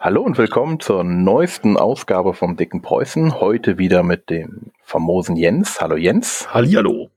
Hallo 0.00 0.22
und 0.22 0.36
willkommen 0.38 0.80
zur 0.80 1.04
neuesten 1.04 1.76
Ausgabe 1.76 2.34
vom 2.34 2.56
Dicken 2.56 2.82
Preußen. 2.82 3.40
Heute 3.40 3.78
wieder 3.78 4.02
mit 4.02 4.28
dem 4.28 4.72
famosen 4.82 5.36
Jens. 5.36 5.80
Hallo 5.80 5.96
Jens. 5.96 6.52
Hallihallo. 6.52 7.10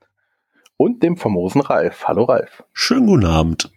Und 0.77 1.01
dem 1.01 1.17
famosen 1.17 1.61
Ralf. 1.61 2.07
Hallo 2.07 2.25
Ralf. 2.25 2.63
Schönen 2.73 3.07
guten 3.07 3.25
Abend. 3.25 3.71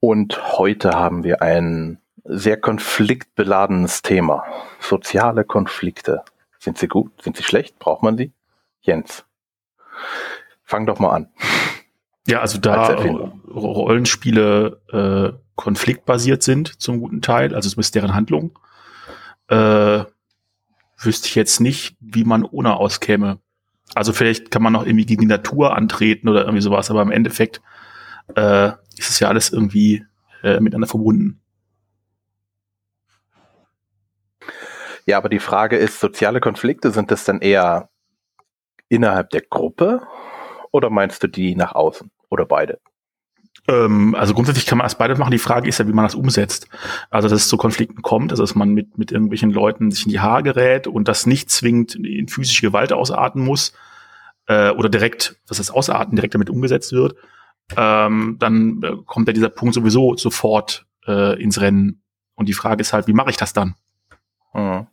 Und 0.00 0.58
heute 0.58 0.92
haben 0.92 1.22
wir 1.22 1.42
ein 1.42 2.00
sehr 2.24 2.58
konfliktbeladenes 2.58 4.00
Thema. 4.00 4.42
Soziale 4.80 5.44
Konflikte. 5.44 6.24
Sind 6.58 6.78
sie 6.78 6.88
gut? 6.88 7.12
Sind 7.22 7.36
sie 7.36 7.44
schlecht? 7.44 7.78
Braucht 7.78 8.02
man 8.02 8.16
sie? 8.16 8.32
Jens. 8.80 9.26
Fang 10.64 10.86
doch 10.86 10.98
mal 10.98 11.10
an. 11.10 11.28
Ja, 12.28 12.40
also 12.42 12.58
da 12.58 12.92
Rollenspiele 13.48 14.82
äh, 14.92 15.38
konfliktbasiert 15.56 16.42
sind 16.42 16.78
zum 16.80 17.00
guten 17.00 17.22
Teil, 17.22 17.54
also 17.54 17.70
zumindest 17.70 17.94
deren 17.94 18.14
Handlung, 18.14 18.58
äh, 19.48 20.04
wüsste 20.98 21.26
ich 21.26 21.34
jetzt 21.34 21.60
nicht, 21.60 21.96
wie 22.00 22.24
man 22.24 22.44
ohne 22.44 22.76
auskäme. 22.76 23.38
Also 23.94 24.12
vielleicht 24.12 24.50
kann 24.50 24.62
man 24.62 24.74
noch 24.74 24.84
irgendwie 24.84 25.06
gegen 25.06 25.22
die 25.22 25.26
Natur 25.26 25.74
antreten 25.74 26.28
oder 26.28 26.42
irgendwie 26.42 26.60
sowas, 26.60 26.90
aber 26.90 27.00
im 27.00 27.10
Endeffekt 27.10 27.62
äh, 28.36 28.72
ist 28.98 29.08
es 29.08 29.20
ja 29.20 29.28
alles 29.28 29.50
irgendwie 29.50 30.04
äh, 30.42 30.60
miteinander 30.60 30.86
verbunden. 30.86 31.40
Ja, 35.06 35.16
aber 35.16 35.30
die 35.30 35.38
Frage 35.38 35.78
ist, 35.78 35.98
soziale 35.98 36.40
Konflikte, 36.40 36.90
sind 36.90 37.10
das 37.10 37.24
dann 37.24 37.40
eher 37.40 37.88
innerhalb 38.90 39.30
der 39.30 39.40
Gruppe 39.40 40.02
oder 40.72 40.90
meinst 40.90 41.22
du 41.22 41.26
die 41.26 41.56
nach 41.56 41.74
außen 41.74 42.10
oder 42.30 42.44
beide? 42.44 42.80
Ähm, 43.68 44.14
also 44.14 44.34
grundsätzlich 44.34 44.66
kann 44.66 44.78
man 44.78 44.86
das 44.86 44.96
beides 44.96 45.18
machen. 45.18 45.30
Die 45.30 45.38
Frage 45.38 45.68
ist 45.68 45.78
ja, 45.78 45.86
wie 45.86 45.92
man 45.92 46.04
das 46.04 46.14
umsetzt. 46.14 46.68
Also, 47.10 47.28
dass 47.28 47.42
es 47.42 47.48
zu 47.48 47.56
Konflikten 47.56 48.02
kommt, 48.02 48.32
also 48.32 48.42
dass 48.42 48.54
man 48.54 48.70
mit, 48.70 48.98
mit 48.98 49.12
irgendwelchen 49.12 49.50
Leuten 49.50 49.90
sich 49.90 50.06
in 50.06 50.10
die 50.10 50.20
Haare 50.20 50.42
gerät 50.42 50.86
und 50.86 51.08
das 51.08 51.26
nicht 51.26 51.50
zwingend 51.50 51.94
in 51.94 52.28
physische 52.28 52.62
Gewalt 52.62 52.92
ausarten 52.92 53.44
muss 53.44 53.74
äh, 54.46 54.70
oder 54.70 54.88
direkt, 54.88 55.36
dass 55.46 55.58
das 55.58 55.70
Ausarten 55.70 56.16
direkt 56.16 56.34
damit 56.34 56.50
umgesetzt 56.50 56.92
wird, 56.92 57.16
ähm, 57.76 58.36
dann 58.38 58.82
äh, 58.82 58.96
kommt 59.04 59.28
ja 59.28 59.34
dieser 59.34 59.50
Punkt 59.50 59.74
sowieso 59.74 60.16
sofort 60.16 60.86
äh, 61.06 61.40
ins 61.40 61.60
Rennen. 61.60 62.02
Und 62.34 62.48
die 62.48 62.54
Frage 62.54 62.80
ist 62.80 62.92
halt, 62.92 63.06
wie 63.06 63.12
mache 63.12 63.30
ich 63.30 63.36
das 63.36 63.52
dann? 63.52 63.74
Mhm. 64.54 64.86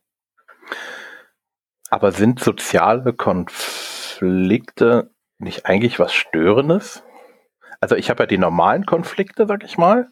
Aber 1.89 2.11
sind 2.11 2.39
soziale 2.39 3.13
Konflikte 3.13 5.11
nicht 5.37 5.65
eigentlich 5.65 5.99
was 5.99 6.13
Störendes? 6.13 7.03
Also 7.85 7.97
ich 7.97 8.09
habe 8.09 8.23
ja 8.23 8.25
die 8.25 8.39
normalen 8.39 8.87
Konflikte, 8.87 9.45
sag 9.45 9.63
ich 9.63 9.77
mal, 9.77 10.07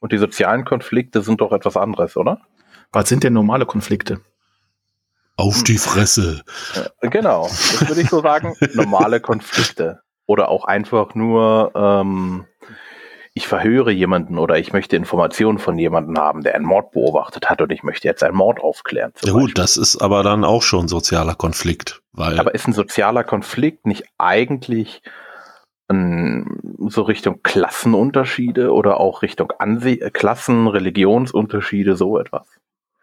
und 0.00 0.12
die 0.12 0.16
sozialen 0.16 0.64
Konflikte 0.64 1.20
sind 1.20 1.42
doch 1.42 1.52
etwas 1.52 1.76
anderes, 1.76 2.16
oder? 2.16 2.40
Was 2.90 3.06
sind 3.10 3.22
denn 3.22 3.34
normale 3.34 3.66
Konflikte? 3.66 4.22
Auf 5.36 5.62
die 5.62 5.76
Fresse. 5.76 6.40
Genau, 7.02 7.42
das 7.42 7.86
würde 7.86 8.00
ich 8.00 8.08
so 8.08 8.22
sagen. 8.22 8.54
normale 8.72 9.20
Konflikte. 9.20 10.00
Oder 10.24 10.48
auch 10.48 10.64
einfach 10.64 11.14
nur, 11.14 11.72
ähm, 11.74 12.46
ich 13.34 13.46
verhöre 13.46 13.92
jemanden 13.92 14.38
oder 14.38 14.58
ich 14.58 14.72
möchte 14.72 14.96
Informationen 14.96 15.58
von 15.58 15.76
jemandem 15.76 16.16
haben, 16.16 16.42
der 16.42 16.54
einen 16.54 16.64
Mord 16.64 16.92
beobachtet 16.92 17.50
hat 17.50 17.60
und 17.60 17.70
ich 17.72 17.82
möchte 17.82 18.08
jetzt 18.08 18.22
einen 18.22 18.36
Mord 18.36 18.58
aufklären. 18.58 19.12
Ja 19.22 19.34
gut, 19.34 19.58
das 19.58 19.76
ist 19.76 20.00
aber 20.00 20.22
dann 20.22 20.44
auch 20.44 20.62
schon 20.62 20.88
sozialer 20.88 21.34
Konflikt. 21.34 22.00
Weil 22.12 22.40
aber 22.40 22.54
ist 22.54 22.66
ein 22.66 22.72
sozialer 22.72 23.22
Konflikt 23.22 23.84
nicht 23.84 24.04
eigentlich 24.16 25.02
so 26.88 27.02
Richtung 27.02 27.40
Klassenunterschiede 27.42 28.72
oder 28.72 28.98
auch 29.00 29.22
Richtung 29.22 29.52
Anse 29.58 29.96
Klassen, 29.96 30.66
Religionsunterschiede, 30.68 31.96
so 31.96 32.18
etwas? 32.18 32.46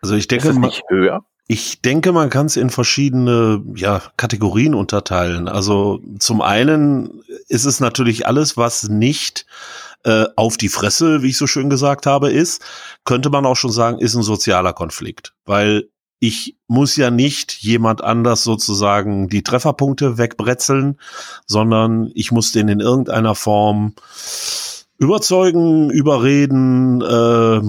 Also 0.01 0.15
ich 0.15 0.27
denke, 0.27 0.49
ist 0.49 0.59
nicht 0.59 0.83
höher? 0.89 1.25
Ich 1.47 1.81
denke, 1.81 2.11
man 2.11 2.29
kann 2.29 2.45
es 2.45 2.57
in 2.57 2.69
verschiedene 2.69 3.63
ja, 3.75 4.01
Kategorien 4.17 4.75
unterteilen. 4.75 5.47
Also 5.47 5.99
zum 6.19 6.41
einen 6.41 7.23
ist 7.47 7.65
es 7.65 7.79
natürlich 7.79 8.27
alles, 8.27 8.55
was 8.55 8.87
nicht 8.87 9.47
äh, 10.03 10.25
auf 10.35 10.57
die 10.57 10.69
Fresse, 10.69 11.23
wie 11.23 11.29
ich 11.29 11.37
so 11.37 11.47
schön 11.47 11.69
gesagt 11.69 12.05
habe, 12.05 12.29
ist, 12.29 12.63
könnte 13.03 13.29
man 13.29 13.45
auch 13.45 13.55
schon 13.55 13.71
sagen, 13.71 13.97
ist 13.99 14.15
ein 14.15 14.21
sozialer 14.21 14.73
Konflikt. 14.73 15.33
Weil 15.45 15.89
ich 16.19 16.57
muss 16.67 16.97
ja 16.97 17.11
nicht 17.11 17.53
jemand 17.61 18.03
anders 18.03 18.43
sozusagen 18.43 19.29
die 19.29 19.41
Trefferpunkte 19.41 20.17
wegbretzeln, 20.17 20.99
sondern 21.45 22.11
ich 22.13 22.31
muss 22.31 22.51
den 22.51 22.67
in 22.67 22.81
irgendeiner 22.81 23.35
Form 23.35 23.93
überzeugen, 24.97 25.89
überreden, 25.89 27.01
äh, 27.01 27.61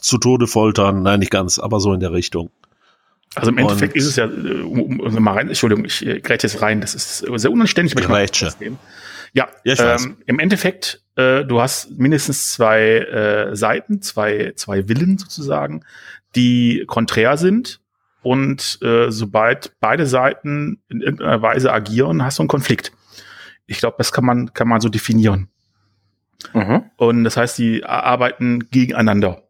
zu 0.00 0.18
Tode 0.18 0.46
foltern. 0.46 1.02
Nein, 1.02 1.20
nicht 1.20 1.30
ganz, 1.30 1.58
aber 1.58 1.80
so 1.80 1.92
in 1.92 2.00
der 2.00 2.12
Richtung. 2.12 2.50
Also 3.34 3.50
im 3.50 3.58
Endeffekt 3.58 3.94
Und, 3.94 3.98
ist 3.98 4.06
es 4.06 4.16
ja, 4.16 4.26
äh, 4.26 4.62
um, 4.62 5.00
um, 5.00 5.22
mal 5.22 5.34
rein, 5.34 5.48
Entschuldigung, 5.48 5.84
ich 5.84 6.04
äh, 6.06 6.20
greife 6.20 6.46
jetzt 6.46 6.60
rein, 6.62 6.80
das 6.80 6.94
ist 6.94 7.18
sehr 7.18 7.50
unanständig, 7.50 7.92
ich 7.92 7.96
Ja, 9.34 9.48
ja 9.64 9.96
ähm, 9.96 10.16
im 10.26 10.38
Endeffekt, 10.38 11.02
äh, 11.16 11.44
du 11.44 11.60
hast 11.60 11.90
mindestens 11.98 12.52
zwei 12.52 12.80
äh, 12.80 13.54
Seiten, 13.54 14.00
zwei, 14.00 14.52
zwei 14.56 14.88
Willen 14.88 15.18
sozusagen, 15.18 15.84
die 16.34 16.84
konträr 16.86 17.36
sind. 17.36 17.80
Und 18.22 18.78
äh, 18.82 19.10
sobald 19.10 19.72
beide 19.80 20.06
Seiten 20.06 20.82
in 20.88 21.00
irgendeiner 21.00 21.40
Weise 21.40 21.72
agieren, 21.72 22.24
hast 22.24 22.38
du 22.38 22.42
einen 22.42 22.48
Konflikt. 22.48 22.92
Ich 23.66 23.78
glaube, 23.78 23.96
das 23.98 24.12
kann 24.12 24.24
man, 24.24 24.52
kann 24.52 24.68
man 24.68 24.80
so 24.80 24.88
definieren. 24.88 25.48
Mhm. 26.52 26.84
Und 26.96 27.24
das 27.24 27.36
heißt, 27.36 27.58
die 27.58 27.84
arbeiten 27.84 28.70
gegeneinander. 28.70 29.42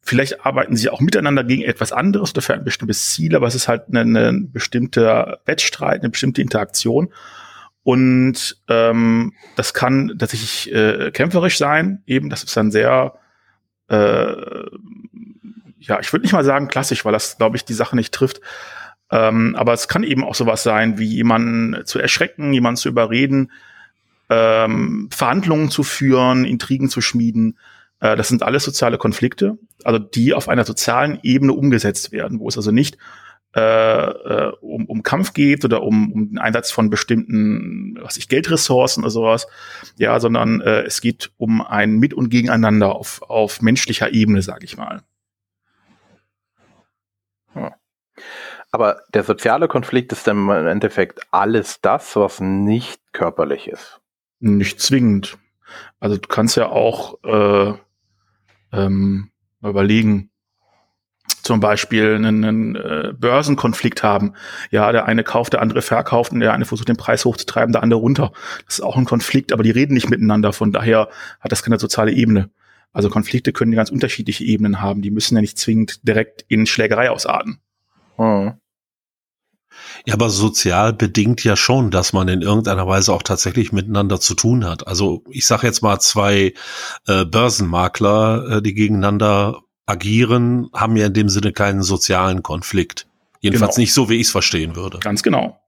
Vielleicht 0.00 0.44
arbeiten 0.44 0.76
sie 0.76 0.90
auch 0.90 1.00
miteinander 1.00 1.44
gegen 1.44 1.62
etwas 1.62 1.92
anderes 1.92 2.32
oder 2.32 2.42
für 2.42 2.54
ein 2.54 2.64
bestimmtes 2.64 3.10
Ziel, 3.10 3.36
aber 3.36 3.46
es 3.46 3.54
ist 3.54 3.68
halt 3.68 3.88
ein 3.88 4.16
eine 4.16 4.32
bestimmter 4.32 5.40
Wettstreit, 5.44 6.00
eine 6.00 6.10
bestimmte 6.10 6.42
Interaktion. 6.42 7.12
Und 7.84 8.62
ähm, 8.68 9.32
das 9.56 9.74
kann 9.74 10.16
tatsächlich 10.18 10.72
äh, 10.72 11.12
kämpferisch 11.12 11.58
sein, 11.58 12.02
eben, 12.06 12.30
das 12.30 12.42
ist 12.42 12.56
dann 12.56 12.72
sehr 12.72 13.14
äh, 13.88 14.32
ja, 15.86 16.00
ich 16.00 16.12
würde 16.12 16.22
nicht 16.24 16.32
mal 16.32 16.44
sagen 16.44 16.68
klassisch, 16.68 17.04
weil 17.04 17.12
das, 17.12 17.38
glaube 17.38 17.56
ich, 17.56 17.64
die 17.64 17.74
Sache 17.74 17.96
nicht 17.96 18.12
trifft. 18.12 18.40
Ähm, 19.10 19.54
aber 19.56 19.72
es 19.72 19.88
kann 19.88 20.04
eben 20.04 20.24
auch 20.24 20.34
sowas 20.34 20.62
sein, 20.62 20.98
wie 20.98 21.06
jemanden 21.06 21.84
zu 21.84 21.98
erschrecken, 21.98 22.52
jemanden 22.52 22.78
zu 22.78 22.88
überreden, 22.88 23.50
ähm, 24.30 25.08
Verhandlungen 25.12 25.70
zu 25.70 25.82
führen, 25.82 26.44
Intrigen 26.44 26.88
zu 26.88 27.00
schmieden. 27.02 27.58
Äh, 28.00 28.16
das 28.16 28.28
sind 28.28 28.42
alles 28.42 28.64
soziale 28.64 28.96
Konflikte, 28.96 29.58
also 29.84 29.98
die 29.98 30.32
auf 30.32 30.48
einer 30.48 30.64
sozialen 30.64 31.18
Ebene 31.22 31.52
umgesetzt 31.52 32.12
werden, 32.12 32.40
wo 32.40 32.48
es 32.48 32.56
also 32.56 32.70
nicht 32.70 32.96
äh, 33.54 33.60
äh, 33.60 34.52
um, 34.62 34.86
um 34.86 35.02
Kampf 35.02 35.34
geht 35.34 35.62
oder 35.66 35.82
um, 35.82 36.10
um 36.10 36.28
den 36.30 36.38
Einsatz 36.38 36.70
von 36.70 36.88
bestimmten, 36.88 37.98
was 38.00 38.16
ich 38.16 38.30
Geldressourcen 38.30 39.02
oder 39.02 39.10
sowas, 39.10 39.46
ja, 39.98 40.18
sondern 40.20 40.62
äh, 40.62 40.84
es 40.84 41.02
geht 41.02 41.32
um 41.36 41.60
ein 41.60 41.98
Mit 41.98 42.14
und 42.14 42.30
Gegeneinander 42.30 42.94
auf, 42.94 43.20
auf 43.20 43.60
menschlicher 43.60 44.14
Ebene, 44.14 44.40
sage 44.40 44.64
ich 44.64 44.78
mal. 44.78 45.02
Aber 48.72 49.02
der 49.12 49.22
soziale 49.22 49.68
Konflikt 49.68 50.12
ist 50.12 50.26
dann 50.26 50.48
im 50.48 50.66
Endeffekt 50.66 51.20
alles 51.30 51.80
das, 51.82 52.16
was 52.16 52.40
nicht 52.40 53.00
körperlich 53.12 53.68
ist. 53.68 54.00
Nicht 54.40 54.80
zwingend. 54.80 55.38
Also 56.00 56.16
du 56.16 56.26
kannst 56.26 56.56
ja 56.56 56.70
auch 56.70 57.22
äh, 57.22 57.74
ähm, 58.72 59.30
überlegen, 59.62 60.30
zum 61.42 61.60
Beispiel 61.60 62.14
einen, 62.14 62.44
einen 62.44 62.76
äh, 62.76 63.12
Börsenkonflikt 63.16 64.02
haben. 64.02 64.34
Ja, 64.70 64.90
der 64.90 65.04
eine 65.04 65.22
kauft, 65.22 65.52
der 65.52 65.60
andere 65.60 65.82
verkauft 65.82 66.32
und 66.32 66.40
der 66.40 66.52
eine 66.52 66.64
versucht 66.64 66.88
den 66.88 66.96
Preis 66.96 67.24
hochzutreiben, 67.24 67.72
der 67.72 67.82
andere 67.82 68.00
runter. 68.00 68.32
Das 68.64 68.78
ist 68.78 68.80
auch 68.80 68.96
ein 68.96 69.04
Konflikt, 69.04 69.52
aber 69.52 69.62
die 69.62 69.70
reden 69.70 69.94
nicht 69.94 70.08
miteinander. 70.08 70.52
Von 70.52 70.72
daher 70.72 71.08
hat 71.40 71.52
das 71.52 71.62
keine 71.62 71.78
soziale 71.78 72.12
Ebene. 72.12 72.50
Also 72.92 73.10
Konflikte 73.10 73.52
können 73.52 73.72
ganz 73.72 73.90
unterschiedliche 73.90 74.44
Ebenen 74.44 74.80
haben. 74.80 75.02
Die 75.02 75.10
müssen 75.10 75.34
ja 75.34 75.40
nicht 75.40 75.58
zwingend 75.58 76.06
direkt 76.06 76.44
in 76.48 76.66
Schlägerei 76.66 77.10
ausarten. 77.10 77.60
Hm. 78.16 78.54
Ja, 80.06 80.14
aber 80.14 80.30
sozial 80.30 80.92
bedingt 80.92 81.44
ja 81.44 81.56
schon, 81.56 81.90
dass 81.90 82.12
man 82.12 82.28
in 82.28 82.42
irgendeiner 82.42 82.86
Weise 82.86 83.12
auch 83.12 83.22
tatsächlich 83.22 83.72
miteinander 83.72 84.20
zu 84.20 84.34
tun 84.34 84.64
hat. 84.64 84.86
Also 84.86 85.22
ich 85.30 85.46
sage 85.46 85.66
jetzt 85.66 85.82
mal 85.82 86.00
zwei 86.00 86.54
äh, 87.06 87.24
Börsenmakler, 87.24 88.56
äh, 88.56 88.62
die 88.62 88.74
gegeneinander 88.74 89.60
agieren, 89.86 90.68
haben 90.72 90.96
ja 90.96 91.06
in 91.06 91.14
dem 91.14 91.28
Sinne 91.28 91.52
keinen 91.52 91.82
sozialen 91.82 92.42
Konflikt. 92.42 93.06
Jedenfalls 93.40 93.76
genau. 93.76 93.82
nicht 93.82 93.94
so, 93.94 94.08
wie 94.08 94.16
ich 94.16 94.26
es 94.26 94.30
verstehen 94.30 94.76
würde. 94.76 94.98
Ganz 94.98 95.22
genau. 95.22 95.58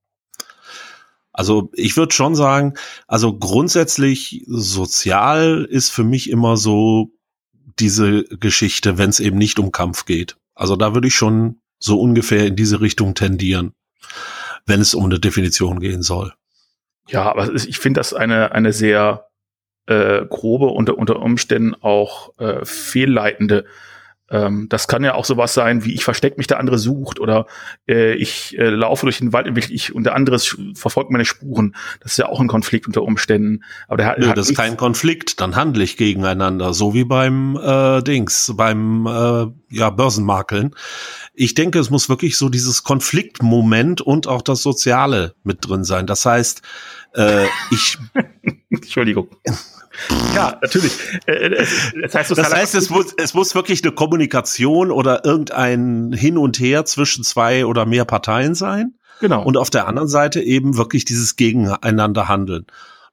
Also 1.33 1.71
ich 1.75 1.97
würde 1.97 2.15
schon 2.15 2.37
sagen, 2.37 2.75
also 3.09 3.37
grundsätzlich 3.37 4.45
sozial 4.47 5.67
ist 5.69 5.91
für 5.91 6.05
mich 6.05 6.31
immer 6.31 6.57
so 6.57 7.11
diese 7.81 8.23
Geschichte, 8.25 8.99
wenn 8.99 9.11
es 9.11 9.19
eben 9.19 9.37
nicht 9.37 9.59
um 9.59 9.73
Kampf 9.73 10.07
geht. 10.07 10.37
Also 10.55 10.77
da 10.77 10.95
würde 10.95 11.09
ich 11.09 11.15
schon 11.17 11.61
so 11.81 12.01
ungefähr 12.01 12.47
in 12.47 12.55
diese 12.55 12.81
Richtung 12.81 13.15
tendieren 13.17 13.73
wenn 14.67 14.81
es 14.81 14.95
um 14.95 15.05
eine 15.05 15.21
Definition 15.21 15.81
gehen 15.81 16.03
soll. 16.03 16.33
Ja, 17.09 17.23
aber 17.25 17.53
ich 17.55 17.79
finde 17.79 18.01
das 18.01 18.15
eine, 18.15 18.53
eine 18.53 18.73
sehr 18.73 19.29
äh, 19.87 20.25
grobe, 20.25 20.67
unter, 20.67 20.97
unter 20.97 21.21
Umständen 21.21 21.75
auch 21.75 22.39
äh, 22.39 22.65
fehlleitende 22.65 23.67
Ähm, 24.31 24.69
das 24.71 24.89
kann 24.89 25.05
ja 25.05 25.15
auch 25.15 25.27
sowas 25.27 25.53
sein, 25.53 25.85
wie 25.85 25.93
ich 25.93 26.05
verstecke 26.05 26.37
mich, 26.39 26.47
der 26.47 26.59
andere 26.59 26.79
sucht 26.79 27.21
oder 27.21 27.47
äh, 27.87 28.15
ich 28.15 28.57
äh, 28.59 28.71
laufe 28.71 29.05
durch 29.05 29.19
den 29.19 29.33
Wald 29.33 29.47
und, 29.47 29.71
ich, 29.71 29.95
und 29.95 30.05
der 30.05 30.15
andere 30.15 30.39
verfolgt 30.75 31.11
meine 31.11 31.27
Spuren. 31.27 31.77
Das 32.01 32.13
ist 32.13 32.19
ja 32.19 32.29
auch 32.29 32.41
ein 32.41 32.49
Konflikt 32.49 32.87
unter 32.87 33.03
Umständen. 33.03 33.65
Aber 33.87 33.99
der 33.99 34.17
Nö, 34.19 34.29
hat 34.29 34.39
das 34.39 34.51
ist 34.51 34.57
kein 34.57 34.79
Konflikt, 34.79 35.41
dann 35.41 35.57
handle 35.57 35.85
ich 35.85 35.99
gegeneinander, 35.99 36.73
so 36.73 36.95
wie 36.95 37.05
beim 37.05 37.57
äh, 37.63 38.03
Dings, 38.03 38.53
beim 38.57 39.07
äh, 39.07 39.47
ja, 39.69 39.91
Börsenmakeln. 39.91 40.75
Ich 41.35 41.55
denke, 41.55 41.79
es 41.79 41.91
muss 41.91 42.09
wirklich 42.09 42.39
so 42.39 42.49
dieses 42.49 42.83
Konfliktmoment 42.83 44.01
und 44.01 44.27
auch 44.27 44.43
das 44.43 44.63
Soziale 44.63 45.35
mit 45.43 45.69
drin 45.69 45.85
sein. 45.85 46.07
Das 46.07 46.25
heißt, 46.25 46.63
äh, 47.15 47.45
ich 47.71 47.99
Entschuldigung. 48.71 49.29
Ja, 50.35 50.59
natürlich. 50.61 50.93
Äh, 51.27 51.33
äh, 51.33 51.67
das 52.03 52.15
heißt, 52.15 52.31
das 52.37 52.53
heißt 52.53 52.75
es, 52.75 52.91
muss, 52.91 53.15
es 53.17 53.35
muss 53.35 53.55
wirklich 53.55 53.83
eine 53.83 53.93
Kommunikation 53.93 54.91
oder 54.91 55.25
irgendein 55.25 56.13
Hin 56.13 56.39
und 56.39 56.59
Her 56.59 56.85
zwischen 56.85 57.25
zwei 57.25 57.67
oder 57.67 57.87
mehr 57.87 58.05
Parteien 58.05 58.55
sein. 58.55 58.95
Genau. 59.21 59.43
Und 59.43 59.57
auf 59.57 59.71
der 59.71 59.87
anderen 59.87 60.09
Seite 60.09 60.41
eben 60.43 60.77
wirklich 60.77 61.05
dieses 61.05 61.37
Gegeneinander 61.37 62.29
handeln. 62.29 62.67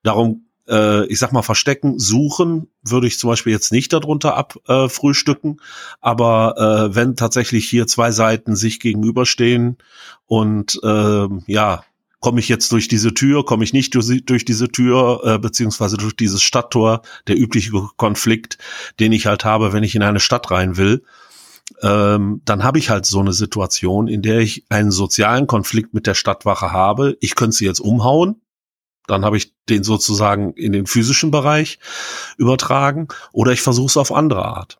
Darum, 0.03 0.45
äh, 0.67 1.05
ich 1.05 1.19
sag 1.19 1.31
mal, 1.31 1.43
verstecken, 1.43 1.99
suchen 1.99 2.67
würde 2.83 3.07
ich 3.07 3.19
zum 3.19 3.29
Beispiel 3.29 3.53
jetzt 3.53 3.71
nicht 3.71 3.93
darunter 3.93 4.35
abfrühstücken. 4.35 5.57
Äh, 5.59 5.63
aber 6.01 6.89
äh, 6.91 6.95
wenn 6.95 7.15
tatsächlich 7.15 7.69
hier 7.69 7.87
zwei 7.87 8.11
Seiten 8.11 8.55
sich 8.55 8.79
gegenüberstehen 8.79 9.77
und 10.25 10.79
äh, 10.83 11.27
ja, 11.45 11.83
komme 12.21 12.39
ich 12.39 12.47
jetzt 12.47 12.71
durch 12.71 12.87
diese 12.87 13.13
Tür, 13.13 13.43
komme 13.43 13.63
ich 13.63 13.73
nicht 13.73 13.93
durch, 13.95 14.25
durch 14.25 14.45
diese 14.45 14.69
Tür, 14.69 15.21
äh, 15.25 15.39
beziehungsweise 15.39 15.97
durch 15.97 16.15
dieses 16.15 16.41
Stadttor, 16.41 17.01
der 17.27 17.37
übliche 17.37 17.71
Konflikt, 17.97 18.57
den 18.99 19.11
ich 19.11 19.25
halt 19.25 19.43
habe, 19.43 19.73
wenn 19.73 19.83
ich 19.83 19.95
in 19.95 20.03
eine 20.03 20.21
Stadt 20.21 20.49
rein 20.51 20.77
will. 20.77 21.03
Ähm, 21.81 22.41
dann 22.45 22.63
habe 22.63 22.77
ich 22.77 22.89
halt 22.89 23.05
so 23.05 23.19
eine 23.19 23.33
Situation, 23.33 24.07
in 24.07 24.21
der 24.21 24.39
ich 24.39 24.65
einen 24.69 24.91
sozialen 24.91 25.47
Konflikt 25.47 25.93
mit 25.93 26.05
der 26.05 26.13
Stadtwache 26.13 26.71
habe. 26.71 27.17
Ich 27.21 27.35
könnte 27.35 27.57
sie 27.57 27.65
jetzt 27.65 27.79
umhauen, 27.79 28.41
dann 29.07 29.25
habe 29.25 29.37
ich 29.37 29.55
den 29.67 29.83
sozusagen 29.83 30.53
in 30.53 30.73
den 30.73 30.85
physischen 30.85 31.31
Bereich 31.31 31.79
übertragen, 32.37 33.07
oder 33.31 33.51
ich 33.51 33.61
versuche 33.61 33.87
es 33.87 33.97
auf 33.97 34.11
andere 34.11 34.45
Art. 34.45 34.79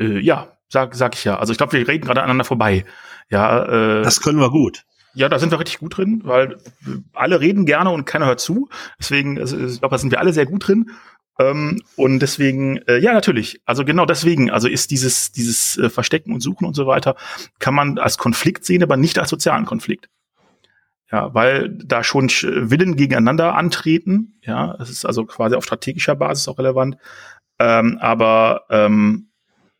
Äh, 0.00 0.20
ja, 0.20 0.56
sag, 0.68 0.94
sag 0.94 1.14
ich 1.14 1.24
ja. 1.24 1.38
Also 1.38 1.52
ich 1.52 1.58
glaube, 1.58 1.72
wir 1.72 1.86
reden 1.86 2.06
gerade 2.06 2.20
aneinander 2.22 2.44
vorbei. 2.44 2.86
Ja, 3.28 3.64
äh, 3.98 4.02
das 4.02 4.20
können 4.20 4.40
wir 4.40 4.50
gut. 4.50 4.84
Ja, 5.16 5.30
da 5.30 5.38
sind 5.38 5.50
wir 5.50 5.58
richtig 5.58 5.78
gut 5.78 5.96
drin, 5.96 6.20
weil 6.24 6.58
alle 7.14 7.40
reden 7.40 7.64
gerne 7.64 7.90
und 7.90 8.04
keiner 8.04 8.26
hört 8.26 8.38
zu. 8.38 8.68
Deswegen, 8.98 9.38
ich 9.38 9.80
glaube, 9.80 9.94
da 9.94 9.98
sind 9.98 10.10
wir 10.10 10.20
alle 10.20 10.34
sehr 10.34 10.44
gut 10.44 10.68
drin. 10.68 10.90
Ähm, 11.38 11.80
und 11.96 12.20
deswegen, 12.20 12.76
äh, 12.86 12.98
ja, 12.98 13.14
natürlich. 13.14 13.62
Also 13.64 13.86
genau 13.86 14.04
deswegen, 14.04 14.50
also 14.50 14.68
ist 14.68 14.90
dieses, 14.90 15.32
dieses 15.32 15.78
äh, 15.78 15.88
Verstecken 15.88 16.34
und 16.34 16.40
Suchen 16.40 16.66
und 16.66 16.74
so 16.74 16.86
weiter, 16.86 17.16
kann 17.58 17.74
man 17.74 17.98
als 17.98 18.18
Konflikt 18.18 18.66
sehen, 18.66 18.82
aber 18.82 18.98
nicht 18.98 19.18
als 19.18 19.30
sozialen 19.30 19.64
Konflikt. 19.64 20.10
Ja, 21.10 21.32
weil 21.32 21.70
da 21.70 22.04
schon 22.04 22.28
Willen 22.28 22.96
gegeneinander 22.96 23.54
antreten. 23.54 24.38
Ja, 24.42 24.76
es 24.80 24.90
ist 24.90 25.06
also 25.06 25.24
quasi 25.24 25.56
auf 25.56 25.64
strategischer 25.64 26.14
Basis 26.14 26.46
auch 26.46 26.58
relevant. 26.58 26.98
Ähm, 27.58 27.96
aber 28.02 28.64
ähm, 28.68 29.30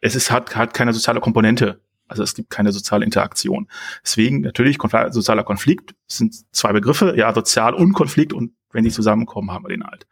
es 0.00 0.14
ist, 0.14 0.30
hat, 0.30 0.56
hat 0.56 0.72
keine 0.72 0.94
soziale 0.94 1.20
Komponente. 1.20 1.82
Also 2.08 2.22
es 2.22 2.34
gibt 2.34 2.50
keine 2.50 2.72
soziale 2.72 3.04
Interaktion. 3.04 3.68
Deswegen 4.02 4.40
natürlich 4.40 4.78
Konfl 4.78 5.12
sozialer 5.12 5.44
Konflikt 5.44 5.94
sind 6.06 6.34
zwei 6.54 6.72
Begriffe, 6.72 7.14
ja, 7.16 7.32
sozial 7.34 7.74
und 7.74 7.92
Konflikt 7.92 8.32
und 8.32 8.52
wenn 8.72 8.84
die 8.84 8.90
zusammenkommen, 8.90 9.50
haben 9.50 9.64
wir 9.64 9.70
den 9.70 9.84
halt. 9.84 10.06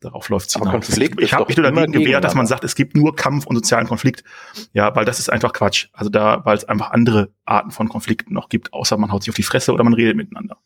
Darauf 0.00 0.30
läuft 0.30 0.48
es 0.48 0.54
hinaus. 0.54 0.72
Konflikt 0.72 1.20
ich 1.20 1.34
habe 1.34 1.46
mich 1.46 1.58
nur 1.58 1.70
dagegen 1.70 1.92
gewehrt, 1.92 2.24
dass 2.24 2.34
man 2.34 2.46
sagt, 2.46 2.64
es 2.64 2.74
gibt 2.74 2.96
nur 2.96 3.14
Kampf 3.14 3.46
und 3.46 3.56
sozialen 3.56 3.86
Konflikt. 3.86 4.24
Ja, 4.72 4.94
weil 4.96 5.04
das 5.04 5.18
ist 5.18 5.30
einfach 5.30 5.52
Quatsch. 5.52 5.88
Also 5.92 6.10
da, 6.10 6.42
weil 6.46 6.56
es 6.56 6.64
einfach 6.64 6.90
andere 6.92 7.32
Arten 7.44 7.70
von 7.70 7.88
Konflikten 7.90 8.32
noch 8.32 8.48
gibt, 8.48 8.72
außer 8.72 8.96
man 8.96 9.12
haut 9.12 9.22
sich 9.22 9.30
auf 9.30 9.36
die 9.36 9.42
Fresse 9.42 9.74
oder 9.74 9.84
man 9.84 9.92
redet 9.92 10.16
miteinander. 10.16 10.56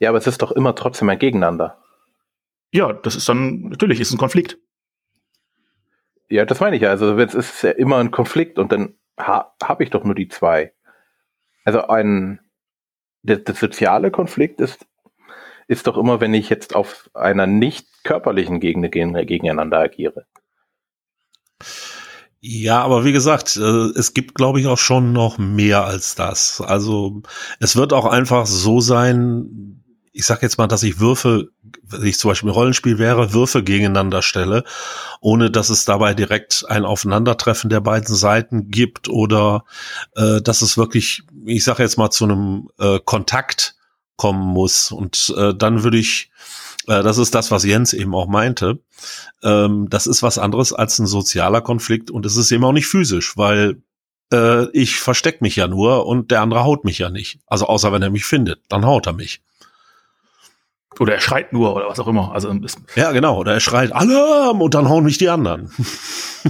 Ja, 0.00 0.08
aber 0.08 0.18
es 0.18 0.26
ist 0.26 0.42
doch 0.42 0.50
immer 0.50 0.74
trotzdem 0.74 1.08
ein 1.08 1.18
Gegeneinander. 1.20 1.78
Ja, 2.72 2.92
das 2.92 3.14
ist 3.14 3.28
dann, 3.28 3.68
natürlich 3.68 4.00
ist 4.00 4.12
ein 4.12 4.18
Konflikt. 4.18 4.58
Ja, 6.30 6.44
das 6.44 6.60
meine 6.60 6.76
ich 6.76 6.82
ja. 6.82 6.90
Also 6.90 7.18
es 7.18 7.34
ist 7.34 7.62
ja 7.62 7.70
immer 7.70 7.98
ein 7.98 8.12
Konflikt 8.12 8.58
und 8.58 8.72
dann 8.72 8.94
ha, 9.18 9.54
habe 9.62 9.82
ich 9.82 9.90
doch 9.90 10.04
nur 10.04 10.14
die 10.14 10.28
zwei. 10.28 10.72
Also 11.64 11.86
ein 11.88 12.40
der, 13.22 13.36
der 13.36 13.54
soziale 13.54 14.10
Konflikt 14.10 14.60
ist 14.60 14.86
ist 15.66 15.86
doch 15.86 15.96
immer, 15.96 16.20
wenn 16.20 16.34
ich 16.34 16.48
jetzt 16.48 16.74
auf 16.74 17.10
einer 17.14 17.46
nicht 17.46 17.86
körperlichen 18.02 18.58
Gegend 18.58 18.90
gegeneinander 18.90 19.78
agiere. 19.78 20.26
Ja, 22.40 22.82
aber 22.82 23.04
wie 23.04 23.12
gesagt, 23.12 23.56
äh, 23.56 23.60
es 23.96 24.14
gibt, 24.14 24.34
glaube 24.34 24.60
ich, 24.60 24.66
auch 24.66 24.78
schon 24.78 25.12
noch 25.12 25.38
mehr 25.38 25.84
als 25.84 26.14
das. 26.16 26.60
Also 26.60 27.22
es 27.60 27.76
wird 27.76 27.92
auch 27.92 28.06
einfach 28.06 28.46
so 28.46 28.80
sein, 28.80 29.79
ich 30.12 30.26
sag 30.26 30.42
jetzt 30.42 30.58
mal, 30.58 30.66
dass 30.66 30.82
ich 30.82 30.98
Würfel, 30.98 31.50
wenn 31.82 32.04
ich 32.04 32.18
zum 32.18 32.30
Beispiel 32.30 32.48
ein 32.48 32.54
Rollenspiel 32.54 32.98
wäre, 32.98 33.32
Würfel 33.32 33.62
gegeneinander 33.62 34.22
stelle, 34.22 34.64
ohne 35.20 35.50
dass 35.50 35.70
es 35.70 35.84
dabei 35.84 36.14
direkt 36.14 36.64
ein 36.68 36.84
Aufeinandertreffen 36.84 37.70
der 37.70 37.80
beiden 37.80 38.14
Seiten 38.14 38.70
gibt 38.70 39.08
oder 39.08 39.64
äh, 40.16 40.40
dass 40.40 40.62
es 40.62 40.76
wirklich, 40.76 41.22
ich 41.46 41.64
sage 41.64 41.82
jetzt 41.82 41.96
mal, 41.96 42.10
zu 42.10 42.24
einem 42.24 42.68
äh, 42.78 42.98
Kontakt 43.04 43.76
kommen 44.16 44.46
muss. 44.46 44.90
Und 44.90 45.32
äh, 45.36 45.54
dann 45.54 45.84
würde 45.84 45.98
ich, 45.98 46.30
äh, 46.86 47.02
das 47.02 47.18
ist 47.18 47.34
das, 47.34 47.50
was 47.50 47.64
Jens 47.64 47.92
eben 47.92 48.14
auch 48.14 48.26
meinte, 48.26 48.80
ähm, 49.42 49.88
das 49.90 50.06
ist 50.06 50.22
was 50.22 50.38
anderes 50.38 50.72
als 50.72 50.98
ein 50.98 51.06
sozialer 51.06 51.60
Konflikt 51.60 52.10
und 52.10 52.26
es 52.26 52.36
ist 52.36 52.50
eben 52.50 52.64
auch 52.64 52.72
nicht 52.72 52.86
physisch, 52.86 53.36
weil 53.36 53.80
äh, 54.32 54.68
ich 54.72 54.96
versteck 54.96 55.40
mich 55.40 55.56
ja 55.56 55.68
nur 55.68 56.06
und 56.06 56.30
der 56.30 56.42
andere 56.42 56.64
haut 56.64 56.84
mich 56.84 56.98
ja 56.98 57.10
nicht. 57.10 57.38
Also 57.46 57.66
außer 57.66 57.92
wenn 57.92 58.02
er 58.02 58.10
mich 58.10 58.24
findet, 58.24 58.60
dann 58.68 58.84
haut 58.84 59.06
er 59.06 59.12
mich. 59.12 59.40
Oder 61.00 61.14
er 61.14 61.20
schreit 61.20 61.54
nur 61.54 61.74
oder 61.74 61.88
was 61.88 61.98
auch 61.98 62.06
immer. 62.06 62.32
Also 62.32 62.54
ja, 62.94 63.10
genau. 63.12 63.38
Oder 63.38 63.54
er 63.54 63.60
schreit 63.60 63.90
Alarm 63.90 64.60
und 64.60 64.74
dann 64.74 64.90
hauen 64.90 65.02
mich 65.02 65.16
die 65.16 65.30
anderen. 65.30 65.70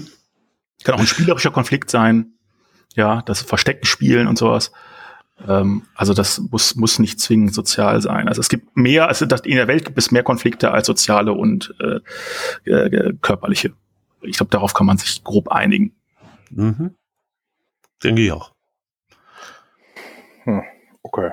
Kann 0.84 0.96
auch 0.96 0.98
ein 0.98 1.06
spielerischer 1.06 1.52
Konflikt 1.52 1.88
sein. 1.88 2.32
Ja, 2.96 3.22
das 3.22 3.42
Verstecken 3.42 3.86
spielen 3.86 4.26
und 4.26 4.36
sowas. 4.36 4.72
Ähm, 5.46 5.84
also 5.94 6.14
das 6.14 6.40
muss, 6.50 6.74
muss 6.74 6.98
nicht 6.98 7.20
zwingend 7.20 7.54
sozial 7.54 8.02
sein. 8.02 8.26
Also 8.26 8.40
es 8.40 8.48
gibt 8.48 8.76
mehr, 8.76 9.06
also 9.06 9.24
in 9.24 9.54
der 9.54 9.68
Welt 9.68 9.84
gibt 9.84 9.96
es 9.96 10.10
mehr 10.10 10.24
Konflikte 10.24 10.72
als 10.72 10.88
soziale 10.88 11.32
und 11.32 11.72
äh, 11.78 12.68
äh, 12.68 13.14
körperliche. 13.22 13.72
Ich 14.22 14.36
glaube, 14.36 14.50
darauf 14.50 14.74
kann 14.74 14.86
man 14.86 14.98
sich 14.98 15.22
grob 15.22 15.46
einigen. 15.46 15.94
Mhm. 16.50 16.96
Denke 18.02 18.22
ich 18.22 18.32
auch. 18.32 18.52
Hm, 20.42 20.64
okay. 21.02 21.30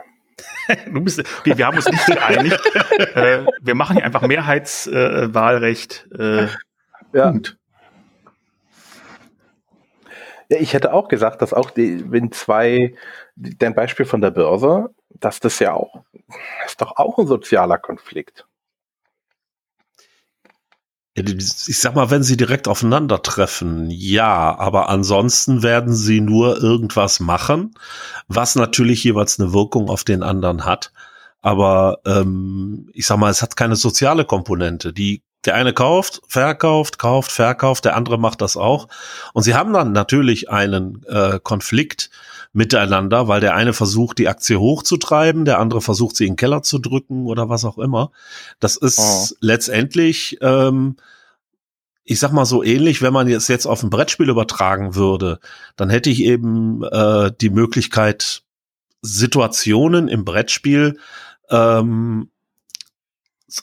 du 0.86 1.02
bist, 1.02 1.20
okay, 1.40 1.58
wir 1.58 1.66
haben 1.66 1.78
uns 1.78 1.88
nicht 1.88 2.06
geeinigt. 2.06 2.60
äh, 3.16 3.46
wir 3.62 3.76
machen 3.76 3.98
hier 3.98 4.06
einfach 4.06 4.22
Mehrheitswahlrecht. 4.22 6.08
Äh, 6.18 6.44
äh, 6.44 6.48
ja. 7.14 7.32
Punkt. 7.32 7.58
Ja, 10.50 10.60
ich 10.60 10.74
hätte 10.74 10.94
auch 10.94 11.10
gesagt, 11.10 11.42
dass 11.42 11.54
auch 11.54 11.72
die, 11.72 12.10
wenn 12.10 12.32
zwei, 12.32 12.96
dein 13.36 13.76
Beispiel 13.76 14.06
von 14.06 14.22
der 14.22 14.32
Börse, 14.32 14.90
dass 15.10 15.40
das 15.42 15.60
ja 15.60 15.74
auch, 15.74 16.04
ist 16.66 16.82
doch 16.82 16.96
auch 16.96 17.18
ein 17.18 17.28
sozialer 17.28 17.78
Konflikt 17.78 18.47
ich 21.18 21.80
sag 21.80 21.96
mal, 21.96 22.10
wenn 22.12 22.24
sie 22.24 22.38
direkt 22.38 22.68
aufeinandertreffen, 22.68 23.90
ja, 23.90 24.58
aber 24.58 24.90
ansonsten 24.90 25.64
werden 25.64 25.94
sie 25.94 26.22
nur 26.22 26.62
irgendwas 26.62 27.20
machen, 27.20 27.74
was 28.28 28.56
natürlich 28.56 29.04
jeweils 29.04 29.40
eine 29.40 29.54
Wirkung 29.54 29.90
auf 29.90 30.04
den 30.04 30.24
anderen 30.24 30.66
hat. 30.66 30.92
Aber 31.42 32.00
ähm, 32.06 32.90
ich 32.94 33.08
sag 33.08 33.18
mal, 33.18 33.32
es 33.32 33.42
hat 33.42 33.56
keine 33.56 33.76
soziale 33.76 34.26
Komponente. 34.26 34.94
Die 34.94 35.24
der 35.46 35.56
eine 35.56 35.74
kauft, 35.74 36.22
verkauft, 36.28 37.00
kauft, 37.00 37.32
verkauft, 37.32 37.86
der 37.86 37.96
andere 37.96 38.18
macht 38.18 38.42
das 38.42 38.58
auch. 38.58 38.88
Und 39.34 39.44
sie 39.44 39.56
haben 39.56 39.72
dann 39.72 39.94
natürlich 39.94 40.50
einen 40.50 41.04
äh, 41.08 41.40
Konflikt 41.42 42.10
miteinander, 42.54 43.28
weil 43.28 43.42
der 43.42 43.56
eine 43.56 43.74
versucht, 43.74 44.18
die 44.18 44.28
Aktie 44.28 44.60
hochzutreiben, 44.60 45.46
der 45.46 45.60
andere 45.60 45.82
versucht, 45.82 46.16
sie 46.16 46.26
in 46.26 46.34
den 46.34 46.38
Keller 46.38 46.64
zu 46.64 46.80
drücken 46.80 47.26
oder 47.26 47.50
was 47.50 47.66
auch 47.66 47.78
immer. 47.78 48.12
Das 48.60 48.76
ist 48.76 49.00
oh. 49.00 49.36
letztendlich, 49.40 50.38
ähm, 50.42 50.98
ich 52.04 52.20
sag 52.20 52.32
mal 52.32 52.46
so 52.46 52.64
ähnlich, 52.64 53.02
wenn 53.02 53.14
man 53.14 53.28
jetzt 53.28 53.50
jetzt 53.50 53.66
auf 53.66 53.84
ein 53.84 53.90
Brettspiel 53.90 54.30
übertragen 54.30 54.96
würde, 54.96 55.40
dann 55.76 55.90
hätte 55.90 56.10
ich 56.10 56.24
eben 56.24 56.84
äh, 56.84 57.32
die 57.40 57.50
Möglichkeit, 57.50 58.44
Situationen 59.02 60.08
im 60.08 60.26
Brettspiel 60.26 60.98
ähm, 61.50 62.30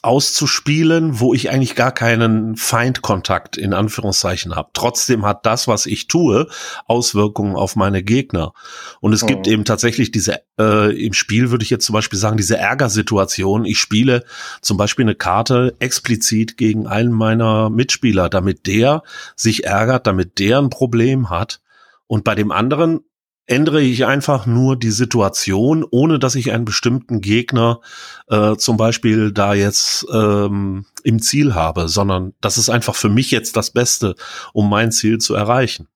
auszuspielen, 0.01 1.21
wo 1.21 1.35
ich 1.35 1.51
eigentlich 1.51 1.75
gar 1.75 1.93
keinen 1.93 2.57
Feindkontakt 2.57 3.59
in 3.59 3.75
Anführungszeichen 3.75 4.57
habe. 4.57 4.71
Trotzdem 4.73 5.27
hat 5.27 5.45
das, 5.45 5.69
was 5.69 5.85
ich 5.85 6.09
tue, 6.09 6.49
Auswirkungen 6.87 7.55
auf 7.55 7.77
meine 7.77 8.03
Gegner. 8.03 8.55
Und 9.01 9.13
es 9.13 9.23
oh. 9.23 9.27
gibt 9.27 9.47
eben 9.47 9.67
tatsächlich 9.67 10.11
diese, 10.11 10.41
äh, 10.59 11.05
im 11.05 11.13
Spiel 11.13 11.51
würde 11.51 11.65
ich 11.65 11.71
jetzt 11.71 11.85
zum 11.85 11.93
Beispiel 11.93 12.19
sagen, 12.19 12.39
diese 12.39 12.57
Ärgersituation. 12.57 13.67
Ich 13.67 13.79
spiele 13.79 14.25
zum 14.63 14.79
Beispiel 14.79 15.05
eine 15.05 15.15
Karte 15.15 15.77
explizit 15.81 16.57
gegen 16.57 16.87
einen 16.87 17.13
meiner 17.13 17.69
Mitspieler, 17.69 18.31
damit 18.31 18.67
der 18.67 19.03
sich 19.37 19.65
ärgert, 19.65 20.07
damit 20.07 20.39
der 20.39 20.61
ein 20.61 20.71
Problem 20.71 21.29
hat. 21.29 21.61
Und 22.07 22.25
bei 22.25 22.35
dem 22.35 22.53
anderen 22.53 23.01
ändere 23.47 23.83
ich 23.83 24.07
einfach 24.07 24.47
nur 24.47 24.77
die 24.77 24.91
Situation, 24.91 25.85
ohne 25.91 26.19
dass 26.19 26.35
ich 26.35 26.53
einen 26.53 26.65
bestimmten 26.65 27.21
Gegner 27.21 27.81
äh, 28.29 28.57
zum 28.57 28.77
Beispiel 28.77 29.33
da 29.33 29.55
jetzt 29.55 30.07
ähm, 30.13 30.87
im 31.03 31.21
Ziel 31.21 31.55
habe, 31.55 31.89
sondern 31.89 32.33
das 32.41 32.57
ist 32.57 32.71
einfach 32.71 32.95
für 32.95 33.11
mich 33.11 33.31
jetzt 33.31 33.57
das 33.57 33.71
Beste, 33.71 34.15
um 34.53 34.71
mein 34.71 34.93
Ziel 34.93 35.19
zu 35.19 35.35
erreichen. 35.35 35.89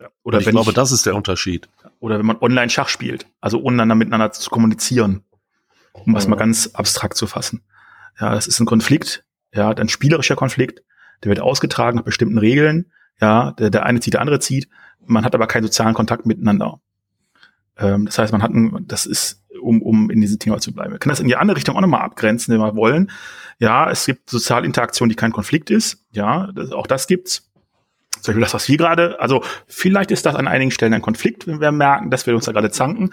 Ja. 0.00 0.08
Oder 0.24 0.40
ich 0.40 0.46
glaube, 0.46 0.70
ich, 0.70 0.74
das 0.74 0.92
ist 0.92 1.06
der 1.06 1.14
Unterschied. 1.14 1.68
Oder 2.00 2.18
wenn 2.18 2.26
man 2.26 2.38
online 2.40 2.70
Schach 2.70 2.88
spielt, 2.88 3.26
also 3.40 3.58
untereinander 3.58 3.94
miteinander 3.94 4.32
zu 4.32 4.50
kommunizieren, 4.50 5.24
um 5.92 6.14
was 6.14 6.26
mal 6.26 6.36
ganz 6.36 6.70
abstrakt 6.74 7.16
zu 7.16 7.26
fassen. 7.26 7.62
Ja, 8.20 8.34
das 8.34 8.46
ist 8.46 8.60
ein 8.60 8.66
Konflikt, 8.66 9.24
ja, 9.54 9.70
ein 9.70 9.88
spielerischer 9.88 10.36
Konflikt, 10.36 10.82
der 11.22 11.30
wird 11.30 11.40
ausgetragen 11.40 11.96
nach 11.96 12.04
bestimmten 12.04 12.38
Regeln, 12.38 12.92
ja, 13.20 13.52
der, 13.52 13.70
der 13.70 13.86
eine 13.86 14.00
zieht, 14.00 14.14
der 14.14 14.20
andere 14.20 14.40
zieht, 14.40 14.68
man 15.06 15.24
hat 15.24 15.34
aber 15.34 15.46
keinen 15.46 15.62
sozialen 15.62 15.94
Kontakt 15.94 16.26
miteinander. 16.26 16.80
Ähm, 17.78 18.06
das 18.06 18.18
heißt, 18.18 18.32
man 18.32 18.42
hat 18.42 18.52
ein, 18.52 18.84
das 18.86 19.06
ist, 19.06 19.42
um, 19.60 19.82
um 19.82 20.10
in 20.10 20.20
diesem 20.20 20.38
Thema 20.38 20.58
zu 20.58 20.72
bleiben. 20.72 20.92
Wir 20.92 20.98
können 20.98 21.10
das 21.10 21.20
in 21.20 21.28
die 21.28 21.36
andere 21.36 21.56
Richtung 21.56 21.76
auch 21.76 21.80
nochmal 21.80 22.02
abgrenzen, 22.02 22.52
wenn 22.52 22.60
wir 22.60 22.76
wollen. 22.76 23.10
Ja, 23.58 23.90
es 23.90 24.06
gibt 24.06 24.30
Sozialinteraktion, 24.30 25.08
die 25.08 25.14
kein 25.14 25.32
Konflikt 25.32 25.70
ist. 25.70 26.04
Ja, 26.12 26.50
das, 26.54 26.72
auch 26.72 26.86
das 26.86 27.06
gibt's. 27.06 27.50
Zum 28.20 28.32
Beispiel 28.32 28.42
das, 28.42 28.54
was 28.54 28.68
wir 28.68 28.76
gerade, 28.76 29.20
also 29.20 29.42
vielleicht 29.66 30.10
ist 30.10 30.24
das 30.24 30.34
an 30.34 30.48
einigen 30.48 30.70
Stellen 30.70 30.94
ein 30.94 31.02
Konflikt, 31.02 31.46
wenn 31.46 31.60
wir 31.60 31.70
merken, 31.70 32.10
dass 32.10 32.26
wir 32.26 32.34
uns 32.34 32.46
da 32.46 32.52
gerade 32.52 32.70
zanken. 32.70 33.10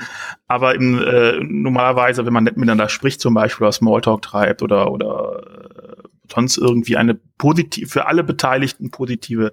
Aber 0.47 0.75
im, 0.75 1.01
äh, 1.01 1.39
normalerweise, 1.41 2.25
wenn 2.25 2.33
man 2.33 2.45
nicht 2.45 2.57
miteinander 2.57 2.89
spricht, 2.89 3.19
zum 3.19 3.33
Beispiel 3.33 3.65
oder 3.65 3.73
Smalltalk 3.73 4.21
treibt 4.21 4.61
oder, 4.61 4.91
oder 4.91 5.43
äh, 5.45 6.07
sonst 6.31 6.57
irgendwie 6.57 6.95
eine 6.95 7.15
positiv, 7.37 7.91
für 7.91 8.05
alle 8.05 8.23
Beteiligten 8.23 8.91
positive 8.91 9.51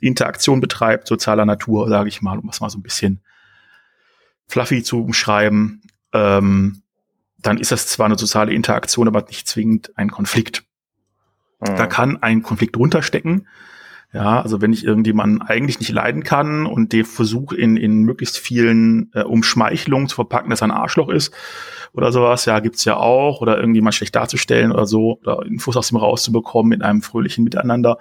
Interaktion 0.00 0.60
betreibt, 0.60 1.08
sozialer 1.08 1.46
Natur, 1.46 1.88
sage 1.88 2.08
ich 2.08 2.22
mal, 2.22 2.38
um 2.38 2.46
das 2.46 2.60
mal 2.60 2.70
so 2.70 2.78
ein 2.78 2.82
bisschen 2.82 3.22
fluffy 4.52 4.82
zu 4.82 5.02
umschreiben, 5.02 5.82
ähm, 6.12 6.82
dann 7.38 7.58
ist 7.58 7.72
das 7.72 7.86
zwar 7.86 8.06
eine 8.06 8.18
soziale 8.18 8.52
Interaktion, 8.52 9.08
aber 9.08 9.24
nicht 9.26 9.48
zwingend 9.48 9.92
ein 9.96 10.10
Konflikt. 10.10 10.64
Mhm. 11.60 11.76
Da 11.76 11.86
kann 11.86 12.22
ein 12.22 12.42
Konflikt 12.42 12.76
runterstecken. 12.76 13.48
Ja, 14.12 14.42
also 14.42 14.60
wenn 14.60 14.74
ich 14.74 14.84
irgendjemanden 14.84 15.40
eigentlich 15.40 15.80
nicht 15.80 15.90
leiden 15.90 16.22
kann 16.22 16.66
und 16.66 16.92
den 16.92 17.06
Versuch 17.06 17.52
in, 17.52 17.78
in 17.78 18.02
möglichst 18.02 18.36
vielen 18.36 19.10
äh, 19.14 19.22
Umschmeichelungen 19.22 20.06
zu 20.06 20.16
verpacken, 20.16 20.50
dass 20.50 20.60
er 20.60 20.66
ein 20.66 20.70
Arschloch 20.70 21.08
ist 21.08 21.32
oder 21.94 22.12
sowas, 22.12 22.44
ja, 22.44 22.60
gibt's 22.60 22.84
ja 22.84 22.98
auch, 22.98 23.40
oder 23.40 23.56
irgendjemand 23.56 23.94
schlecht 23.94 24.14
darzustellen 24.14 24.70
oder 24.70 24.84
so, 24.84 25.18
oder 25.20 25.46
Infos 25.46 25.78
aus 25.78 25.90
ihm 25.90 25.96
rauszubekommen 25.96 26.72
in 26.72 26.82
einem 26.82 27.00
fröhlichen 27.00 27.42
Miteinander. 27.42 27.96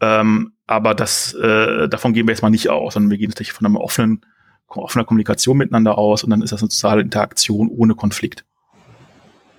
Ähm, 0.00 0.54
aber 0.66 0.94
das, 0.94 1.34
äh, 1.34 1.86
davon 1.86 2.14
gehen 2.14 2.26
wir 2.26 2.32
jetzt 2.32 2.42
mal 2.42 2.48
nicht 2.48 2.70
aus, 2.70 2.94
sondern 2.94 3.10
wir 3.10 3.18
gehen 3.18 3.28
tatsächlich 3.28 3.52
von 3.52 3.66
einem 3.66 3.76
offenen 3.76 4.24
offener 4.68 5.04
Kommunikation 5.04 5.56
miteinander 5.56 5.98
aus 5.98 6.24
und 6.24 6.30
dann 6.30 6.42
ist 6.42 6.52
das 6.52 6.60
eine 6.60 6.70
soziale 6.70 7.02
Interaktion 7.02 7.68
ohne 7.68 7.94
Konflikt. 7.94 8.44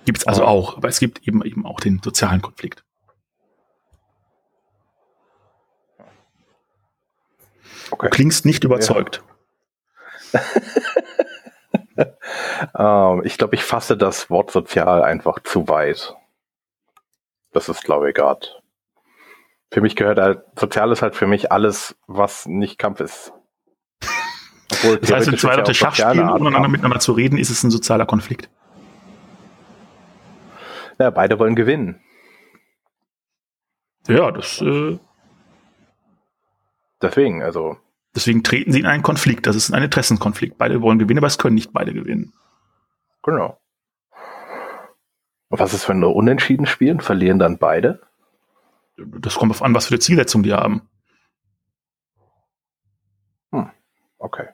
Gibt 0.04 0.18
es 0.18 0.26
also 0.26 0.44
oh. 0.44 0.46
auch, 0.46 0.76
aber 0.76 0.88
es 0.88 1.00
gibt 1.00 1.26
eben 1.26 1.44
eben 1.44 1.66
auch 1.66 1.80
den 1.80 2.00
sozialen 2.02 2.42
Konflikt. 2.42 2.84
Okay. 7.90 8.06
Du 8.06 8.10
klingst 8.10 8.44
nicht 8.44 8.64
überzeugt. 8.64 9.22
Ja. 10.32 10.40
ähm, 13.14 13.22
ich 13.24 13.38
glaube, 13.38 13.54
ich 13.54 13.64
fasse 13.64 13.96
das 13.96 14.30
Wort 14.30 14.50
sozial 14.50 15.02
einfach 15.02 15.40
zu 15.42 15.68
weit. 15.68 16.14
Das 17.52 17.68
ist, 17.68 17.82
glaube 17.82 18.10
ich, 18.10 18.14
gerade. 18.14 18.46
Für 19.70 19.80
mich 19.80 19.96
gehört 19.96 20.18
halt, 20.18 20.42
sozial 20.58 20.92
ist 20.92 21.02
halt 21.02 21.16
für 21.16 21.26
mich 21.26 21.52
alles, 21.52 21.96
was 22.06 22.46
nicht 22.46 22.78
Kampf 22.78 23.00
ist. 23.00 23.32
Obwohl, 24.70 24.98
das 24.98 25.12
heißt, 25.12 25.26
wenn 25.28 25.38
zwei 25.38 25.56
Leute 25.56 25.74
Schach 25.74 25.94
spielen, 25.94 26.28
ohne 26.28 26.68
miteinander 26.68 27.00
zu 27.00 27.12
reden, 27.12 27.38
ist 27.38 27.50
es 27.50 27.62
ein 27.62 27.70
sozialer 27.70 28.06
Konflikt. 28.06 28.50
Ja, 30.98 31.10
beide 31.10 31.38
wollen 31.38 31.54
gewinnen. 31.54 32.00
Ja, 34.08 34.30
das. 34.30 34.60
Äh, 34.60 34.98
Deswegen, 37.00 37.42
also. 37.42 37.76
Deswegen 38.14 38.42
treten 38.42 38.72
sie 38.72 38.80
in 38.80 38.86
einen 38.86 39.02
Konflikt. 39.02 39.46
Das 39.46 39.54
ist 39.54 39.72
ein 39.72 39.82
Interessenkonflikt. 39.82 40.58
Beide 40.58 40.82
wollen 40.82 40.98
gewinnen, 40.98 41.18
aber 41.18 41.28
es 41.28 41.38
können 41.38 41.54
nicht 41.54 41.72
beide 41.72 41.92
gewinnen. 41.92 42.32
Genau. 43.22 43.60
Und 45.50 45.60
was 45.60 45.72
ist, 45.72 45.88
wenn 45.88 46.00
nur 46.00 46.16
unentschieden 46.16 46.66
spielen? 46.66 47.00
Verlieren 47.00 47.38
dann 47.38 47.58
beide? 47.58 48.00
Das 48.96 49.36
kommt 49.36 49.52
auf 49.52 49.62
an, 49.62 49.74
was 49.74 49.86
für 49.86 49.94
eine 49.94 50.00
Zielsetzung 50.00 50.42
die 50.42 50.52
haben. 50.52 50.88
Hm. 53.52 53.70
Okay. 54.18 54.48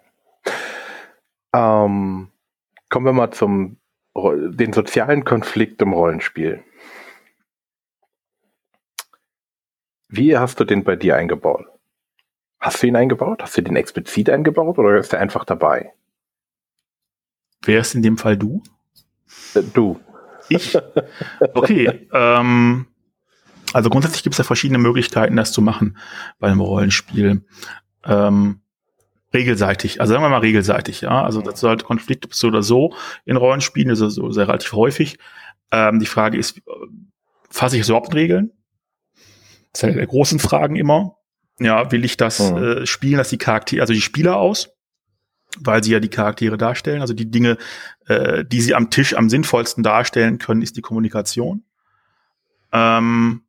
Ähm, 1.54 2.28
kommen 2.88 3.06
wir 3.06 3.12
mal 3.12 3.30
zum 3.30 3.78
den 4.16 4.72
sozialen 4.72 5.24
Konflikt 5.24 5.82
im 5.82 5.92
Rollenspiel. 5.92 6.62
Wie 10.08 10.36
hast 10.36 10.60
du 10.60 10.64
den 10.64 10.84
bei 10.84 10.94
dir 10.94 11.16
eingebaut? 11.16 11.66
Hast 12.60 12.82
du 12.82 12.86
ihn 12.86 12.96
eingebaut? 12.96 13.42
Hast 13.42 13.56
du 13.56 13.62
den 13.62 13.76
explizit 13.76 14.30
eingebaut 14.30 14.78
oder 14.78 14.96
ist 14.96 15.12
er 15.12 15.20
einfach 15.20 15.44
dabei? 15.44 15.92
Wer 17.62 17.80
ist 17.80 17.94
in 17.94 18.02
dem 18.02 18.18
Fall 18.18 18.36
du? 18.36 18.62
Äh, 19.54 19.62
du. 19.62 19.98
Ich? 20.48 20.76
Okay. 21.54 22.08
ähm, 22.12 22.86
also 23.72 23.90
grundsätzlich 23.90 24.22
gibt 24.22 24.34
es 24.34 24.38
ja 24.38 24.44
verschiedene 24.44 24.78
Möglichkeiten, 24.78 25.36
das 25.36 25.52
zu 25.52 25.62
machen 25.62 25.98
bei 26.38 26.48
einem 26.48 26.60
Rollenspiel. 26.60 27.44
Ähm, 28.04 28.60
regelseitig, 29.34 30.00
also 30.00 30.12
sagen 30.12 30.24
wir 30.24 30.28
mal 30.28 30.38
regelseitig, 30.38 31.02
ja. 31.02 31.22
Also 31.22 31.42
das 31.42 31.60
sollte 31.60 31.84
Konflikte 31.84 32.28
so 32.30 32.48
oder 32.48 32.62
so 32.62 32.94
in 33.24 33.36
Rollenspielen, 33.36 33.88
das 33.88 34.00
ist 34.00 34.14
so 34.14 34.30
sehr 34.30 34.48
relativ 34.48 34.72
häufig. 34.72 35.18
Ähm, 35.70 35.98
die 35.98 36.06
Frage 36.06 36.38
ist, 36.38 36.62
fasse 37.50 37.76
ich 37.76 37.82
es 37.82 37.88
überhaupt 37.88 38.08
in 38.08 38.18
Regeln? 38.18 38.52
Das 39.72 39.80
ist 39.80 39.84
eine 39.84 39.94
der 39.94 40.06
großen 40.06 40.38
Fragen 40.38 40.76
immer. 40.76 41.16
Ja, 41.58 41.90
will 41.92 42.04
ich 42.04 42.16
das 42.16 42.38
mhm. 42.40 42.56
äh, 42.56 42.86
spielen, 42.86 43.18
dass 43.18 43.28
die 43.28 43.38
Charaktere, 43.38 43.82
also 43.82 43.92
die 43.92 44.00
Spieler 44.00 44.36
aus, 44.36 44.70
weil 45.58 45.84
sie 45.84 45.92
ja 45.92 46.00
die 46.00 46.08
Charaktere 46.08 46.56
darstellen. 46.56 47.00
Also 47.00 47.14
die 47.14 47.30
Dinge, 47.30 47.58
äh, 48.06 48.44
die 48.44 48.60
sie 48.60 48.74
am 48.74 48.90
Tisch 48.90 49.14
am 49.14 49.28
sinnvollsten 49.28 49.82
darstellen 49.82 50.38
können, 50.38 50.62
ist 50.62 50.76
die 50.76 50.80
Kommunikation. 50.80 51.64
Ähm, 52.72 53.42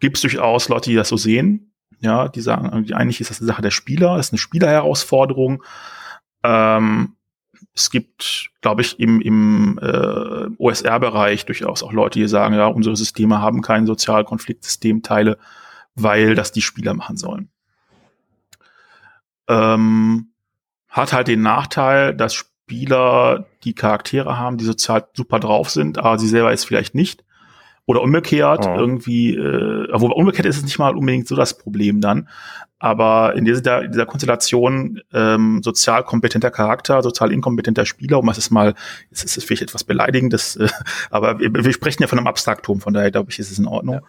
Gibt 0.00 0.16
es 0.16 0.22
durchaus 0.22 0.68
Leute, 0.68 0.90
die 0.90 0.96
das 0.96 1.08
so 1.08 1.16
sehen. 1.16 1.72
Ja, 2.00 2.28
die 2.28 2.40
sagen 2.40 2.70
eigentlich 2.92 3.20
ist 3.20 3.30
das 3.30 3.40
eine 3.40 3.46
Sache 3.46 3.62
der 3.62 3.70
Spieler, 3.70 4.18
ist 4.18 4.32
eine 4.32 4.38
Spielerherausforderung. 4.38 5.62
Ähm, 6.42 7.16
es 7.74 7.90
gibt, 7.90 8.50
glaube 8.60 8.82
ich, 8.82 8.98
im, 9.00 9.20
im 9.20 9.78
äh, 9.82 10.48
OSR-Bereich 10.58 11.46
durchaus 11.46 11.82
auch 11.82 11.92
Leute, 11.92 12.18
die 12.18 12.28
sagen, 12.28 12.54
ja, 12.54 12.66
unsere 12.66 12.96
Systeme 12.96 13.40
haben 13.40 13.60
kein 13.60 13.86
Sozialkonfliktsystemteile, 13.86 15.38
weil 15.94 16.34
das 16.34 16.52
die 16.52 16.62
Spieler 16.62 16.94
machen 16.94 17.16
sollen. 17.16 17.50
Ähm, 19.48 20.32
hat 20.88 21.12
halt 21.12 21.28
den 21.28 21.42
Nachteil, 21.42 22.14
dass 22.14 22.34
Spieler 22.34 23.46
die 23.64 23.74
Charaktere 23.74 24.38
haben, 24.38 24.56
die 24.56 24.64
sozial 24.64 25.06
super 25.14 25.38
drauf 25.38 25.70
sind, 25.70 25.98
aber 25.98 26.18
sie 26.18 26.28
selber 26.28 26.52
ist 26.52 26.64
vielleicht 26.64 26.94
nicht. 26.94 27.25
Oder 27.86 28.02
umgekehrt, 28.02 28.66
oh. 28.66 28.74
irgendwie, 28.76 29.34
äh, 29.36 29.88
obwohl 29.92 30.12
umgekehrt 30.12 30.46
ist 30.46 30.56
es 30.56 30.64
nicht 30.64 30.78
mal 30.78 30.96
unbedingt 30.96 31.28
so 31.28 31.36
das 31.36 31.56
Problem 31.56 32.00
dann. 32.00 32.28
Aber 32.78 33.34
in 33.36 33.44
dieser, 33.44 33.82
in 33.82 33.92
dieser 33.92 34.06
Konstellation 34.06 35.00
ähm, 35.12 35.62
sozial 35.62 36.02
kompetenter 36.02 36.50
Charakter, 36.50 37.02
sozial 37.02 37.32
inkompetenter 37.32 37.86
Spieler, 37.86 38.18
um 38.18 38.28
es 38.28 38.38
ist 38.38 38.50
mal, 38.50 38.74
es 39.10 39.24
ist 39.24 39.44
vielleicht 39.44 39.62
etwas 39.62 39.84
beleidigendes, 39.84 40.56
äh, 40.56 40.68
aber 41.10 41.38
wir, 41.38 41.54
wir, 41.54 41.72
sprechen 41.72 42.02
ja 42.02 42.08
von 42.08 42.18
einem 42.18 42.26
Abstraktum, 42.26 42.80
von 42.80 42.92
daher 42.92 43.10
glaube 43.10 43.30
ich, 43.30 43.38
ist 43.38 43.50
es 43.50 43.58
in 43.58 43.66
Ordnung. 43.66 44.00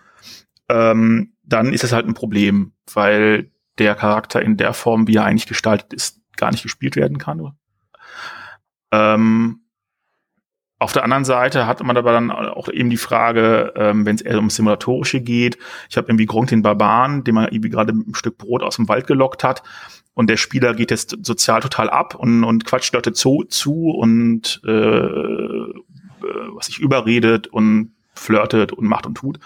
Ja. 0.69 0.91
Ähm, 0.91 1.33
dann 1.43 1.71
ist 1.71 1.83
es 1.83 1.93
halt 1.93 2.07
ein 2.07 2.13
Problem, 2.13 2.73
weil 2.93 3.51
der 3.77 3.95
Charakter 3.95 4.41
in 4.41 4.57
der 4.57 4.73
Form, 4.73 5.07
wie 5.07 5.15
er 5.15 5.25
eigentlich 5.25 5.47
gestaltet 5.47 5.93
ist, 5.93 6.19
gar 6.35 6.51
nicht 6.51 6.63
gespielt 6.63 6.95
werden 6.95 7.19
kann. 7.19 7.53
Ähm, 8.91 9.61
auf 10.79 10.93
der 10.93 11.03
anderen 11.03 11.25
Seite 11.25 11.65
hat 11.65 11.83
man 11.83 11.97
aber 11.97 12.11
dann 12.11 12.29
auch 12.29 12.69
eben 12.69 12.89
die 12.89 12.97
Frage, 12.97 13.73
ähm, 13.75 14.05
wenn 14.05 14.15
es 14.15 14.21
eher 14.21 14.37
um 14.37 14.49
Simulatorische 14.49 15.21
geht. 15.21 15.57
Ich 15.89 15.97
habe 15.97 16.07
irgendwie 16.07 16.27
Gronk 16.27 16.49
den 16.49 16.61
Barbaren, 16.61 17.23
den 17.23 17.33
man 17.33 17.45
irgendwie 17.45 17.69
gerade 17.69 17.93
mit 17.93 18.05
einem 18.05 18.13
Stück 18.13 18.37
Brot 18.37 18.61
aus 18.61 18.75
dem 18.75 18.87
Wald 18.87 19.07
gelockt 19.07 19.43
hat. 19.43 19.63
Und 20.13 20.29
der 20.29 20.37
Spieler 20.37 20.75
geht 20.75 20.91
jetzt 20.91 21.17
sozial 21.23 21.61
total 21.61 21.89
ab 21.89 22.13
und, 22.15 22.43
und 22.43 22.65
quatscht 22.65 22.93
Leute 22.93 23.13
zu, 23.13 23.43
zu 23.43 23.89
und 23.89 24.61
äh, 24.65 24.71
äh 24.71 25.73
was 26.53 26.67
sich 26.67 26.79
überredet 26.79 27.47
und 27.47 27.93
flirtet 28.13 28.71
und 28.71 28.85
macht 28.85 29.05
und 29.05 29.15
tut. 29.15 29.39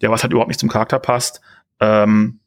Der 0.00 0.10
was 0.10 0.22
halt 0.22 0.32
überhaupt 0.32 0.48
nicht 0.48 0.60
zum 0.60 0.68
Charakter 0.68 0.98
passt. 0.98 1.40
Ähm, 1.80 2.40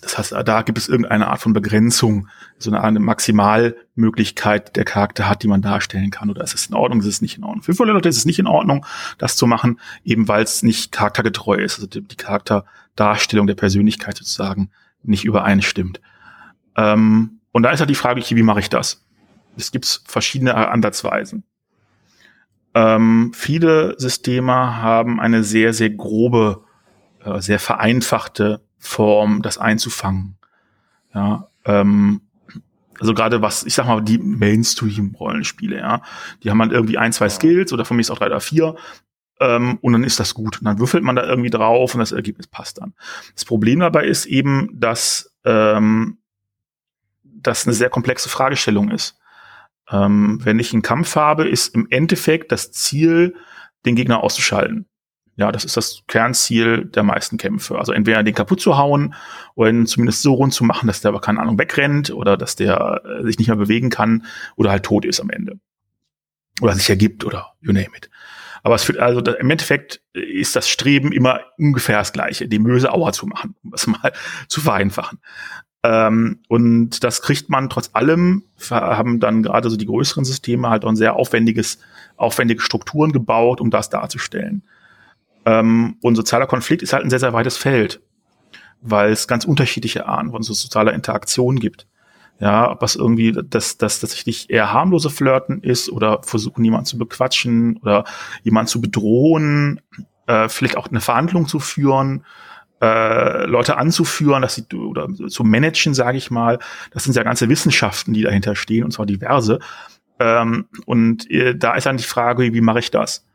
das 0.00 0.18
heißt, 0.18 0.34
da 0.44 0.62
gibt 0.62 0.78
es 0.78 0.88
irgendeine 0.88 1.28
Art 1.28 1.40
von 1.40 1.52
Begrenzung, 1.52 2.28
so 2.58 2.70
eine, 2.70 2.82
eine 2.82 3.00
Maximalmöglichkeit 3.00 4.76
der 4.76 4.84
Charakter 4.84 5.28
hat, 5.28 5.42
die 5.42 5.48
man 5.48 5.62
darstellen 5.62 6.10
kann. 6.10 6.30
Oder 6.30 6.42
ist 6.42 6.54
es 6.54 6.66
in 6.66 6.74
Ordnung, 6.74 7.00
ist 7.00 7.06
es 7.06 7.22
nicht 7.22 7.38
in 7.38 7.44
Ordnung? 7.44 7.62
Für 7.62 7.74
viele 7.74 7.92
Leute 7.92 8.08
ist 8.08 8.16
es 8.16 8.24
nicht 8.24 8.38
in 8.38 8.46
Ordnung, 8.46 8.86
das 9.18 9.36
zu 9.36 9.46
machen, 9.46 9.80
eben 10.04 10.28
weil 10.28 10.42
es 10.42 10.62
nicht 10.62 10.92
charaktergetreu 10.92 11.56
ist, 11.56 11.76
also 11.76 11.86
die, 11.86 12.02
die 12.02 12.16
Charakterdarstellung 12.16 13.46
der 13.46 13.54
Persönlichkeit 13.54 14.16
sozusagen 14.16 14.70
nicht 15.02 15.24
übereinstimmt. 15.24 16.00
Ähm, 16.76 17.40
und 17.52 17.62
da 17.62 17.70
ist 17.70 17.80
halt 17.80 17.90
die 17.90 17.94
Frage, 17.94 18.22
wie 18.28 18.42
mache 18.42 18.60
ich 18.60 18.70
das? 18.70 19.04
Es 19.56 19.70
gibt 19.70 20.02
verschiedene 20.06 20.54
Ansatzweisen. 20.54 21.44
Ähm, 22.74 23.32
viele 23.34 23.94
Systeme 23.98 24.52
haben 24.52 25.20
eine 25.20 25.44
sehr, 25.44 25.72
sehr 25.72 25.90
grobe, 25.90 26.64
äh, 27.24 27.40
sehr 27.40 27.60
vereinfachte 27.60 28.60
Form, 28.84 29.42
das 29.42 29.58
einzufangen. 29.58 30.36
Ja, 31.14 31.48
ähm, 31.64 32.20
also 33.00 33.14
gerade 33.14 33.42
was, 33.42 33.64
ich 33.64 33.74
sag 33.74 33.86
mal, 33.86 34.00
die 34.02 34.18
Mainstream-Rollenspiele, 34.18 35.78
ja, 35.78 36.02
die 36.42 36.50
haben 36.50 36.60
halt 36.60 36.72
irgendwie 36.72 36.98
ein, 36.98 37.12
zwei 37.12 37.28
Skills 37.28 37.72
oder 37.72 37.84
von 37.84 37.96
mir 37.96 38.02
ist 38.02 38.10
auch 38.10 38.18
drei 38.18 38.26
oder 38.26 38.40
vier 38.40 38.76
ähm, 39.40 39.78
und 39.80 39.92
dann 39.92 40.04
ist 40.04 40.20
das 40.20 40.34
gut. 40.34 40.60
Und 40.60 40.66
dann 40.66 40.78
würfelt 40.78 41.02
man 41.02 41.16
da 41.16 41.24
irgendwie 41.24 41.50
drauf 41.50 41.94
und 41.94 42.00
das 42.00 42.12
Ergebnis 42.12 42.46
passt 42.46 42.80
dann. 42.80 42.94
Das 43.34 43.44
Problem 43.44 43.80
dabei 43.80 44.04
ist 44.04 44.26
eben, 44.26 44.68
dass 44.72 45.34
ähm, 45.44 46.18
das 47.22 47.66
eine 47.66 47.74
sehr 47.74 47.90
komplexe 47.90 48.28
Fragestellung 48.28 48.90
ist. 48.90 49.18
Ähm, 49.90 50.38
wenn 50.42 50.58
ich 50.58 50.72
einen 50.72 50.82
Kampf 50.82 51.16
habe, 51.16 51.48
ist 51.48 51.74
im 51.74 51.86
Endeffekt 51.90 52.52
das 52.52 52.70
Ziel, 52.72 53.34
den 53.84 53.96
Gegner 53.96 54.22
auszuschalten. 54.22 54.86
Ja, 55.36 55.50
das 55.50 55.64
ist 55.64 55.76
das 55.76 56.04
Kernziel 56.06 56.84
der 56.84 57.02
meisten 57.02 57.38
Kämpfe. 57.38 57.76
Also 57.78 57.92
entweder 57.92 58.22
den 58.22 58.34
kaputt 58.34 58.60
zu 58.60 58.76
hauen 58.76 59.14
oder 59.56 59.70
ihn 59.70 59.86
zumindest 59.86 60.22
so 60.22 60.34
rund 60.34 60.52
zu 60.52 60.62
machen, 60.64 60.86
dass 60.86 61.00
der 61.00 61.08
aber 61.08 61.20
keine 61.20 61.40
Ahnung 61.40 61.58
wegrennt 61.58 62.10
oder 62.10 62.36
dass 62.36 62.54
der 62.54 63.02
äh, 63.04 63.24
sich 63.24 63.38
nicht 63.38 63.48
mehr 63.48 63.56
bewegen 63.56 63.90
kann 63.90 64.26
oder 64.56 64.70
halt 64.70 64.84
tot 64.84 65.04
ist 65.04 65.20
am 65.20 65.30
Ende. 65.30 65.58
Oder 66.60 66.74
sich 66.74 66.88
ergibt 66.88 67.24
oder 67.24 67.54
you 67.60 67.72
name 67.72 67.88
it. 67.96 68.10
Aber 68.62 68.76
es 68.76 68.86
wird 68.86 68.98
also 68.98 69.20
im 69.20 69.50
Endeffekt 69.50 70.00
ist 70.12 70.56
das 70.56 70.68
Streben 70.68 71.12
immer 71.12 71.40
ungefähr 71.58 71.98
das 71.98 72.12
gleiche, 72.12 72.48
die 72.48 72.58
Möse 72.60 72.92
Auer 72.92 73.12
zu 73.12 73.26
machen, 73.26 73.56
um 73.62 73.72
es 73.74 73.86
mal 73.88 74.12
zu 74.48 74.60
vereinfachen. 74.60 75.18
Ähm, 75.82 76.40
und 76.48 77.04
das 77.04 77.20
kriegt 77.20 77.50
man 77.50 77.68
trotz 77.68 77.90
allem, 77.92 78.44
haben 78.70 79.20
dann 79.20 79.42
gerade 79.42 79.68
so 79.68 79.76
die 79.76 79.84
größeren 79.84 80.24
Systeme 80.24 80.70
halt 80.70 80.84
auch 80.84 80.88
ein 80.88 80.96
sehr 80.96 81.14
aufwendiges, 81.14 81.78
aufwendige 82.16 82.62
Strukturen 82.62 83.12
gebaut, 83.12 83.60
um 83.60 83.70
das 83.70 83.90
darzustellen. 83.90 84.62
Ähm, 85.46 85.96
und 86.00 86.16
sozialer 86.16 86.46
Konflikt 86.46 86.82
ist 86.82 86.92
halt 86.92 87.04
ein 87.04 87.10
sehr, 87.10 87.20
sehr 87.20 87.32
weites 87.32 87.56
Feld, 87.56 88.00
weil 88.80 89.12
es 89.12 89.28
ganz 89.28 89.44
unterschiedliche 89.44 90.06
Arten 90.06 90.30
von 90.30 90.42
so 90.42 90.54
sozialer 90.54 90.92
Interaktion 90.92 91.58
gibt. 91.58 91.86
Ja, 92.40 92.70
ob 92.70 92.80
das 92.80 92.96
irgendwie 92.96 93.32
das, 93.32 93.78
das 93.78 94.00
tatsächlich 94.00 94.50
eher 94.50 94.72
harmlose 94.72 95.08
Flirten 95.08 95.62
ist 95.62 95.88
oder 95.88 96.22
versuchen, 96.24 96.64
jemanden 96.64 96.86
zu 96.86 96.98
bequatschen 96.98 97.76
oder 97.76 98.04
jemanden 98.42 98.66
zu 98.68 98.80
bedrohen, 98.80 99.80
äh, 100.26 100.48
vielleicht 100.48 100.76
auch 100.76 100.88
eine 100.88 101.00
Verhandlung 101.00 101.46
zu 101.46 101.60
führen, 101.60 102.24
äh, 102.82 103.46
Leute 103.46 103.76
anzuführen, 103.76 104.42
dass 104.42 104.56
sie 104.56 104.64
oder 104.74 105.08
zu 105.28 105.44
managen, 105.44 105.94
sage 105.94 106.18
ich 106.18 106.30
mal. 106.30 106.58
Das 106.90 107.04
sind 107.04 107.14
ja 107.14 107.22
ganze 107.22 107.48
Wissenschaften, 107.48 108.12
die 108.12 108.22
dahinter 108.22 108.56
stehen, 108.56 108.84
und 108.84 108.90
zwar 108.90 109.06
diverse. 109.06 109.60
Ähm, 110.18 110.66
und 110.86 111.30
äh, 111.30 111.56
da 111.56 111.74
ist 111.74 111.86
dann 111.86 111.96
die 111.96 112.04
Frage, 112.04 112.52
wie 112.52 112.60
mache 112.60 112.80
ich 112.80 112.90
das? 112.90 113.26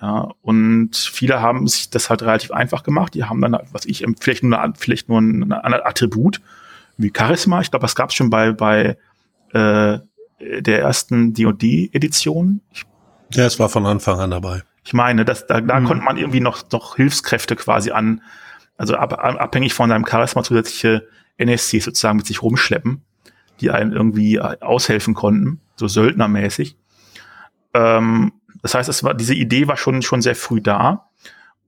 Ja, 0.00 0.28
und 0.42 0.96
viele 0.96 1.40
haben 1.40 1.66
sich 1.66 1.90
das 1.90 2.10
halt 2.10 2.22
relativ 2.22 2.50
einfach 2.50 2.82
gemacht. 2.82 3.14
Die 3.14 3.24
haben 3.24 3.40
dann, 3.40 3.56
was 3.72 3.86
ich, 3.86 4.04
vielleicht 4.20 4.42
nur, 4.42 4.60
eine, 4.60 4.74
vielleicht 4.76 5.08
nur 5.08 5.20
ein, 5.20 5.52
Attribut 5.52 6.40
wie 6.96 7.12
Charisma. 7.16 7.60
Ich 7.60 7.70
glaube, 7.70 7.84
das 7.84 7.94
gab 7.94 8.10
es 8.10 8.14
schon 8.14 8.30
bei, 8.30 8.52
bei 8.52 8.96
äh, 9.52 9.98
der 10.40 10.80
ersten 10.80 11.32
D&D-Edition. 11.32 12.60
Ja, 13.32 13.46
es 13.46 13.58
war 13.58 13.68
von 13.68 13.86
Anfang 13.86 14.20
an 14.20 14.30
dabei. 14.30 14.62
Ich 14.84 14.92
meine, 14.92 15.24
dass, 15.24 15.46
da, 15.46 15.60
da 15.60 15.80
mhm. 15.80 15.86
konnte 15.86 16.04
man 16.04 16.16
irgendwie 16.16 16.40
noch, 16.40 16.70
noch 16.70 16.96
Hilfskräfte 16.96 17.56
quasi 17.56 17.90
an, 17.90 18.20
also 18.76 18.96
ab, 18.96 19.12
abhängig 19.12 19.74
von 19.74 19.88
seinem 19.88 20.04
Charisma 20.06 20.42
zusätzliche 20.42 21.06
NSCs 21.38 21.84
sozusagen 21.84 22.18
mit 22.18 22.26
sich 22.26 22.42
rumschleppen, 22.42 23.02
die 23.60 23.70
einen 23.70 23.92
irgendwie 23.92 24.40
aushelfen 24.40 25.14
konnten, 25.14 25.60
so 25.76 25.88
söldnermäßig. 25.88 26.76
Ähm, 27.72 28.32
das 28.62 28.74
heißt, 28.74 28.88
es 28.88 29.04
war, 29.04 29.14
diese 29.14 29.34
Idee 29.34 29.68
war 29.68 29.76
schon, 29.76 30.02
schon 30.02 30.22
sehr 30.22 30.34
früh 30.34 30.60
da. 30.60 31.10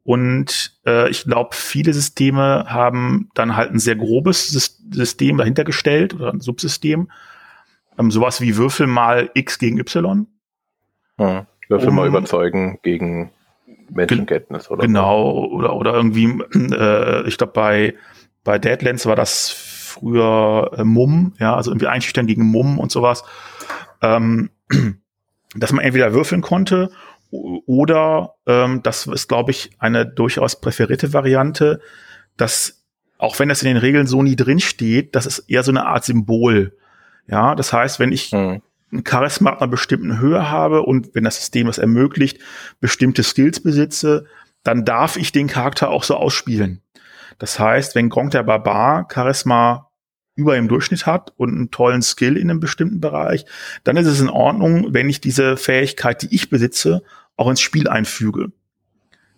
Und 0.04 0.78
äh, 0.86 1.10
ich 1.10 1.24
glaube, 1.24 1.50
viele 1.56 1.92
Systeme 1.92 2.66
haben 2.68 3.28
dann 3.34 3.56
halt 3.56 3.72
ein 3.72 3.80
sehr 3.80 3.96
grobes 3.96 4.48
System 4.48 5.36
dahinter 5.36 5.64
gestellt 5.64 6.14
oder 6.14 6.32
ein 6.32 6.40
Subsystem. 6.40 7.10
Ähm, 7.98 8.10
sowas 8.10 8.40
wie 8.40 8.56
Würfel 8.56 8.86
mal 8.86 9.30
X 9.34 9.58
gegen 9.58 9.78
Y. 9.78 10.26
Hm. 11.18 11.46
Würfel 11.68 11.88
um, 11.88 11.94
mal 11.96 12.06
überzeugen 12.06 12.78
gegen 12.82 13.32
Menschenkenntnis 13.90 14.70
oder 14.70 14.86
Genau, 14.86 15.32
so. 15.32 15.50
oder, 15.50 15.74
oder 15.74 15.94
irgendwie, 15.94 16.40
äh, 16.54 17.26
ich 17.26 17.36
glaube, 17.38 17.52
bei, 17.52 17.94
bei 18.44 18.58
Deadlands 18.58 19.06
war 19.06 19.16
das 19.16 19.50
früher 19.50 20.70
äh, 20.76 20.84
Mumm, 20.84 21.34
ja, 21.38 21.56
also 21.56 21.70
irgendwie 21.70 21.88
einschüchtern 21.88 22.26
gegen 22.26 22.44
Mumm 22.44 22.78
und 22.78 22.92
sowas. 22.92 23.24
Ähm, 24.02 24.50
dass 25.58 25.72
man 25.72 25.84
entweder 25.84 26.12
würfeln 26.12 26.42
konnte 26.42 26.90
oder 27.30 28.34
ähm, 28.46 28.82
das 28.82 29.06
ist, 29.06 29.28
glaube 29.28 29.50
ich, 29.50 29.70
eine 29.78 30.06
durchaus 30.06 30.60
präferierte 30.60 31.12
Variante, 31.12 31.80
dass 32.36 32.84
auch 33.18 33.38
wenn 33.38 33.48
das 33.48 33.62
in 33.62 33.68
den 33.68 33.76
Regeln 33.76 34.06
so 34.06 34.22
nie 34.22 34.36
drin 34.36 34.60
steht, 34.60 35.14
das 35.14 35.26
ist 35.26 35.40
eher 35.48 35.62
so 35.62 35.72
eine 35.72 35.86
Art 35.86 36.04
Symbol. 36.04 36.76
Ja, 37.26 37.54
das 37.54 37.72
heißt, 37.72 37.98
wenn 37.98 38.12
ich 38.12 38.30
hm. 38.30 38.62
ein 38.92 39.04
Charisma 39.06 39.50
ab 39.50 39.62
einer 39.62 39.70
bestimmten 39.70 40.20
Höhe 40.20 40.50
habe 40.50 40.82
und 40.82 41.14
wenn 41.14 41.24
das 41.24 41.36
System 41.36 41.66
es 41.68 41.78
ermöglicht, 41.78 42.38
bestimmte 42.80 43.22
Skills 43.22 43.60
besitze, 43.60 44.26
dann 44.62 44.84
darf 44.84 45.16
ich 45.16 45.32
den 45.32 45.46
Charakter 45.46 45.90
auch 45.90 46.02
so 46.02 46.14
ausspielen. 46.16 46.82
Das 47.38 47.58
heißt, 47.58 47.94
wenn 47.94 48.08
Gronk 48.08 48.30
der 48.30 48.42
Barbar 48.42 49.08
Charisma 49.12 49.85
über 50.36 50.56
im 50.56 50.68
Durchschnitt 50.68 51.06
hat 51.06 51.32
und 51.36 51.50
einen 51.50 51.70
tollen 51.70 52.02
Skill 52.02 52.36
in 52.36 52.50
einem 52.50 52.60
bestimmten 52.60 53.00
Bereich, 53.00 53.44
dann 53.82 53.96
ist 53.96 54.06
es 54.06 54.20
in 54.20 54.28
Ordnung, 54.28 54.94
wenn 54.94 55.08
ich 55.08 55.20
diese 55.20 55.56
Fähigkeit, 55.56 56.22
die 56.22 56.34
ich 56.34 56.50
besitze, 56.50 57.02
auch 57.36 57.50
ins 57.50 57.60
Spiel 57.60 57.88
einfüge. 57.88 58.52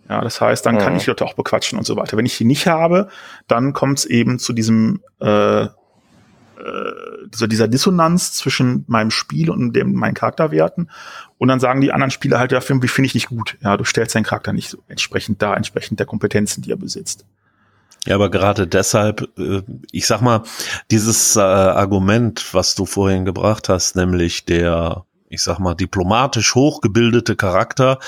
Ja, 0.07 0.21
das 0.21 0.41
heißt, 0.41 0.65
dann 0.65 0.75
ja. 0.75 0.81
kann 0.81 0.95
ich 0.95 1.05
Leute 1.05 1.25
auch 1.25 1.35
bequatschen 1.35 1.77
und 1.77 1.85
so 1.85 1.95
weiter. 1.95 2.17
Wenn 2.17 2.25
ich 2.25 2.37
die 2.37 2.45
nicht 2.45 2.67
habe, 2.67 3.09
dann 3.47 3.73
kommt 3.73 3.99
es 3.99 4.05
eben 4.05 4.39
zu 4.39 4.53
diesem 4.53 5.01
äh, 5.21 5.67
äh, 6.59 6.91
so 7.33 7.47
dieser 7.47 7.67
Dissonanz 7.67 8.33
zwischen 8.33 8.83
meinem 8.87 9.11
Spiel 9.11 9.49
und 9.49 9.73
dem 9.73 9.93
meinen 9.93 10.15
Charakterwerten. 10.15 10.89
Und 11.37 11.47
dann 11.47 11.59
sagen 11.59 11.79
die 11.79 11.91
anderen 11.91 12.11
Spieler 12.11 12.39
halt, 12.39 12.51
ja, 12.51 12.59
wie 12.61 12.87
finde 12.87 13.05
ich 13.05 13.13
nicht 13.13 13.29
gut. 13.29 13.57
Ja, 13.61 13.77
du 13.77 13.83
stellst 13.83 14.15
deinen 14.15 14.23
Charakter 14.23 14.51
nicht 14.51 14.69
so 14.69 14.79
entsprechend 14.87 15.41
da, 15.41 15.55
entsprechend 15.55 15.99
der 15.99 16.07
Kompetenzen, 16.07 16.61
die 16.61 16.71
er 16.71 16.77
besitzt. 16.77 17.25
Ja, 18.05 18.15
aber 18.15 18.29
gerade 18.29 18.67
deshalb, 18.67 19.29
äh, 19.37 19.61
ich 19.91 20.07
sag 20.07 20.21
mal, 20.21 20.43
dieses 20.91 21.35
äh, 21.35 21.41
Argument, 21.41 22.53
was 22.53 22.75
du 22.75 22.85
vorhin 22.85 23.25
gebracht 23.25 23.69
hast, 23.69 23.95
nämlich 23.95 24.45
der, 24.45 25.05
ich 25.27 25.41
sag 25.41 25.59
mal, 25.59 25.75
diplomatisch 25.75 26.55
hochgebildete 26.55 27.35
Charakter, 27.35 27.99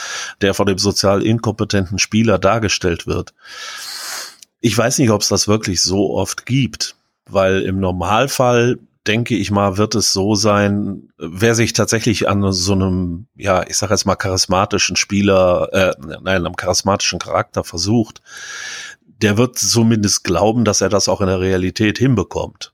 der 0.42 0.54
von 0.54 0.66
dem 0.66 0.78
sozial 0.78 1.24
inkompetenten 1.24 2.00
Spieler 2.00 2.40
dargestellt 2.40 3.06
wird. 3.06 3.34
Ich 4.62 4.78
weiß 4.78 5.00
nicht, 5.00 5.10
ob 5.10 5.22
es 5.22 5.28
das 5.28 5.48
wirklich 5.48 5.82
so 5.82 6.16
oft 6.16 6.46
gibt, 6.46 6.96
weil 7.30 7.62
im 7.62 7.80
Normalfall 7.80 8.80
denke 9.08 9.36
ich 9.36 9.50
mal, 9.50 9.78
wird 9.78 9.96
es 9.96 10.14
so 10.14 10.36
sein, 10.36 11.10
wer 11.18 11.56
sich 11.56 11.74
tatsächlich 11.74 12.30
an 12.30 12.52
so 12.52 12.74
einem, 12.74 13.26
ja, 13.36 13.66
ich 13.68 13.78
sag 13.78 13.90
jetzt 13.90 14.06
mal 14.06 14.16
charismatischen 14.16 14.96
Spieler, 14.96 15.70
äh, 15.72 15.94
nein, 16.00 16.46
einem 16.46 16.56
charismatischen 16.56 17.18
Charakter 17.18 17.64
versucht, 17.64 18.22
der 19.22 19.38
wird 19.38 19.58
zumindest 19.58 20.24
glauben, 20.24 20.66
dass 20.66 20.82
er 20.82 20.90
das 20.90 21.08
auch 21.08 21.22
in 21.22 21.28
der 21.28 21.40
Realität 21.40 21.98
hinbekommt. 21.98 22.74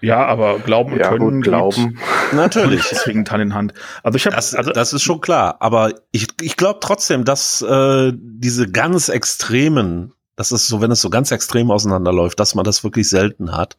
Ja, 0.00 0.24
aber 0.24 0.58
glauben 0.60 0.92
und 0.92 0.98
ja, 0.98 1.10
können 1.10 1.36
gut, 1.36 1.44
glauben. 1.44 1.98
Natürlich. 2.32 2.88
Deswegen 2.90 3.28
Hand 3.28 3.42
in 3.42 3.54
Hand. 3.54 3.74
Also 4.02 4.16
ich 4.16 4.24
habe 4.24 4.34
das, 4.34 4.54
also, 4.54 4.70
das 4.70 4.92
ist 4.92 5.02
schon 5.02 5.20
klar, 5.20 5.56
aber 5.60 5.92
ich, 6.10 6.28
ich 6.40 6.56
glaube 6.56 6.80
trotzdem, 6.80 7.24
dass 7.24 7.60
äh, 7.60 8.12
diese 8.14 8.70
ganz 8.70 9.10
extremen, 9.10 10.14
das 10.36 10.52
ist 10.52 10.68
so, 10.68 10.80
wenn 10.80 10.90
es 10.90 11.02
so 11.02 11.10
ganz 11.10 11.32
extrem 11.32 11.70
auseinanderläuft, 11.70 12.40
dass 12.40 12.54
man 12.54 12.64
das 12.64 12.82
wirklich 12.82 13.08
selten 13.10 13.52
hat. 13.52 13.76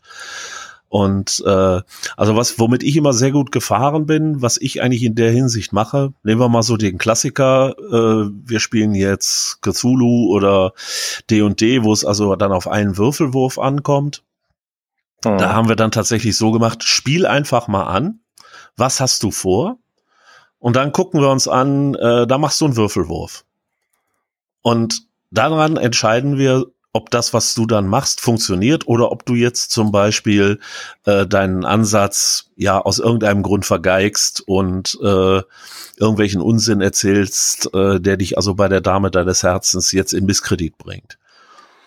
Und 0.92 1.42
äh, 1.46 1.82
also 2.18 2.36
was, 2.36 2.60
womit 2.60 2.84
ich 2.84 2.98
immer 2.98 3.14
sehr 3.14 3.32
gut 3.32 3.54
gefahren 3.54 4.06
bin, 4.06 4.42
was 4.42 4.58
ich 4.58 4.82
eigentlich 4.82 5.04
in 5.04 5.16
der 5.16 5.32
Hinsicht 5.32 5.72
mache, 5.72 6.12
nehmen 6.24 6.42
wir 6.42 6.50
mal 6.50 6.64
so 6.64 6.76
den 6.76 6.98
Klassiker, 6.98 7.78
äh, 7.78 8.30
wir 8.44 8.60
spielen 8.60 8.94
jetzt 8.94 9.62
Cthulhu 9.62 10.36
oder 10.36 10.74
D&D, 11.30 11.84
wo 11.84 11.94
es 11.94 12.04
also 12.04 12.36
dann 12.36 12.52
auf 12.52 12.68
einen 12.68 12.98
Würfelwurf 12.98 13.58
ankommt. 13.58 14.24
Mhm. 15.24 15.38
Da 15.38 15.54
haben 15.54 15.70
wir 15.70 15.78
dann 15.78 15.92
tatsächlich 15.92 16.36
so 16.36 16.52
gemacht, 16.52 16.84
spiel 16.84 17.26
einfach 17.26 17.70
mal 17.70 17.86
an, 17.86 18.20
was 18.76 19.00
hast 19.00 19.24
du 19.24 19.32
vor? 19.32 19.78
Und 20.60 20.76
dann 20.76 20.92
gucken 20.92 21.22
wir 21.22 21.30
uns 21.30 21.48
an, 21.48 21.96
äh, 21.96 22.28
da 22.28 22.38
machst 22.38 22.60
du 22.60 22.66
einen 22.66 22.76
Würfelwurf. 22.76 23.46
Und 24.62 25.04
daran 25.32 25.78
entscheiden 25.78 26.38
wir, 26.38 26.66
ob 26.94 27.10
das, 27.10 27.34
was 27.34 27.56
du 27.56 27.66
dann 27.66 27.88
machst, 27.88 28.22
funktioniert 28.22 28.88
oder 28.88 29.12
ob 29.12 29.26
du 29.26 29.36
jetzt 29.36 29.72
zum 29.72 29.92
Beispiel 29.92 30.60
äh, 31.06 31.26
deinen 31.26 31.64
Ansatz 31.66 32.50
ja 32.56 32.80
aus 32.80 33.00
irgendeinem 33.00 33.44
Grund 33.44 33.66
vergeigst 33.66 34.44
und 34.46 34.98
äh, 35.02 35.42
irgendwelchen 35.98 36.42
Unsinn 36.42 36.82
erzählst, 36.82 37.74
äh, 37.74 38.00
der 38.00 38.18
dich 38.18 38.38
also 38.38 38.56
bei 38.56 38.68
der 38.68 38.82
Dame 38.82 39.12
deines 39.12 39.44
Herzens 39.44 39.92
jetzt 39.92 40.14
in 40.14 40.26
Misskredit 40.26 40.78
bringt. 40.78 41.18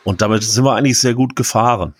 Und 0.05 0.23
damit 0.23 0.43
sind 0.43 0.65
wir 0.65 0.75
eigentlich 0.75 0.99
sehr 0.99 1.15
gut 1.15 1.37
gefahren. 1.37 1.95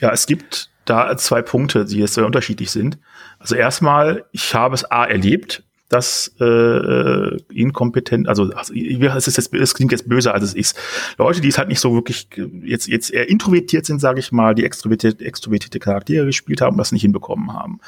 Ja, 0.00 0.10
es 0.12 0.26
gibt 0.26 0.70
da 0.84 1.16
zwei 1.16 1.42
Punkte, 1.42 1.84
die 1.84 1.98
jetzt 1.98 2.14
sehr 2.14 2.26
unterschiedlich 2.26 2.70
sind. 2.70 2.98
Also 3.38 3.54
erstmal, 3.54 4.24
ich 4.32 4.54
habe 4.54 4.74
es 4.74 4.84
A 4.84 5.04
erlebt, 5.04 5.62
dass 5.92 6.34
äh, 6.40 6.44
äh 6.44 7.38
inkompetent, 7.52 8.28
also, 8.28 8.50
also 8.52 8.74
es, 8.74 9.28
ist 9.28 9.36
jetzt, 9.36 9.54
es 9.54 9.74
klingt 9.74 9.92
jetzt 9.92 10.08
böser, 10.08 10.34
als 10.34 10.44
es 10.44 10.54
ist. 10.54 10.76
Leute, 11.18 11.40
die 11.40 11.48
es 11.48 11.58
halt 11.58 11.68
nicht 11.68 11.80
so 11.80 11.94
wirklich 11.94 12.28
jetzt, 12.62 12.88
jetzt 12.88 13.10
eher 13.10 13.28
introvertiert 13.28 13.86
sind, 13.86 14.00
sage 14.00 14.20
ich 14.20 14.32
mal, 14.32 14.54
die 14.54 14.64
extrovertierte, 14.64 15.24
extrovertierte 15.24 15.78
Charaktere 15.78 16.26
gespielt 16.26 16.60
haben, 16.60 16.76
das 16.76 16.92
nicht 16.92 17.02
hinbekommen 17.02 17.52
haben. 17.52 17.80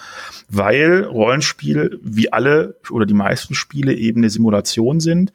Weil 0.49 1.05
Rollenspiel, 1.05 1.99
wie 2.03 2.33
alle 2.33 2.77
oder 2.91 3.07
die 3.07 3.15
meisten 3.15 3.55
Spiele, 3.55 3.95
eben 3.95 4.21
eine 4.21 4.31
Simulation 4.31 5.01
sind 5.01 5.33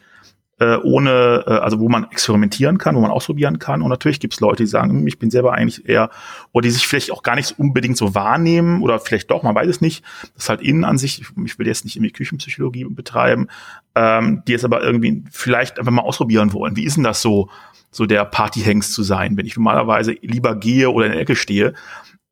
äh, 0.60 0.76
ohne, 0.78 1.44
äh, 1.48 1.52
also 1.52 1.80
wo 1.80 1.88
man 1.90 2.06
experimentieren 2.12 2.78
kann, 2.78 2.96
wo 2.96 3.00
man 3.00 3.12
ausprobieren 3.12 3.60
kann. 3.60 3.82
Und 3.82 3.90
natürlich 3.90 4.20
gibt 4.20 4.34
es 4.34 4.40
Leute, 4.40 4.64
die 4.64 4.68
sagen, 4.68 4.92
hm, 4.92 5.08
ich 5.08 5.18
bin 5.18 5.32
selber 5.32 5.54
eigentlich 5.54 5.88
eher, 5.88 6.10
oder 6.52 6.64
die 6.64 6.72
sich 6.72 6.88
vielleicht 6.88 7.12
auch 7.12 7.24
gar 7.24 7.36
nicht 7.36 7.58
unbedingt 7.58 7.98
so 7.98 8.14
wahrnehmen 8.14 8.82
oder 8.82 9.00
vielleicht 9.00 9.32
doch, 9.32 9.44
man 9.44 9.56
weiß 9.56 9.68
es 9.68 9.82
nicht. 9.82 10.04
Das 10.34 10.44
ist 10.44 10.50
halt 10.50 10.62
innen 10.62 10.84
an 10.84 10.98
sich, 10.98 11.22
ich 11.22 11.60
will 11.60 11.68
jetzt 11.68 11.86
nicht 11.86 11.96
irgendwie 11.96 12.12
Küchenpsychologie 12.12 12.86
betreiben, 12.86 13.48
ähm, 13.96 14.44
die 14.48 14.52
jetzt 14.52 14.66
aber 14.66 14.84
irgendwie 14.84 15.24
vielleicht 15.32 15.80
einfach 15.80 15.92
mal 15.92 16.02
ausprobieren 16.02 16.52
wollen. 16.54 16.76
Wie 16.76 16.84
ist 16.84 16.98
denn 16.98 17.04
das 17.04 17.22
so, 17.22 17.50
so 17.90 18.06
der 18.06 18.26
Partyhengst 18.26 18.94
zu 18.94 19.04
sein, 19.04 19.38
wenn 19.38 19.46
ich 19.46 19.56
normalerweise 19.56 20.12
lieber 20.22 20.56
gehe 20.56 20.92
oder 20.92 21.06
in 21.06 21.14
der 21.14 21.22
Ecke 21.22 21.36
stehe 21.36 21.74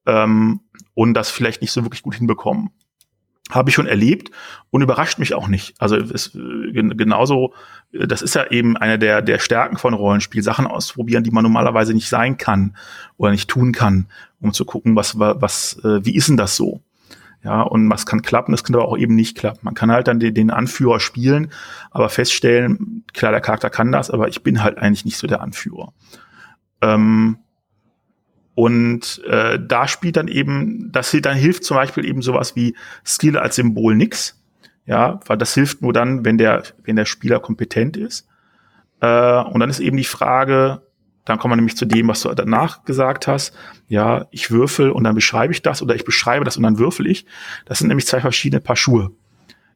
ähm, 0.06 0.60
und 0.94 1.14
das 1.14 1.32
vielleicht 1.32 1.62
nicht 1.62 1.72
so 1.72 1.84
wirklich 1.84 2.04
gut 2.04 2.16
hinbekommen 2.16 2.72
habe 3.52 3.70
ich 3.70 3.76
schon 3.76 3.88
erlebt 3.88 4.32
und 4.70 4.82
überrascht 4.82 5.20
mich 5.20 5.34
auch 5.34 5.48
nicht. 5.48 5.76
Also 5.80 5.96
es, 5.96 6.32
genauso, 6.34 7.54
das 7.92 8.22
ist 8.22 8.36
ja 8.36 8.50
eben 8.52 8.78
eine 8.78 9.00
der, 9.00 9.22
der 9.22 9.40
Stärken 9.40 9.78
von 9.78 9.94
Rollenspiel, 9.94 10.44
Sachen 10.44 10.68
auszuprobieren, 10.68 11.24
die 11.24 11.32
man 11.32 11.44
normalerweise 11.44 11.94
nicht 11.94 12.10
sein 12.10 12.38
kann 12.38 12.76
oder 13.18 13.32
nicht 13.32 13.50
tun 13.50 13.72
kann, 13.72 14.08
um 14.42 14.54
zu 14.54 14.66
gucken, 14.66 14.96
was, 14.96 15.20
was, 15.20 15.80
äh, 15.84 16.06
wie 16.06 16.16
ist 16.16 16.28
denn 16.30 16.38
das 16.38 16.56
so? 16.56 16.82
Ja, 17.44 17.62
und 17.62 17.90
was 17.90 18.06
kann 18.06 18.24
klappen, 18.24 18.52
das 18.52 18.64
kann 18.64 18.76
aber 18.76 18.88
auch 18.88 18.98
eben 18.98 19.16
nicht 19.16 19.38
klappen. 19.38 19.60
Man 19.62 19.76
kann 19.76 19.92
halt 19.92 20.08
dann 20.08 20.20
den, 20.20 20.34
den 20.34 20.50
Anführer 20.50 21.00
spielen, 21.00 21.52
aber 21.92 22.10
feststellen, 22.10 23.06
klar, 23.14 23.32
der 23.32 23.42
Charakter 23.42 23.70
kann 23.70 23.92
das, 23.92 24.10
aber 24.10 24.28
ich 24.28 24.44
bin 24.44 24.64
halt 24.64 24.78
eigentlich 24.78 25.06
nicht 25.06 25.18
so 25.18 25.28
der 25.28 25.42
Anführer. 25.42 25.94
Ähm, 26.82 27.38
und 28.58 29.22
äh, 29.28 29.60
da 29.62 29.88
spielt 29.88 30.18
dann 30.18 30.28
eben, 30.28 30.92
das 30.92 31.16
dann 31.22 31.38
hilft 31.38 31.64
zum 31.64 31.78
Beispiel 31.78 32.04
eben 32.06 32.24
sowas 32.24 32.56
wie 32.56 32.76
Skill 33.06 33.38
als 33.38 33.58
Symbol 33.58 33.94
nix. 33.94 34.42
Ja, 34.88 35.20
weil 35.28 35.38
das 35.38 35.54
hilft 35.54 35.84
nur 35.84 35.94
dann, 35.94 36.26
wenn 36.26 36.40
der, 36.40 36.64
wenn 36.84 36.96
der 36.96 37.06
Spieler 37.06 37.40
kompetent 37.40 37.98
ist. 37.98 38.28
Äh, 39.00 39.44
und 39.44 39.60
dann 39.60 39.70
ist 39.70 39.80
eben 39.80 39.96
die 39.96 40.04
Frage, 40.04 40.82
dann 41.24 41.38
kommen 41.38 41.52
wir 41.52 41.56
nämlich 41.58 41.78
zu 41.78 41.86
dem, 41.86 42.08
was 42.08 42.22
du 42.22 42.34
danach 42.34 42.84
gesagt 42.84 43.28
hast. 43.28 43.56
Ja, 43.90 44.26
ich 44.32 44.50
würfel 44.50 44.90
und 44.90 45.04
dann 45.04 45.14
beschreibe 45.14 45.54
ich 45.54 45.62
das 45.62 45.84
oder 45.84 45.94
ich 45.94 46.04
beschreibe 46.04 46.44
das 46.44 46.58
und 46.58 46.64
dann 46.64 46.80
würfel 46.80 47.06
ich. 47.06 47.28
Das 47.66 47.78
sind 47.78 47.90
nämlich 47.90 48.08
zwei 48.08 48.22
verschiedene 48.22 48.60
Paar 48.60 48.76
Schuhe. 48.76 49.12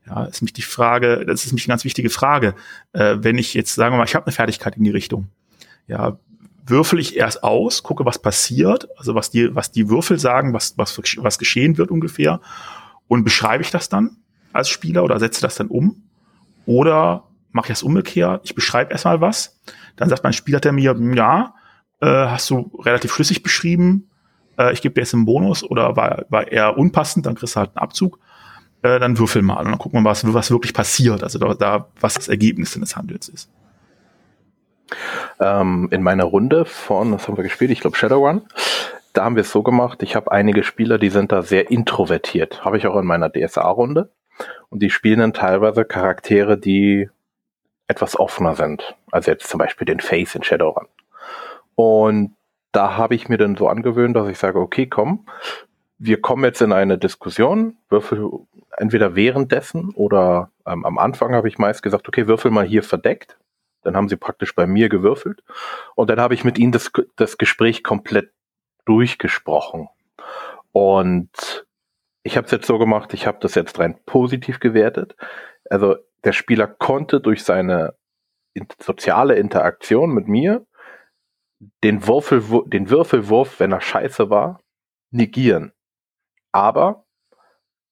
Ja, 0.08 0.24
ist 0.24 0.42
mich 0.42 0.54
die 0.54 0.64
Frage, 0.64 1.24
das 1.28 1.46
ist 1.46 1.54
mich 1.54 1.66
eine 1.66 1.74
ganz 1.74 1.84
wichtige 1.84 2.10
Frage. 2.10 2.56
Äh, 2.94 3.18
wenn 3.20 3.38
ich 3.38 3.54
jetzt, 3.54 3.76
sagen 3.76 3.94
wir 3.94 4.00
mal, 4.00 4.06
ich 4.06 4.16
habe 4.16 4.26
eine 4.26 4.34
Fertigkeit 4.34 4.76
in 4.76 4.86
die 4.86 4.90
Richtung. 4.90 5.28
Ja, 5.86 6.18
würfel 6.66 7.00
ich 7.00 7.16
erst 7.18 7.44
aus, 7.44 7.84
gucke, 7.84 8.06
was 8.06 8.20
passiert, 8.20 8.88
also 8.98 9.16
was 9.16 9.30
die, 9.32 9.54
was 9.56 9.72
die 9.72 9.90
Würfel 9.90 10.20
sagen, 10.20 10.54
was, 10.54 10.78
was, 10.78 11.00
was 11.18 11.38
geschehen 11.40 11.78
wird 11.78 11.92
ungefähr, 11.92 12.40
und 13.08 13.24
beschreibe 13.24 13.64
ich 13.64 13.72
das 13.72 13.90
dann 13.90 14.18
als 14.54 14.70
Spieler 14.70 15.04
oder 15.04 15.20
setze 15.20 15.42
das 15.42 15.56
dann 15.56 15.68
um? 15.68 16.04
Oder 16.66 17.26
mache 17.52 17.68
ich 17.68 17.74
das 17.74 17.84
umgekehrt? 17.84 18.42
Ich 18.46 18.56
beschreibe 18.56 18.92
erstmal 18.92 19.22
was, 19.22 19.60
dann 19.96 20.10
sagt 20.10 20.24
mein 20.24 20.34
Spieler 20.34 20.60
der 20.60 20.72
mir, 20.72 20.96
ja, 21.16 21.54
äh, 22.00 22.08
hast 22.08 22.50
du 22.50 22.72
relativ 22.84 23.14
schlüssig 23.14 23.44
beschrieben, 23.44 24.10
äh, 24.58 24.74
ich 24.74 24.82
gebe 24.82 24.94
dir 24.94 25.02
jetzt 25.02 25.14
einen 25.14 25.26
Bonus 25.26 25.64
oder 25.64 25.96
war, 25.96 26.26
war 26.30 26.48
eher 26.48 26.78
unpassend, 26.78 27.26
dann 27.26 27.36
kriegst 27.36 27.56
du 27.56 27.60
halt 27.60 27.72
einen 27.72 27.84
Abzug. 27.84 28.20
Äh, 28.84 29.00
dann 29.00 29.18
würfel 29.20 29.44
mal 29.44 29.58
und 29.58 29.66
dann 29.66 29.78
gucken 29.78 29.98
wir 29.98 30.02
mal, 30.02 30.10
was, 30.10 30.34
was 30.34 30.50
wirklich 30.50 30.74
passiert, 30.74 31.24
also 31.24 31.38
da, 31.38 31.54
da 31.54 31.88
was 32.00 32.16
das 32.16 32.28
Ergebnis 32.28 32.74
des 32.74 32.96
Handels 32.96 33.30
ist. 33.30 33.50
Ähm, 35.40 35.88
in 35.92 36.04
meiner 36.04 36.26
Runde 36.26 36.66
von, 36.66 37.14
was 37.14 37.28
haben 37.28 37.38
wir 37.38 37.44
gespielt? 37.44 37.72
Ich 37.72 37.82
glaube 37.82 37.98
Shadowrun. 37.98 38.44
Da 39.14 39.26
haben 39.26 39.36
wir 39.36 39.42
es 39.42 39.52
so 39.52 39.62
gemacht, 39.62 40.04
ich 40.04 40.16
habe 40.16 40.32
einige 40.32 40.64
Spieler, 40.64 40.98
die 40.98 41.10
sind 41.10 41.32
da 41.32 41.42
sehr 41.42 41.70
introvertiert. 41.70 42.64
Habe 42.64 42.78
ich 42.78 42.88
auch 42.88 42.98
in 42.98 43.06
meiner 43.06 43.30
DSA-Runde. 43.30 44.10
Und 44.70 44.82
die 44.82 44.90
spielen 44.90 45.20
dann 45.20 45.34
teilweise 45.34 45.84
Charaktere, 45.84 46.58
die 46.58 47.10
etwas 47.88 48.18
offener 48.18 48.56
sind. 48.56 48.96
Also 49.12 49.32
jetzt 49.32 49.50
zum 49.50 49.58
Beispiel 49.58 49.86
den 49.86 50.00
Face 50.00 50.34
in 50.36 50.44
Shadowrun. 50.44 50.88
Und 51.76 52.36
da 52.72 52.96
habe 52.96 53.16
ich 53.16 53.28
mir 53.28 53.38
dann 53.38 53.58
so 53.58 53.68
angewöhnt, 53.68 54.16
dass 54.16 54.30
ich 54.30 54.38
sage, 54.38 54.60
okay, 54.60 54.88
komm, 54.88 55.26
wir 55.98 56.22
kommen 56.22 56.46
jetzt 56.46 56.62
in 56.62 56.72
eine 56.72 56.98
Diskussion, 56.98 57.78
würfel 57.90 58.30
entweder 58.78 59.16
währenddessen 59.16 59.90
oder 59.94 60.50
ähm, 60.66 60.86
am 60.86 60.98
Anfang 60.98 61.36
habe 61.36 61.48
ich 61.48 61.58
meist 61.58 61.84
gesagt, 61.84 62.08
okay, 62.08 62.28
würfel 62.28 62.50
mal 62.50 62.66
hier 62.66 62.82
verdeckt 62.82 63.38
dann 63.82 63.96
haben 63.96 64.10
sie 64.10 64.16
praktisch 64.16 64.56
bei 64.56 64.68
mir 64.68 64.90
gewürfelt. 64.90 65.44
Und 65.96 66.10
dann 66.10 66.20
habe 66.20 66.34
ich 66.34 66.44
mit 66.44 66.58
ihnen 66.58 66.72
das, 66.72 66.92
das 67.16 67.38
Gespräch 67.38 67.84
komplett 67.84 68.32
durchgesprochen. 68.86 69.90
Und 70.72 71.66
ich 72.24 72.38
habe 72.38 72.46
es 72.46 72.52
jetzt 72.52 72.68
so 72.68 72.78
gemacht, 72.78 73.14
ich 73.14 73.28
habe 73.28 73.40
das 73.42 73.56
jetzt 73.56 73.80
rein 73.80 74.00
positiv 74.06 74.60
gewertet. 74.60 75.16
Also 75.70 75.96
der 76.24 76.34
Spieler 76.34 76.68
konnte 76.68 77.20
durch 77.20 77.44
seine 77.44 77.96
soziale 78.80 79.36
Interaktion 79.36 80.14
mit 80.14 80.28
mir 80.28 80.66
den, 81.84 82.08
Würfel, 82.08 82.44
den 82.68 82.90
Würfelwurf, 82.90 83.60
wenn 83.60 83.72
er 83.72 83.82
scheiße 83.82 84.30
war, 84.30 84.62
negieren. 85.12 85.74
Aber 86.52 87.06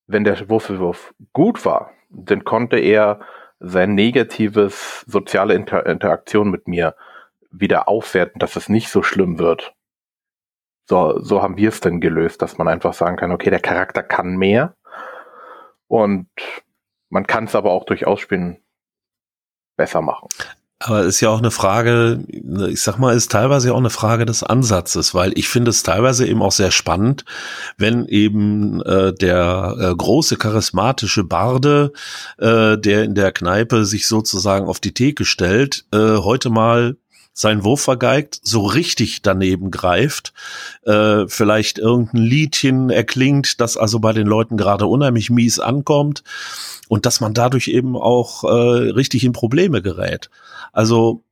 wenn 0.08 0.24
der 0.24 0.50
Würfelwurf 0.50 1.14
gut 1.34 1.66
war, 1.66 1.92
dann 2.10 2.44
konnte 2.44 2.78
er 2.78 3.20
sein 3.60 3.94
negatives 3.96 5.02
soziale 5.08 5.54
Inter 5.54 5.86
Interaktion 5.86 6.50
mit 6.50 6.68
mir 6.68 6.96
wieder 7.52 7.88
aufwerten, 7.88 8.40
dass 8.40 8.56
es 8.56 8.70
nicht 8.70 8.90
so 8.90 9.04
schlimm 9.04 9.40
wird. 9.40 9.74
So, 10.88 11.20
so 11.20 11.42
haben 11.42 11.58
wir 11.58 11.70
es 11.70 11.82
denn 11.82 12.02
gelöst, 12.02 12.42
dass 12.42 12.58
man 12.58 12.68
einfach 12.68 12.94
sagen 12.94 13.18
kann, 13.18 13.32
okay, 13.32 13.50
der 13.50 13.60
Charakter 13.60 14.02
kann 14.02 14.38
mehr 14.38 14.76
und 15.88 16.30
man 17.10 17.28
kann 17.28 17.46
es 17.46 17.56
aber 17.56 17.72
auch 17.72 17.86
durch 17.86 18.08
Ausspielen 18.08 18.64
besser 19.76 20.02
machen. 20.02 20.30
Aber 20.82 21.04
ist 21.04 21.20
ja 21.20 21.30
auch 21.30 21.40
eine 21.40 21.52
Frage, 21.52 22.24
ich 22.70 22.82
sag 22.82 22.98
mal, 23.00 23.14
ist 23.14 23.32
teilweise 23.32 23.74
auch 23.74 23.80
eine 23.80 23.90
Frage 23.90 24.26
des 24.26 24.44
Ansatzes, 24.44 25.14
weil 25.14 25.38
ich 25.38 25.50
finde 25.50 25.72
es 25.72 25.84
teilweise 25.84 26.26
eben 26.26 26.42
auch 26.42 26.54
sehr 26.54 26.72
spannend, 26.72 27.26
wenn 27.78 28.06
eben 28.06 28.82
äh, 28.84 29.14
der 29.14 29.76
äh, 29.78 29.94
große 29.94 30.38
charismatische 30.38 31.26
Barde, 31.26 31.92
äh, 32.38 32.78
der 32.78 33.04
in 33.04 33.14
der 33.14 33.34
Kneipe 33.34 33.84
sich 33.84 34.08
sozusagen 34.08 34.68
auf 34.68 34.80
die 34.80 34.94
Theke 34.94 35.26
stellt, 35.26 35.84
äh, 35.92 36.16
heute 36.18 36.50
mal 36.50 36.96
seinen 37.34 37.64
Wurf 37.64 37.82
vergeigt, 37.82 38.40
so 38.44 38.66
richtig 38.66 39.22
daneben 39.22 39.72
greift, 39.72 40.34
äh, 40.84 41.26
vielleicht 41.28 41.78
irgendein 41.78 42.22
Liedchen 42.22 42.90
erklingt, 42.90 43.62
das 43.62 43.78
also 43.78 44.00
bei 44.00 44.14
den 44.14 44.28
Leuten 44.28 44.58
gerade 44.58 44.88
unheimlich 44.88 45.30
mies 45.30 45.60
ankommt 45.60 46.24
und 46.88 47.06
dass 47.06 47.22
man 47.22 47.34
dadurch 47.34 47.70
eben 47.70 47.96
auch 47.96 48.44
äh, 48.44 48.92
richtig 48.92 49.24
in 49.24 49.32
Probleme 49.32 49.82
gerät. 49.82 50.30
Also 50.72 51.24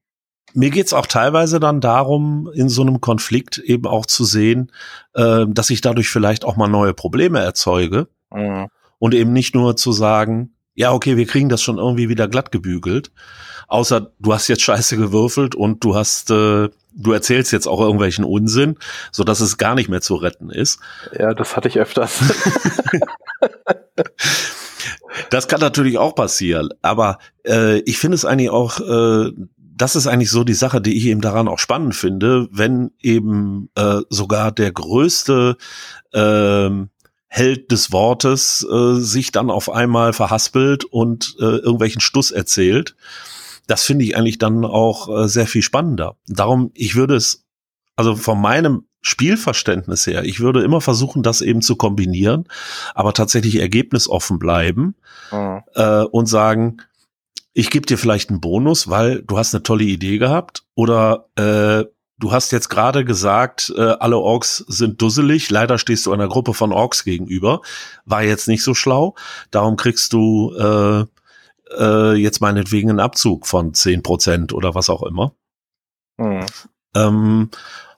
mir 0.53 0.69
geht's 0.69 0.93
auch 0.93 1.05
teilweise 1.05 1.59
dann 1.59 1.81
darum, 1.81 2.49
in 2.53 2.69
so 2.69 2.81
einem 2.81 3.01
Konflikt 3.01 3.57
eben 3.59 3.85
auch 3.85 4.05
zu 4.05 4.23
sehen, 4.23 4.71
äh, 5.13 5.45
dass 5.47 5.69
ich 5.69 5.81
dadurch 5.81 6.09
vielleicht 6.09 6.45
auch 6.45 6.55
mal 6.55 6.67
neue 6.67 6.93
Probleme 6.93 7.39
erzeuge 7.39 8.07
mhm. 8.33 8.67
und 8.97 9.13
eben 9.13 9.33
nicht 9.33 9.55
nur 9.55 9.75
zu 9.75 9.91
sagen, 9.91 10.55
ja, 10.73 10.93
okay, 10.93 11.17
wir 11.17 11.25
kriegen 11.25 11.49
das 11.49 11.61
schon 11.61 11.77
irgendwie 11.77 12.09
wieder 12.09 12.27
glatt 12.27 12.51
gebügelt, 12.51 13.11
außer 13.67 14.11
du 14.19 14.33
hast 14.33 14.47
jetzt 14.47 14.61
scheiße 14.61 14.95
gewürfelt 14.97 15.55
und 15.55 15.83
du 15.83 15.95
hast, 15.95 16.31
äh, 16.31 16.69
du 16.93 17.11
erzählst 17.11 17.51
jetzt 17.51 17.67
auch 17.67 17.81
irgendwelchen 17.81 18.23
Unsinn, 18.23 18.77
so 19.11 19.23
dass 19.23 19.39
es 19.39 19.57
gar 19.57 19.75
nicht 19.75 19.89
mehr 19.89 20.01
zu 20.01 20.15
retten 20.15 20.49
ist. 20.49 20.79
Ja, 21.17 21.33
das 21.33 21.55
hatte 21.55 21.67
ich 21.67 21.79
öfters. 21.79 22.19
Das 25.29 25.47
kann 25.47 25.59
natürlich 25.59 25.97
auch 25.97 26.15
passieren, 26.15 26.69
aber 26.81 27.17
äh, 27.45 27.79
ich 27.79 27.97
finde 27.97 28.15
es 28.15 28.25
eigentlich 28.25 28.49
auch, 28.49 28.79
äh, 28.79 29.31
das 29.57 29.95
ist 29.95 30.07
eigentlich 30.07 30.31
so 30.31 30.43
die 30.43 30.53
Sache, 30.53 30.81
die 30.81 30.97
ich 30.97 31.05
eben 31.05 31.21
daran 31.21 31.47
auch 31.47 31.59
spannend 31.59 31.95
finde, 31.95 32.47
wenn 32.51 32.91
eben 33.01 33.69
äh, 33.75 34.01
sogar 34.09 34.51
der 34.51 34.71
größte 34.71 35.57
äh, 36.13 36.69
Held 37.29 37.71
des 37.71 37.91
Wortes 37.91 38.65
äh, 38.71 38.95
sich 38.95 39.31
dann 39.31 39.51
auf 39.51 39.69
einmal 39.69 40.13
verhaspelt 40.13 40.85
und 40.85 41.35
äh, 41.39 41.43
irgendwelchen 41.43 42.01
Stuss 42.01 42.31
erzählt 42.31 42.95
das 43.67 43.83
finde 43.83 44.05
ich 44.05 44.17
eigentlich 44.17 44.39
dann 44.39 44.65
auch 44.65 45.09
äh, 45.09 45.27
sehr 45.27 45.45
viel 45.45 45.61
spannender. 45.61 46.15
Darum, 46.27 46.71
ich 46.73 46.95
würde 46.95 47.15
es, 47.15 47.45
also 47.95 48.15
von 48.15 48.41
meinem 48.41 48.86
Spielverständnis 49.01 50.07
her, 50.07 50.23
ich 50.23 50.39
würde 50.39 50.63
immer 50.63 50.81
versuchen, 50.81 51.23
das 51.23 51.41
eben 51.41 51.61
zu 51.61 51.75
kombinieren, 51.75 52.47
aber 52.93 53.13
tatsächlich 53.13 53.57
ergebnisoffen 53.57 54.39
bleiben 54.39 54.95
mhm. 55.31 55.61
äh, 55.75 56.03
und 56.03 56.25
sagen, 56.27 56.81
ich 57.53 57.69
gebe 57.69 57.85
dir 57.85 57.97
vielleicht 57.97 58.29
einen 58.29 58.41
Bonus, 58.41 58.89
weil 58.89 59.23
du 59.23 59.37
hast 59.37 59.55
eine 59.55 59.63
tolle 59.63 59.83
Idee 59.83 60.17
gehabt 60.17 60.63
oder 60.75 61.29
äh, 61.35 61.85
du 62.19 62.31
hast 62.31 62.51
jetzt 62.51 62.69
gerade 62.69 63.05
gesagt, 63.05 63.73
äh, 63.75 63.81
alle 63.81 64.17
Orks 64.17 64.57
sind 64.67 65.01
dusselig. 65.01 65.49
Leider 65.49 65.77
stehst 65.77 66.05
du 66.05 66.11
einer 66.11 66.27
Gruppe 66.27 66.53
von 66.53 66.71
Orks 66.71 67.03
gegenüber. 67.03 67.61
War 68.05 68.23
jetzt 68.23 68.47
nicht 68.47 68.63
so 68.63 68.73
schlau. 68.73 69.15
Darum 69.51 69.75
kriegst 69.75 70.13
du 70.13 70.53
äh, 70.55 71.05
äh, 71.77 72.13
jetzt 72.13 72.41
meinetwegen 72.41 72.89
einen 72.89 72.99
Abzug 72.99 73.47
von 73.47 73.73
zehn 73.73 74.03
Prozent 74.03 74.53
oder 74.53 74.75
was 74.75 74.89
auch 74.89 75.03
immer. 75.03 75.33
Mhm. 76.17 76.45
Ähm, 76.95 77.49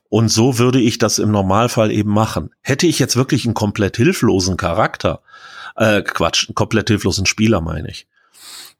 und 0.09 0.29
so 0.29 0.57
würde 0.57 0.81
ich 0.81 0.97
das 0.97 1.19
im 1.19 1.31
Normalfall 1.31 1.91
eben 1.91 2.11
machen. 2.11 2.49
Hätte 2.61 2.87
ich 2.87 2.99
jetzt 2.99 3.15
wirklich 3.15 3.45
einen 3.45 3.53
komplett 3.53 3.97
hilflosen 3.97 4.57
Charakter, 4.57 5.21
äh, 5.75 6.01
Quatsch, 6.01 6.49
einen 6.49 6.55
komplett 6.55 6.89
hilflosen 6.89 7.25
Spieler 7.25 7.61
meine 7.61 7.89
ich, 7.89 8.07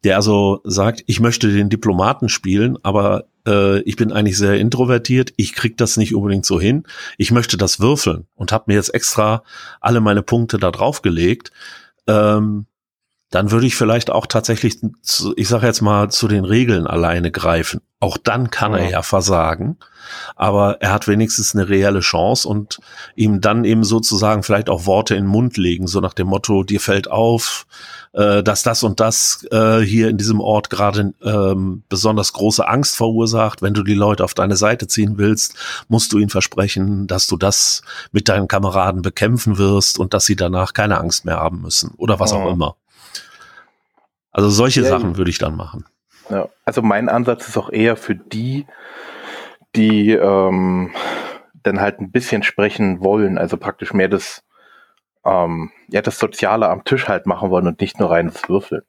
der 0.03 0.15
also 0.15 0.61
sagt, 0.63 1.03
ich 1.05 1.19
möchte 1.19 1.51
den 1.51 1.69
Diplomaten 1.69 2.29
spielen, 2.29 2.77
aber 2.83 3.25
äh, 3.45 3.79
ich 3.81 3.95
bin 3.95 4.11
eigentlich 4.11 4.37
sehr 4.37 4.59
introvertiert, 4.59 5.33
ich 5.37 5.53
krieg 5.53 5.77
das 5.77 5.97
nicht 5.97 6.15
unbedingt 6.15 6.45
so 6.45 6.59
hin, 6.59 6.83
ich 7.17 7.31
möchte 7.31 7.57
das 7.57 7.79
würfeln 7.79 8.25
und 8.35 8.51
habe 8.51 8.65
mir 8.67 8.75
jetzt 8.75 8.93
extra 8.93 9.43
alle 9.81 10.01
meine 10.01 10.23
Punkte 10.23 10.57
da 10.57 10.71
draufgelegt, 10.71 11.51
ähm, 12.07 12.65
dann 13.29 13.51
würde 13.51 13.67
ich 13.67 13.75
vielleicht 13.75 14.09
auch 14.09 14.25
tatsächlich, 14.25 14.79
zu, 15.01 15.33
ich 15.35 15.47
sage 15.47 15.67
jetzt 15.67 15.81
mal, 15.81 16.09
zu 16.09 16.27
den 16.27 16.45
Regeln 16.45 16.87
alleine 16.87 17.31
greifen. 17.31 17.81
Auch 17.99 18.17
dann 18.17 18.49
kann 18.49 18.71
ja. 18.71 18.77
er 18.79 18.89
ja 18.89 19.01
versagen, 19.01 19.77
aber 20.35 20.81
er 20.81 20.93
hat 20.93 21.07
wenigstens 21.07 21.53
eine 21.53 21.69
reelle 21.69 21.99
Chance 21.99 22.47
und 22.47 22.79
ihm 23.15 23.41
dann 23.41 23.65
eben 23.65 23.83
sozusagen 23.83 24.41
vielleicht 24.41 24.69
auch 24.69 24.85
Worte 24.85 25.15
in 25.15 25.25
den 25.25 25.29
Mund 25.29 25.57
legen, 25.57 25.85
so 25.85 25.99
nach 25.99 26.13
dem 26.13 26.27
Motto, 26.27 26.63
dir 26.63 26.79
fällt 26.79 27.11
auf, 27.11 27.67
äh, 28.13 28.41
dass 28.41 28.63
das 28.63 28.81
und 28.83 28.99
das 28.99 29.45
äh, 29.51 29.79
hier 29.81 30.09
in 30.09 30.17
diesem 30.17 30.39
Ort 30.39 30.69
gerade 30.69 31.13
ähm, 31.21 31.83
besonders 31.89 32.33
große 32.33 32.67
Angst 32.67 32.95
verursacht. 32.95 33.61
Wenn 33.61 33.73
du 33.73 33.83
die 33.83 33.93
Leute 33.93 34.23
auf 34.23 34.33
deine 34.33 34.55
Seite 34.55 34.87
ziehen 34.87 35.17
willst, 35.17 35.55
musst 35.87 36.13
du 36.13 36.17
ihnen 36.17 36.29
versprechen, 36.29 37.05
dass 37.05 37.27
du 37.27 37.37
das 37.37 37.83
mit 38.11 38.29
deinen 38.29 38.47
Kameraden 38.47 39.01
bekämpfen 39.03 39.57
wirst 39.57 39.99
und 39.99 40.13
dass 40.13 40.25
sie 40.25 40.35
danach 40.35 40.73
keine 40.73 40.99
Angst 40.99 41.25
mehr 41.25 41.37
haben 41.37 41.61
müssen 41.61 41.91
oder 41.97 42.19
was 42.19 42.31
ja. 42.31 42.37
auch 42.37 42.51
immer. 42.51 42.75
Also 44.31 44.49
solche 44.49 44.81
ja, 44.81 44.87
Sachen 44.87 45.17
würde 45.17 45.31
ich 45.31 45.37
dann 45.37 45.55
machen. 45.55 45.85
Ja, 46.29 46.49
also 46.65 46.81
mein 46.81 47.09
Ansatz 47.09 47.47
ist 47.47 47.57
auch 47.57 47.71
eher 47.71 47.95
für 47.95 48.15
die, 48.15 48.65
die 49.75 50.11
ähm, 50.11 50.91
dann 51.63 51.81
halt 51.81 51.99
ein 51.99 52.11
bisschen 52.11 52.43
sprechen 52.43 53.01
wollen, 53.01 53.37
also 53.37 53.57
praktisch 53.57 53.93
mehr 53.93 54.07
das 54.07 54.43
ähm, 55.25 55.71
ja, 55.89 56.01
das 56.01 56.19
Soziale 56.19 56.69
am 56.69 56.83
Tisch 56.83 57.07
halt 57.07 57.25
machen 57.25 57.49
wollen 57.49 57.67
und 57.67 57.81
nicht 57.81 57.99
nur 57.99 58.11
reines 58.11 58.47
Würfeln. 58.47 58.83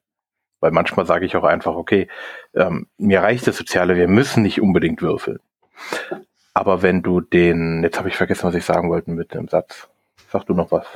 Weil 0.61 0.71
manchmal 0.73 1.07
sage 1.07 1.25
ich 1.25 1.37
auch 1.37 1.45
einfach, 1.45 1.75
okay, 1.75 2.09
ähm, 2.55 2.87
mir 2.99 3.23
reicht 3.23 3.47
das 3.47 3.57
Soziale, 3.57 3.97
wir 3.97 4.09
müssen 4.09 4.43
nicht 4.43 4.61
unbedingt 4.61 5.01
würfeln. 5.01 5.39
Aber 6.53 6.83
wenn 6.83 7.03
du 7.03 7.21
den, 7.21 7.83
jetzt 7.83 7.99
habe 7.99 8.09
ich 8.09 8.17
vergessen, 8.17 8.45
was 8.45 8.55
ich 8.55 8.65
sagen 8.65 8.91
wollte 8.91 9.11
mit 9.11 9.35
dem 9.35 9.49
Satz. 9.49 9.89
Sag 10.31 10.45
du 10.47 10.55
noch 10.55 10.71
was. 10.71 10.87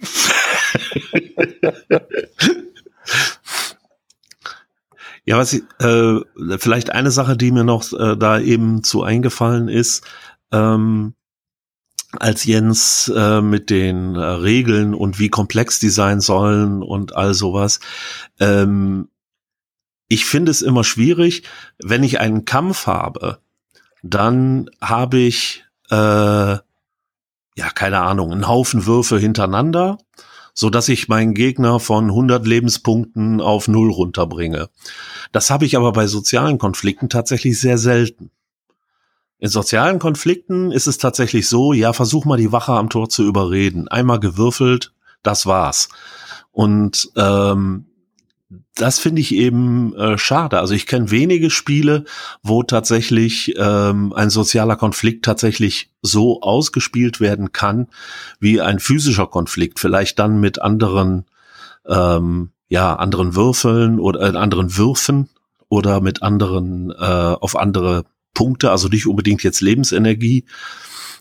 ja, 5.30 5.38
was 5.38 5.52
ich, 5.52 5.62
äh, 5.78 6.18
vielleicht 6.58 6.90
eine 6.90 7.12
Sache, 7.12 7.36
die 7.36 7.52
mir 7.52 7.62
noch 7.62 7.92
äh, 7.92 8.16
da 8.16 8.40
eben 8.40 8.82
zu 8.82 9.04
eingefallen 9.04 9.68
ist, 9.68 10.04
ähm, 10.50 11.14
als 12.18 12.44
Jens 12.44 13.12
äh, 13.14 13.40
mit 13.40 13.70
den 13.70 14.16
äh, 14.16 14.20
Regeln 14.20 14.92
und 14.92 15.20
wie 15.20 15.28
komplex 15.28 15.78
die 15.78 15.88
sein 15.88 16.20
sollen 16.20 16.82
und 16.82 17.14
all 17.14 17.32
sowas. 17.34 17.78
Ähm, 18.40 19.08
ich 20.08 20.24
finde 20.24 20.50
es 20.50 20.62
immer 20.62 20.82
schwierig, 20.82 21.44
wenn 21.80 22.02
ich 22.02 22.18
einen 22.18 22.44
Kampf 22.44 22.88
habe, 22.88 23.38
dann 24.02 24.68
habe 24.80 25.18
ich 25.18 25.64
äh, 25.90 25.94
ja 25.94 26.60
keine 27.76 28.00
Ahnung, 28.00 28.32
einen 28.32 28.48
Haufen 28.48 28.84
Würfe 28.84 29.16
hintereinander, 29.16 29.98
so 30.54 30.70
dass 30.70 30.88
ich 30.88 31.08
meinen 31.08 31.34
Gegner 31.34 31.80
von 31.80 32.06
100 32.06 32.46
Lebenspunkten 32.46 33.40
auf 33.40 33.68
null 33.68 33.90
runterbringe. 33.90 34.68
Das 35.32 35.50
habe 35.50 35.64
ich 35.64 35.76
aber 35.76 35.92
bei 35.92 36.06
sozialen 36.06 36.58
Konflikten 36.58 37.08
tatsächlich 37.08 37.60
sehr 37.60 37.78
selten. 37.78 38.30
In 39.38 39.48
sozialen 39.48 39.98
Konflikten 39.98 40.70
ist 40.70 40.86
es 40.86 40.98
tatsächlich 40.98 41.48
so, 41.48 41.72
ja, 41.72 41.92
versuch 41.92 42.26
mal 42.26 42.36
die 42.36 42.52
Wache 42.52 42.72
am 42.72 42.90
Tor 42.90 43.08
zu 43.08 43.24
überreden. 43.24 43.88
Einmal 43.88 44.20
gewürfelt, 44.20 44.92
das 45.22 45.46
war's. 45.46 45.88
Und 46.52 47.10
ähm, 47.16 47.86
das 48.74 48.98
finde 48.98 49.20
ich 49.20 49.34
eben 49.34 49.94
äh, 49.94 50.18
schade. 50.18 50.58
Also 50.58 50.74
ich 50.74 50.86
kenne 50.86 51.10
wenige 51.10 51.50
Spiele, 51.50 52.04
wo 52.42 52.62
tatsächlich 52.62 53.54
ähm, 53.56 54.12
ein 54.12 54.30
sozialer 54.30 54.76
Konflikt 54.76 55.24
tatsächlich 55.24 55.92
so 56.02 56.40
ausgespielt 56.42 57.20
werden 57.20 57.52
kann 57.52 57.88
wie 58.40 58.60
ein 58.60 58.80
physischer 58.80 59.28
Konflikt. 59.28 59.78
Vielleicht 59.78 60.18
dann 60.18 60.40
mit 60.40 60.60
anderen, 60.60 61.26
ähm, 61.86 62.50
ja, 62.68 62.94
anderen 62.96 63.34
Würfeln 63.36 64.00
oder 64.00 64.34
äh, 64.34 64.36
anderen 64.36 64.76
Würfen 64.76 65.28
oder 65.68 66.00
mit 66.00 66.22
anderen 66.22 66.90
äh, 66.90 66.94
auf 66.94 67.56
andere 67.56 68.04
Punkte, 68.34 68.70
also 68.70 68.88
nicht 68.88 69.06
unbedingt 69.06 69.42
jetzt 69.42 69.60
Lebensenergie, 69.60 70.44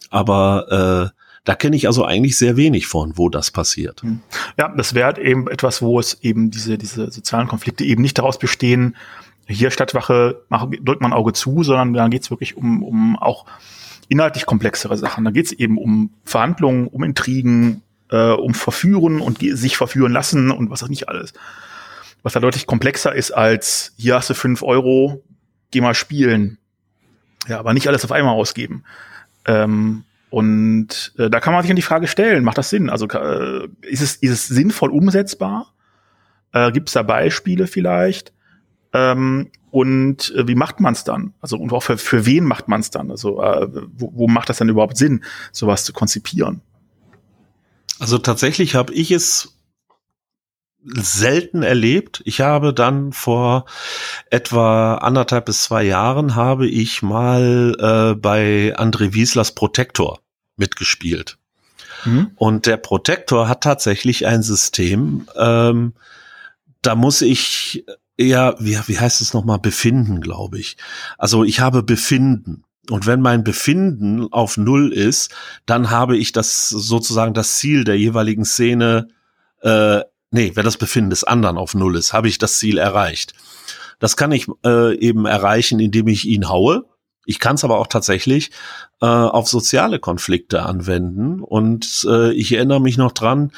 aber 0.10 1.12
äh, 1.14 1.19
da 1.44 1.56
kenne 1.56 1.76
ich 1.76 1.88
also 1.88 2.06
eigentlich 2.06 2.38
sehr 2.38 2.58
wenig 2.58 2.88
von, 2.88 3.18
wo 3.18 3.30
das 3.30 3.52
passiert. 3.52 4.02
Hm. 4.02 4.22
Ja, 4.58 4.74
das 4.76 4.94
wäre 4.94 5.06
halt 5.06 5.18
eben 5.18 5.48
etwas, 5.48 5.82
wo 5.82 6.00
es 6.00 6.22
eben 6.22 6.52
diese, 6.52 6.78
diese 6.78 7.12
sozialen 7.12 7.48
Konflikte 7.48 7.84
eben 7.84 8.02
nicht 8.02 8.18
daraus 8.18 8.40
bestehen, 8.40 8.96
hier 9.48 9.72
Stadtwache 9.72 10.44
mach, 10.50 10.68
drückt 10.70 11.02
man 11.02 11.14
Auge 11.14 11.34
zu, 11.34 11.64
sondern 11.64 11.94
da 11.94 12.08
geht 12.08 12.22
es 12.22 12.30
wirklich 12.30 12.56
um, 12.56 12.84
um 12.84 13.18
auch 13.18 13.46
inhaltlich 14.08 14.46
komplexere 14.46 14.98
Sachen. 14.98 15.26
Da 15.26 15.32
geht 15.32 15.48
es 15.48 15.52
eben 15.52 15.78
um 15.78 16.12
Verhandlungen, 16.24 16.88
um 16.88 17.04
Intrigen, 17.04 17.82
äh, 18.12 18.32
um 18.32 18.54
Verführen 18.54 19.22
und 19.22 19.40
sich 19.40 19.78
verführen 19.78 20.12
lassen 20.12 20.52
und 20.52 20.70
was 20.70 20.84
auch 20.84 20.88
nicht 20.88 21.10
alles. 21.10 21.34
Was 22.22 22.34
da 22.34 22.40
deutlich 22.40 22.68
komplexer 22.68 23.14
ist 23.14 23.32
als, 23.32 23.94
hier 23.98 24.16
hast 24.16 24.30
du 24.30 24.34
fünf 24.34 24.62
Euro, 24.62 25.24
geh 25.72 25.82
mal 25.82 25.96
spielen. 25.96 26.58
Ja, 27.48 27.60
aber 27.60 27.74
nicht 27.74 27.88
alles 27.88 28.04
auf 28.04 28.12
einmal 28.12 28.36
ausgeben. 28.36 28.84
Ähm, 29.46 30.04
und 30.30 31.14
äh, 31.18 31.30
da 31.30 31.40
kann 31.40 31.54
man 31.54 31.64
sich 31.64 31.72
an 31.72 31.76
die 31.76 31.82
Frage 31.82 32.08
stellen, 32.08 32.44
macht 32.44 32.58
das 32.58 32.70
Sinn? 32.70 32.90
Also 32.90 33.08
äh, 33.08 33.68
ist, 33.82 34.02
es, 34.02 34.16
ist 34.18 34.32
es 34.32 34.48
sinnvoll 34.48 34.92
umsetzbar? 34.92 35.74
Äh, 36.52 36.72
Gibt 36.72 36.90
es 36.90 36.94
da 36.94 37.04
Beispiele 37.04 37.68
vielleicht? 37.68 38.34
Ähm, 38.94 39.52
und 39.72 40.34
äh, 40.36 40.48
wie 40.48 40.56
macht 40.56 40.80
man 40.80 40.94
es 40.94 41.04
dann? 41.04 41.34
Also 41.42 41.58
und 41.58 41.74
auch 41.74 41.84
für, 41.84 41.98
für 41.98 42.26
wen 42.26 42.44
macht 42.44 42.68
man 42.68 42.82
es 42.82 42.92
dann? 42.92 43.12
Also 43.12 43.42
äh, 43.42 43.68
wo, 43.94 44.12
wo 44.14 44.28
macht 44.28 44.50
das 44.50 44.58
dann 44.58 44.70
überhaupt 44.70 44.98
Sinn, 44.98 45.24
sowas 45.52 45.84
zu 45.84 45.94
konzipieren? 45.94 46.62
Also 48.00 48.18
tatsächlich 48.18 48.76
habe 48.76 48.94
ich 48.94 49.12
es 49.12 49.59
selten 50.84 51.62
erlebt. 51.64 52.22
Ich 52.26 52.42
habe 52.42 52.74
dann 52.74 53.12
vor 53.12 53.66
etwa 54.30 54.96
anderthalb 54.96 55.46
bis 55.46 55.64
zwei 55.64 55.84
Jahren 55.84 56.36
habe 56.36 56.68
ich 56.68 57.02
mal 57.02 57.76
äh, 57.80 58.16
bei 58.16 58.76
André 58.78 59.14
Wieslers 59.14 59.54
Protektor 59.54 60.20
mitgespielt. 60.56 61.38
Mhm. 62.06 62.32
Und 62.36 62.66
der 62.66 62.78
Protektor 62.78 63.50
hat 63.50 63.62
tatsächlich 63.62 64.26
ein 64.26 64.42
System, 64.42 65.28
ähm, 65.36 65.94
da 66.82 66.96
muss 66.96 67.22
ich 67.22 67.84
ja, 68.20 68.56
wie, 68.60 68.78
wie 68.88 69.00
heißt 69.00 69.22
es 69.22 69.34
nochmal, 69.34 69.60
befinden, 69.60 70.20
glaube 70.20 70.60
ich. 70.60 70.76
Also 71.18 71.44
ich 71.44 71.62
habe 71.62 71.84
Befinden. 71.84 72.64
Und 72.90 73.06
wenn 73.06 73.22
mein 73.22 73.44
Befinden 73.44 74.32
auf 74.34 74.58
Null 74.58 74.92
ist, 74.92 75.34
dann 75.66 75.90
habe 75.90 76.18
ich 76.18 76.32
das 76.32 76.70
sozusagen 76.70 77.34
das 77.34 77.58
Ziel 77.58 77.84
der 77.84 77.98
jeweiligen 77.98 78.46
Szene 78.46 79.08
äh, 79.62 80.02
nee, 80.32 80.52
wenn 80.56 80.66
das 80.66 80.78
Befinden 80.78 81.10
des 81.10 81.24
anderen 81.24 81.58
auf 81.58 81.76
Null 81.76 81.96
ist, 81.96 82.14
habe 82.14 82.28
ich 82.28 82.38
das 82.38 82.58
Ziel 82.58 82.78
erreicht. 82.78 83.34
Das 84.00 84.16
kann 84.16 84.32
ich 84.32 84.48
äh, 84.66 84.98
eben 84.98 85.26
erreichen, 85.26 85.80
indem 85.80 86.08
ich 86.08 86.26
ihn 86.26 86.50
haue. 86.50 86.86
Ich 87.26 87.40
kann 87.40 87.56
es 87.56 87.64
aber 87.64 87.78
auch 87.78 87.88
tatsächlich 87.88 88.50
äh, 89.02 89.06
auf 89.06 89.48
soziale 89.48 90.00
Konflikte 90.00 90.64
anwenden. 90.64 91.42
Und 91.42 92.08
äh, 92.10 92.32
ich 92.32 92.54
erinnere 92.54 92.82
mich 92.82 92.98
noch 92.98 93.12
dran, 93.12 93.52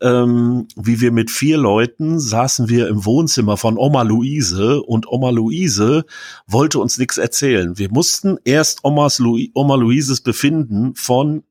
ähm, 0.00 0.68
wie 0.76 1.00
wir 1.00 1.10
mit 1.10 1.30
vier 1.30 1.56
Leuten 1.56 2.20
saßen 2.20 2.68
wir 2.68 2.88
im 2.88 3.04
Wohnzimmer 3.06 3.56
von 3.56 3.78
Oma 3.78 4.02
Luise 4.02 4.82
und 4.82 5.08
Oma 5.08 5.30
Luise 5.30 6.04
wollte 6.46 6.78
uns 6.78 6.98
nichts 6.98 7.16
erzählen. 7.16 7.78
Wir 7.78 7.90
mussten 7.90 8.36
erst 8.44 8.84
Omas 8.84 9.18
Lu 9.18 9.38
Oma 9.54 9.76
Luises 9.76 10.20
Befinden 10.20 10.94
von, 10.94 11.44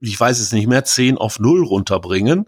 ich 0.00 0.18
weiß 0.18 0.40
es 0.40 0.52
nicht 0.52 0.66
mehr, 0.66 0.84
zehn 0.84 1.18
auf 1.18 1.38
null 1.38 1.62
runterbringen 1.62 2.46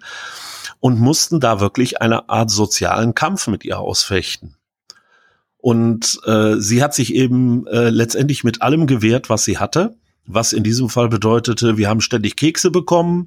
und 0.83 0.99
mussten 0.99 1.39
da 1.39 1.61
wirklich 1.61 2.03
eine 2.03 2.29
Art 2.29 2.51
sozialen 2.51 3.15
Kampf 3.15 3.47
mit 3.47 3.65
ihr 3.65 3.79
ausfechten. 3.79 4.57
Und 5.57 6.19
äh, 6.27 6.57
sie 6.57 6.83
hat 6.83 6.93
sich 6.93 7.15
eben 7.15 7.69
äh, 7.69 7.89
letztendlich 7.89 8.43
mit 8.43 8.63
allem 8.63 8.89
gewehrt, 8.89 9.31
was 9.31 9.45
sie 9.45 9.59
hatte 9.59 9.95
was 10.25 10.53
in 10.53 10.63
diesem 10.63 10.89
Fall 10.89 11.09
bedeutete, 11.09 11.77
wir 11.79 11.89
haben 11.89 12.01
ständig 12.01 12.37
Kekse 12.37 12.71
bekommen, 12.71 13.27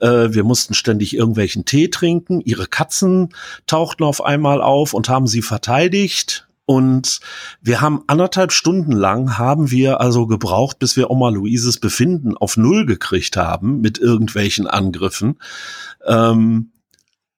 äh, 0.00 0.28
wir 0.30 0.44
mussten 0.44 0.74
ständig 0.74 1.16
irgendwelchen 1.16 1.64
Tee 1.64 1.88
trinken, 1.88 2.40
ihre 2.40 2.68
Katzen 2.68 3.30
tauchten 3.66 4.04
auf 4.04 4.24
einmal 4.24 4.62
auf 4.62 4.94
und 4.94 5.08
haben 5.08 5.26
sie 5.26 5.42
verteidigt. 5.42 6.46
Und 6.64 7.18
wir 7.60 7.80
haben 7.80 8.04
anderthalb 8.06 8.52
Stunden 8.52 8.92
lang 8.92 9.38
haben 9.38 9.72
wir 9.72 10.00
also 10.00 10.28
gebraucht, 10.28 10.78
bis 10.78 10.96
wir 10.96 11.10
Oma 11.10 11.30
Luises 11.30 11.80
Befinden 11.80 12.36
auf 12.36 12.56
Null 12.56 12.86
gekriegt 12.86 13.36
haben 13.36 13.80
mit 13.80 13.98
irgendwelchen 13.98 14.68
Angriffen. 14.68 15.40
Ähm, 16.06 16.70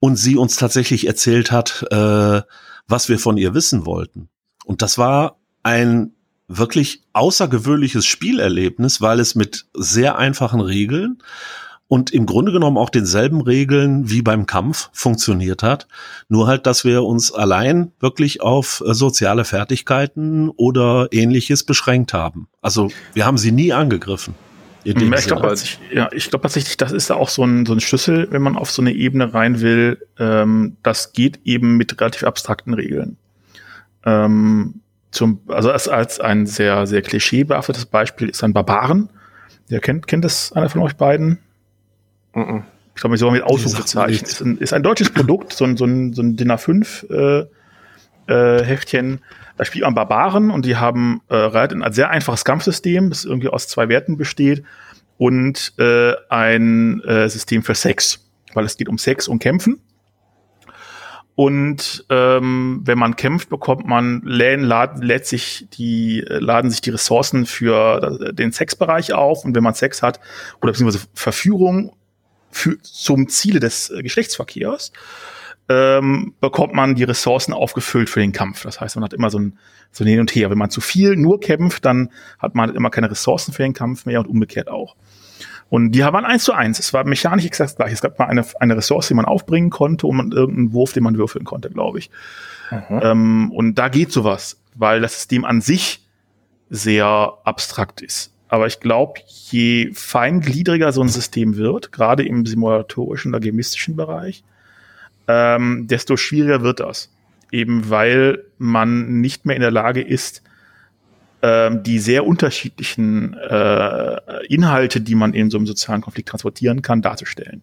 und 0.00 0.16
sie 0.16 0.36
uns 0.36 0.56
tatsächlich 0.56 1.06
erzählt 1.06 1.50
hat, 1.50 1.84
äh, 1.90 2.42
was 2.86 3.08
wir 3.08 3.18
von 3.18 3.36
ihr 3.36 3.54
wissen 3.54 3.86
wollten. 3.86 4.28
Und 4.64 4.82
das 4.82 4.98
war 4.98 5.38
ein 5.62 6.12
wirklich 6.48 7.02
außergewöhnliches 7.12 8.06
Spielerlebnis, 8.06 9.00
weil 9.00 9.20
es 9.20 9.34
mit 9.34 9.66
sehr 9.74 10.16
einfachen 10.16 10.60
Regeln 10.60 11.22
und 11.88 12.10
im 12.10 12.26
Grunde 12.26 12.52
genommen 12.52 12.76
auch 12.76 12.90
denselben 12.90 13.40
Regeln 13.40 14.10
wie 14.10 14.22
beim 14.22 14.46
Kampf 14.46 14.90
funktioniert 14.92 15.62
hat. 15.62 15.88
Nur 16.28 16.46
halt, 16.46 16.66
dass 16.66 16.84
wir 16.84 17.02
uns 17.02 17.32
allein 17.32 17.92
wirklich 17.98 18.42
auf 18.42 18.82
äh, 18.86 18.94
soziale 18.94 19.44
Fertigkeiten 19.44 20.50
oder 20.50 21.08
ähnliches 21.10 21.64
beschränkt 21.64 22.12
haben. 22.12 22.48
Also 22.60 22.90
wir 23.14 23.26
haben 23.26 23.38
sie 23.38 23.52
nie 23.52 23.72
angegriffen. 23.72 24.34
Ja, 24.96 25.18
ich 25.18 25.26
glaube 25.26 25.54
ja, 25.92 26.08
ich 26.12 26.30
glaube 26.30 26.42
tatsächlich, 26.42 26.76
das 26.76 26.92
ist 26.92 27.10
auch 27.10 27.28
so 27.28 27.44
ein, 27.44 27.66
so 27.66 27.74
ein 27.74 27.80
Schlüssel, 27.80 28.28
wenn 28.30 28.42
man 28.42 28.56
auf 28.56 28.70
so 28.70 28.80
eine 28.80 28.92
Ebene 28.92 29.34
rein 29.34 29.60
will. 29.60 30.06
Ähm, 30.18 30.76
das 30.82 31.12
geht 31.12 31.40
eben 31.44 31.76
mit 31.76 32.00
relativ 32.00 32.24
abstrakten 32.24 32.72
Regeln. 32.72 33.18
Ähm, 34.04 34.80
zum, 35.10 35.40
also 35.48 35.70
als, 35.70 35.88
als 35.88 36.20
ein 36.20 36.46
sehr, 36.46 36.86
sehr 36.86 37.02
klischeebehaftetes 37.02 37.86
Beispiel 37.86 38.28
ist 38.28 38.42
ein 38.44 38.52
Barbaren. 38.52 39.10
Der 39.70 39.80
kennt, 39.80 40.06
kennt 40.06 40.24
das 40.24 40.52
einer 40.52 40.70
von 40.70 40.82
euch 40.82 40.96
beiden? 40.96 41.38
Mm 42.34 42.40
-mm. 42.40 42.62
Ich 42.94 43.00
glaube, 43.00 43.16
sogar 43.16 43.32
mit 43.32 43.44
Ausrufezeichen. 43.44 44.26
Ist 44.26 44.40
ein, 44.40 44.58
ist 44.58 44.72
ein 44.72 44.82
deutsches 44.82 45.10
Produkt, 45.10 45.52
so 45.52 45.64
ein, 45.64 45.76
so 45.76 45.84
ein, 45.84 46.14
so 46.14 46.22
ein 46.22 46.36
DIN 46.36 46.50
A5 46.50 47.08
äh, 47.12 47.46
äh, 48.28 48.64
Heftchen. 48.64 49.20
Da 49.56 49.64
spielt 49.64 49.84
man 49.84 49.94
Barbaren 49.94 50.50
und 50.50 50.64
die 50.64 50.76
haben 50.76 51.20
äh, 51.28 51.50
ein 51.50 51.92
sehr 51.92 52.10
einfaches 52.10 52.44
Kampfsystem, 52.44 53.10
das 53.10 53.24
irgendwie 53.24 53.48
aus 53.48 53.68
zwei 53.68 53.88
Werten 53.88 54.16
besteht 54.16 54.62
und 55.16 55.74
äh, 55.78 56.12
ein 56.28 57.00
äh, 57.02 57.28
System 57.28 57.62
für 57.62 57.74
Sex, 57.74 58.24
weil 58.54 58.64
es 58.64 58.76
geht 58.76 58.88
um 58.88 58.98
Sex 58.98 59.28
und 59.28 59.40
Kämpfen. 59.40 59.80
Und 61.34 62.04
ähm, 62.08 62.80
wenn 62.84 62.98
man 62.98 63.14
kämpft, 63.14 63.48
bekommt 63.48 63.86
man 63.86 64.22
läden, 64.24 64.64
laden, 64.64 65.02
lädt 65.02 65.24
sich 65.24 65.68
die, 65.72 66.24
laden 66.26 66.68
sich 66.68 66.80
die 66.80 66.90
Ressourcen 66.90 67.46
für 67.46 68.32
den 68.32 68.50
Sexbereich 68.50 69.12
auf. 69.12 69.44
Und 69.44 69.54
wenn 69.54 69.62
man 69.62 69.74
Sex 69.74 70.02
hat 70.02 70.18
oder 70.60 70.72
beziehungsweise 70.72 71.06
Verführung 71.14 71.94
für, 72.50 72.82
zum 72.82 73.28
Ziele 73.28 73.60
des 73.60 73.92
Geschlechtsverkehrs, 74.00 74.90
ähm, 75.68 76.34
bekommt 76.40 76.74
man 76.74 76.94
die 76.94 77.04
Ressourcen 77.04 77.52
aufgefüllt 77.52 78.08
für 78.08 78.20
den 78.20 78.32
Kampf. 78.32 78.62
Das 78.62 78.80
heißt, 78.80 78.96
man 78.96 79.04
hat 79.04 79.12
immer 79.12 79.30
so 79.30 79.38
ein, 79.38 79.58
so 79.92 80.04
ein 80.04 80.06
Hin 80.06 80.20
und 80.20 80.34
Her. 80.34 80.50
Wenn 80.50 80.58
man 80.58 80.70
zu 80.70 80.80
viel 80.80 81.16
nur 81.16 81.40
kämpft, 81.40 81.84
dann 81.84 82.10
hat 82.38 82.54
man 82.54 82.74
immer 82.74 82.90
keine 82.90 83.10
Ressourcen 83.10 83.52
für 83.52 83.62
den 83.62 83.74
Kampf 83.74 84.06
mehr 84.06 84.20
und 84.20 84.26
umgekehrt 84.26 84.68
auch. 84.68 84.96
Und 85.70 85.92
die 85.92 86.00
waren 86.00 86.24
eins 86.24 86.44
zu 86.44 86.52
eins. 86.52 86.78
Es 86.78 86.94
war 86.94 87.04
mechanisch 87.04 87.44
exakt 87.44 87.76
gleich. 87.76 87.92
Es 87.92 88.00
gab 88.00 88.18
mal 88.18 88.26
eine, 88.26 88.44
eine 88.58 88.76
Ressource, 88.76 89.08
die 89.08 89.14
man 89.14 89.26
aufbringen 89.26 89.68
konnte 89.68 90.06
und 90.06 90.32
irgendeinen 90.32 90.72
Wurf, 90.72 90.94
den 90.94 91.02
man 91.02 91.18
würfeln 91.18 91.44
konnte, 91.44 91.68
glaube 91.68 91.98
ich. 91.98 92.10
Mhm. 92.70 93.00
Ähm, 93.02 93.52
und 93.52 93.74
da 93.74 93.88
geht 93.88 94.10
sowas, 94.10 94.60
weil 94.74 95.00
das 95.00 95.14
System 95.14 95.44
an 95.44 95.60
sich 95.60 96.06
sehr 96.70 97.34
abstrakt 97.44 98.00
ist. 98.00 98.32
Aber 98.48 98.66
ich 98.66 98.80
glaube, 98.80 99.20
je 99.26 99.90
feingliedriger 99.92 100.92
so 100.92 101.02
ein 101.02 101.08
System 101.08 101.56
wird, 101.56 101.92
gerade 101.92 102.26
im 102.26 102.46
simulatorischen 102.46 103.32
oder 103.32 103.40
gemistischen 103.40 103.94
Bereich, 103.94 104.42
ähm, 105.28 105.86
desto 105.86 106.16
schwieriger 106.16 106.62
wird 106.62 106.80
das. 106.80 107.12
Eben 107.52 107.88
weil 107.90 108.44
man 108.58 109.20
nicht 109.20 109.46
mehr 109.46 109.56
in 109.56 109.62
der 109.62 109.70
Lage 109.70 110.02
ist, 110.02 110.42
ähm, 111.40 111.82
die 111.82 112.00
sehr 112.00 112.26
unterschiedlichen 112.26 113.34
äh, 113.34 114.46
Inhalte, 114.46 115.00
die 115.00 115.14
man 115.14 115.34
in 115.34 115.50
so 115.50 115.58
einem 115.58 115.66
sozialen 115.66 116.00
Konflikt 116.00 116.28
transportieren 116.28 116.82
kann, 116.82 117.00
darzustellen. 117.00 117.62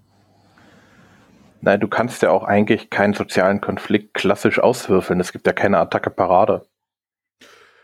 Nein, 1.62 1.80
du 1.80 1.88
kannst 1.88 2.22
ja 2.22 2.30
auch 2.30 2.44
eigentlich 2.44 2.90
keinen 2.90 3.14
sozialen 3.14 3.60
Konflikt 3.60 4.14
klassisch 4.14 4.60
auswürfeln. 4.60 5.20
Es 5.20 5.32
gibt 5.32 5.48
ja 5.48 5.54
keine 5.54 5.80
Attacke-Parade. 5.80 6.66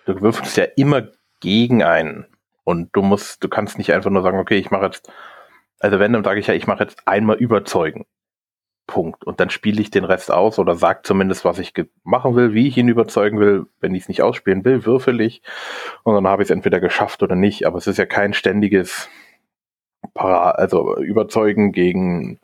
Du 0.06 0.22
würfelst 0.22 0.56
ja 0.58 0.66
immer 0.76 1.08
gegen 1.40 1.84
einen. 1.84 2.26
Und 2.64 2.96
du 2.96 3.02
musst, 3.02 3.44
du 3.44 3.50
kannst 3.50 3.78
nicht 3.78 3.92
einfach 3.92 4.12
nur 4.12 4.22
sagen, 4.22 4.38
okay, 4.38 4.58
ich 4.58 4.72
mache 4.72 4.86
jetzt, 4.86 5.12
also 5.80 6.00
wenn, 6.00 6.14
dann 6.14 6.24
sage 6.24 6.40
ich 6.40 6.48
ja, 6.48 6.54
ich 6.54 6.68
mache 6.68 6.84
jetzt 6.84 7.08
einmal 7.08 7.38
überzeugen. 7.38 8.06
Punkt. 8.92 9.24
Und 9.24 9.40
dann 9.40 9.50
spiele 9.50 9.82
ich 9.82 9.90
den 9.90 10.04
Rest 10.04 10.32
aus 10.32 10.60
oder 10.60 10.76
sage 10.76 11.00
zumindest, 11.04 11.46
was 11.46 11.60
ich 11.60 11.74
machen 12.04 12.36
will, 12.36 12.54
wie 12.54 12.68
ich 12.68 12.78
ihn 12.78 12.90
überzeugen 12.90 13.40
will. 13.40 13.66
Wenn 13.80 13.96
ich 13.96 14.04
es 14.04 14.10
nicht 14.10 14.22
ausspielen 14.22 14.66
will, 14.66 14.86
würfel 14.86 15.22
ich. 15.22 15.42
Und 16.04 16.14
dann 16.14 16.28
habe 16.28 16.44
ich 16.44 16.48
es 16.48 16.52
entweder 16.52 16.82
geschafft 16.82 17.24
oder 17.24 17.36
nicht. 17.36 17.66
Aber 17.66 17.78
es 17.78 17.88
ist 17.88 17.98
ja 17.98 18.06
kein 18.06 18.34
ständiges 18.34 19.08
Para 20.14 20.52
also 20.52 20.98
Überzeugen 20.98 21.72
gegen 21.72 22.40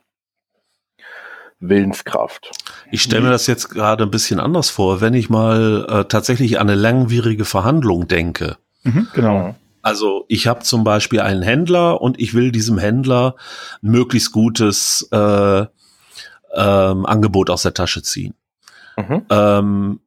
Willenskraft. 1.59 2.51
Ich 2.91 3.01
stelle 3.01 3.23
mir 3.23 3.31
das 3.31 3.47
jetzt 3.47 3.69
gerade 3.69 4.03
ein 4.03 4.11
bisschen 4.11 4.39
anders 4.39 4.69
vor, 4.69 5.01
wenn 5.01 5.13
ich 5.13 5.29
mal 5.29 5.85
äh, 5.89 6.05
tatsächlich 6.05 6.59
an 6.59 6.69
eine 6.69 6.79
langwierige 6.79 7.45
Verhandlung 7.45 8.07
denke. 8.07 8.57
Mhm, 8.83 9.07
genau. 9.13 9.55
Also 9.81 10.25
ich 10.27 10.47
habe 10.47 10.63
zum 10.63 10.83
Beispiel 10.83 11.21
einen 11.21 11.41
Händler 11.41 12.01
und 12.01 12.19
ich 12.19 12.33
will 12.33 12.51
diesem 12.51 12.77
Händler 12.77 13.35
ein 13.81 13.91
möglichst 13.91 14.33
gutes 14.33 15.07
äh, 15.11 15.65
ähm, 16.57 17.05
Angebot 17.05 17.49
aus 17.49 17.61
der 17.61 17.73
Tasche 17.73 18.01
ziehen. 18.01 18.33
Mhm. 18.97 19.21
Ähm, 19.29 19.99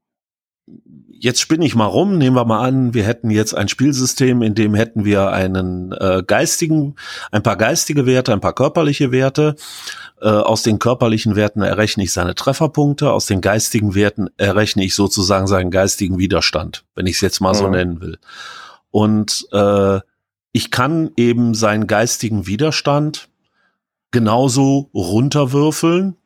jetzt 1.20 1.40
spinne 1.40 1.66
ich 1.66 1.74
mal 1.74 1.84
rum, 1.84 2.16
nehmen 2.18 2.34
wir 2.34 2.44
mal 2.46 2.66
an, 2.66 2.94
wir 2.94 3.04
hätten 3.04 3.30
jetzt 3.30 3.54
ein 3.54 3.68
Spielsystem, 3.68 4.42
in 4.42 4.54
dem 4.54 4.74
hätten 4.74 5.04
wir 5.04 5.30
einen 5.30 5.92
äh, 5.92 6.22
geistigen, 6.26 6.96
ein 7.30 7.42
paar 7.42 7.56
geistige 7.56 8.06
Werte, 8.06 8.32
ein 8.32 8.40
paar 8.40 8.54
körperliche 8.54 9.12
Werte. 9.12 9.54
Äh, 10.20 10.28
aus 10.28 10.62
den 10.62 10.78
körperlichen 10.78 11.36
Werten 11.36 11.62
errechne 11.62 12.04
ich 12.04 12.12
seine 12.12 12.34
Trefferpunkte, 12.34 13.12
aus 13.12 13.26
den 13.26 13.42
geistigen 13.42 13.94
Werten 13.94 14.28
errechne 14.38 14.84
ich 14.84 14.94
sozusagen 14.94 15.46
seinen 15.46 15.70
geistigen 15.70 16.18
Widerstand, 16.18 16.84
wenn 16.94 17.06
ich 17.06 17.16
es 17.16 17.20
jetzt 17.20 17.40
mal 17.40 17.52
mhm. 17.52 17.58
so 17.58 17.68
nennen 17.68 18.00
will. 18.00 18.18
Und 18.90 19.46
äh, 19.52 20.00
ich 20.52 20.70
kann 20.70 21.10
eben 21.16 21.54
seinen 21.54 21.86
geistigen 21.86 22.46
Widerstand 22.46 23.28
genauso 24.10 24.90
runterwürfeln, 24.94 26.16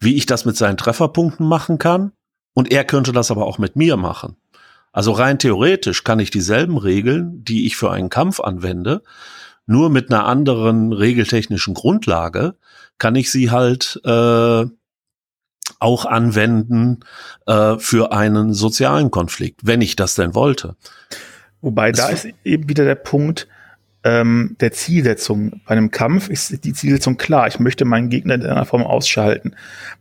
wie 0.00 0.16
ich 0.16 0.26
das 0.26 0.44
mit 0.44 0.56
seinen 0.56 0.76
Trefferpunkten 0.76 1.46
machen 1.46 1.78
kann. 1.78 2.12
Und 2.54 2.72
er 2.72 2.84
könnte 2.84 3.12
das 3.12 3.30
aber 3.30 3.46
auch 3.46 3.58
mit 3.58 3.76
mir 3.76 3.96
machen. 3.96 4.36
Also 4.92 5.12
rein 5.12 5.38
theoretisch 5.38 6.02
kann 6.02 6.18
ich 6.18 6.30
dieselben 6.30 6.76
Regeln, 6.76 7.44
die 7.44 7.66
ich 7.66 7.76
für 7.76 7.90
einen 7.90 8.08
Kampf 8.08 8.40
anwende, 8.40 9.02
nur 9.66 9.90
mit 9.90 10.10
einer 10.10 10.24
anderen 10.26 10.92
regeltechnischen 10.92 11.74
Grundlage, 11.74 12.56
kann 12.96 13.14
ich 13.14 13.30
sie 13.30 13.50
halt 13.50 14.00
äh, 14.04 14.64
auch 15.78 16.04
anwenden 16.04 17.00
äh, 17.46 17.76
für 17.78 18.12
einen 18.12 18.54
sozialen 18.54 19.10
Konflikt, 19.10 19.60
wenn 19.66 19.80
ich 19.80 19.94
das 19.94 20.14
denn 20.14 20.34
wollte. 20.34 20.74
Wobei 21.60 21.92
das 21.92 22.06
da 22.06 22.12
ist 22.12 22.28
eben 22.44 22.68
wieder 22.68 22.84
der 22.84 22.94
Punkt, 22.94 23.46
ähm, 24.04 24.56
der 24.60 24.72
Zielsetzung. 24.72 25.60
Bei 25.66 25.72
einem 25.72 25.90
Kampf 25.90 26.28
ist 26.28 26.64
die 26.64 26.72
Zielsetzung 26.72 27.16
klar. 27.16 27.48
Ich 27.48 27.58
möchte 27.58 27.84
meinen 27.84 28.10
Gegner 28.10 28.34
in 28.34 28.46
einer 28.46 28.64
Form 28.64 28.82
ausschalten. 28.82 29.54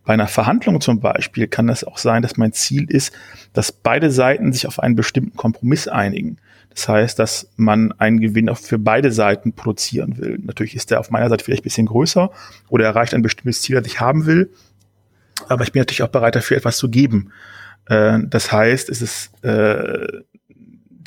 Bei 0.05 0.13
einer 0.13 0.27
Verhandlung 0.27 0.81
zum 0.81 0.99
Beispiel 0.99 1.47
kann 1.47 1.67
das 1.67 1.83
auch 1.83 1.97
sein, 1.97 2.21
dass 2.21 2.37
mein 2.37 2.53
Ziel 2.53 2.89
ist, 2.89 3.13
dass 3.53 3.71
beide 3.71 4.11
Seiten 4.11 4.53
sich 4.53 4.67
auf 4.67 4.79
einen 4.79 4.95
bestimmten 4.95 5.35
Kompromiss 5.35 5.87
einigen. 5.87 6.37
Das 6.69 6.87
heißt, 6.87 7.17
dass 7.17 7.49
man 7.55 7.91
einen 7.93 8.19
Gewinn 8.19 8.49
auch 8.49 8.57
für 8.59 8.77
beide 8.77 9.11
Seiten 9.11 9.53
produzieren 9.53 10.19
will. 10.19 10.37
Natürlich 10.43 10.75
ist 10.75 10.91
der 10.91 10.99
auf 10.99 11.09
meiner 11.09 11.27
Seite 11.29 11.43
vielleicht 11.43 11.63
ein 11.63 11.63
bisschen 11.63 11.87
größer 11.87 12.29
oder 12.69 12.85
erreicht 12.85 13.15
ein 13.15 13.23
bestimmtes 13.23 13.63
Ziel, 13.63 13.77
das 13.77 13.87
ich 13.87 13.99
haben 13.99 14.27
will. 14.27 14.51
Aber 15.49 15.63
ich 15.63 15.71
bin 15.71 15.79
natürlich 15.79 16.03
auch 16.03 16.09
bereit 16.09 16.35
dafür, 16.35 16.57
etwas 16.57 16.77
zu 16.77 16.89
geben. 16.89 17.31
Äh, 17.87 18.19
das 18.27 18.51
heißt, 18.51 18.89
es 18.89 19.01
ist 19.01 19.43
äh, 19.43 20.21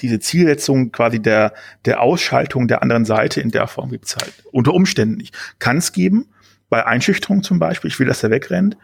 diese 0.03 0.19
Zielsetzung 0.19 0.92
quasi 0.92 1.21
der, 1.21 1.53
der 1.85 2.01
Ausschaltung 2.01 2.69
der 2.69 2.83
anderen 2.83 3.05
Seite 3.05 3.40
in 3.40 3.51
der 3.51 3.67
Form 3.67 3.90
gibt 3.90 4.07
es 4.07 4.17
halt 4.17 4.33
unter 4.53 4.75
Umständen 4.75 5.17
nicht. 5.17 5.37
Kann 5.59 5.79
es 5.79 5.92
geben, 5.92 6.29
bei 6.69 6.87
Einschüchterung 6.87 7.42
zum 7.42 7.59
Beispiel, 7.59 7.88
ich 7.88 7.98
will, 7.98 8.07
dass 8.07 8.23
er 8.23 8.31
wegrennt, 8.31 8.77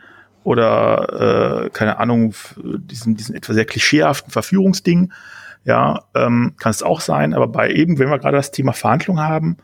oder 0.45 1.65
äh, 1.65 1.71
keine 1.71 1.99
Ahnung, 1.99 2.35
diesen, 2.57 3.17
diesen 3.17 3.35
etwa 3.35 3.53
sehr 3.53 3.65
klischeehaften 3.65 4.31
Verführungsding, 4.31 5.13
ja, 5.65 6.05
ähm, 6.15 6.55
kann 6.59 6.71
es 6.71 6.85
auch 6.85 7.01
sein, 7.01 7.35
aber 7.35 7.49
bei 7.49 7.73
eben, 7.73 7.99
wenn 7.99 8.11
wir 8.11 8.21
gerade 8.21 8.37
das 8.37 8.53
Thema 8.53 8.73
Verhandlung 8.73 9.19
haben, 9.19 9.57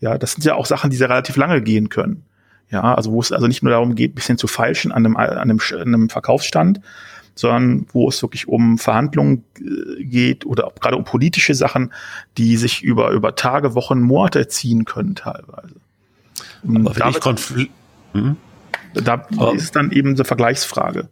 ja, 0.00 0.16
das 0.16 0.32
sind 0.32 0.44
ja 0.44 0.54
auch 0.54 0.64
Sachen, 0.64 0.90
die 0.90 0.96
sehr 0.96 1.10
relativ 1.10 1.36
lange 1.36 1.60
gehen 1.60 1.90
können. 1.90 2.24
Ja, 2.70 2.94
also 2.94 3.12
wo 3.12 3.20
es 3.20 3.32
also 3.32 3.48
nicht 3.48 3.62
nur 3.62 3.72
darum 3.72 3.94
geht, 3.94 4.14
bisschen 4.14 4.38
zu 4.38 4.46
feilschen 4.46 4.92
an 4.92 5.04
einem, 5.04 5.16
an 5.16 5.36
einem, 5.36 5.60
an 5.72 5.80
einem 5.80 6.08
Verkaufsstand, 6.08 6.80
sondern 7.34 7.86
wo 7.92 8.08
es 8.08 8.22
wirklich 8.22 8.48
um 8.48 8.78
Verhandlungen 8.78 9.44
äh, 9.58 10.04
geht 10.04 10.46
oder 10.46 10.72
gerade 10.80 10.96
um 10.96 11.04
politische 11.04 11.54
Sachen, 11.54 11.92
die 12.36 12.56
sich 12.56 12.82
über, 12.82 13.10
über 13.10 13.34
Tage, 13.34 13.74
Wochen, 13.74 14.00
Monate 14.00 14.48
ziehen 14.48 14.84
können 14.84 15.14
teilweise. 15.14 15.76
Aber 16.66 16.96
wenn 16.96 17.08
ich 17.08 17.20
Konflikt, 17.20 17.72
hm? 18.12 18.36
da 18.94 19.26
ist 19.54 19.62
es 19.62 19.70
dann 19.70 19.90
eben 19.92 20.14
eine 20.14 20.24
Vergleichsfrage. 20.24 21.08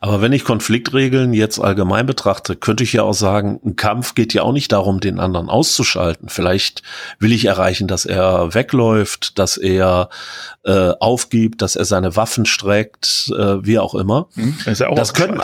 Aber 0.00 0.20
wenn 0.20 0.32
ich 0.32 0.44
Konfliktregeln 0.44 1.32
jetzt 1.32 1.58
allgemein 1.58 2.06
betrachte, 2.06 2.56
könnte 2.56 2.84
ich 2.84 2.92
ja 2.92 3.02
auch 3.02 3.14
sagen, 3.14 3.60
ein 3.64 3.76
Kampf 3.76 4.14
geht 4.14 4.34
ja 4.34 4.42
auch 4.42 4.52
nicht 4.52 4.72
darum, 4.72 5.00
den 5.00 5.20
anderen 5.20 5.48
auszuschalten. 5.48 6.28
Vielleicht 6.28 6.82
will 7.18 7.32
ich 7.32 7.44
erreichen, 7.44 7.88
dass 7.88 8.04
er 8.04 8.54
wegläuft, 8.54 9.38
dass 9.38 9.56
er 9.56 10.08
äh, 10.64 10.92
aufgibt, 11.00 11.62
dass 11.62 11.76
er 11.76 11.84
seine 11.84 12.16
Waffen 12.16 12.46
streckt, 12.46 13.32
äh, 13.36 13.64
wie 13.64 13.78
auch 13.78 13.94
immer. 13.94 14.28
Hm, 14.34 14.56
ist 14.66 14.80
er 14.80 14.90
auch 14.90 14.94
das 14.94 15.14
können, 15.14 15.40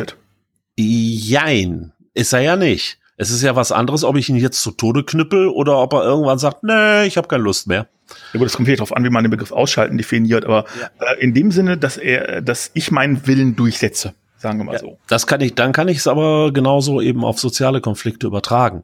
Jein, 0.77 1.93
ist 2.15 2.33
er 2.33 2.41
ja 2.41 2.57
nicht. 2.57 2.99
Es 3.17 3.31
ist 3.31 3.43
ja 3.43 3.55
was 3.55 3.71
anderes, 3.71 4.03
ob 4.03 4.17
ich 4.17 4.29
ihn 4.29 4.37
jetzt 4.37 4.61
zu 4.61 4.73
Tode 4.73 5.05
knüppel 5.05 5.49
oder 5.49 5.79
ob 5.79 5.93
er 5.93 6.03
irgendwann 6.03 6.39
sagt, 6.39 6.65
nee, 6.65 7.05
ich 7.05 7.17
habe 7.17 7.29
keine 7.29 7.45
Lust 7.45 7.69
mehr. 7.69 7.89
Ja 8.33 8.39
gut, 8.39 8.47
das 8.47 8.55
kommt 8.55 8.69
hier 8.69 8.77
darauf 8.77 8.95
an, 8.97 9.05
wie 9.05 9.11
man 9.11 9.25
den 9.25 9.31
Begriff 9.31 9.53
ausschalten 9.53 9.97
definiert, 9.97 10.45
aber 10.45 10.65
ja. 10.81 11.13
äh, 11.13 11.21
in 11.21 11.35
dem 11.35 11.51
Sinne, 11.51 11.79
dass 11.79 11.97
er, 11.97 12.43
dass 12.43 12.71
ich 12.75 12.91
meinen 12.91 13.27
Willen 13.27 13.57
durchsetze. 13.57 14.15
Sagen 14.39 14.59
wir 14.59 14.65
mal 14.65 14.75
ja, 14.75 14.81
so. 14.81 14.99
Das 15.09 15.27
kann 15.27 15.41
ich, 15.41 15.55
dann 15.55 15.73
kann 15.73 15.89
ich 15.89 15.99
es 15.99 16.07
aber 16.07 16.53
genauso 16.53 17.01
eben 17.01 17.25
auf 17.25 17.41
soziale 17.41 17.81
Konflikte 17.81 18.27
übertragen. 18.27 18.83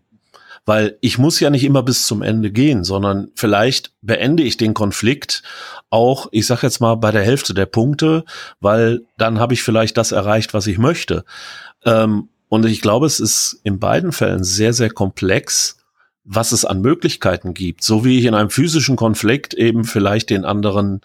Weil 0.66 0.96
ich 1.00 1.18
muss 1.18 1.40
ja 1.40 1.50
nicht 1.50 1.64
immer 1.64 1.82
bis 1.82 2.06
zum 2.06 2.22
Ende 2.22 2.50
gehen, 2.50 2.84
sondern 2.84 3.28
vielleicht 3.34 3.92
beende 4.02 4.42
ich 4.42 4.56
den 4.56 4.74
Konflikt 4.74 5.42
auch, 5.88 6.28
ich 6.32 6.46
sag 6.46 6.62
jetzt 6.62 6.80
mal, 6.80 6.94
bei 6.94 7.10
der 7.10 7.22
Hälfte 7.22 7.54
der 7.54 7.66
Punkte, 7.66 8.24
weil 8.60 9.02
dann 9.18 9.38
habe 9.38 9.54
ich 9.54 9.62
vielleicht 9.62 9.96
das 9.96 10.12
erreicht, 10.12 10.54
was 10.54 10.66
ich 10.66 10.78
möchte. 10.78 11.24
Ähm, 11.84 12.28
und 12.48 12.66
ich 12.66 12.80
glaube, 12.80 13.06
es 13.06 13.20
ist 13.20 13.60
in 13.62 13.78
beiden 13.78 14.12
Fällen 14.12 14.44
sehr, 14.44 14.72
sehr 14.72 14.90
komplex, 14.90 15.76
was 16.24 16.52
es 16.52 16.64
an 16.64 16.80
Möglichkeiten 16.80 17.54
gibt. 17.54 17.82
So 17.82 18.04
wie 18.04 18.18
ich 18.18 18.24
in 18.24 18.34
einem 18.34 18.50
physischen 18.50 18.96
Konflikt 18.96 19.54
eben 19.54 19.84
vielleicht 19.84 20.30
den 20.30 20.44
anderen 20.44 21.00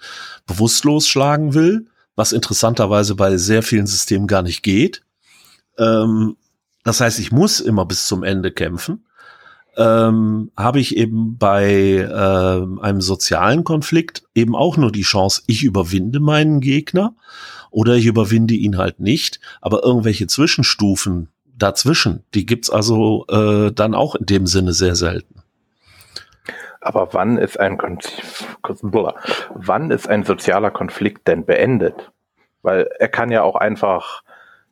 bewusstlos 0.45 1.07
schlagen 1.07 1.53
will, 1.53 1.87
was 2.15 2.31
interessanterweise 2.31 3.15
bei 3.15 3.37
sehr 3.37 3.63
vielen 3.63 3.87
Systemen 3.87 4.27
gar 4.27 4.41
nicht 4.41 4.63
geht. 4.63 5.03
Ähm, 5.77 6.35
das 6.83 7.01
heißt, 7.01 7.19
ich 7.19 7.31
muss 7.31 7.59
immer 7.59 7.85
bis 7.85 8.07
zum 8.07 8.23
Ende 8.23 8.51
kämpfen. 8.51 9.05
Ähm, 9.77 10.51
habe 10.55 10.79
ich 10.79 10.95
eben 10.95 11.37
bei 11.37 11.97
äh, 11.97 12.81
einem 12.81 13.01
sozialen 13.01 13.65
Konflikt 13.65 14.23
eben 14.33 14.55
auch 14.55 14.77
nur 14.77 14.91
die 14.91 15.01
Chance, 15.01 15.41
ich 15.47 15.63
überwinde 15.63 16.21
meinen 16.21 16.61
Gegner 16.61 17.13
oder 17.71 17.95
ich 17.95 18.05
überwinde 18.05 18.53
ihn 18.53 18.77
halt 18.77 19.01
nicht. 19.01 19.41
Aber 19.59 19.83
irgendwelche 19.83 20.27
Zwischenstufen 20.27 21.29
dazwischen, 21.57 22.23
die 22.33 22.45
gibt's 22.45 22.69
also 22.69 23.25
äh, 23.29 23.71
dann 23.71 23.95
auch 23.95 24.15
in 24.15 24.25
dem 24.25 24.47
Sinne 24.47 24.73
sehr 24.73 24.95
selten. 24.95 25.41
Aber 26.81 27.13
wann 27.13 27.37
ist 27.37 27.59
ein 27.59 27.79
wann 29.53 29.91
ist 29.91 30.07
ein 30.07 30.23
sozialer 30.23 30.69
Konflikt 30.69 31.27
denn 31.27 31.45
beendet? 31.45 32.11
Weil 32.61 32.87
er 32.99 33.07
kann 33.07 33.31
ja 33.31 33.41
auch 33.41 33.55
einfach 33.55 34.21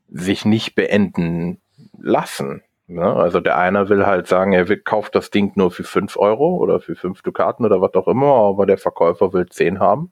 sich 0.10 0.46
nicht 0.46 0.76
beenden 0.76 1.60
lassen. 1.98 2.62
Ne? 2.88 3.04
Also 3.04 3.40
der 3.40 3.58
eine 3.58 3.90
will 3.90 4.06
halt 4.06 4.28
sagen, 4.28 4.54
er 4.54 4.68
kauft 4.78 5.16
das 5.16 5.32
Ding 5.32 5.54
nur 5.56 5.72
für 5.72 5.84
fünf 5.84 6.18
Euro 6.18 6.58
oder 6.58 6.80
für 6.80 6.96
fünf 6.96 7.24
Dukaten 7.24 7.66
oder 7.66 7.82
was 7.82 7.96
auch 7.96 8.08
immer, 8.08 8.28
aber 8.28 8.68
der 8.68 8.78
Verkäufer 8.78 9.34
will 9.34 9.48
zehn 9.48 9.80
haben. 9.80 10.12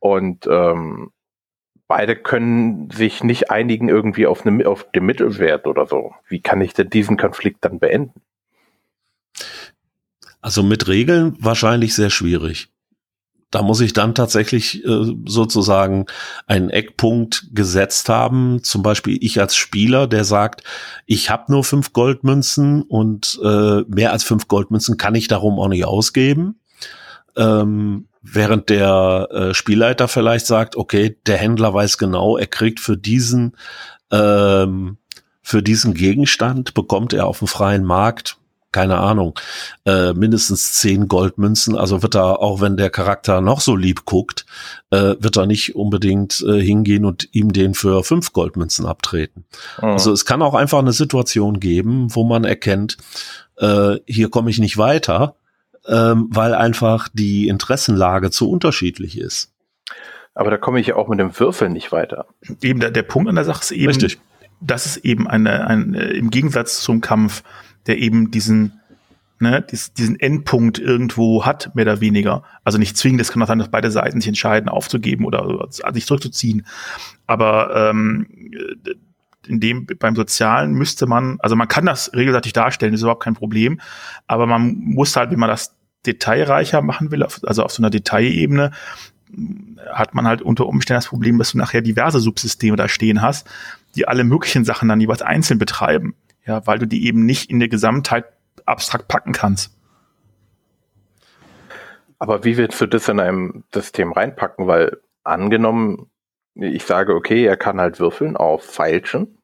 Und 0.00 0.46
ähm, 0.48 1.12
beide 1.88 2.16
können 2.16 2.90
sich 2.90 3.22
nicht 3.22 3.50
einigen 3.50 3.88
irgendwie 3.88 4.26
auf, 4.26 4.46
eine, 4.46 4.66
auf 4.66 4.90
den 4.92 5.04
Mittelwert 5.04 5.66
oder 5.66 5.86
so. 5.86 6.14
Wie 6.28 6.40
kann 6.40 6.60
ich 6.60 6.74
denn 6.74 6.90
diesen 6.90 7.16
Konflikt 7.16 7.64
dann 7.64 7.78
beenden? 7.78 8.20
Also 10.40 10.62
mit 10.62 10.88
Regeln 10.88 11.36
wahrscheinlich 11.40 11.94
sehr 11.94 12.10
schwierig. 12.10 12.68
Da 13.50 13.62
muss 13.62 13.80
ich 13.80 13.92
dann 13.92 14.16
tatsächlich 14.16 14.84
äh, 14.84 15.14
sozusagen 15.26 16.06
einen 16.48 16.70
Eckpunkt 16.70 17.50
gesetzt 17.52 18.08
haben. 18.08 18.64
Zum 18.64 18.82
Beispiel 18.82 19.16
ich 19.20 19.40
als 19.40 19.54
Spieler, 19.54 20.08
der 20.08 20.24
sagt, 20.24 20.64
ich 21.06 21.30
habe 21.30 21.52
nur 21.52 21.62
fünf 21.62 21.92
Goldmünzen 21.92 22.82
und 22.82 23.38
äh, 23.44 23.82
mehr 23.86 24.10
als 24.10 24.24
fünf 24.24 24.48
Goldmünzen 24.48 24.96
kann 24.96 25.14
ich 25.14 25.28
darum 25.28 25.60
auch 25.60 25.68
nicht 25.68 25.84
ausgeben. 25.84 26.58
Ähm, 27.36 28.08
während 28.24 28.70
der 28.70 29.28
äh, 29.30 29.54
Spielleiter 29.54 30.08
vielleicht 30.08 30.46
sagt, 30.46 30.76
okay, 30.76 31.16
der 31.26 31.36
Händler 31.36 31.74
weiß 31.74 31.98
genau, 31.98 32.36
er 32.36 32.46
kriegt 32.46 32.80
für 32.80 32.96
diesen 32.96 33.56
ähm, 34.10 34.96
für 35.42 35.62
diesen 35.62 35.92
Gegenstand 35.92 36.72
bekommt 36.72 37.12
er 37.12 37.26
auf 37.26 37.40
dem 37.40 37.48
freien 37.48 37.84
Markt 37.84 38.38
keine 38.74 38.98
Ahnung, 38.98 39.38
äh, 39.86 40.12
mindestens 40.14 40.72
zehn 40.72 41.06
Goldmünzen. 41.06 41.76
Also 41.76 42.02
wird 42.02 42.16
er, 42.16 42.40
auch 42.40 42.60
wenn 42.60 42.76
der 42.76 42.90
Charakter 42.90 43.40
noch 43.40 43.60
so 43.60 43.76
lieb 43.76 44.04
guckt, 44.04 44.46
äh, 44.90 45.14
wird 45.20 45.36
er 45.36 45.46
nicht 45.46 45.76
unbedingt 45.76 46.44
äh, 46.44 46.60
hingehen 46.60 47.04
und 47.04 47.28
ihm 47.30 47.52
den 47.52 47.74
für 47.74 48.02
fünf 48.02 48.32
Goldmünzen 48.32 48.84
abtreten. 48.84 49.44
Mhm. 49.80 49.90
Also 49.90 50.10
es 50.10 50.24
kann 50.24 50.42
auch 50.42 50.54
einfach 50.54 50.80
eine 50.80 50.92
Situation 50.92 51.60
geben, 51.60 52.08
wo 52.16 52.24
man 52.24 52.42
erkennt, 52.42 52.96
äh, 53.58 53.98
hier 54.06 54.28
komme 54.28 54.50
ich 54.50 54.58
nicht 54.58 54.76
weiter, 54.76 55.36
ähm, 55.86 56.28
weil 56.30 56.54
einfach 56.54 57.08
die 57.12 57.48
Interessenlage 57.48 58.30
zu 58.30 58.50
unterschiedlich 58.50 59.18
ist. 59.18 59.52
Aber 60.34 60.50
da 60.50 60.56
komme 60.56 60.80
ich 60.80 60.88
ja 60.88 60.96
auch 60.96 61.08
mit 61.08 61.20
dem 61.20 61.38
Würfel 61.38 61.68
nicht 61.70 61.92
weiter. 61.92 62.26
Eben 62.60 62.80
der, 62.80 62.90
der 62.90 63.02
Punkt 63.02 63.28
an 63.28 63.36
der 63.36 63.44
Sache 63.44 63.60
ist 63.60 63.70
eben, 63.70 63.86
Richtig. 63.86 64.18
dass 64.60 64.86
es 64.86 64.96
eben 64.96 65.28
eine, 65.28 65.66
ein, 65.66 65.94
äh, 65.94 66.10
im 66.10 66.30
Gegensatz 66.30 66.80
zum 66.80 67.00
Kampf 67.00 67.42
der 67.86 67.98
eben 67.98 68.30
diesen, 68.30 68.80
ne, 69.38 69.62
diesen 69.62 70.18
Endpunkt 70.18 70.78
irgendwo 70.78 71.44
hat, 71.44 71.74
mehr 71.74 71.84
oder 71.84 72.00
weniger. 72.00 72.44
Also 72.64 72.78
nicht 72.78 72.96
zwingend, 72.96 73.20
es 73.20 73.32
kann 73.32 73.42
auch 73.42 73.46
sein, 73.46 73.58
dass 73.58 73.70
beide 73.70 73.90
Seiten 73.90 74.20
sich 74.20 74.28
entscheiden, 74.28 74.68
aufzugeben 74.68 75.24
oder 75.24 75.66
sich 75.68 76.06
zurückzuziehen. 76.06 76.66
Aber 77.26 77.90
ähm, 77.90 78.26
in 79.46 79.60
dem 79.60 79.86
beim 79.86 80.16
Sozialen 80.16 80.72
müsste 80.72 81.06
man, 81.06 81.38
also 81.40 81.56
man 81.56 81.68
kann 81.68 81.86
das 81.86 82.12
regelseitig 82.14 82.52
darstellen, 82.52 82.94
ist 82.94 83.02
überhaupt 83.02 83.22
kein 83.22 83.34
Problem, 83.34 83.80
aber 84.26 84.46
man 84.46 84.74
muss 84.74 85.16
halt, 85.16 85.30
wenn 85.30 85.38
man 85.38 85.50
das 85.50 85.76
detailreicher 86.06 86.82
machen 86.82 87.10
will, 87.10 87.22
also 87.22 87.62
auf 87.62 87.72
so 87.72 87.82
einer 87.82 87.90
Detailebene, 87.90 88.70
hat 89.92 90.14
man 90.14 90.26
halt 90.26 90.42
unter 90.42 90.66
Umständen 90.66 90.98
das 90.98 91.08
Problem, 91.08 91.38
dass 91.38 91.52
du 91.52 91.58
nachher 91.58 91.80
diverse 91.80 92.20
Subsysteme 92.20 92.76
da 92.76 92.88
stehen 92.88 93.22
hast, 93.22 93.48
die 93.94 94.06
alle 94.06 94.24
möglichen 94.24 94.64
Sachen 94.64 94.88
dann 94.88 95.00
jeweils 95.00 95.22
einzeln 95.22 95.58
betreiben. 95.58 96.14
Ja, 96.46 96.66
weil 96.66 96.78
du 96.78 96.86
die 96.86 97.06
eben 97.06 97.24
nicht 97.24 97.50
in 97.50 97.58
der 97.58 97.68
Gesamtheit 97.68 98.26
abstrakt 98.66 99.08
packen 99.08 99.32
kannst. 99.32 99.74
Aber 102.18 102.44
wie 102.44 102.56
willst 102.56 102.80
du 102.80 102.86
das 102.86 103.08
in 103.08 103.18
einem 103.18 103.64
System 103.72 104.12
reinpacken? 104.12 104.66
Weil 104.66 104.98
angenommen, 105.24 106.10
ich 106.54 106.84
sage, 106.84 107.14
okay, 107.14 107.44
er 107.44 107.56
kann 107.56 107.80
halt 107.80 108.00
würfeln 108.00 108.36
auf 108.36 108.64
Feilschen. 108.64 109.38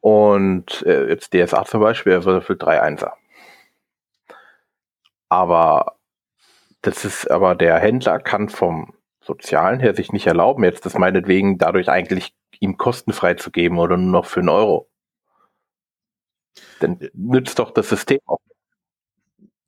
Und 0.00 0.82
äh, 0.86 1.08
jetzt 1.08 1.34
DSA 1.34 1.64
zum 1.64 1.80
Beispiel, 1.80 2.12
er 2.12 2.24
würfelt 2.24 2.62
drei 2.62 2.80
Einser. 2.80 3.14
Aber 5.28 5.96
das 6.82 7.04
ist, 7.04 7.30
aber 7.30 7.54
der 7.54 7.78
Händler 7.78 8.20
kann 8.20 8.48
vom 8.48 8.94
Sozialen 9.20 9.80
her 9.80 9.94
sich 9.94 10.12
nicht 10.12 10.26
erlauben, 10.26 10.62
jetzt 10.62 10.86
das 10.86 10.96
meinetwegen 10.96 11.58
dadurch 11.58 11.88
eigentlich 11.88 12.32
ihm 12.60 12.76
kostenfrei 12.76 13.34
zu 13.34 13.50
geben 13.50 13.78
oder 13.78 13.96
nur 13.96 14.12
noch 14.12 14.26
für 14.26 14.40
einen 14.40 14.50
Euro 14.50 14.88
dann 16.80 16.98
nützt 17.14 17.58
doch 17.58 17.70
das 17.70 17.88
System 17.88 18.20
auch. 18.26 18.40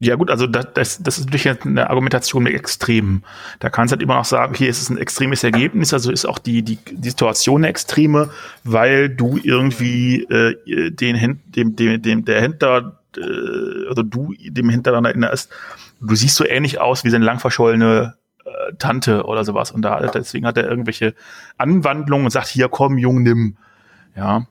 Ja 0.00 0.14
gut, 0.14 0.30
also 0.30 0.46
das, 0.46 0.68
das, 0.74 1.02
das 1.02 1.18
ist 1.18 1.24
natürlich 1.26 1.64
eine 1.64 1.90
Argumentation 1.90 2.44
mit 2.44 2.54
Extremen. 2.54 3.24
Da 3.58 3.68
kannst 3.68 3.90
du 3.90 3.96
halt 3.96 4.02
immer 4.02 4.14
noch 4.14 4.24
sagen, 4.24 4.54
hier 4.54 4.68
ist 4.68 4.80
es 4.80 4.90
ein 4.90 4.98
extremes 4.98 5.42
Ergebnis, 5.42 5.92
also 5.92 6.12
ist 6.12 6.24
auch 6.24 6.38
die, 6.38 6.62
die, 6.62 6.76
die 6.76 7.10
Situation 7.10 7.62
eine 7.62 7.68
extreme, 7.68 8.30
weil 8.62 9.08
du 9.08 9.40
irgendwie 9.42 10.22
äh, 10.24 10.90
den 10.92 11.40
dem, 11.46 11.74
dem, 11.74 12.00
dem 12.00 12.24
der 12.24 12.40
Händler, 12.40 13.00
äh, 13.16 13.88
also 13.88 14.04
du 14.04 14.34
dem 14.38 14.70
Händler 14.70 14.92
daran 14.92 15.04
erinnerst, 15.04 15.50
du 16.00 16.14
siehst 16.14 16.36
so 16.36 16.46
ähnlich 16.46 16.80
aus 16.80 17.02
wie 17.02 17.10
seine 17.10 17.24
lang 17.24 17.40
verschollene 17.40 18.14
äh, 18.44 18.74
Tante 18.78 19.24
oder 19.24 19.44
sowas. 19.44 19.72
Und 19.72 19.82
da 19.82 20.00
deswegen 20.00 20.46
hat 20.46 20.56
er 20.58 20.70
irgendwelche 20.70 21.14
Anwandlungen 21.56 22.26
und 22.26 22.30
sagt, 22.30 22.46
hier 22.46 22.68
komm, 22.68 22.98
Jung, 22.98 23.24
nimm. 23.24 23.56
Ja. 24.14 24.46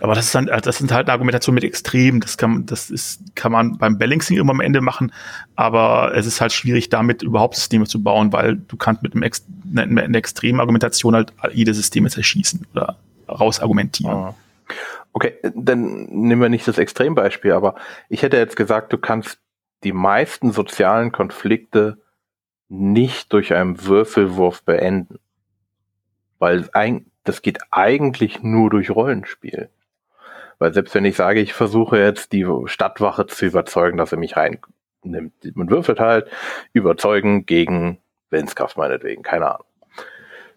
Aber 0.00 0.14
das 0.14 0.26
ist 0.26 0.34
dann, 0.34 0.46
das 0.46 0.78
sind 0.78 0.92
halt 0.92 1.08
eine 1.08 1.12
Argumentation 1.12 1.54
mit 1.54 1.64
Extrem. 1.64 2.20
Das 2.20 2.36
kann, 2.36 2.66
das 2.66 2.90
ist, 2.90 3.34
kann 3.34 3.52
man 3.52 3.78
beim 3.78 3.98
Balancing 3.98 4.36
immer 4.36 4.52
am 4.52 4.60
Ende 4.60 4.80
machen. 4.80 5.12
Aber 5.56 6.12
es 6.14 6.26
ist 6.26 6.40
halt 6.40 6.52
schwierig, 6.52 6.88
damit 6.88 7.22
überhaupt 7.22 7.56
Systeme 7.56 7.86
zu 7.86 8.02
bauen, 8.02 8.32
weil 8.32 8.56
du 8.56 8.76
kannst 8.76 9.02
mit 9.02 9.14
einem 9.14 9.22
Ex 9.22 9.44
einer, 9.76 10.14
extremen 10.14 10.60
Argumentation 10.60 11.14
halt 11.14 11.32
jedes 11.52 11.76
System 11.76 12.08
zerschießen 12.08 12.66
oder 12.72 12.96
rausargumentieren. 13.28 14.14
Ah. 14.14 14.34
Okay, 15.12 15.34
dann 15.54 16.04
nehmen 16.04 16.42
wir 16.42 16.48
nicht 16.48 16.68
das 16.68 16.78
Extrembeispiel, 16.78 17.52
aber 17.52 17.74
ich 18.08 18.22
hätte 18.22 18.36
jetzt 18.36 18.56
gesagt, 18.56 18.92
du 18.92 18.98
kannst 18.98 19.38
die 19.84 19.92
meisten 19.92 20.52
sozialen 20.52 21.12
Konflikte 21.12 21.98
nicht 22.68 23.32
durch 23.32 23.54
einen 23.54 23.84
Würfelwurf 23.84 24.62
beenden. 24.62 25.18
Weil 26.38 26.68
ein, 26.72 27.06
das 27.24 27.42
geht 27.42 27.58
eigentlich 27.70 28.42
nur 28.42 28.70
durch 28.70 28.90
Rollenspiel. 28.90 29.70
Weil 30.58 30.74
selbst 30.74 30.94
wenn 30.94 31.04
ich 31.04 31.16
sage, 31.16 31.40
ich 31.40 31.52
versuche 31.54 31.98
jetzt 31.98 32.32
die 32.32 32.46
Stadtwache 32.66 33.26
zu 33.26 33.46
überzeugen, 33.46 33.96
dass 33.96 34.12
er 34.12 34.18
mich 34.18 34.36
reinnimmt, 34.36 35.34
man 35.54 35.70
würfelt 35.70 36.00
halt 36.00 36.28
überzeugen 36.72 37.46
gegen 37.46 37.98
Willenskraft 38.30 38.76
meinetwegen, 38.76 39.22
keine 39.22 39.54
Ahnung. 39.54 39.66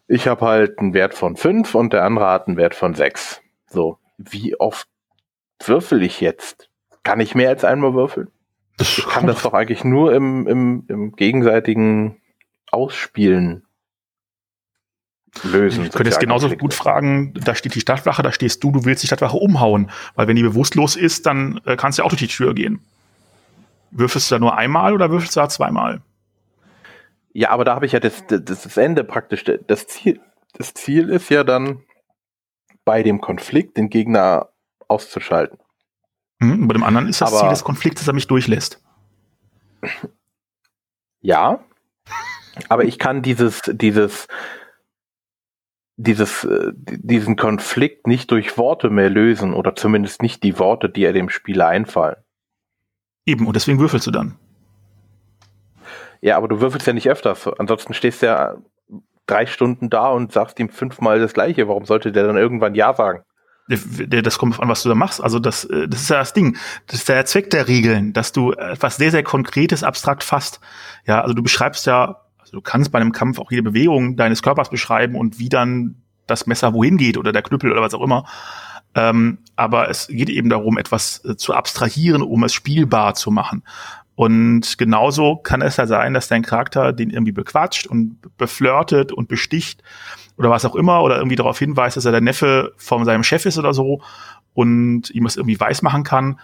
Ich 0.07 0.27
habe 0.27 0.45
halt 0.45 0.79
einen 0.79 0.93
Wert 0.93 1.13
von 1.13 1.37
fünf 1.37 1.75
und 1.75 1.93
der 1.93 2.03
andere 2.03 2.27
hat 2.27 2.47
einen 2.47 2.57
Wert 2.57 2.75
von 2.75 2.95
sechs. 2.95 3.41
So, 3.67 3.97
wie 4.17 4.59
oft 4.59 4.87
würfel 5.63 6.03
ich 6.03 6.19
jetzt? 6.19 6.69
Kann 7.03 7.19
ich 7.19 7.35
mehr 7.35 7.49
als 7.49 7.63
einmal 7.63 7.93
würfeln? 7.93 8.29
Ich 8.79 9.05
kann 9.07 9.27
das 9.27 9.43
doch 9.43 9.53
eigentlich 9.53 9.83
nur 9.83 10.13
im, 10.13 10.47
im, 10.47 10.85
im 10.87 11.11
gegenseitigen 11.11 12.21
Ausspielen 12.71 13.65
lösen. 15.43 15.85
Ich 15.85 15.91
könnte 15.91 16.09
jetzt 16.09 16.19
genauso 16.19 16.49
gut 16.49 16.73
fragen, 16.73 17.33
da 17.33 17.55
steht 17.55 17.75
die 17.75 17.79
Stadtwache, 17.79 18.21
da 18.21 18.31
stehst 18.31 18.63
du, 18.63 18.71
du 18.71 18.85
willst 18.85 19.03
die 19.03 19.07
Stadtwache 19.07 19.37
umhauen. 19.37 19.89
Weil 20.15 20.27
wenn 20.27 20.35
die 20.35 20.43
bewusstlos 20.43 20.95
ist, 20.95 21.25
dann 21.25 21.61
äh, 21.65 21.75
kannst 21.75 21.97
du 21.97 22.01
ja 22.01 22.05
auch 22.05 22.09
durch 22.09 22.21
die 22.21 22.27
Tür 22.27 22.53
gehen. 22.53 22.81
Würfelst 23.91 24.29
du 24.29 24.35
da 24.35 24.39
nur 24.39 24.57
einmal 24.57 24.93
oder 24.93 25.09
würfelst 25.09 25.35
du 25.35 25.39
da 25.39 25.49
zweimal? 25.49 26.01
Ja, 27.33 27.49
aber 27.51 27.65
da 27.65 27.75
habe 27.75 27.85
ich 27.85 27.93
ja 27.93 27.99
das, 27.99 28.25
das, 28.27 28.43
das 28.43 28.77
Ende 28.77 29.03
praktisch. 29.03 29.43
Das 29.67 29.87
Ziel, 29.87 30.19
das 30.53 30.73
Ziel 30.73 31.09
ist 31.09 31.29
ja 31.29 31.43
dann, 31.43 31.83
bei 32.83 33.03
dem 33.03 33.21
Konflikt 33.21 33.77
den 33.77 33.89
Gegner 33.89 34.49
auszuschalten. 34.87 35.59
Mhm, 36.39 36.67
bei 36.67 36.73
dem 36.73 36.83
anderen 36.83 37.07
ist 37.07 37.21
das 37.21 37.31
aber, 37.31 37.41
Ziel 37.41 37.49
des 37.49 37.63
Konflikts, 37.63 38.01
dass 38.01 38.07
er 38.07 38.13
mich 38.13 38.27
durchlässt. 38.27 38.81
Ja, 41.21 41.63
aber 42.67 42.83
ich 42.83 42.97
kann 42.97 43.21
dieses, 43.21 43.61
dieses, 43.67 44.27
dieses, 45.97 46.43
äh, 46.43 46.71
diesen 46.75 47.35
Konflikt 47.35 48.07
nicht 48.07 48.31
durch 48.31 48.57
Worte 48.57 48.89
mehr 48.89 49.09
lösen 49.09 49.53
oder 49.53 49.75
zumindest 49.75 50.21
nicht 50.21 50.43
die 50.43 50.57
Worte, 50.59 50.89
die 50.89 51.03
er 51.03 51.13
dem 51.13 51.29
Spieler 51.29 51.67
einfallen. 51.67 52.17
Eben, 53.25 53.45
und 53.45 53.55
deswegen 53.55 53.79
würfelst 53.79 54.07
du 54.07 54.11
dann. 54.11 54.35
Ja, 56.21 56.37
aber 56.37 56.47
du 56.47 56.61
würfelst 56.61 56.87
ja 56.87 56.93
nicht 56.93 57.09
öfters. 57.09 57.47
Ansonsten 57.57 57.93
stehst 57.93 58.21
du 58.21 58.27
ja 58.27 58.55
drei 59.27 59.45
Stunden 59.45 59.89
da 59.89 60.09
und 60.09 60.31
sagst 60.31 60.59
ihm 60.59 60.69
fünfmal 60.69 61.19
das 61.19 61.33
Gleiche. 61.33 61.67
Warum 61.67 61.85
sollte 61.85 62.11
der 62.11 62.27
dann 62.27 62.37
irgendwann 62.37 62.75
Ja 62.75 62.93
sagen? 62.93 63.23
Das 63.67 64.37
kommt 64.37 64.59
an, 64.59 64.67
was 64.67 64.83
du 64.83 64.89
da 64.89 64.95
machst. 64.95 65.23
Also 65.23 65.39
das, 65.39 65.63
äh, 65.65 65.87
das 65.87 66.01
ist 66.01 66.09
ja 66.09 66.17
das 66.17 66.33
Ding. 66.33 66.57
Das 66.87 66.99
ist 66.99 67.09
der 67.09 67.25
Zweck 67.25 67.49
der 67.51 67.67
Regeln, 67.67 68.11
dass 68.11 68.31
du 68.31 68.51
etwas 68.51 68.97
sehr, 68.97 69.11
sehr 69.11 69.23
Konkretes 69.23 69.83
abstrakt 69.83 70.23
fasst. 70.23 70.59
Ja, 71.05 71.21
also 71.21 71.33
du 71.33 71.43
beschreibst 71.43 71.85
ja 71.85 72.21
also 72.51 72.57
du 72.57 72.61
kannst 72.61 72.91
bei 72.91 72.99
einem 72.99 73.13
Kampf 73.13 73.39
auch 73.39 73.49
jede 73.49 73.63
Bewegung 73.63 74.17
deines 74.17 74.43
Körpers 74.43 74.69
beschreiben 74.69 75.15
und 75.15 75.39
wie 75.39 75.47
dann 75.47 75.95
das 76.27 76.47
Messer 76.47 76.73
wohin 76.73 76.97
geht 76.97 77.17
oder 77.17 77.31
der 77.31 77.41
Knüppel 77.41 77.71
oder 77.71 77.81
was 77.81 77.93
auch 77.93 78.03
immer. 78.03 78.25
Ähm, 78.93 79.37
aber 79.55 79.89
es 79.89 80.07
geht 80.07 80.29
eben 80.29 80.49
darum, 80.49 80.77
etwas 80.77 81.23
äh, 81.23 81.37
zu 81.37 81.53
abstrahieren, 81.53 82.21
um 82.21 82.43
es 82.43 82.53
spielbar 82.53 83.13
zu 83.13 83.31
machen. 83.31 83.63
Und 84.15 84.77
genauso 84.77 85.37
kann 85.37 85.61
es 85.61 85.77
ja 85.77 85.87
sein, 85.87 86.13
dass 86.13 86.27
dein 86.27 86.43
Charakter 86.43 86.91
den 86.91 87.09
irgendwie 87.09 87.31
bequatscht 87.31 87.87
und 87.87 88.17
beflirtet 88.37 89.13
und 89.13 89.29
besticht 89.29 89.81
oder 90.37 90.49
was 90.49 90.65
auch 90.65 90.75
immer 90.75 91.01
oder 91.03 91.17
irgendwie 91.17 91.37
darauf 91.37 91.57
hinweist, 91.57 91.95
dass 91.95 92.05
er 92.05 92.11
der 92.11 92.21
Neffe 92.21 92.73
von 92.75 93.05
seinem 93.05 93.23
Chef 93.23 93.45
ist 93.45 93.57
oder 93.57 93.73
so 93.73 94.01
und 94.53 95.09
ihm 95.11 95.23
das 95.23 95.37
irgendwie 95.37 95.59
weiß 95.59 95.83
machen 95.83 96.03
kann. 96.03 96.37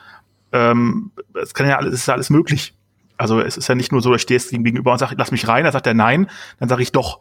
Ähm, 0.54 1.12
es 1.34 1.54
kann 1.54 1.68
ja 1.68 1.78
alles, 1.78 1.94
es 1.94 2.00
ist 2.02 2.08
ja 2.08 2.14
alles 2.14 2.30
möglich. 2.30 2.77
Also 3.18 3.42
es 3.42 3.58
ist 3.58 3.68
ja 3.68 3.76
nicht 3.76 3.92
nur 3.92 4.02
so, 4.02 4.14
ich 4.14 4.22
stehe 4.22 4.40
ihm 4.52 4.64
gegenüber 4.64 4.92
und 4.92 5.00
sage, 5.00 5.16
lass 5.18 5.32
mich 5.32 5.48
rein, 5.48 5.64
dann 5.64 5.74
sagt 5.74 5.88
er 5.88 5.94
nein, 5.94 6.28
dann 6.60 6.70
sage 6.70 6.84
ich 6.84 6.92
doch. 6.92 7.20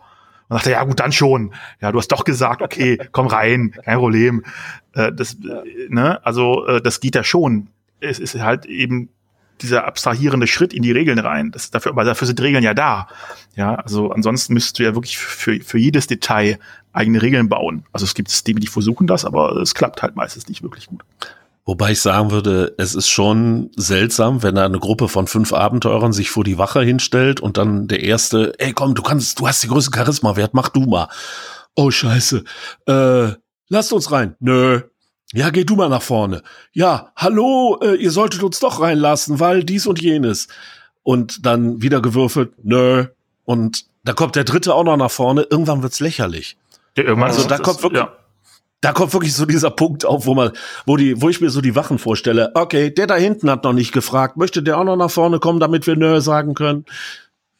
Und 0.48 0.56
sagt 0.56 0.66
er, 0.66 0.72
ja 0.72 0.84
gut, 0.84 1.00
dann 1.00 1.12
schon. 1.12 1.54
Ja, 1.80 1.92
du 1.92 1.98
hast 1.98 2.08
doch 2.08 2.24
gesagt, 2.24 2.62
okay, 2.62 2.98
komm 3.12 3.26
rein, 3.26 3.74
kein 3.84 3.98
Problem. 3.98 4.44
Äh, 4.92 5.12
das, 5.12 5.34
äh, 5.34 5.88
ne, 5.88 6.24
also 6.24 6.66
äh, 6.66 6.80
das 6.80 7.00
geht 7.00 7.14
ja 7.14 7.24
schon. 7.24 7.68
Es 8.00 8.18
ist 8.18 8.38
halt 8.38 8.66
eben 8.66 9.08
dieser 9.62 9.86
abstrahierende 9.86 10.46
Schritt 10.46 10.74
in 10.74 10.82
die 10.82 10.92
Regeln 10.92 11.18
rein. 11.18 11.50
Das 11.50 11.70
dafür, 11.70 11.92
aber 11.92 12.04
dafür 12.04 12.26
sind 12.26 12.40
Regeln 12.40 12.62
ja 12.62 12.74
da. 12.74 13.08
Ja, 13.54 13.74
also 13.76 14.10
ansonsten 14.10 14.52
müsstest 14.52 14.78
du 14.78 14.82
ja 14.82 14.94
wirklich 14.94 15.18
für, 15.18 15.60
für 15.60 15.78
jedes 15.78 16.06
Detail 16.06 16.58
eigene 16.92 17.22
Regeln 17.22 17.48
bauen. 17.48 17.84
Also 17.92 18.04
es 18.04 18.14
gibt 18.14 18.28
Systeme, 18.28 18.60
die 18.60 18.66
versuchen 18.66 19.06
das, 19.06 19.24
aber 19.24 19.56
es 19.56 19.74
klappt 19.74 20.02
halt 20.02 20.16
meistens 20.16 20.48
nicht 20.48 20.62
wirklich 20.62 20.86
gut. 20.86 21.04
Wobei 21.68 21.90
ich 21.90 22.00
sagen 22.00 22.30
würde, 22.30 22.76
es 22.78 22.94
ist 22.94 23.08
schon 23.08 23.72
seltsam, 23.74 24.44
wenn 24.44 24.54
da 24.54 24.64
eine 24.64 24.78
Gruppe 24.78 25.08
von 25.08 25.26
fünf 25.26 25.52
Abenteurern 25.52 26.12
sich 26.12 26.30
vor 26.30 26.44
die 26.44 26.58
Wache 26.58 26.80
hinstellt 26.80 27.40
und 27.40 27.56
dann 27.56 27.88
der 27.88 28.04
erste, 28.04 28.54
ey 28.58 28.72
komm, 28.72 28.94
du 28.94 29.02
kannst, 29.02 29.40
du 29.40 29.48
hast 29.48 29.64
die 29.64 29.66
größte 29.66 29.90
Charisma-Wert, 29.92 30.54
mach 30.54 30.68
du 30.68 30.82
mal. 30.82 31.08
Oh 31.74 31.90
scheiße, 31.90 32.44
äh, 32.86 33.32
lasst 33.68 33.92
uns 33.92 34.12
rein. 34.12 34.36
Nö. 34.38 34.82
Ja, 35.32 35.50
geh 35.50 35.64
du 35.64 35.74
mal 35.74 35.88
nach 35.88 36.02
vorne. 36.02 36.42
Ja, 36.72 37.10
hallo, 37.16 37.80
äh, 37.82 37.96
ihr 37.96 38.12
solltet 38.12 38.44
uns 38.44 38.60
doch 38.60 38.80
reinlassen, 38.80 39.40
weil 39.40 39.64
dies 39.64 39.88
und 39.88 40.00
jenes. 40.00 40.46
Und 41.02 41.44
dann 41.44 41.82
wieder 41.82 42.00
gewürfelt, 42.00 42.52
nö. 42.62 43.06
Und 43.44 43.86
da 44.04 44.12
kommt 44.12 44.36
der 44.36 44.44
dritte 44.44 44.72
auch 44.72 44.84
noch 44.84 44.96
nach 44.96 45.10
vorne. 45.10 45.42
Irgendwann 45.50 45.82
wird's 45.82 45.98
lächerlich. 45.98 46.56
Ja, 46.96 47.02
irgendwann 47.02 47.30
also 47.30 47.48
da 47.48 47.58
kommt 47.58 47.82
wirklich, 47.82 48.02
ja 48.02 48.16
da 48.80 48.92
kommt 48.92 49.12
wirklich 49.12 49.34
so 49.34 49.46
dieser 49.46 49.70
Punkt 49.70 50.04
auf, 50.04 50.26
wo 50.26 50.34
man, 50.34 50.52
wo 50.84 50.96
die, 50.96 51.20
wo 51.20 51.28
ich 51.28 51.40
mir 51.40 51.50
so 51.50 51.60
die 51.60 51.74
Wachen 51.74 51.98
vorstelle. 51.98 52.52
Okay, 52.54 52.90
der 52.90 53.06
da 53.06 53.16
hinten 53.16 53.50
hat 53.50 53.64
noch 53.64 53.72
nicht 53.72 53.92
gefragt. 53.92 54.36
Möchte 54.36 54.62
der 54.62 54.78
auch 54.78 54.84
noch 54.84 54.96
nach 54.96 55.10
vorne 55.10 55.38
kommen, 55.38 55.60
damit 55.60 55.86
wir 55.86 55.96
Nö 55.96 56.20
sagen 56.20 56.54
können? 56.54 56.84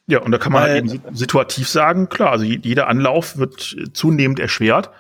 Ja, 0.07 0.21
und 0.21 0.31
da 0.31 0.39
kann 0.39 0.53
man 0.53 0.63
halt 0.63 0.85
eben 0.85 1.01
situativ 1.13 1.69
sagen, 1.69 2.09
klar, 2.09 2.31
also 2.31 2.45
jeder 2.45 2.87
Anlauf 2.87 3.39
wird 3.39 3.77
zunehmend 3.93 4.39
erschwert. 4.39 4.91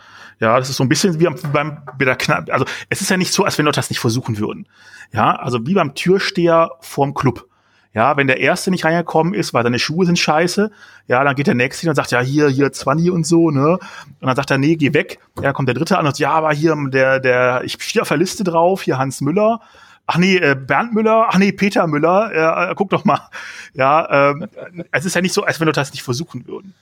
Ja, 0.41 0.59
das 0.59 0.69
ist 0.69 0.77
so 0.77 0.85
ein 0.85 0.89
bisschen 0.89 1.21
wie 1.21 1.29
beim, 1.53 1.79
bei 1.97 2.05
der 2.05 2.17
Knapp, 2.17 2.53
also 2.53 2.67
es 2.91 3.01
ist 3.01 3.11
ja 3.11 3.17
nicht 3.17 3.33
so, 3.33 3.45
als 3.45 3.57
wenn 3.57 3.65
Leute 3.65 3.77
das 3.77 3.89
nicht 3.89 4.01
versuchen 4.01 4.39
würden. 4.39 4.69
Ja, 5.13 5.37
also 5.37 5.67
wie 5.67 5.75
beim 5.75 5.95
Türsteher 5.95 6.73
vorm 6.81 7.15
Club. 7.15 7.49
Ja, 7.97 8.19
wenn 8.19 8.27
der 8.27 8.41
erste 8.41 8.71
nicht 8.71 8.85
reingekommen 8.85 9.33
ist, 9.33 9.55
weil 9.55 9.63
seine 9.63 9.79
Schuhe 9.79 10.05
sind 10.05 10.19
scheiße, 10.19 10.71
ja, 11.07 11.25
dann 11.25 11.35
geht 11.35 11.47
der 11.47 11.55
nächste 11.55 11.81
hin 11.81 11.89
und 11.89 11.95
sagt, 11.95 12.11
ja, 12.11 12.21
hier, 12.21 12.47
hier, 12.51 12.71
Zwanni 12.71 13.09
und 13.09 13.27
so, 13.27 13.51
ne? 13.51 13.79
Und 13.79 13.81
dann 14.21 14.37
sagt 14.37 14.51
er, 14.51 14.59
nee, 14.59 14.77
geh 14.77 14.93
weg. 14.93 15.19
Ja, 15.41 15.55
kommt 15.55 15.67
der 15.67 15.75
dritte 15.75 15.97
an 15.97 16.05
und 16.05 16.13
sagt, 16.13 16.19
ja, 16.19 16.33
aber 16.33 16.53
hier, 16.53 16.77
der, 16.91 17.21
der, 17.21 17.63
ich 17.65 17.83
stehe 17.83 18.03
auf 18.03 18.09
der 18.09 18.19
Liste 18.19 18.45
drauf, 18.45 18.83
hier 18.83 18.99
Hans 18.99 19.23
Müller. 19.23 19.63
Ach 20.07 20.19
nee, 20.19 20.37
äh, 20.37 20.55
Bernd 20.55 20.93
Müller, 20.93 21.29
ach 21.31 21.39
nee, 21.39 21.53
Peter 21.53 21.87
Müller, 21.87 22.69
äh, 22.69 22.75
guck 22.75 22.91
doch 22.91 23.07
mal. 23.07 23.31
Ja, 23.73 24.31
ähm, 24.31 24.47
es 24.93 25.07
ist 25.07 25.15
ja 25.15 25.23
nicht 25.23 25.33
so, 25.33 25.45
als 25.45 25.59
wenn 25.59 25.67
Leute 25.67 25.81
das 25.81 25.93
nicht 25.93 26.03
versuchen 26.03 26.47
würden. 26.47 26.75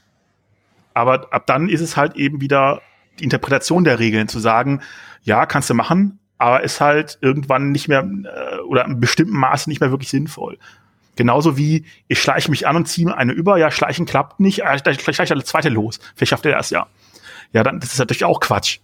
Aber 0.95 1.33
ab 1.33 1.47
dann 1.47 1.69
ist 1.69 1.81
es 1.81 1.97
halt 1.97 2.17
eben 2.17 2.41
wieder 2.41 2.83
die 3.21 3.25
Interpretation 3.25 3.85
der 3.85 4.01
Regeln, 4.01 4.27
zu 4.27 4.41
sagen, 4.41 4.81
ja, 5.23 5.47
kannst 5.47 5.71
du 5.71 5.75
machen, 5.75 6.19
aber 6.39 6.65
ist 6.65 6.81
halt 6.81 7.19
irgendwann 7.21 7.71
nicht 7.71 7.87
mehr 7.87 8.03
äh, 8.03 8.59
oder 8.63 8.85
in 8.85 8.99
bestimmten 8.99 9.39
Maße 9.39 9.71
nicht 9.71 9.81
mehr 9.81 9.93
wirklich 9.93 10.11
sinnvoll. 10.11 10.59
Genauso 11.17 11.57
wie 11.57 11.85
ich 12.09 12.21
schleiche 12.21 12.51
mich 12.51 12.67
an 12.67 12.77
und 12.77 12.87
ziehe 12.87 13.17
eine 13.17 13.33
über, 13.33 13.57
ja, 13.57 13.71
schleichen 13.71 14.07
klappt 14.07 14.41
nicht, 14.41 14.63
vielleicht 14.63 15.15
schleicht 15.15 15.31
der 15.31 15.45
zweite 15.45 15.69
los. 15.69 16.01
Vielleicht 16.15 16.31
schafft 16.31 16.47
er 16.47 16.57
das 16.57 16.71
ja. 16.71 16.87
Ja, 17.53 17.63
dann 17.63 17.81
das 17.81 17.93
ist 17.93 17.99
natürlich 17.99 18.25
auch 18.25 18.41
Quatsch. 18.41 18.79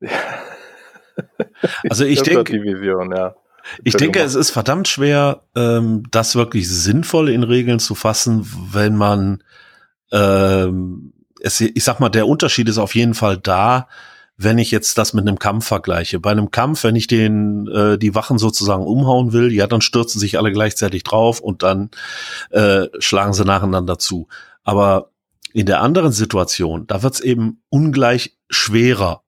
Also 1.88 2.04
ich 2.04 2.22
denke, 2.22 2.56
ja. 2.56 3.34
ich 3.84 3.94
denke, 3.94 4.20
es 4.20 4.34
ist 4.34 4.50
verdammt 4.50 4.88
schwer, 4.88 5.42
ähm, 5.54 6.04
das 6.10 6.34
wirklich 6.34 6.68
sinnvoll 6.68 7.28
in 7.28 7.42
Regeln 7.42 7.78
zu 7.78 7.94
fassen, 7.94 8.48
wenn 8.72 8.96
man, 8.96 9.44
ähm, 10.10 11.12
es, 11.40 11.60
ich 11.60 11.84
sag 11.84 12.00
mal, 12.00 12.08
der 12.08 12.26
Unterschied 12.26 12.68
ist 12.68 12.78
auf 12.78 12.94
jeden 12.94 13.14
Fall 13.14 13.36
da, 13.36 13.88
wenn 14.36 14.58
ich 14.58 14.70
jetzt 14.70 14.98
das 14.98 15.12
mit 15.12 15.26
einem 15.26 15.38
Kampf 15.38 15.66
vergleiche. 15.66 16.18
Bei 16.18 16.30
einem 16.30 16.50
Kampf, 16.50 16.84
wenn 16.84 16.96
ich 16.96 17.06
den 17.06 17.68
äh, 17.68 17.98
die 17.98 18.14
Wachen 18.14 18.38
sozusagen 18.38 18.84
umhauen 18.84 19.32
will, 19.32 19.52
ja, 19.52 19.66
dann 19.66 19.80
stürzen 19.80 20.18
sich 20.20 20.38
alle 20.38 20.52
gleichzeitig 20.52 21.04
drauf 21.04 21.40
und 21.40 21.62
dann 21.62 21.90
äh, 22.50 22.86
schlagen 22.98 23.34
sie 23.34 23.44
nacheinander 23.44 23.98
zu. 23.98 24.28
Aber 24.64 25.10
in 25.52 25.66
der 25.66 25.80
anderen 25.80 26.12
Situation, 26.12 26.86
da 26.86 27.02
wird's 27.02 27.20
eben 27.20 27.62
ungleich 27.68 28.38
schwerer, 28.48 29.22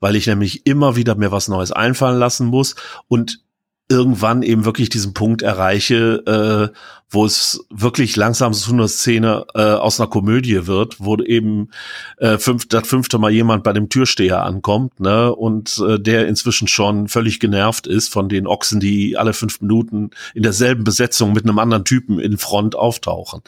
weil 0.00 0.16
ich 0.16 0.26
nämlich 0.26 0.66
immer 0.66 0.96
wieder 0.96 1.14
mir 1.14 1.32
was 1.32 1.48
Neues 1.48 1.72
einfallen 1.72 2.18
lassen 2.18 2.46
muss 2.46 2.74
und 3.08 3.42
irgendwann 3.88 4.42
eben 4.42 4.64
wirklich 4.64 4.88
diesen 4.88 5.12
Punkt 5.12 5.42
erreiche, 5.42 6.72
äh, 6.72 6.76
wo 7.10 7.26
es 7.26 7.66
wirklich 7.68 8.16
langsam 8.16 8.54
so 8.54 8.72
eine 8.72 8.88
Szene 8.88 9.44
äh, 9.54 9.60
aus 9.60 10.00
einer 10.00 10.08
Komödie 10.08 10.66
wird, 10.66 10.96
wo 10.98 11.16
eben 11.18 11.70
äh, 12.16 12.38
fünf, 12.38 12.66
das 12.68 12.88
fünfte 12.88 13.18
Mal 13.18 13.30
jemand 13.30 13.64
bei 13.64 13.74
dem 13.74 13.90
Türsteher 13.90 14.44
ankommt, 14.44 14.98
ne, 14.98 15.34
und 15.34 15.82
äh, 15.86 16.00
der 16.00 16.26
inzwischen 16.26 16.68
schon 16.68 17.08
völlig 17.08 17.38
genervt 17.38 17.86
ist 17.86 18.10
von 18.10 18.30
den 18.30 18.46
Ochsen, 18.46 18.80
die 18.80 19.18
alle 19.18 19.34
fünf 19.34 19.60
Minuten 19.60 20.10
in 20.34 20.42
derselben 20.42 20.84
Besetzung 20.84 21.34
mit 21.34 21.44
einem 21.44 21.58
anderen 21.58 21.84
Typen 21.84 22.18
in 22.18 22.38
Front 22.38 22.74
auftauchen. 22.74 23.42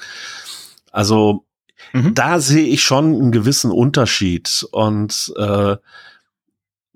Also 0.93 1.47
mhm. 1.95 2.15
da 2.15 2.41
sehe 2.41 2.67
ich 2.67 2.83
schon 2.83 3.15
einen 3.15 3.33
gewissen 3.33 3.71
Unterschied 3.71 4.67
und 4.73 5.33
äh, 5.37 5.77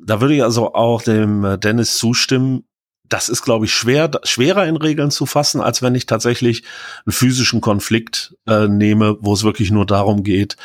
da 0.00 0.20
würde 0.20 0.34
ich 0.34 0.42
also 0.42 0.74
auch 0.74 1.02
dem 1.02 1.58
Dennis 1.60 1.96
zustimmen 1.96 2.64
das 3.08 3.28
ist, 3.28 3.42
glaube 3.42 3.64
ich, 3.64 3.72
schwer, 3.72 4.10
schwerer 4.24 4.66
in 4.66 4.76
Regeln 4.76 5.10
zu 5.10 5.26
fassen, 5.26 5.60
als 5.60 5.82
wenn 5.82 5.94
ich 5.94 6.06
tatsächlich 6.06 6.64
einen 7.06 7.12
physischen 7.12 7.60
Konflikt 7.60 8.36
äh, 8.46 8.68
nehme, 8.68 9.16
wo 9.20 9.32
es 9.32 9.44
wirklich 9.44 9.70
nur 9.70 9.86
darum 9.86 10.22
geht, 10.22 10.56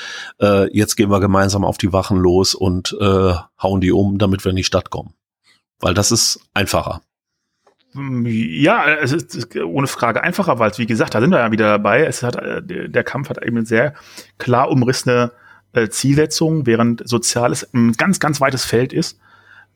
äh, 0.41 0.71
jetzt 0.75 0.95
gehen 0.95 1.09
wir 1.09 1.19
gemeinsam 1.19 1.63
auf 1.63 1.77
die 1.77 1.93
Wachen 1.93 2.17
los 2.17 2.55
und 2.55 2.95
äh, 2.99 3.33
hauen 3.61 3.81
die 3.81 3.91
um, 3.91 4.17
damit 4.17 4.43
wir 4.45 4.49
in 4.49 4.55
die 4.55 4.63
Stadt 4.63 4.89
kommen. 4.89 5.13
Weil 5.79 5.93
das 5.93 6.11
ist 6.11 6.39
einfacher. 6.53 7.01
Ja, 7.95 8.89
es 8.89 9.11
ist 9.11 9.55
ohne 9.57 9.87
Frage 9.87 10.23
einfacher, 10.23 10.57
weil, 10.57 10.71
wie 10.77 10.87
gesagt, 10.87 11.13
da 11.13 11.21
sind 11.21 11.29
wir 11.29 11.39
ja 11.39 11.51
wieder 11.51 11.67
dabei. 11.67 12.03
Es 12.03 12.23
hat, 12.23 12.35
äh, 12.35 12.61
der 12.63 13.03
Kampf 13.03 13.29
hat 13.29 13.43
eben 13.43 13.57
eine 13.57 13.65
sehr 13.65 13.93
klar 14.39 14.69
umrissene 14.69 15.31
äh, 15.73 15.89
Zielsetzung, 15.89 16.65
während 16.65 17.07
Soziales 17.07 17.71
ein 17.73 17.93
ganz, 17.93 18.19
ganz 18.19 18.41
weites 18.41 18.65
Feld 18.65 18.93
ist. 18.93 19.19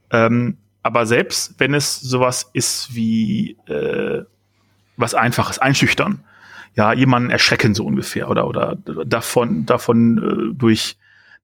Ähm, 0.09 0.57
aber 0.88 1.05
selbst 1.05 1.55
wenn 1.57 1.73
es 1.73 1.99
sowas 1.99 2.49
ist 2.53 2.95
wie 2.95 3.57
äh, 3.67 4.23
was 4.95 5.13
Einfaches, 5.13 5.59
einschüchtern, 5.59 6.23
ja, 6.75 6.93
jemanden 6.93 7.29
erschrecken 7.29 7.75
so 7.75 7.85
ungefähr 7.85 8.29
oder 8.29 8.47
oder 8.47 8.77
davon 9.05 9.65
davon 9.65 10.17
äh, 10.17 10.55
durch 10.55 10.97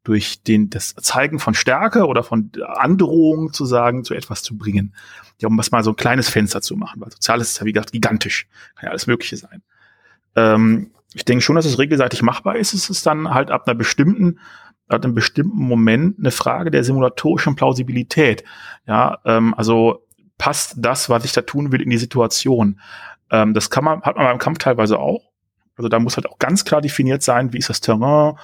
durch 0.06 0.44
den 0.44 0.70
das 0.70 0.96
Zeigen 0.96 1.40
von 1.40 1.54
Stärke 1.54 2.08
oder 2.08 2.24
von 2.24 2.52
Androhung 2.66 3.52
zu 3.52 3.66
sagen, 3.66 4.06
zu 4.06 4.14
etwas 4.14 4.44
zu 4.44 4.58
bringen. 4.58 4.96
Ja, 5.40 5.50
um 5.50 5.58
was 5.58 5.72
mal 5.72 5.84
so 5.84 5.92
ein 5.92 5.98
kleines 5.98 6.30
Fenster 6.30 6.62
zu 6.62 6.78
machen, 6.78 7.02
weil 7.02 7.12
Soziales 7.12 7.52
ist 7.52 7.60
ja 7.60 7.66
wie 7.66 7.74
gesagt 7.74 7.92
gigantisch, 7.92 8.48
kann 8.76 8.86
ja 8.86 8.92
alles 8.92 9.08
Mögliche 9.08 9.36
sein. 9.36 9.62
Ähm, 10.38 10.92
ich 11.14 11.26
denke 11.26 11.44
schon, 11.44 11.58
dass 11.58 11.66
es 11.66 11.80
regelseitig 11.80 12.22
machbar 12.22 12.56
ist. 12.56 12.74
Es 12.74 12.90
ist 12.90 13.06
dann 13.06 13.34
halt 13.34 13.52
ab 13.52 13.68
einer 13.68 13.76
bestimmten 13.76 14.40
ab 14.88 15.04
einem 15.04 15.16
bestimmten 15.16 15.58
Moment 15.58 16.20
eine 16.20 16.32
Frage 16.32 16.72
der 16.72 16.84
simulatorischen 16.84 17.56
Plausibilität. 17.56 18.44
Ja, 18.88 19.20
ähm, 19.26 19.54
also 19.56 20.06
passt 20.38 20.76
das, 20.78 21.10
was 21.10 21.26
ich 21.26 21.34
da 21.34 21.42
tun 21.42 21.72
will, 21.72 21.82
in 21.82 21.90
die 21.90 21.98
Situation. 21.98 22.80
Ähm, 23.32 23.54
das 23.54 23.70
kann 23.70 23.84
man, 23.84 24.02
hat 24.02 24.16
man 24.16 24.26
beim 24.26 24.38
Kampf 24.40 24.60
teilweise 24.60 25.00
auch. 25.00 25.32
Also 25.76 25.90
da 25.90 26.00
muss 26.00 26.18
halt 26.18 26.28
auch 26.28 26.38
ganz 26.40 26.66
klar 26.66 26.82
definiert 26.82 27.24
sein, 27.24 27.54
wie 27.54 27.58
ist 27.58 27.70
das 27.70 27.82
Terrain, 27.82 28.36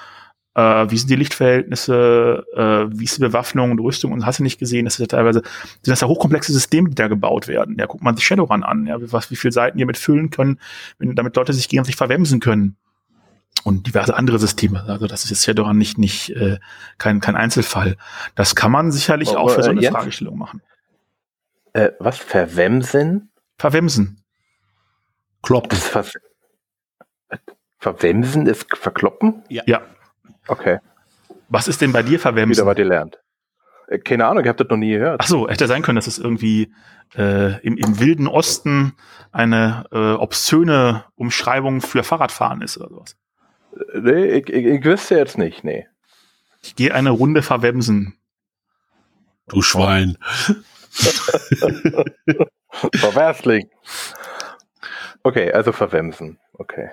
äh, 0.54 0.90
wie 0.90 0.96
sind 0.96 1.10
die 1.10 1.16
Lichtverhältnisse, 1.16 2.44
äh, 2.56 2.98
wie 2.98 3.04
ist 3.04 3.18
die 3.18 3.20
Bewaffnung 3.20 3.70
und 3.70 3.78
Rüstung 3.78 4.12
und 4.12 4.26
hast 4.26 4.40
du 4.40 4.42
nicht 4.42 4.58
gesehen, 4.58 4.84
das 4.84 4.94
ist 4.94 5.00
ja 5.00 5.06
teilweise, 5.06 5.42
sind 5.82 5.92
das 5.92 6.00
ja 6.00 6.08
hochkomplexe 6.08 6.52
Systeme, 6.52 6.88
die 6.88 6.96
da 6.96 7.06
gebaut 7.06 7.46
werden. 7.46 7.76
Ja, 7.78 7.86
guckt 7.86 8.02
man 8.02 8.16
sich 8.16 8.26
Shadowrun 8.26 8.64
an, 8.64 8.86
ja, 8.86 8.96
was, 9.12 9.30
wie 9.30 9.36
viele 9.36 9.52
Seiten 9.52 9.78
die 9.78 9.82
damit 9.82 9.98
füllen 9.98 10.30
können, 10.30 10.58
wenn, 10.98 11.14
damit 11.14 11.36
Leute 11.36 11.52
sich 11.52 11.68
gegenseitig 11.68 11.96
verwemsen 11.96 12.40
können 12.40 12.76
und 13.64 13.86
diverse 13.86 14.14
andere 14.14 14.38
Systeme. 14.38 14.84
Also 14.86 15.06
das 15.06 15.24
ist 15.24 15.30
jetzt 15.30 15.44
Shadowrun 15.44 15.76
nicht 15.76 15.98
nicht 15.98 16.30
äh, 16.30 16.58
kein 16.98 17.20
kein 17.20 17.36
Einzelfall. 17.36 17.96
Das 18.34 18.54
kann 18.54 18.72
man 18.72 18.90
sicherlich 18.90 19.30
aber, 19.30 19.40
auch 19.40 19.50
für 19.50 19.62
so 19.62 19.70
eine 19.70 19.80
Jens, 19.80 19.96
Fragestellung 19.96 20.38
machen. 20.38 20.62
Äh, 21.72 21.90
was 21.98 22.18
verwemsen? 22.18 23.30
Verwemsen. 23.58 24.22
Kloppen. 25.42 25.78
Ver 25.78 26.04
verwemsen 27.78 28.46
ist 28.46 28.66
verkloppen? 28.76 29.42
Ja. 29.48 29.62
ja. 29.66 29.80
Okay. 30.48 30.80
Was 31.48 31.66
ist 31.66 31.80
denn 31.80 31.92
bei 31.92 32.02
dir 32.02 32.20
verwemsen? 32.20 32.60
Wieder 32.60 32.66
was 32.66 32.76
gelernt. 32.76 33.18
Äh, 33.88 33.98
keine 33.98 34.26
Ahnung, 34.26 34.44
ich 34.44 34.48
habe 34.48 34.62
das 34.62 34.70
noch 34.70 34.76
nie 34.76 34.92
gehört. 34.92 35.20
Ach 35.22 35.26
so, 35.26 35.48
hätte 35.48 35.66
sein 35.66 35.82
können, 35.82 35.96
dass 35.96 36.06
es 36.06 36.18
irgendwie 36.18 36.72
äh, 37.16 37.58
im, 37.60 37.76
im 37.76 37.98
wilden 38.00 38.26
Osten 38.26 38.92
eine 39.32 39.84
äh, 39.92 40.12
obszöne 40.12 41.04
Umschreibung 41.16 41.80
für 41.80 42.02
Fahrradfahren 42.02 42.62
ist 42.62 42.78
oder 42.78 42.88
sowas. 42.88 43.16
Nee, 43.94 44.26
ich, 44.26 44.48
ich, 44.48 44.64
ich 44.66 44.84
wüsste 44.84 45.16
jetzt 45.16 45.38
nicht, 45.38 45.64
nee. 45.64 45.86
Ich 46.62 46.76
gehe 46.76 46.94
eine 46.94 47.10
Runde 47.10 47.42
verwemsen. 47.42 48.18
Du 49.48 49.62
Schwein. 49.62 50.18
Verwärsling. 52.94 53.68
Okay, 55.22 55.52
also 55.52 55.72
verwemsen. 55.72 56.38
Okay. 56.54 56.90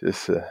Ist, 0.00 0.28
äh, 0.28 0.42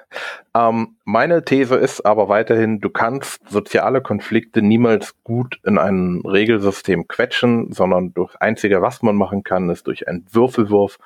ähm, 0.55 0.95
meine 1.03 1.43
These 1.43 1.75
ist 1.75 2.05
aber 2.05 2.29
weiterhin, 2.29 2.79
du 2.79 2.89
kannst 2.89 3.49
soziale 3.49 4.01
Konflikte 4.01 4.61
niemals 4.61 5.13
gut 5.23 5.59
in 5.65 5.77
ein 5.77 6.21
Regelsystem 6.25 7.07
quetschen, 7.09 7.73
sondern 7.73 8.13
durch 8.13 8.33
einzige, 8.39 8.81
was 8.81 9.01
man 9.01 9.17
machen 9.17 9.43
kann, 9.43 9.69
ist 9.69 9.87
durch 9.87 10.07
einen 10.07 10.25
Würfelwurf 10.31 10.99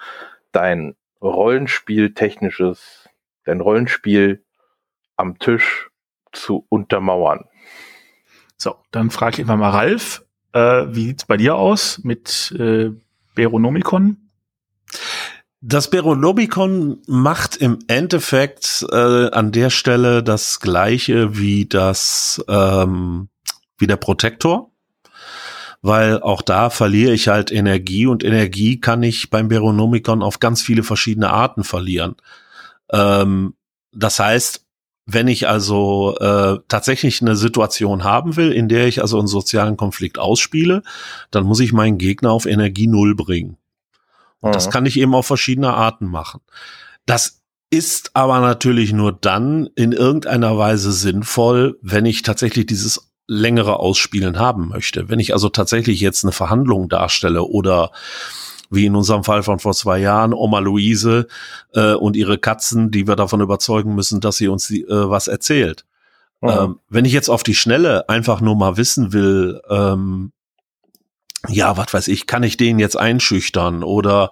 dein 0.51 0.95
Rollenspiel-technisches, 1.21 3.09
dein 3.45 3.61
Rollenspiel 3.61 4.43
am 5.15 5.39
Tisch 5.39 5.89
zu 6.31 6.65
untermauern. 6.69 7.45
So, 8.57 8.75
dann 8.91 9.11
frage 9.11 9.35
ich 9.35 9.39
einfach 9.41 9.57
mal 9.57 9.69
Ralf, 9.69 10.25
äh, 10.53 10.85
wie 10.89 11.07
sieht's 11.07 11.25
bei 11.25 11.37
dir 11.37 11.55
aus 11.55 11.99
mit 12.03 12.55
äh, 12.57 12.91
Beronomicon? 13.35 14.29
Das 15.61 15.89
Beronomicon 15.89 17.01
macht 17.07 17.57
im 17.57 17.79
Endeffekt 17.87 18.85
äh, 18.91 19.29
an 19.29 19.51
der 19.51 19.69
Stelle 19.69 20.21
das 20.21 20.59
gleiche 20.59 21.37
wie 21.37 21.65
das 21.65 22.43
ähm, 22.47 23.29
wie 23.77 23.87
der 23.87 23.97
Protektor 23.97 24.71
weil 25.85 26.19
auch 26.19 26.41
da 26.41 26.71
verliere 26.71 27.13
ich 27.13 27.27
halt 27.27 27.51
Energie 27.51 28.07
und 28.07 28.23
Energie 28.23 28.79
kann 28.79 29.03
ich 29.03 29.29
beim 29.29 29.49
Beronomicon 29.49 30.23
auf 30.23 30.39
ganz 30.39 30.63
viele 30.63 30.81
verschiedene 30.81 31.29
Arten 31.29 31.63
verlieren. 31.63 32.15
Ähm, 32.91 33.53
das 33.91 34.17
heißt, 34.17 34.65
wenn 35.05 35.27
ich 35.27 35.47
also 35.47 36.17
äh, 36.17 36.57
tatsächlich 36.67 37.21
eine 37.21 37.35
Situation 37.35 38.03
haben 38.03 38.35
will, 38.35 38.51
in 38.51 38.67
der 38.67 38.87
ich 38.87 39.01
also 39.01 39.19
einen 39.19 39.27
sozialen 39.27 39.77
Konflikt 39.77 40.17
ausspiele, 40.17 40.81
dann 41.29 41.43
muss 41.43 41.59
ich 41.59 41.71
meinen 41.71 41.99
Gegner 41.99 42.31
auf 42.31 42.47
Energie 42.47 42.87
Null 42.87 43.13
bringen. 43.13 43.57
Und 44.39 44.49
mhm. 44.49 44.53
das 44.53 44.71
kann 44.71 44.87
ich 44.87 44.97
eben 44.97 45.13
auf 45.13 45.27
verschiedene 45.27 45.75
Arten 45.75 46.07
machen. 46.07 46.41
Das 47.05 47.43
ist 47.69 48.15
aber 48.15 48.39
natürlich 48.39 48.91
nur 48.91 49.11
dann 49.11 49.69
in 49.75 49.91
irgendeiner 49.91 50.57
Weise 50.57 50.91
sinnvoll, 50.91 51.77
wenn 51.83 52.07
ich 52.07 52.23
tatsächlich 52.23 52.65
dieses 52.65 53.11
längere 53.27 53.79
Ausspielen 53.79 54.39
haben 54.39 54.69
möchte. 54.69 55.09
Wenn 55.09 55.19
ich 55.19 55.33
also 55.33 55.49
tatsächlich 55.49 55.99
jetzt 55.99 56.23
eine 56.23 56.31
Verhandlung 56.31 56.89
darstelle 56.89 57.43
oder 57.43 57.91
wie 58.69 58.85
in 58.85 58.95
unserem 58.95 59.23
Fall 59.23 59.43
von 59.43 59.59
vor 59.59 59.73
zwei 59.73 59.99
Jahren, 59.99 60.33
Oma 60.33 60.59
Luise 60.59 61.27
äh, 61.73 61.93
und 61.93 62.15
ihre 62.15 62.37
Katzen, 62.37 62.91
die 62.91 63.07
wir 63.07 63.15
davon 63.15 63.41
überzeugen 63.41 63.95
müssen, 63.95 64.21
dass 64.21 64.37
sie 64.37 64.47
uns 64.47 64.67
die, 64.67 64.81
äh, 64.81 65.09
was 65.09 65.27
erzählt. 65.27 65.85
Mhm. 66.41 66.49
Ähm, 66.49 66.79
wenn 66.89 67.05
ich 67.05 67.13
jetzt 67.13 67.29
auf 67.29 67.43
die 67.43 67.55
Schnelle 67.55 68.09
einfach 68.09 68.41
nur 68.41 68.55
mal 68.55 68.77
wissen 68.77 69.13
will, 69.13 69.61
ähm, 69.69 70.31
ja, 71.47 71.77
was 71.77 71.93
weiß 71.93 72.07
ich, 72.07 72.25
kann 72.25 72.43
ich 72.43 72.57
den 72.57 72.79
jetzt 72.79 72.97
einschüchtern 72.97 73.83
oder 73.83 74.31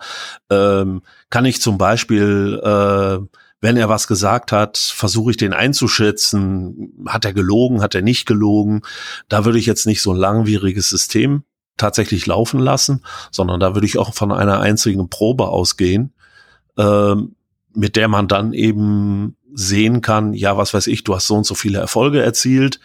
ähm, 0.50 1.04
kann 1.30 1.46
ich 1.46 1.62
zum 1.62 1.78
Beispiel 1.78 2.60
äh, 2.64 3.38
wenn 3.64 3.78
er 3.78 3.88
was 3.88 4.08
gesagt 4.08 4.52
hat, 4.52 4.78
versuche 4.78 5.32
ich 5.32 5.38
den 5.38 5.54
einzuschätzen. 5.54 6.92
Hat 7.08 7.24
er 7.24 7.32
gelogen, 7.32 7.82
hat 7.82 7.96
er 7.96 8.02
nicht 8.02 8.26
gelogen? 8.26 8.82
Da 9.30 9.46
würde 9.46 9.58
ich 9.58 9.66
jetzt 9.66 9.86
nicht 9.86 10.02
so 10.02 10.12
ein 10.12 10.18
langwieriges 10.18 10.90
System 10.90 11.44
tatsächlich 11.78 12.26
laufen 12.26 12.60
lassen, 12.60 13.06
sondern 13.32 13.62
da 13.62 13.74
würde 13.74 13.88
ich 13.88 13.98
auch 13.98 14.14
von 14.14 14.34
einer 14.34 14.60
einzigen 14.60 15.08
Probe 15.08 15.48
ausgehen, 15.48 16.12
ähm, 16.78 17.38
mit 17.74 17.96
der 17.96 18.10
man 18.10 18.28
dann 18.28 18.52
eben 18.52 19.38
sehen 19.54 20.02
kann, 20.02 20.34
ja, 20.34 20.58
was 20.58 20.74
weiß 20.74 20.88
ich, 20.88 21.06
du 21.06 21.16
hast 21.16 21.28
so 21.28 21.36
und 21.36 21.46
so 21.46 21.56
viele 21.56 21.80
Erfolge 21.80 22.22
erzielt, 22.22 22.82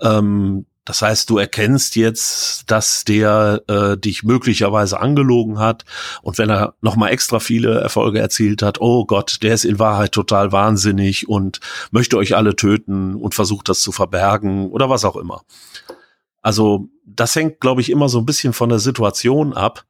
ähm, 0.00 0.64
das 0.90 1.02
heißt, 1.02 1.30
du 1.30 1.38
erkennst 1.38 1.94
jetzt, 1.94 2.68
dass 2.68 3.04
der 3.04 3.62
äh, 3.68 3.96
dich 3.96 4.24
möglicherweise 4.24 4.98
angelogen 4.98 5.60
hat 5.60 5.84
und 6.20 6.36
wenn 6.36 6.50
er 6.50 6.74
nochmal 6.80 7.12
extra 7.12 7.38
viele 7.38 7.78
Erfolge 7.78 8.18
erzielt 8.18 8.60
hat, 8.60 8.80
oh 8.80 9.04
Gott, 9.04 9.38
der 9.42 9.54
ist 9.54 9.64
in 9.64 9.78
Wahrheit 9.78 10.10
total 10.10 10.50
wahnsinnig 10.50 11.28
und 11.28 11.60
möchte 11.92 12.16
euch 12.16 12.34
alle 12.34 12.56
töten 12.56 13.14
und 13.14 13.36
versucht 13.36 13.68
das 13.68 13.82
zu 13.82 13.92
verbergen 13.92 14.72
oder 14.72 14.90
was 14.90 15.04
auch 15.04 15.14
immer. 15.14 15.42
Also 16.42 16.88
das 17.04 17.36
hängt, 17.36 17.60
glaube 17.60 17.82
ich, 17.82 17.90
immer 17.90 18.08
so 18.08 18.18
ein 18.18 18.26
bisschen 18.26 18.52
von 18.52 18.68
der 18.68 18.80
Situation 18.80 19.52
ab, 19.52 19.84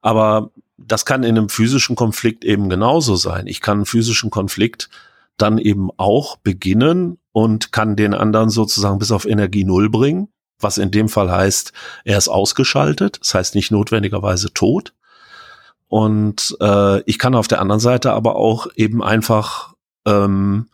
aber 0.00 0.50
das 0.78 1.04
kann 1.04 1.22
in 1.22 1.38
einem 1.38 1.48
physischen 1.48 1.94
Konflikt 1.94 2.44
eben 2.44 2.68
genauso 2.68 3.14
sein. 3.14 3.46
Ich 3.46 3.60
kann 3.60 3.78
einen 3.78 3.86
physischen 3.86 4.30
Konflikt 4.30 4.90
dann 5.36 5.58
eben 5.58 5.90
auch 5.96 6.38
beginnen 6.38 7.18
und 7.30 7.70
kann 7.70 7.94
den 7.94 8.14
anderen 8.14 8.50
sozusagen 8.50 8.98
bis 8.98 9.12
auf 9.12 9.26
Energie 9.26 9.62
Null 9.62 9.88
bringen 9.90 10.26
was 10.60 10.78
in 10.78 10.90
dem 10.90 11.08
Fall 11.08 11.30
heißt, 11.30 11.72
er 12.04 12.18
ist 12.18 12.28
ausgeschaltet, 12.28 13.18
das 13.20 13.34
heißt 13.34 13.54
nicht 13.54 13.70
notwendigerweise 13.70 14.52
tot. 14.52 14.94
Und 15.88 16.56
äh, 16.60 17.02
ich 17.02 17.18
kann 17.18 17.34
auf 17.34 17.48
der 17.48 17.60
anderen 17.60 17.80
Seite 17.80 18.12
aber 18.12 18.36
auch 18.36 18.68
eben 18.76 19.02
einfach 19.02 19.74
ähm, 20.06 20.68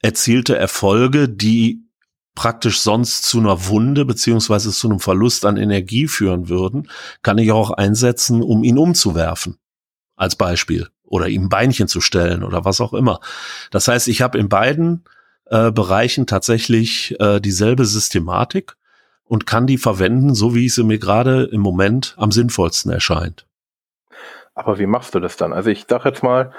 erzielte 0.00 0.56
Erfolge, 0.56 1.28
die 1.28 1.84
praktisch 2.34 2.80
sonst 2.80 3.24
zu 3.24 3.40
einer 3.40 3.66
Wunde 3.66 4.04
beziehungsweise 4.04 4.70
zu 4.70 4.88
einem 4.88 5.00
Verlust 5.00 5.44
an 5.44 5.56
Energie 5.56 6.08
führen 6.08 6.48
würden, 6.48 6.88
kann 7.22 7.38
ich 7.38 7.52
auch 7.52 7.70
einsetzen, 7.70 8.42
um 8.42 8.64
ihn 8.64 8.78
umzuwerfen. 8.78 9.58
Als 10.16 10.36
Beispiel. 10.36 10.88
Oder 11.04 11.28
ihm 11.28 11.48
Beinchen 11.50 11.88
zu 11.88 12.00
stellen 12.00 12.42
oder 12.42 12.64
was 12.64 12.80
auch 12.80 12.94
immer. 12.94 13.20
Das 13.70 13.86
heißt, 13.86 14.08
ich 14.08 14.22
habe 14.22 14.38
in 14.38 14.48
beiden 14.48 15.04
äh, 15.46 15.70
Bereichen 15.70 16.26
tatsächlich 16.26 17.14
äh, 17.20 17.38
dieselbe 17.38 17.84
Systematik 17.84 18.76
und 19.24 19.46
kann 19.46 19.66
die 19.66 19.78
verwenden, 19.78 20.34
so 20.34 20.54
wie 20.54 20.68
sie 20.68 20.84
mir 20.84 20.98
gerade 20.98 21.44
im 21.44 21.60
Moment 21.60 22.14
am 22.18 22.32
sinnvollsten 22.32 22.92
erscheint. 22.92 23.46
Aber 24.54 24.78
wie 24.78 24.86
machst 24.86 25.14
du 25.14 25.20
das 25.20 25.36
dann? 25.36 25.52
Also 25.52 25.70
ich 25.70 25.86
sage 25.88 26.10
jetzt 26.10 26.22
mal, 26.22 26.52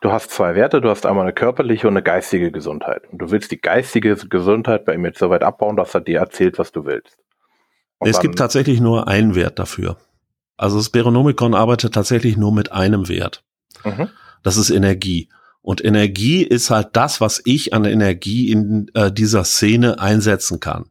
du 0.00 0.10
hast 0.10 0.30
zwei 0.30 0.54
Werte, 0.54 0.80
du 0.80 0.88
hast 0.88 1.04
einmal 1.04 1.24
eine 1.24 1.34
körperliche 1.34 1.86
und 1.86 1.94
eine 1.94 2.02
geistige 2.02 2.50
Gesundheit. 2.50 3.02
Und 3.12 3.18
du 3.18 3.30
willst 3.30 3.50
die 3.50 3.60
geistige 3.60 4.16
Gesundheit 4.16 4.86
bei 4.86 4.94
ihm 4.94 5.04
jetzt 5.04 5.18
so 5.18 5.28
weit 5.28 5.42
abbauen, 5.42 5.76
dass 5.76 5.94
er 5.94 6.00
dir 6.00 6.20
erzählt, 6.20 6.58
was 6.58 6.72
du 6.72 6.86
willst. 6.86 7.18
Und 7.98 8.08
es 8.08 8.20
gibt 8.20 8.38
tatsächlich 8.38 8.80
nur 8.80 9.08
einen 9.08 9.34
Wert 9.34 9.58
dafür. 9.58 9.98
Also 10.56 10.78
das 10.78 10.88
Beronomicon 10.88 11.54
arbeitet 11.54 11.94
tatsächlich 11.94 12.36
nur 12.36 12.52
mit 12.52 12.72
einem 12.72 13.08
Wert. 13.08 13.44
Mhm. 13.84 14.08
Das 14.42 14.56
ist 14.56 14.70
Energie. 14.70 15.28
Und 15.60 15.84
Energie 15.84 16.42
ist 16.42 16.70
halt 16.70 16.88
das, 16.92 17.20
was 17.20 17.40
ich 17.44 17.72
an 17.72 17.84
Energie 17.84 18.50
in 18.50 18.90
äh, 18.94 19.10
dieser 19.10 19.44
Szene 19.44 19.98
einsetzen 19.98 20.60
kann. 20.60 20.86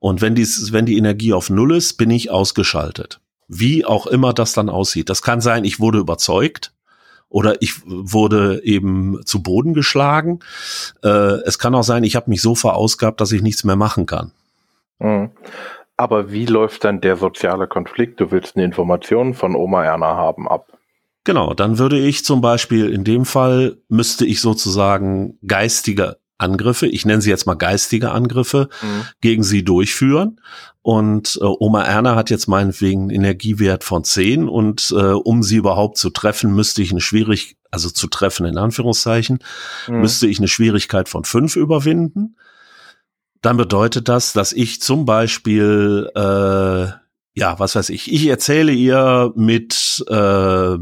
Und 0.00 0.20
wenn, 0.20 0.34
dies, 0.34 0.72
wenn 0.72 0.86
die 0.86 0.96
Energie 0.96 1.32
auf 1.32 1.50
Null 1.50 1.74
ist, 1.74 1.94
bin 1.94 2.10
ich 2.10 2.30
ausgeschaltet. 2.30 3.20
Wie 3.48 3.84
auch 3.84 4.06
immer 4.06 4.32
das 4.32 4.52
dann 4.52 4.68
aussieht. 4.68 5.08
Das 5.08 5.22
kann 5.22 5.40
sein, 5.40 5.64
ich 5.64 5.80
wurde 5.80 5.98
überzeugt 5.98 6.72
oder 7.28 7.60
ich 7.60 7.74
wurde 7.84 8.62
eben 8.64 9.20
zu 9.24 9.42
Boden 9.42 9.74
geschlagen. 9.74 10.40
Äh, 11.02 11.08
es 11.44 11.58
kann 11.58 11.74
auch 11.74 11.82
sein, 11.82 12.04
ich 12.04 12.16
habe 12.16 12.30
mich 12.30 12.42
so 12.42 12.54
verausgabt, 12.54 13.20
dass 13.20 13.32
ich 13.32 13.42
nichts 13.42 13.64
mehr 13.64 13.76
machen 13.76 14.06
kann. 14.06 14.32
Mhm. 14.98 15.30
Aber 15.96 16.30
wie 16.30 16.46
läuft 16.46 16.84
dann 16.84 17.00
der 17.00 17.16
soziale 17.16 17.66
Konflikt? 17.66 18.20
Du 18.20 18.30
willst 18.30 18.56
eine 18.56 18.64
Information 18.64 19.34
von 19.34 19.56
Oma 19.56 19.84
Erna 19.84 20.14
haben 20.14 20.48
ab. 20.48 20.78
Genau, 21.24 21.54
dann 21.54 21.78
würde 21.78 21.98
ich 21.98 22.24
zum 22.24 22.40
Beispiel 22.40 22.90
in 22.90 23.04
dem 23.04 23.24
Fall 23.24 23.78
müsste 23.88 24.24
ich 24.24 24.40
sozusagen 24.40 25.38
geistige 25.46 26.16
Angriffe, 26.38 26.86
ich 26.86 27.04
nenne 27.04 27.20
sie 27.20 27.30
jetzt 27.30 27.46
mal 27.46 27.54
geistige 27.54 28.12
Angriffe, 28.12 28.68
mhm. 28.80 29.04
gegen 29.20 29.42
sie 29.42 29.64
durchführen. 29.64 30.40
Und 30.82 31.38
äh, 31.42 31.44
Oma 31.44 31.82
Erna 31.82 32.14
hat 32.14 32.30
jetzt 32.30 32.46
meinetwegen 32.46 33.02
einen 33.02 33.10
Energiewert 33.10 33.84
von 33.84 34.04
10 34.04 34.48
und 34.48 34.94
äh, 34.96 35.12
um 35.12 35.42
sie 35.42 35.56
überhaupt 35.56 35.98
zu 35.98 36.10
treffen, 36.10 36.54
müsste 36.54 36.80
ich 36.80 36.92
eine 36.92 37.00
Schwierig, 37.00 37.56
also 37.70 37.90
zu 37.90 38.06
treffen 38.06 38.46
in 38.46 38.56
Anführungszeichen, 38.56 39.40
mhm. 39.88 40.00
müsste 40.00 40.26
ich 40.28 40.38
eine 40.38 40.48
Schwierigkeit 40.48 41.08
von 41.08 41.24
5 41.24 41.56
überwinden. 41.56 42.36
Dann 43.42 43.56
bedeutet 43.56 44.08
das, 44.08 44.32
dass 44.32 44.52
ich 44.52 44.80
zum 44.80 45.04
Beispiel, 45.04 46.10
äh, 46.14 46.88
ja, 47.34 47.58
was 47.58 47.74
weiß 47.74 47.90
ich, 47.90 48.12
ich 48.12 48.26
erzähle 48.26 48.72
ihr 48.72 49.32
mit 49.36 50.04
äh, 50.08 50.76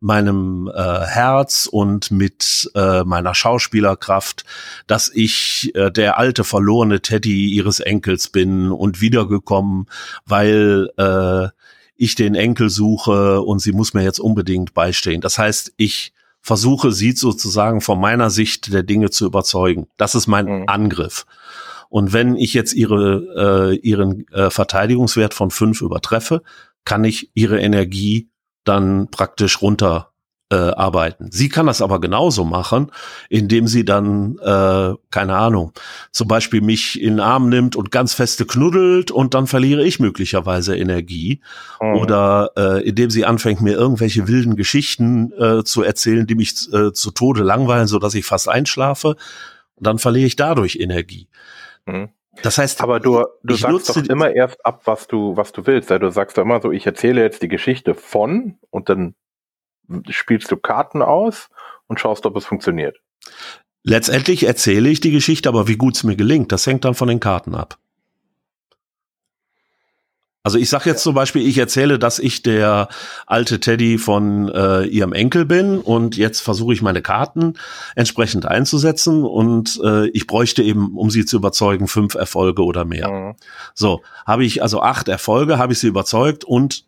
meinem 0.00 0.70
äh, 0.74 0.80
Herz 1.06 1.68
und 1.70 2.10
mit 2.10 2.70
äh, 2.74 3.04
meiner 3.04 3.34
Schauspielerkraft, 3.34 4.44
dass 4.86 5.10
ich 5.12 5.72
äh, 5.74 5.90
der 5.90 6.18
alte 6.18 6.42
verlorene 6.42 7.00
Teddy 7.02 7.50
ihres 7.50 7.80
Enkels 7.80 8.28
bin 8.28 8.72
und 8.72 9.00
wiedergekommen, 9.02 9.86
weil 10.24 10.88
äh, 10.96 11.48
ich 11.96 12.14
den 12.14 12.34
Enkel 12.34 12.70
suche 12.70 13.42
und 13.42 13.60
sie 13.60 13.72
muss 13.72 13.92
mir 13.92 14.02
jetzt 14.02 14.20
unbedingt 14.20 14.72
beistehen. 14.72 15.20
Das 15.20 15.36
heißt, 15.36 15.74
ich 15.76 16.14
versuche 16.40 16.92
sie 16.92 17.12
sozusagen 17.12 17.82
von 17.82 18.00
meiner 18.00 18.30
Sicht 18.30 18.72
der 18.72 18.82
Dinge 18.82 19.10
zu 19.10 19.26
überzeugen. 19.26 19.86
Das 19.98 20.14
ist 20.14 20.26
mein 20.26 20.46
mhm. 20.46 20.64
Angriff. 20.66 21.26
Und 21.90 22.14
wenn 22.14 22.36
ich 22.36 22.54
jetzt 22.54 22.72
ihre, 22.72 23.74
äh, 23.74 23.76
ihren 23.80 24.26
äh, 24.28 24.48
Verteidigungswert 24.48 25.34
von 25.34 25.50
fünf 25.50 25.82
übertreffe, 25.82 26.42
kann 26.86 27.04
ich 27.04 27.30
ihre 27.34 27.60
Energie 27.60 28.29
dann 28.70 29.10
praktisch 29.10 29.60
runter 29.60 30.10
äh, 30.52 30.56
arbeiten. 30.56 31.28
Sie 31.30 31.48
kann 31.48 31.66
das 31.66 31.80
aber 31.80 32.00
genauso 32.00 32.44
machen, 32.44 32.90
indem 33.28 33.68
sie 33.68 33.84
dann, 33.84 34.36
äh, 34.38 34.94
keine 35.10 35.36
Ahnung, 35.36 35.72
zum 36.10 36.26
Beispiel 36.26 36.60
mich 36.60 37.00
in 37.00 37.14
den 37.14 37.20
Arm 37.20 37.48
nimmt 37.48 37.76
und 37.76 37.92
ganz 37.92 38.14
feste 38.14 38.46
knuddelt 38.46 39.10
und 39.12 39.34
dann 39.34 39.46
verliere 39.46 39.84
ich 39.84 40.00
möglicherweise 40.00 40.76
Energie. 40.76 41.40
Mhm. 41.80 41.94
Oder 41.94 42.50
äh, 42.56 42.88
indem 42.88 43.10
sie 43.10 43.24
anfängt, 43.24 43.60
mir 43.60 43.74
irgendwelche 43.74 44.26
wilden 44.26 44.56
Geschichten 44.56 45.32
äh, 45.38 45.62
zu 45.62 45.82
erzählen, 45.82 46.26
die 46.26 46.34
mich 46.34 46.68
äh, 46.72 46.92
zu 46.92 47.12
Tode 47.12 47.42
langweilen, 47.42 47.86
so 47.86 47.98
dass 48.00 48.14
ich 48.14 48.24
fast 48.24 48.48
einschlafe. 48.48 49.16
Und 49.76 49.86
dann 49.86 49.98
verliere 49.98 50.26
ich 50.26 50.36
dadurch 50.36 50.76
Energie. 50.76 51.28
Mhm. 51.86 52.08
Das 52.42 52.58
heißt, 52.58 52.80
aber 52.80 53.00
du, 53.00 53.24
du 53.42 53.54
sagst 53.54 53.88
doch 53.88 53.96
immer 54.04 54.30
erst 54.30 54.64
ab, 54.64 54.82
was 54.84 55.08
du, 55.08 55.36
was 55.36 55.52
du 55.52 55.66
willst. 55.66 55.90
Also 55.90 56.06
du 56.06 56.12
sagst 56.12 56.38
doch 56.38 56.42
immer 56.42 56.60
so, 56.62 56.70
ich 56.70 56.86
erzähle 56.86 57.22
jetzt 57.22 57.42
die 57.42 57.48
Geschichte 57.48 57.94
von 57.94 58.58
und 58.70 58.88
dann 58.88 59.14
spielst 60.08 60.50
du 60.50 60.56
Karten 60.56 61.02
aus 61.02 61.48
und 61.88 61.98
schaust, 61.98 62.26
ob 62.26 62.36
es 62.36 62.46
funktioniert. 62.46 62.98
Letztendlich 63.82 64.44
erzähle 64.44 64.88
ich 64.90 65.00
die 65.00 65.10
Geschichte, 65.10 65.48
aber 65.48 65.66
wie 65.66 65.76
gut 65.76 65.96
es 65.96 66.04
mir 66.04 66.16
gelingt, 66.16 66.52
das 66.52 66.66
hängt 66.66 66.84
dann 66.84 66.94
von 66.94 67.08
den 67.08 67.20
Karten 67.20 67.54
ab. 67.54 67.78
Also 70.42 70.56
ich 70.56 70.70
sage 70.70 70.88
jetzt 70.88 71.02
zum 71.02 71.14
Beispiel, 71.14 71.46
ich 71.46 71.58
erzähle, 71.58 71.98
dass 71.98 72.18
ich 72.18 72.42
der 72.42 72.88
alte 73.26 73.60
Teddy 73.60 73.98
von 73.98 74.48
äh, 74.48 74.84
ihrem 74.84 75.12
Enkel 75.12 75.44
bin 75.44 75.78
und 75.78 76.16
jetzt 76.16 76.40
versuche 76.40 76.72
ich 76.72 76.80
meine 76.80 77.02
Karten 77.02 77.54
entsprechend 77.94 78.46
einzusetzen 78.46 79.24
und 79.24 79.78
äh, 79.84 80.08
ich 80.08 80.26
bräuchte 80.26 80.62
eben, 80.62 80.96
um 80.96 81.10
sie 81.10 81.26
zu 81.26 81.36
überzeugen, 81.36 81.88
fünf 81.88 82.14
Erfolge 82.14 82.64
oder 82.64 82.86
mehr. 82.86 83.10
Mhm. 83.10 83.34
So, 83.74 84.00
habe 84.26 84.44
ich 84.46 84.62
also 84.62 84.80
acht 84.80 85.08
Erfolge, 85.08 85.58
habe 85.58 85.74
ich 85.74 85.78
sie 85.78 85.88
überzeugt 85.88 86.44
und 86.44 86.84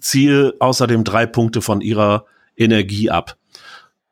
ziehe 0.00 0.54
außerdem 0.58 1.04
drei 1.04 1.26
Punkte 1.26 1.62
von 1.62 1.80
ihrer 1.80 2.26
Energie 2.56 3.10
ab. 3.10 3.36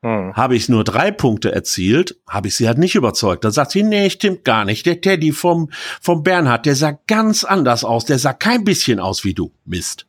Hm. 0.05 0.35
Habe 0.35 0.55
ich 0.55 0.69
nur 0.69 0.83
drei 0.83 1.09
Punkte 1.09 1.51
erzielt, 1.51 2.15
habe 2.29 2.47
ich 2.47 2.55
sie 2.55 2.67
halt 2.67 2.77
nicht 2.77 2.93
überzeugt. 2.93 3.43
Dann 3.43 3.51
sagt 3.51 3.71
sie, 3.71 3.81
nee, 3.81 4.11
stimmt 4.11 4.43
gar 4.43 4.63
nicht. 4.63 4.85
Der 4.85 5.01
Teddy 5.01 5.31
vom, 5.31 5.71
vom 5.99 6.21
Bernhard, 6.21 6.67
der 6.67 6.75
sah 6.75 6.91
ganz 7.07 7.43
anders 7.43 7.83
aus. 7.83 8.05
Der 8.05 8.19
sah 8.19 8.33
kein 8.33 8.63
bisschen 8.63 8.99
aus 8.99 9.23
wie 9.23 9.33
du. 9.33 9.51
Mist. 9.65 10.05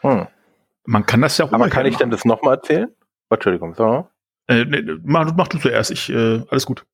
Hm. 0.00 0.26
Man 0.86 1.04
kann 1.04 1.20
das 1.20 1.36
ja 1.36 1.44
auch 1.44 1.52
Aber 1.52 1.68
kann 1.68 1.84
ich 1.84 1.98
denn 1.98 2.10
das 2.10 2.24
nochmal 2.24 2.54
erzählen? 2.54 2.88
Entschuldigung, 3.28 3.74
so. 3.74 4.08
Äh, 4.48 4.64
nee, 4.64 4.82
mach, 5.04 5.30
mach 5.36 5.48
du 5.48 5.58
zuerst. 5.58 5.90
Ich, 5.90 6.08
äh, 6.08 6.40
alles 6.48 6.64
gut. 6.64 6.86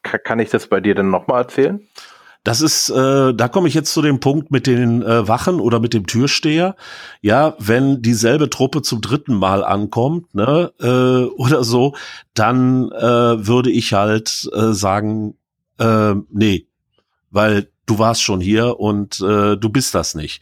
kann 0.00 0.38
ich 0.38 0.48
das 0.48 0.68
bei 0.68 0.80
dir 0.80 0.94
denn 0.94 1.10
nochmal 1.10 1.42
erzählen? 1.42 1.86
Das 2.46 2.60
ist, 2.60 2.90
äh, 2.90 3.34
da 3.34 3.48
komme 3.48 3.66
ich 3.66 3.74
jetzt 3.74 3.92
zu 3.92 4.02
dem 4.02 4.20
Punkt 4.20 4.52
mit 4.52 4.68
den 4.68 5.02
äh, 5.02 5.26
Wachen 5.26 5.58
oder 5.58 5.80
mit 5.80 5.92
dem 5.94 6.06
Türsteher. 6.06 6.76
Ja, 7.20 7.56
wenn 7.58 8.02
dieselbe 8.02 8.48
Truppe 8.48 8.82
zum 8.82 9.00
dritten 9.00 9.34
Mal 9.34 9.64
ankommt, 9.64 10.32
ne, 10.32 10.70
äh, 10.80 11.24
oder 11.34 11.64
so, 11.64 11.96
dann 12.34 12.92
äh, 12.92 13.48
würde 13.48 13.72
ich 13.72 13.94
halt 13.94 14.48
äh, 14.54 14.72
sagen, 14.74 15.34
äh, 15.78 16.14
nee, 16.30 16.68
weil 17.32 17.68
du 17.84 17.98
warst 17.98 18.22
schon 18.22 18.40
hier 18.40 18.78
und 18.78 19.20
äh, 19.20 19.56
du 19.56 19.68
bist 19.68 19.96
das 19.96 20.14
nicht. 20.14 20.40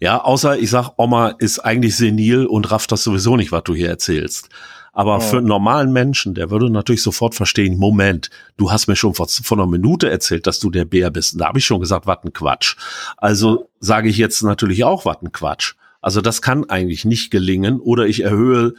Ja, 0.00 0.24
außer 0.24 0.58
ich 0.58 0.70
sag, 0.70 0.92
Oma 0.96 1.34
ist 1.38 1.58
eigentlich 1.58 1.98
senil 1.98 2.46
und 2.46 2.70
rafft 2.70 2.92
das 2.92 3.02
sowieso 3.02 3.36
nicht, 3.36 3.52
was 3.52 3.64
du 3.64 3.74
hier 3.74 3.90
erzählst. 3.90 4.48
Aber 4.96 5.18
oh. 5.18 5.20
für 5.20 5.36
einen 5.36 5.46
normalen 5.46 5.92
Menschen, 5.92 6.32
der 6.32 6.50
würde 6.50 6.70
natürlich 6.70 7.02
sofort 7.02 7.34
verstehen, 7.34 7.76
Moment, 7.76 8.30
du 8.56 8.72
hast 8.72 8.86
mir 8.86 8.96
schon 8.96 9.12
vor, 9.12 9.28
vor 9.28 9.58
einer 9.58 9.66
Minute 9.66 10.08
erzählt, 10.08 10.46
dass 10.46 10.58
du 10.58 10.70
der 10.70 10.86
Bär 10.86 11.10
bist. 11.10 11.38
da 11.38 11.48
habe 11.48 11.58
ich 11.58 11.66
schon 11.66 11.80
gesagt, 11.80 12.06
was 12.06 12.24
ein 12.24 12.32
Quatsch. 12.32 12.76
Also 13.18 13.68
sage 13.78 14.08
ich 14.08 14.16
jetzt 14.16 14.42
natürlich 14.42 14.84
auch, 14.84 15.04
was 15.04 15.20
ein 15.20 15.32
Quatsch. 15.32 15.74
Also 16.00 16.22
das 16.22 16.40
kann 16.40 16.70
eigentlich 16.70 17.04
nicht 17.04 17.30
gelingen. 17.30 17.78
Oder 17.78 18.06
ich 18.06 18.22
erhöhe, 18.22 18.72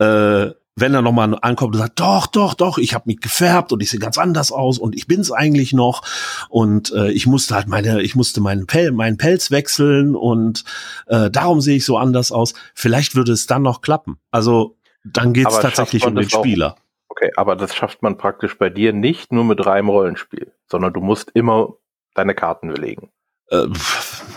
äh, 0.00 0.50
wenn 0.76 0.92
er 0.92 1.00
nochmal 1.00 1.34
ankommt 1.40 1.74
und 1.74 1.80
sagt, 1.80 1.98
doch, 1.98 2.26
doch, 2.26 2.52
doch, 2.52 2.76
ich 2.76 2.92
habe 2.92 3.04
mich 3.06 3.20
gefärbt 3.20 3.72
und 3.72 3.82
ich 3.82 3.88
sehe 3.88 4.00
ganz 4.00 4.18
anders 4.18 4.52
aus 4.52 4.78
und 4.78 4.94
ich 4.94 5.06
bin's 5.06 5.32
eigentlich 5.32 5.72
noch 5.72 6.02
und 6.50 6.92
äh, 6.92 7.10
ich 7.10 7.26
musste 7.26 7.54
halt 7.54 7.68
meine, 7.68 8.02
ich 8.02 8.14
musste 8.14 8.42
meinen, 8.42 8.66
Pel 8.66 8.92
meinen 8.92 9.16
Pelz 9.16 9.50
wechseln 9.50 10.14
und 10.14 10.64
äh, 11.06 11.30
darum 11.30 11.62
sehe 11.62 11.76
ich 11.76 11.86
so 11.86 11.96
anders 11.96 12.32
aus. 12.32 12.52
Vielleicht 12.74 13.14
würde 13.14 13.32
es 13.32 13.46
dann 13.46 13.62
noch 13.62 13.80
klappen. 13.80 14.18
Also 14.30 14.76
dann 15.04 15.32
geht 15.32 15.48
es 15.48 15.58
tatsächlich 15.60 16.04
um 16.06 16.14
den 16.14 16.28
Spieler. 16.28 16.72
Auch, 16.72 17.10
okay, 17.10 17.30
aber 17.36 17.56
das 17.56 17.74
schafft 17.74 18.02
man 18.02 18.16
praktisch 18.16 18.58
bei 18.58 18.70
dir 18.70 18.92
nicht 18.92 19.32
nur 19.32 19.44
mit 19.44 19.64
reinem 19.64 19.88
Rollenspiel, 19.88 20.52
sondern 20.66 20.92
du 20.92 21.00
musst 21.00 21.30
immer 21.34 21.74
deine 22.14 22.34
Karten 22.34 22.68
belegen. 22.68 23.10
Äh, 23.50 23.66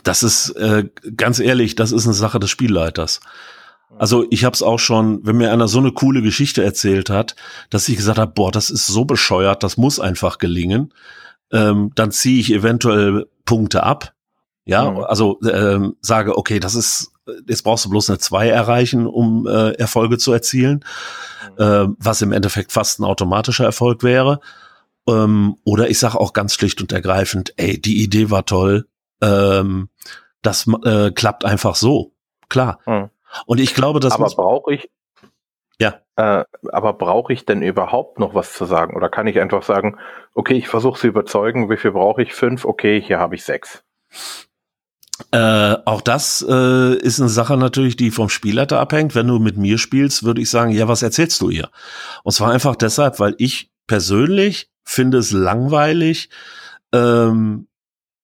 das 0.03 0.23
ist 0.23 0.51
äh, 0.51 0.89
ganz 1.15 1.39
ehrlich, 1.39 1.75
das 1.75 1.91
ist 1.91 2.05
eine 2.05 2.13
Sache 2.13 2.39
des 2.39 2.49
Spielleiters. 2.49 3.21
Also 3.97 4.25
ich 4.29 4.43
habe 4.43 4.53
es 4.53 4.61
auch 4.61 4.79
schon, 4.79 5.25
wenn 5.25 5.37
mir 5.37 5.51
einer 5.51 5.67
so 5.69 5.79
eine 5.79 5.93
coole 5.93 6.21
Geschichte 6.21 6.63
erzählt 6.63 7.09
hat, 7.09 7.35
dass 7.69 7.87
ich 7.87 7.95
gesagt 7.95 8.19
habe, 8.19 8.33
boah, 8.33 8.51
das 8.51 8.69
ist 8.69 8.85
so 8.85 9.05
bescheuert, 9.05 9.63
das 9.63 9.77
muss 9.77 9.99
einfach 9.99 10.39
gelingen. 10.39 10.93
Ähm, 11.51 11.91
dann 11.95 12.11
ziehe 12.11 12.39
ich 12.39 12.51
eventuell 12.51 13.27
Punkte 13.45 13.83
ab. 13.83 14.13
Ja, 14.67 14.91
mhm. 14.91 14.99
also 14.99 15.39
ähm, 15.49 15.95
sage, 16.01 16.37
okay, 16.37 16.59
das 16.59 16.75
ist 16.75 17.13
jetzt 17.47 17.63
brauchst 17.63 17.85
du 17.85 17.89
bloß 17.89 18.09
eine 18.09 18.19
2 18.19 18.49
erreichen, 18.49 19.07
um 19.07 19.47
äh, 19.47 19.71
Erfolge 19.71 20.17
zu 20.17 20.31
erzielen, 20.31 20.83
mhm. 21.57 21.63
äh, 21.63 21.87
was 21.97 22.21
im 22.21 22.31
Endeffekt 22.31 22.71
fast 22.71 22.99
ein 22.99 23.05
automatischer 23.05 23.65
Erfolg 23.65 24.03
wäre. 24.03 24.39
Ähm, 25.07 25.57
oder 25.63 25.89
ich 25.89 25.99
sage 25.99 26.19
auch 26.19 26.33
ganz 26.33 26.53
schlicht 26.53 26.81
und 26.81 26.91
ergreifend, 26.91 27.53
ey, 27.57 27.79
die 27.79 28.03
Idee 28.03 28.29
war 28.29 28.45
toll, 28.45 28.87
ähm, 29.21 29.89
das 30.41 30.67
äh, 30.83 31.11
klappt 31.11 31.45
einfach 31.45 31.75
so, 31.75 32.11
klar. 32.49 32.79
Mhm. 32.85 33.09
Und 33.45 33.59
ich 33.59 33.73
glaube, 33.73 33.99
dass 33.99 34.13
aber 34.13 34.27
brauche 34.27 34.73
ich 34.73 34.89
ja, 35.79 36.01
äh, 36.15 36.43
aber 36.71 36.93
brauche 36.93 37.31
ich 37.31 37.45
denn 37.45 37.61
überhaupt 37.61 38.17
noch 38.17 38.33
was 38.33 38.53
zu 38.53 38.65
sagen? 38.65 38.95
Oder 38.95 39.09
kann 39.09 39.27
ich 39.27 39.39
einfach 39.39 39.61
sagen, 39.61 39.99
okay, 40.33 40.55
ich 40.55 40.67
versuche 40.67 40.99
sie 40.99 41.07
überzeugen, 41.07 41.69
wie 41.69 41.77
viel 41.77 41.91
brauche 41.91 42.23
ich? 42.23 42.33
Fünf, 42.33 42.65
okay, 42.65 42.99
hier 42.99 43.19
habe 43.19 43.35
ich 43.35 43.43
sechs. 43.43 43.83
Äh, 45.31 45.75
auch 45.85 46.01
das 46.01 46.45
äh, 46.47 46.95
ist 46.97 47.19
eine 47.19 47.29
Sache 47.29 47.57
natürlich, 47.57 47.95
die 47.95 48.11
vom 48.11 48.29
Spielleiter 48.29 48.79
abhängt. 48.79 49.15
Wenn 49.15 49.27
du 49.27 49.39
mit 49.39 49.57
mir 49.57 49.77
spielst, 49.77 50.23
würde 50.23 50.41
ich 50.41 50.49
sagen, 50.49 50.71
ja, 50.71 50.87
was 50.87 51.01
erzählst 51.01 51.41
du 51.41 51.49
ihr? 51.49 51.69
Und 52.23 52.33
zwar 52.33 52.51
einfach 52.51 52.75
deshalb, 52.75 53.19
weil 53.19 53.35
ich 53.37 53.71
persönlich 53.87 54.69
finde 54.83 55.17
es 55.17 55.31
langweilig, 55.31 56.29
ähm, 56.93 57.67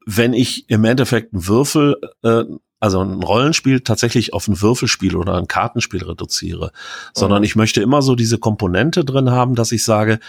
wenn 0.05 0.33
ich 0.33 0.69
im 0.69 0.83
Endeffekt 0.85 1.33
einen 1.33 1.47
Würfel, 1.47 1.95
äh, 2.23 2.43
also 2.79 3.01
ein 3.01 3.23
Rollenspiel 3.23 3.79
tatsächlich 3.81 4.33
auf 4.33 4.47
ein 4.47 4.61
Würfelspiel 4.61 5.15
oder 5.15 5.37
ein 5.37 5.47
Kartenspiel 5.47 6.03
reduziere, 6.03 6.71
sondern 7.13 7.39
mhm. 7.39 7.45
ich 7.45 7.55
möchte 7.55 7.81
immer 7.81 8.01
so 8.01 8.15
diese 8.15 8.37
Komponente 8.37 9.05
drin 9.05 9.31
haben, 9.31 9.55
dass 9.55 9.71
ich 9.71 9.83
sage, 9.83 10.19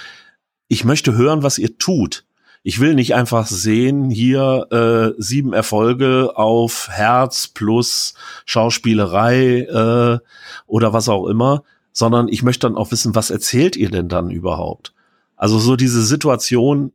ich 0.68 0.84
möchte 0.84 1.14
hören, 1.14 1.42
was 1.42 1.58
ihr 1.58 1.78
tut. 1.78 2.24
Ich 2.66 2.80
will 2.80 2.94
nicht 2.94 3.14
einfach 3.14 3.46
sehen, 3.46 4.08
hier 4.08 4.66
äh, 4.70 5.22
sieben 5.22 5.52
Erfolge 5.52 6.32
auf 6.34 6.88
Herz 6.90 7.46
plus 7.46 8.14
Schauspielerei 8.46 9.60
äh, 9.60 10.18
oder 10.66 10.92
was 10.94 11.10
auch 11.10 11.26
immer, 11.26 11.62
sondern 11.92 12.26
ich 12.26 12.42
möchte 12.42 12.66
dann 12.66 12.78
auch 12.78 12.90
wissen, 12.90 13.14
was 13.14 13.28
erzählt 13.28 13.76
ihr 13.76 13.90
denn 13.90 14.08
dann 14.08 14.30
überhaupt? 14.30 14.94
Also 15.36 15.58
so 15.58 15.76
diese 15.76 16.02
Situation 16.02 16.92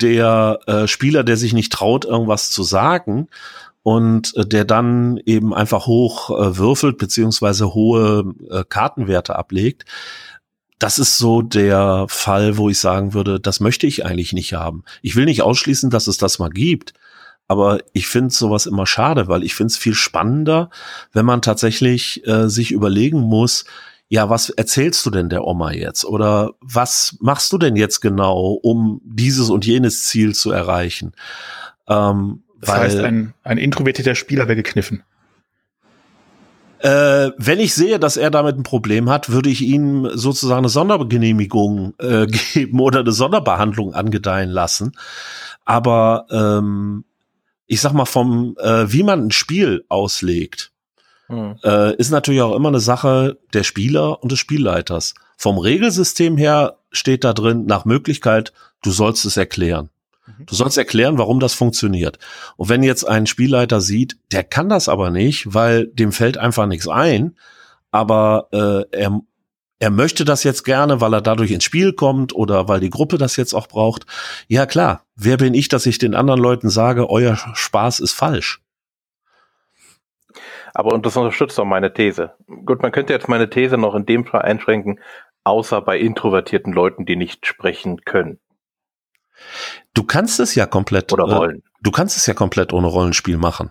der 0.00 0.58
äh, 0.66 0.88
Spieler, 0.88 1.22
der 1.22 1.36
sich 1.36 1.52
nicht 1.52 1.72
traut, 1.72 2.04
irgendwas 2.04 2.50
zu 2.50 2.64
sagen 2.64 3.28
und 3.84 4.36
äh, 4.36 4.44
der 4.44 4.64
dann 4.64 5.18
eben 5.24 5.54
einfach 5.54 5.86
hoch 5.86 6.30
äh, 6.30 6.56
würfelt 6.56 6.98
beziehungsweise 6.98 7.74
hohe 7.74 8.34
äh, 8.50 8.64
Kartenwerte 8.68 9.36
ablegt 9.36 9.84
das 10.82 10.98
ist 10.98 11.16
so 11.16 11.42
der 11.42 12.06
Fall, 12.08 12.56
wo 12.56 12.68
ich 12.68 12.80
sagen 12.80 13.14
würde, 13.14 13.38
das 13.38 13.60
möchte 13.60 13.86
ich 13.86 14.04
eigentlich 14.04 14.32
nicht 14.32 14.52
haben. 14.54 14.82
Ich 15.00 15.14
will 15.14 15.26
nicht 15.26 15.42
ausschließen, 15.42 15.90
dass 15.90 16.08
es 16.08 16.18
das 16.18 16.40
mal 16.40 16.50
gibt, 16.50 16.92
aber 17.46 17.78
ich 17.92 18.08
finde 18.08 18.34
sowas 18.34 18.66
immer 18.66 18.84
schade, 18.84 19.28
weil 19.28 19.44
ich 19.44 19.54
finde 19.54 19.68
es 19.68 19.76
viel 19.76 19.94
spannender, 19.94 20.70
wenn 21.12 21.24
man 21.24 21.40
tatsächlich 21.40 22.26
äh, 22.26 22.48
sich 22.48 22.72
überlegen 22.72 23.20
muss, 23.20 23.64
ja, 24.08 24.28
was 24.28 24.50
erzählst 24.50 25.06
du 25.06 25.10
denn 25.10 25.28
der 25.28 25.44
Oma 25.44 25.72
jetzt? 25.72 26.04
Oder 26.04 26.50
was 26.60 27.16
machst 27.20 27.52
du 27.52 27.58
denn 27.58 27.76
jetzt 27.76 28.00
genau, 28.00 28.50
um 28.50 29.00
dieses 29.04 29.50
und 29.50 29.64
jenes 29.64 30.04
Ziel 30.04 30.34
zu 30.34 30.50
erreichen? 30.50 31.12
Ähm, 31.88 32.42
das 32.60 32.70
weil, 32.70 32.80
heißt, 32.80 32.98
ein, 32.98 33.34
ein 33.44 33.58
introvertierter 33.58 34.16
Spieler 34.16 34.48
wäre 34.48 34.56
gekniffen. 34.56 35.04
Äh, 36.82 37.30
wenn 37.38 37.60
ich 37.60 37.74
sehe, 37.74 38.00
dass 38.00 38.16
er 38.16 38.32
damit 38.32 38.56
ein 38.56 38.64
Problem 38.64 39.08
hat, 39.08 39.30
würde 39.30 39.48
ich 39.48 39.62
ihm 39.62 40.10
sozusagen 40.14 40.58
eine 40.58 40.68
Sondergenehmigung 40.68 41.94
äh, 41.98 42.26
geben 42.52 42.80
oder 42.80 43.00
eine 43.00 43.12
Sonderbehandlung 43.12 43.94
angedeihen 43.94 44.50
lassen. 44.50 44.92
Aber 45.64 46.26
ähm, 46.32 47.04
ich 47.68 47.80
sag 47.80 47.92
mal, 47.92 48.04
vom 48.04 48.56
äh, 48.58 48.90
wie 48.92 49.04
man 49.04 49.26
ein 49.26 49.30
Spiel 49.30 49.84
auslegt, 49.88 50.72
hm. 51.28 51.54
äh, 51.62 51.94
ist 51.94 52.10
natürlich 52.10 52.42
auch 52.42 52.56
immer 52.56 52.70
eine 52.70 52.80
Sache 52.80 53.38
der 53.52 53.62
Spieler 53.62 54.20
und 54.20 54.32
des 54.32 54.40
Spielleiters. 54.40 55.14
Vom 55.36 55.58
Regelsystem 55.58 56.36
her 56.36 56.78
steht 56.90 57.22
da 57.22 57.32
drin, 57.32 57.64
nach 57.64 57.84
Möglichkeit, 57.84 58.52
du 58.82 58.90
sollst 58.90 59.24
es 59.24 59.36
erklären. 59.36 59.88
Mhm. 60.26 60.46
Du 60.46 60.54
sollst 60.54 60.78
erklären, 60.78 61.18
warum 61.18 61.40
das 61.40 61.54
funktioniert. 61.54 62.18
Und 62.56 62.68
wenn 62.68 62.82
jetzt 62.82 63.04
ein 63.04 63.26
Spielleiter 63.26 63.80
sieht, 63.80 64.16
der 64.30 64.44
kann 64.44 64.68
das 64.68 64.88
aber 64.88 65.10
nicht, 65.10 65.52
weil 65.54 65.86
dem 65.88 66.12
fällt 66.12 66.38
einfach 66.38 66.66
nichts 66.66 66.88
ein, 66.88 67.36
aber 67.90 68.48
äh, 68.52 68.96
er, 68.96 69.20
er 69.78 69.90
möchte 69.90 70.24
das 70.24 70.44
jetzt 70.44 70.64
gerne, 70.64 71.00
weil 71.00 71.12
er 71.14 71.20
dadurch 71.20 71.50
ins 71.50 71.64
Spiel 71.64 71.92
kommt 71.92 72.34
oder 72.34 72.68
weil 72.68 72.80
die 72.80 72.90
Gruppe 72.90 73.18
das 73.18 73.36
jetzt 73.36 73.54
auch 73.54 73.66
braucht. 73.66 74.06
Ja 74.48 74.66
klar, 74.66 75.04
wer 75.16 75.36
bin 75.36 75.54
ich, 75.54 75.68
dass 75.68 75.86
ich 75.86 75.98
den 75.98 76.14
anderen 76.14 76.40
Leuten 76.40 76.70
sage, 76.70 77.10
euer 77.10 77.36
Spaß 77.54 78.00
ist 78.00 78.12
falsch? 78.12 78.60
Aber 80.74 80.94
und 80.94 81.04
das 81.04 81.16
unterstützt 81.16 81.58
auch 81.60 81.64
meine 81.64 81.92
These. 81.92 82.32
Gut, 82.64 82.80
man 82.80 82.92
könnte 82.92 83.12
jetzt 83.12 83.28
meine 83.28 83.50
These 83.50 83.76
noch 83.76 83.94
in 83.94 84.06
dem 84.06 84.24
Fall 84.24 84.42
einschränken, 84.42 85.00
außer 85.44 85.82
bei 85.82 85.98
introvertierten 85.98 86.72
Leuten, 86.72 87.04
die 87.04 87.16
nicht 87.16 87.46
sprechen 87.46 88.02
können. 88.04 88.38
Du 89.94 90.04
kannst 90.04 90.40
es 90.40 90.54
ja 90.54 90.66
komplett, 90.66 91.12
oder 91.12 91.24
Rollen. 91.24 91.58
Äh, 91.58 91.62
du 91.82 91.90
kannst 91.90 92.16
es 92.16 92.26
ja 92.26 92.34
komplett 92.34 92.72
ohne 92.72 92.86
Rollenspiel 92.86 93.36
machen. 93.36 93.70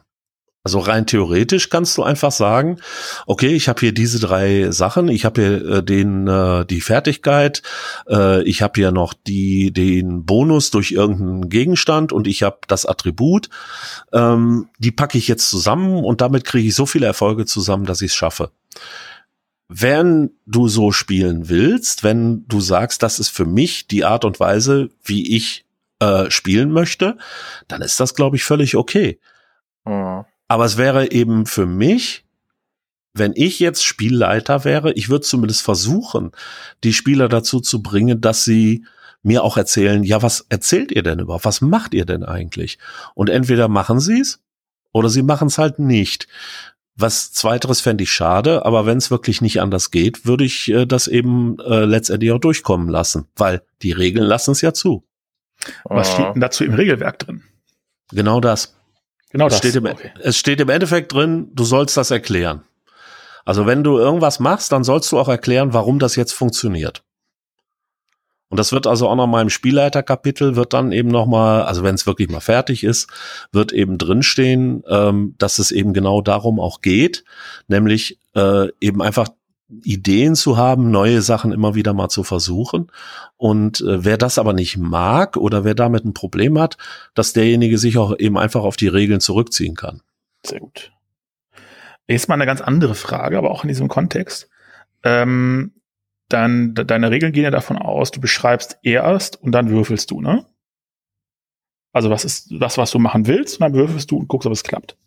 Also 0.64 0.78
rein 0.78 1.08
theoretisch 1.08 1.70
kannst 1.70 1.98
du 1.98 2.04
einfach 2.04 2.32
sagen, 2.32 2.78
okay, 3.26 3.48
ich 3.48 3.68
habe 3.68 3.80
hier 3.80 3.94
diese 3.94 4.20
drei 4.20 4.70
Sachen, 4.70 5.08
ich 5.08 5.26
habe 5.26 5.42
hier 5.42 5.78
äh, 5.78 5.84
den 5.84 6.28
äh, 6.28 6.66
die 6.68 6.82
Fertigkeit, 6.82 7.64
äh, 8.08 8.44
ich 8.44 8.62
habe 8.62 8.74
hier 8.76 8.92
noch 8.92 9.16
die 9.16 9.74
den 9.74 10.24
Bonus 10.24 10.70
durch 10.70 10.92
irgendeinen 10.92 11.50
Gegenstand 11.50 12.14
und 12.14 12.28
ich 12.28 12.44
habe 12.44 12.60
das 12.68 12.86
Attribut. 12.86 13.50
Ähm, 14.14 14.70
die 14.78 14.92
packe 14.92 15.18
ich 15.18 15.28
jetzt 15.28 15.50
zusammen 15.50 16.04
und 16.04 16.22
damit 16.22 16.44
kriege 16.46 16.68
ich 16.68 16.76
so 16.76 16.86
viele 16.86 17.08
Erfolge 17.08 17.46
zusammen, 17.48 17.86
dass 17.86 18.04
ich 18.04 18.12
es 18.12 18.16
schaffe. 18.16 18.52
Wenn 19.74 20.32
du 20.46 20.68
so 20.68 20.92
spielen 20.92 21.48
willst, 21.48 22.04
wenn 22.04 22.46
du 22.50 22.60
sagst, 22.60 23.04
das 23.04 23.20
ist 23.20 23.30
für 23.30 23.46
mich 23.46 23.88
die 23.88 24.04
Art 24.04 24.26
und 24.26 24.38
Weise, 24.42 24.90
wie 25.02 25.34
ich 25.34 25.64
äh, 26.02 26.30
spielen 26.30 26.72
möchte, 26.72 27.18
dann 27.70 27.82
ist 27.82 27.98
das, 27.98 28.14
glaube 28.14 28.36
ich, 28.36 28.44
völlig 28.44 28.76
okay. 28.76 29.18
Mhm. 29.86 30.26
Aber 30.50 30.66
es 30.66 30.76
wäre 30.76 31.12
eben 31.12 31.46
für 31.46 31.66
mich, 31.66 32.26
wenn 33.14 33.32
ich 33.34 33.62
jetzt 33.62 33.86
Spielleiter 33.86 34.66
wäre, 34.66 34.92
ich 34.92 35.08
würde 35.08 35.26
zumindest 35.26 35.62
versuchen, 35.62 36.32
die 36.84 36.92
Spieler 36.92 37.30
dazu 37.30 37.62
zu 37.62 37.82
bringen, 37.82 38.20
dass 38.20 38.44
sie 38.44 38.86
mir 39.24 39.42
auch 39.42 39.56
erzählen, 39.56 40.04
ja, 40.04 40.22
was 40.22 40.46
erzählt 40.50 40.92
ihr 40.92 41.04
denn 41.04 41.20
überhaupt? 41.20 41.46
Was 41.46 41.62
macht 41.62 41.94
ihr 41.94 42.06
denn 42.06 42.24
eigentlich? 42.24 42.78
Und 43.14 43.30
entweder 43.30 43.70
machen 43.70 44.02
sie 44.02 44.20
es 44.20 44.42
oder 44.92 45.08
sie 45.08 45.24
machen 45.24 45.48
es 45.48 45.58
halt 45.58 45.80
nicht. 45.80 46.28
Was 46.96 47.32
zweiteres 47.32 47.82
fände 47.82 48.04
ich 48.04 48.12
schade, 48.12 48.66
aber 48.66 48.86
wenn 48.86 48.98
es 48.98 49.12
wirklich 49.12 49.42
nicht 49.42 49.62
anders 49.62 49.92
geht, 49.92 50.26
würde 50.26 50.44
ich 50.44 50.70
äh, 50.70 50.86
das 50.86 51.08
eben 51.08 51.58
äh, 51.60 51.86
letztendlich 51.86 52.32
auch 52.32 52.40
durchkommen 52.40 52.90
lassen, 52.90 53.28
weil 53.36 53.62
die 53.82 53.92
Regeln 53.92 54.26
lassen 54.26 54.52
es 54.52 54.62
ja 54.62 54.74
zu. 54.74 55.04
Was 55.86 56.12
steht 56.14 56.36
denn 56.36 56.42
dazu 56.42 56.64
im 56.64 56.74
Regelwerk 56.74 57.20
drin? 57.20 57.44
Genau 58.12 58.42
das. 58.42 58.76
Genau 59.30 59.46
das. 59.46 59.54
Es 59.54 59.60
steht, 59.60 59.76
im, 59.76 59.86
okay. 59.86 60.12
es 60.20 60.38
steht 60.38 60.60
im 60.60 60.70
Endeffekt 60.70 61.14
drin, 61.14 61.50
du 61.54 61.64
sollst 61.64 61.96
das 61.96 62.12
erklären. 62.12 62.64
Also 63.46 63.66
wenn 63.66 63.84
du 63.84 63.98
irgendwas 63.98 64.40
machst, 64.40 64.72
dann 64.72 64.84
sollst 64.84 65.12
du 65.12 65.20
auch 65.20 65.30
erklären, 65.30 65.74
warum 65.74 66.00
das 66.00 66.16
jetzt 66.16 66.34
funktioniert. 66.34 67.04
Und 68.52 68.58
das 68.58 68.74
wird 68.74 68.86
also 68.86 69.08
auch 69.08 69.16
noch 69.16 69.28
mal 69.28 69.42
im 69.42 69.50
Spielleiterkapitel 69.50 70.58
wird 70.58 70.74
dann 70.74 70.92
eben 70.92 71.08
noch 71.08 71.26
mal, 71.26 71.64
also 71.64 71.84
wenn 71.84 71.96
es 71.96 72.06
wirklich 72.06 72.30
mal 72.30 72.42
fertig 72.42 72.84
ist, 72.84 73.10
wird 73.54 73.72
eben 73.72 73.98
drinstehen, 73.98 74.84
ähm, 74.90 75.36
dass 75.38 75.58
es 75.58 75.72
eben 75.72 75.94
genau 75.94 76.22
darum 76.22 76.60
auch 76.60 76.82
geht, 76.82 77.24
nämlich 77.70 78.20
äh, 78.36 78.68
eben 78.82 79.02
einfach 79.02 79.30
Ideen 79.84 80.36
zu 80.36 80.58
haben, 80.58 80.92
neue 80.92 81.22
Sachen 81.22 81.54
immer 81.54 81.76
wieder 81.76 81.94
mal 81.94 82.10
zu 82.10 82.24
versuchen. 82.24 82.92
Und 83.38 83.80
äh, 83.80 84.04
wer 84.04 84.18
das 84.18 84.38
aber 84.38 84.52
nicht 84.52 84.78
mag 84.78 85.38
oder 85.38 85.64
wer 85.64 85.74
damit 85.74 86.04
ein 86.04 86.14
Problem 86.14 86.60
hat, 86.60 86.78
dass 87.14 87.32
derjenige 87.32 87.78
sich 87.78 87.98
auch 87.98 88.20
eben 88.20 88.38
einfach 88.38 88.64
auf 88.64 88.76
die 88.76 88.90
Regeln 88.90 89.22
zurückziehen 89.22 89.76
kann. 89.76 90.02
Sehr 90.46 90.60
gut. 90.60 90.92
Jetzt 92.06 92.28
mal 92.28 92.36
eine 92.36 92.46
ganz 92.46 92.60
andere 92.60 92.96
Frage, 92.96 93.38
aber 93.38 93.52
auch 93.52 93.64
in 93.64 93.70
diesem 93.70 93.88
Kontext. 93.88 94.50
Ähm, 95.04 95.72
dann 96.34 96.74
deine 96.74 97.12
Regeln 97.12 97.32
gehen 97.32 97.44
ja 97.44 97.52
davon 97.52 97.78
aus, 97.78 98.12
du 98.12 98.20
beschreibst 98.20 98.78
erst 98.84 99.42
und 99.42 99.52
dann 99.52 99.70
würfelst 99.70 100.12
du, 100.12 100.22
ne? 100.22 100.46
Also 101.94 102.10
was 102.10 102.26
ist 102.26 102.50
das, 102.52 102.78
was 102.78 102.92
du 102.92 103.00
machen 103.00 103.28
willst, 103.28 103.56
und 103.56 103.62
dann 103.62 103.74
würfelst 103.74 104.12
du 104.12 104.18
und 104.18 104.28
guckst, 104.28 104.48
ob 104.48 104.54
es 104.54 104.64
klappt. 104.64 104.98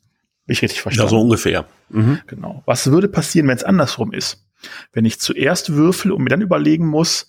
Bin 0.46 0.52
ich 0.52 0.62
richtig 0.62 0.82
verstanden? 0.82 1.06
Ja, 1.06 1.16
so 1.16 1.20
ungefähr. 1.20 1.66
Mhm. 1.88 2.20
Genau. 2.26 2.62
Was 2.66 2.90
würde 2.90 3.08
passieren, 3.08 3.48
wenn 3.48 3.56
es 3.56 3.64
andersrum 3.64 4.12
ist? 4.12 4.46
Wenn 4.92 5.04
ich 5.04 5.20
zuerst 5.20 5.72
würfel 5.72 6.12
und 6.12 6.22
mir 6.22 6.28
dann 6.28 6.42
überlegen 6.42 6.86
muss, 6.86 7.28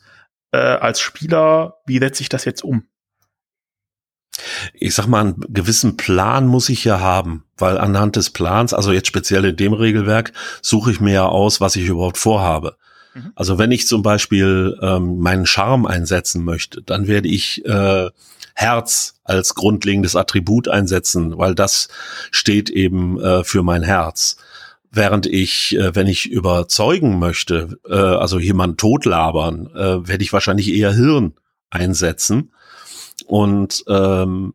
äh, 0.51 0.57
als 0.57 0.99
Spieler, 0.99 1.77
wie 1.85 1.99
setze 1.99 2.21
ich 2.21 2.29
das 2.29 2.45
jetzt 2.45 2.63
um? 2.63 2.83
Ich 4.73 4.93
sag 4.95 5.07
mal, 5.07 5.21
einen 5.21 5.39
gewissen 5.49 5.95
Plan 5.95 6.47
muss 6.47 6.67
ich 6.67 6.83
ja 6.83 6.99
haben, 6.99 7.45
weil 7.57 7.77
anhand 7.77 8.17
des 8.17 8.31
Plans, 8.31 8.73
also 8.73 8.91
jetzt 8.91 9.07
speziell 9.07 9.45
in 9.45 9.55
dem 9.55 9.73
Regelwerk, 9.73 10.33
suche 10.61 10.91
ich 10.91 10.99
mir 10.99 11.13
ja 11.13 11.25
aus, 11.25 11.61
was 11.61 11.77
ich 11.77 11.87
überhaupt 11.87 12.17
vorhabe. 12.17 12.77
Mhm. 13.15 13.31
Also 13.35 13.57
wenn 13.57 13.71
ich 13.71 13.87
zum 13.87 14.03
Beispiel 14.03 14.77
ähm, 14.81 15.17
meinen 15.19 15.45
Charme 15.45 15.87
einsetzen 15.87 16.43
möchte, 16.43 16.81
dann 16.81 17.07
werde 17.07 17.29
ich 17.29 17.65
äh, 17.65 18.09
Herz 18.53 19.19
als 19.23 19.55
grundlegendes 19.55 20.15
Attribut 20.15 20.67
einsetzen, 20.67 21.37
weil 21.37 21.55
das 21.55 21.89
steht 22.31 22.69
eben 22.69 23.19
äh, 23.19 23.43
für 23.43 23.63
mein 23.63 23.83
Herz. 23.83 24.37
Während 24.91 25.25
ich, 25.25 25.75
äh, 25.75 25.95
wenn 25.95 26.07
ich 26.07 26.29
überzeugen 26.29 27.19
möchte, 27.19 27.79
äh, 27.89 27.95
also 27.95 28.39
jemand 28.39 28.79
totlabern, 28.79 29.67
äh, 29.75 30.07
werde 30.07 30.23
ich 30.23 30.31
wahrscheinlich 30.31 30.73
eher 30.73 30.93
Hirn 30.93 31.33
einsetzen. 31.69 32.51
Und 33.25 33.83
ähm, 33.87 34.53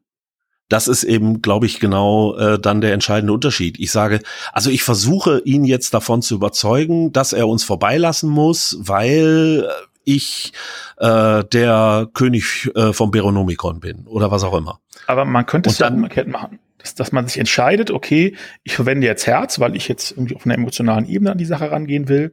das 0.70 0.88
ist 0.88 1.04
eben, 1.04 1.42
glaube 1.42 1.66
ich, 1.66 1.80
genau 1.80 2.36
äh, 2.36 2.58
dann 2.58 2.80
der 2.80 2.94
entscheidende 2.94 3.32
Unterschied. 3.32 3.78
Ich 3.78 3.90
sage, 3.90 4.20
also 4.52 4.70
ich 4.70 4.82
versuche 4.82 5.42
ihn 5.44 5.64
jetzt 5.64 5.92
davon 5.92 6.22
zu 6.22 6.36
überzeugen, 6.36 7.12
dass 7.12 7.32
er 7.32 7.48
uns 7.48 7.64
vorbeilassen 7.64 8.30
muss, 8.30 8.78
weil 8.80 9.68
ich 10.04 10.52
äh, 10.98 11.44
der 11.44 12.08
König 12.14 12.70
äh, 12.74 12.92
vom 12.92 13.10
Beronomikon 13.10 13.80
bin 13.80 14.06
oder 14.06 14.30
was 14.30 14.44
auch 14.44 14.56
immer. 14.56 14.80
Aber 15.06 15.24
man 15.24 15.44
könnte 15.44 15.70
es 15.70 15.78
ja 15.78 15.88
umgekehrt 15.88 16.28
machen. 16.28 16.60
Dass, 16.78 16.94
dass 16.94 17.12
man 17.12 17.26
sich 17.26 17.38
entscheidet, 17.38 17.90
okay, 17.90 18.36
ich 18.62 18.74
verwende 18.74 19.06
jetzt 19.06 19.26
Herz, 19.26 19.60
weil 19.60 19.76
ich 19.76 19.86
jetzt 19.86 20.12
irgendwie 20.12 20.36
auf 20.36 20.46
einer 20.46 20.54
emotionalen 20.54 21.06
Ebene 21.06 21.32
an 21.32 21.36
die 21.36 21.44
Sache 21.44 21.70
rangehen 21.70 22.08
will. 22.08 22.32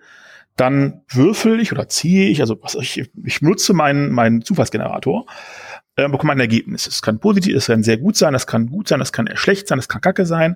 Dann 0.55 1.01
würfel 1.09 1.59
ich 1.59 1.73
oder 1.73 1.89
ziehe 1.89 2.29
ich, 2.29 2.39
also 2.39 2.57
was 2.61 2.75
ich, 2.75 3.11
ich 3.25 3.41
nutze 3.41 3.73
meinen, 3.73 4.09
meinen 4.11 4.43
Zufallsgenerator, 4.43 5.25
äh, 5.97 6.07
bekomme 6.07 6.31
ein 6.31 6.39
Ergebnis. 6.39 6.87
Es 6.87 7.01
kann 7.01 7.19
positiv, 7.19 7.55
es 7.55 7.67
kann 7.67 7.83
sehr 7.83 7.97
gut 7.97 8.15
sein, 8.15 8.33
es 8.35 8.47
kann 8.47 8.69
gut 8.69 8.87
sein, 8.87 9.01
es 9.01 9.11
kann 9.11 9.29
schlecht 9.35 9.67
sein, 9.67 9.79
es 9.79 9.89
kann 9.89 9.99
kacke 9.99 10.25
sein. 10.25 10.55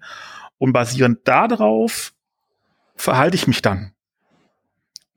Und 0.58 0.72
basierend 0.72 1.28
darauf 1.28 2.14
verhalte 2.96 3.36
ich 3.36 3.48
mich 3.48 3.62
dann. 3.62 3.92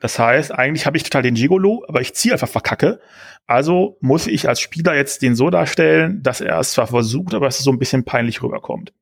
Das 0.01 0.19
heißt, 0.19 0.53
eigentlich 0.53 0.87
habe 0.87 0.97
ich 0.97 1.03
total 1.03 1.23
den 1.23 1.35
Gigolo, 1.35 1.85
aber 1.89 2.01
ich 2.01 2.15
ziehe 2.15 2.33
einfach 2.33 2.49
verkacke. 2.49 3.01
Also 3.47 3.99
muss 4.01 4.27
ich 4.27 4.49
als 4.49 4.61
Spieler 4.61 4.95
jetzt 4.95 5.23
den 5.23 5.37
so 5.37 5.51
darstellen, 5.51 6.23
dass 6.23 6.41
er 6.41 6.59
es 6.59 6.73
zwar 6.73 6.87
versucht, 6.87 7.35
aber 7.35 7.47
es 7.47 7.59
so 7.59 7.71
ein 7.71 7.79
bisschen 7.79 8.05
peinlich 8.05 8.43
rüberkommt. 8.43 8.93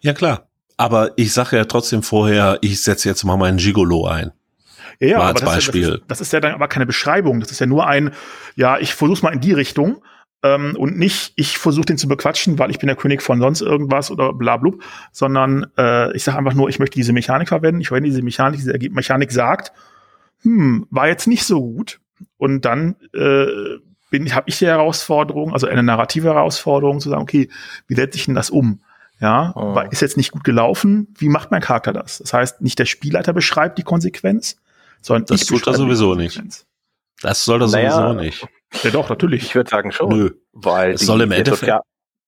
Ja, 0.00 0.12
klar. 0.12 0.48
Aber 0.76 1.12
ich 1.16 1.32
sage 1.32 1.56
ja 1.56 1.64
trotzdem 1.64 2.02
vorher, 2.02 2.58
ich 2.60 2.82
setze 2.82 3.08
jetzt 3.08 3.22
mal 3.24 3.36
meinen 3.36 3.58
Gigolo 3.58 4.06
ein. 4.06 4.32
Ja, 4.98 5.08
ja 5.08 5.20
als 5.20 5.42
aber 5.42 5.52
Beispiel. 5.52 5.82
Das 5.82 5.92
ist, 5.92 6.04
das 6.08 6.20
ist 6.20 6.32
ja 6.32 6.40
dann 6.40 6.54
aber 6.54 6.66
keine 6.66 6.86
Beschreibung. 6.86 7.38
Das 7.38 7.52
ist 7.52 7.60
ja 7.60 7.66
nur 7.66 7.86
ein, 7.86 8.12
ja, 8.56 8.78
ich 8.78 8.94
versuch's 8.94 9.22
mal 9.22 9.32
in 9.32 9.40
die 9.40 9.52
Richtung 9.52 10.02
ähm, 10.42 10.76
und 10.76 10.98
nicht, 10.98 11.32
ich 11.36 11.58
versuche 11.58 11.86
den 11.86 11.98
zu 11.98 12.08
bequatschen, 12.08 12.58
weil 12.58 12.70
ich 12.70 12.78
bin 12.78 12.88
der 12.88 12.96
König 12.96 13.22
von 13.22 13.40
sonst 13.40 13.60
irgendwas 13.60 14.10
oder 14.10 14.32
bla 14.32 14.56
blub, 14.56 14.82
sondern 15.12 15.66
äh, 15.78 16.14
ich 16.16 16.24
sage 16.24 16.38
einfach 16.38 16.54
nur, 16.54 16.68
ich 16.68 16.78
möchte 16.78 16.96
diese 16.96 17.12
Mechanik 17.12 17.48
verwenden, 17.48 17.80
ich 17.80 17.88
verwende 17.88 18.10
diese 18.10 18.22
Mechanik, 18.22 18.58
diese 18.58 18.76
Mechanik 18.90 19.30
sagt, 19.30 19.72
hm, 20.42 20.86
war 20.90 21.08
jetzt 21.08 21.26
nicht 21.26 21.44
so 21.44 21.60
gut. 21.60 22.00
Und 22.38 22.64
dann 22.64 22.96
äh, 23.14 23.46
bin, 24.10 24.34
habe 24.34 24.48
ich 24.48 24.58
die 24.58 24.66
Herausforderung, 24.66 25.52
also 25.52 25.66
eine 25.66 25.82
narrative 25.82 26.28
Herausforderung, 26.28 27.00
zu 27.00 27.08
sagen, 27.08 27.22
okay, 27.22 27.48
wie 27.86 27.94
setze 27.94 28.18
ich 28.18 28.26
denn 28.26 28.34
das 28.34 28.50
um? 28.50 28.80
Ja, 29.20 29.52
oh. 29.54 29.78
ist 29.90 30.02
jetzt 30.02 30.16
nicht 30.16 30.32
gut 30.32 30.42
gelaufen. 30.42 31.14
Wie 31.16 31.28
macht 31.28 31.52
mein 31.52 31.60
Charakter 31.60 31.92
das? 31.92 32.18
Das 32.18 32.32
heißt, 32.32 32.60
nicht 32.60 32.80
der 32.80 32.86
Spielleiter 32.86 33.32
beschreibt 33.32 33.78
die 33.78 33.84
Konsequenz, 33.84 34.56
sondern 35.00 35.26
das 35.26 35.46
tut 35.46 35.64
er 35.68 35.74
sowieso 35.74 36.16
nicht. 36.16 36.42
Das 37.20 37.44
soll 37.44 37.62
er 37.62 37.68
naja, 37.68 37.92
sowieso 37.92 38.14
nicht. 38.14 38.48
Ja, 38.82 38.90
doch, 38.90 39.08
natürlich. 39.08 39.42
Ich 39.42 39.54
würde 39.54 39.70
sagen 39.70 39.92
schon. 39.92 40.08
Nö. 40.08 40.30
Weil 40.52 40.94
die, 40.94 41.04
soll 41.04 41.22
im 41.22 41.30
der, 41.30 41.44
Sozial 41.44 41.82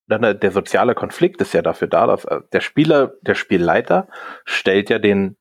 der, 0.06 0.50
soziale 0.50 0.94
Konflikt 0.94 1.40
ist 1.40 1.54
ja 1.54 1.62
dafür 1.62 1.88
da, 1.88 2.06
dass 2.06 2.24
äh, 2.24 2.40
der 2.52 2.60
Spieler, 2.60 3.14
der 3.22 3.34
Spielleiter 3.34 4.08
stellt 4.44 4.90
ja 4.90 4.98
den 4.98 5.36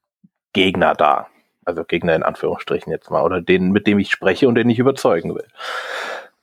Gegner 0.53 0.93
dar. 0.93 1.29
Also 1.65 1.83
Gegner 1.83 2.15
in 2.15 2.23
Anführungsstrichen 2.23 2.91
jetzt 2.91 3.09
mal. 3.09 3.23
Oder 3.23 3.41
den, 3.41 3.71
mit 3.71 3.87
dem 3.87 3.99
ich 3.99 4.11
spreche 4.11 4.47
und 4.47 4.55
den 4.55 4.69
ich 4.69 4.79
überzeugen 4.79 5.35
will. 5.35 5.47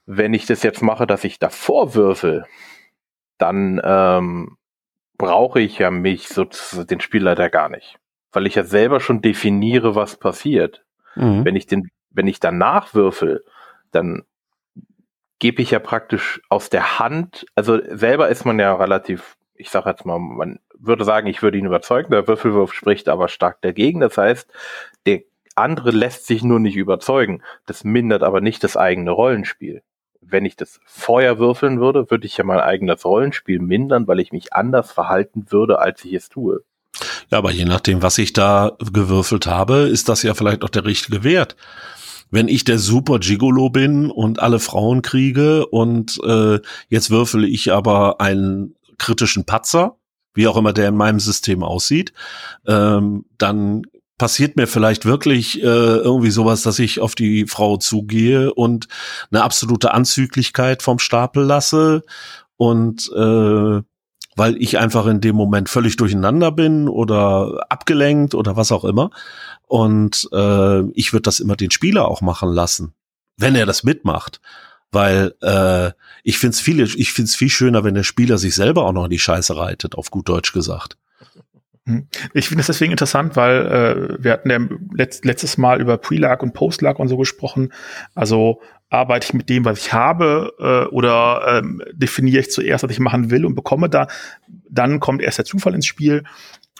Wenn 0.05 0.33
ich 0.33 0.45
das 0.45 0.63
jetzt 0.63 0.81
mache, 0.81 1.07
dass 1.07 1.23
ich 1.23 1.39
davor 1.39 1.95
würfel, 1.95 2.45
dann 3.37 3.81
ähm, 3.83 4.57
brauche 5.17 5.61
ich 5.61 5.77
ja 5.77 5.91
mich 5.91 6.27
sozusagen 6.27 6.87
den 6.87 7.01
Spielleiter 7.01 7.49
gar 7.49 7.69
nicht. 7.69 7.97
Weil 8.31 8.47
ich 8.47 8.55
ja 8.55 8.63
selber 8.63 8.99
schon 8.99 9.21
definiere, 9.21 9.95
was 9.95 10.17
passiert. 10.17 10.83
Mhm. 11.15 11.45
Wenn 11.45 11.55
ich 11.55 11.67
den, 11.67 11.89
wenn 12.09 12.27
ich 12.27 12.39
danach 12.39 12.93
würfel, 12.93 13.43
dann 13.91 14.23
gebe 15.41 15.63
ich 15.63 15.71
ja 15.71 15.79
praktisch 15.79 16.39
aus 16.49 16.69
der 16.69 16.99
Hand, 16.99 17.47
also 17.55 17.79
selber 17.89 18.29
ist 18.29 18.45
man 18.45 18.59
ja 18.59 18.73
relativ, 18.75 19.37
ich 19.55 19.71
sage 19.71 19.89
jetzt 19.89 20.05
mal, 20.05 20.19
man 20.19 20.59
würde 20.77 21.03
sagen, 21.03 21.25
ich 21.27 21.41
würde 21.41 21.57
ihn 21.57 21.65
überzeugen, 21.65 22.11
der 22.11 22.27
Würfelwurf 22.27 22.73
spricht 22.73 23.09
aber 23.09 23.27
stark 23.27 23.59
dagegen. 23.61 23.99
Das 24.01 24.17
heißt, 24.17 24.47
der 25.07 25.21
andere 25.55 25.89
lässt 25.89 26.27
sich 26.27 26.43
nur 26.43 26.59
nicht 26.59 26.75
überzeugen. 26.75 27.41
Das 27.65 27.83
mindert 27.83 28.21
aber 28.21 28.39
nicht 28.39 28.63
das 28.63 28.77
eigene 28.77 29.09
Rollenspiel. 29.09 29.81
Wenn 30.21 30.45
ich 30.45 30.55
das 30.55 30.79
vorher 30.85 31.39
würfeln 31.39 31.79
würde, 31.79 32.11
würde 32.11 32.27
ich 32.27 32.37
ja 32.37 32.43
mein 32.43 32.59
eigenes 32.59 33.03
Rollenspiel 33.03 33.59
mindern, 33.59 34.07
weil 34.07 34.19
ich 34.19 34.31
mich 34.31 34.53
anders 34.53 34.91
verhalten 34.91 35.47
würde, 35.49 35.79
als 35.79 36.05
ich 36.05 36.13
es 36.13 36.29
tue. 36.29 36.63
Ja, 37.31 37.39
aber 37.39 37.51
je 37.51 37.65
nachdem, 37.65 38.03
was 38.03 38.19
ich 38.19 38.33
da 38.33 38.77
gewürfelt 38.93 39.47
habe, 39.47 39.89
ist 39.91 40.07
das 40.07 40.21
ja 40.21 40.35
vielleicht 40.35 40.63
auch 40.63 40.69
der 40.69 40.85
richtige 40.85 41.23
Wert 41.23 41.55
wenn 42.31 42.47
ich 42.47 42.63
der 42.63 42.79
super 42.79 43.19
Gigolo 43.19 43.69
bin 43.69 44.09
und 44.09 44.39
alle 44.41 44.59
Frauen 44.59 45.01
kriege 45.01 45.67
und 45.67 46.19
äh, 46.23 46.59
jetzt 46.87 47.11
würfel 47.11 47.43
ich 47.43 47.71
aber 47.71 48.19
einen 48.21 48.75
kritischen 48.97 49.45
Patzer, 49.45 49.97
wie 50.33 50.47
auch 50.47 50.57
immer 50.57 50.73
der 50.73 50.87
in 50.87 50.95
meinem 50.95 51.19
System 51.19 51.63
aussieht, 51.63 52.13
ähm, 52.65 53.25
dann 53.37 53.83
passiert 54.17 54.55
mir 54.55 54.67
vielleicht 54.67 55.05
wirklich 55.05 55.61
äh, 55.61 55.65
irgendwie 55.65 56.29
sowas, 56.31 56.61
dass 56.61 56.79
ich 56.79 56.99
auf 56.99 57.15
die 57.15 57.47
Frau 57.47 57.77
zugehe 57.77 58.53
und 58.53 58.87
eine 59.31 59.43
absolute 59.43 59.93
Anzüglichkeit 59.93 60.83
vom 60.83 60.99
Stapel 60.99 61.43
lasse 61.43 62.03
und 62.55 63.11
äh, 63.15 63.81
weil 64.35 64.61
ich 64.61 64.77
einfach 64.77 65.07
in 65.07 65.21
dem 65.21 65.35
Moment 65.35 65.69
völlig 65.69 65.97
durcheinander 65.97 66.51
bin 66.51 66.87
oder 66.87 67.65
abgelenkt 67.69 68.33
oder 68.35 68.55
was 68.55 68.71
auch 68.71 68.85
immer. 68.85 69.09
Und 69.71 70.27
äh, 70.33 70.81
ich 70.95 71.13
würde 71.13 71.21
das 71.21 71.39
immer 71.39 71.55
den 71.55 71.71
Spieler 71.71 72.05
auch 72.09 72.19
machen 72.19 72.49
lassen, 72.49 72.93
wenn 73.37 73.55
er 73.55 73.65
das 73.65 73.85
mitmacht. 73.85 74.41
Weil 74.91 75.33
äh, 75.41 75.91
ich 76.25 76.39
finde 76.39 76.55
es 76.55 76.59
viel, 76.59 76.81
ich 76.81 77.13
find's 77.13 77.37
viel 77.37 77.47
schöner, 77.47 77.85
wenn 77.85 77.93
der 77.93 78.03
Spieler 78.03 78.37
sich 78.37 78.53
selber 78.53 78.83
auch 78.83 78.91
noch 78.91 79.05
in 79.05 79.11
die 79.11 79.17
Scheiße 79.17 79.55
reitet, 79.55 79.95
auf 79.95 80.11
gut 80.11 80.27
Deutsch 80.27 80.51
gesagt. 80.51 80.97
Hm. 81.85 82.09
Ich 82.33 82.49
finde 82.49 82.59
es 82.59 82.67
deswegen 82.67 82.91
interessant, 82.91 83.37
weil 83.37 84.17
äh, 84.19 84.21
wir 84.21 84.33
hatten 84.33 84.49
ja 84.49 84.59
letzt, 84.93 85.23
letztes 85.23 85.57
Mal 85.57 85.79
über 85.79 85.97
Pre-Lag 85.97 86.41
und 86.43 86.53
Post-Lag 86.53 86.99
und 86.99 87.07
so 87.07 87.15
gesprochen. 87.15 87.71
Also 88.13 88.59
arbeite 88.89 89.27
ich 89.27 89.33
mit 89.33 89.47
dem, 89.47 89.63
was 89.63 89.79
ich 89.79 89.93
habe, 89.93 90.53
äh, 90.59 90.93
oder 90.93 91.43
ähm, 91.47 91.81
definiere 91.93 92.41
ich 92.41 92.51
zuerst, 92.51 92.83
was 92.83 92.91
ich 92.91 92.99
machen 92.99 93.31
will 93.31 93.45
und 93.45 93.55
bekomme 93.55 93.87
da. 93.87 94.07
Dann 94.69 94.99
kommt 94.99 95.21
erst 95.21 95.37
der 95.37 95.45
Zufall 95.45 95.75
ins 95.75 95.85
Spiel. 95.85 96.25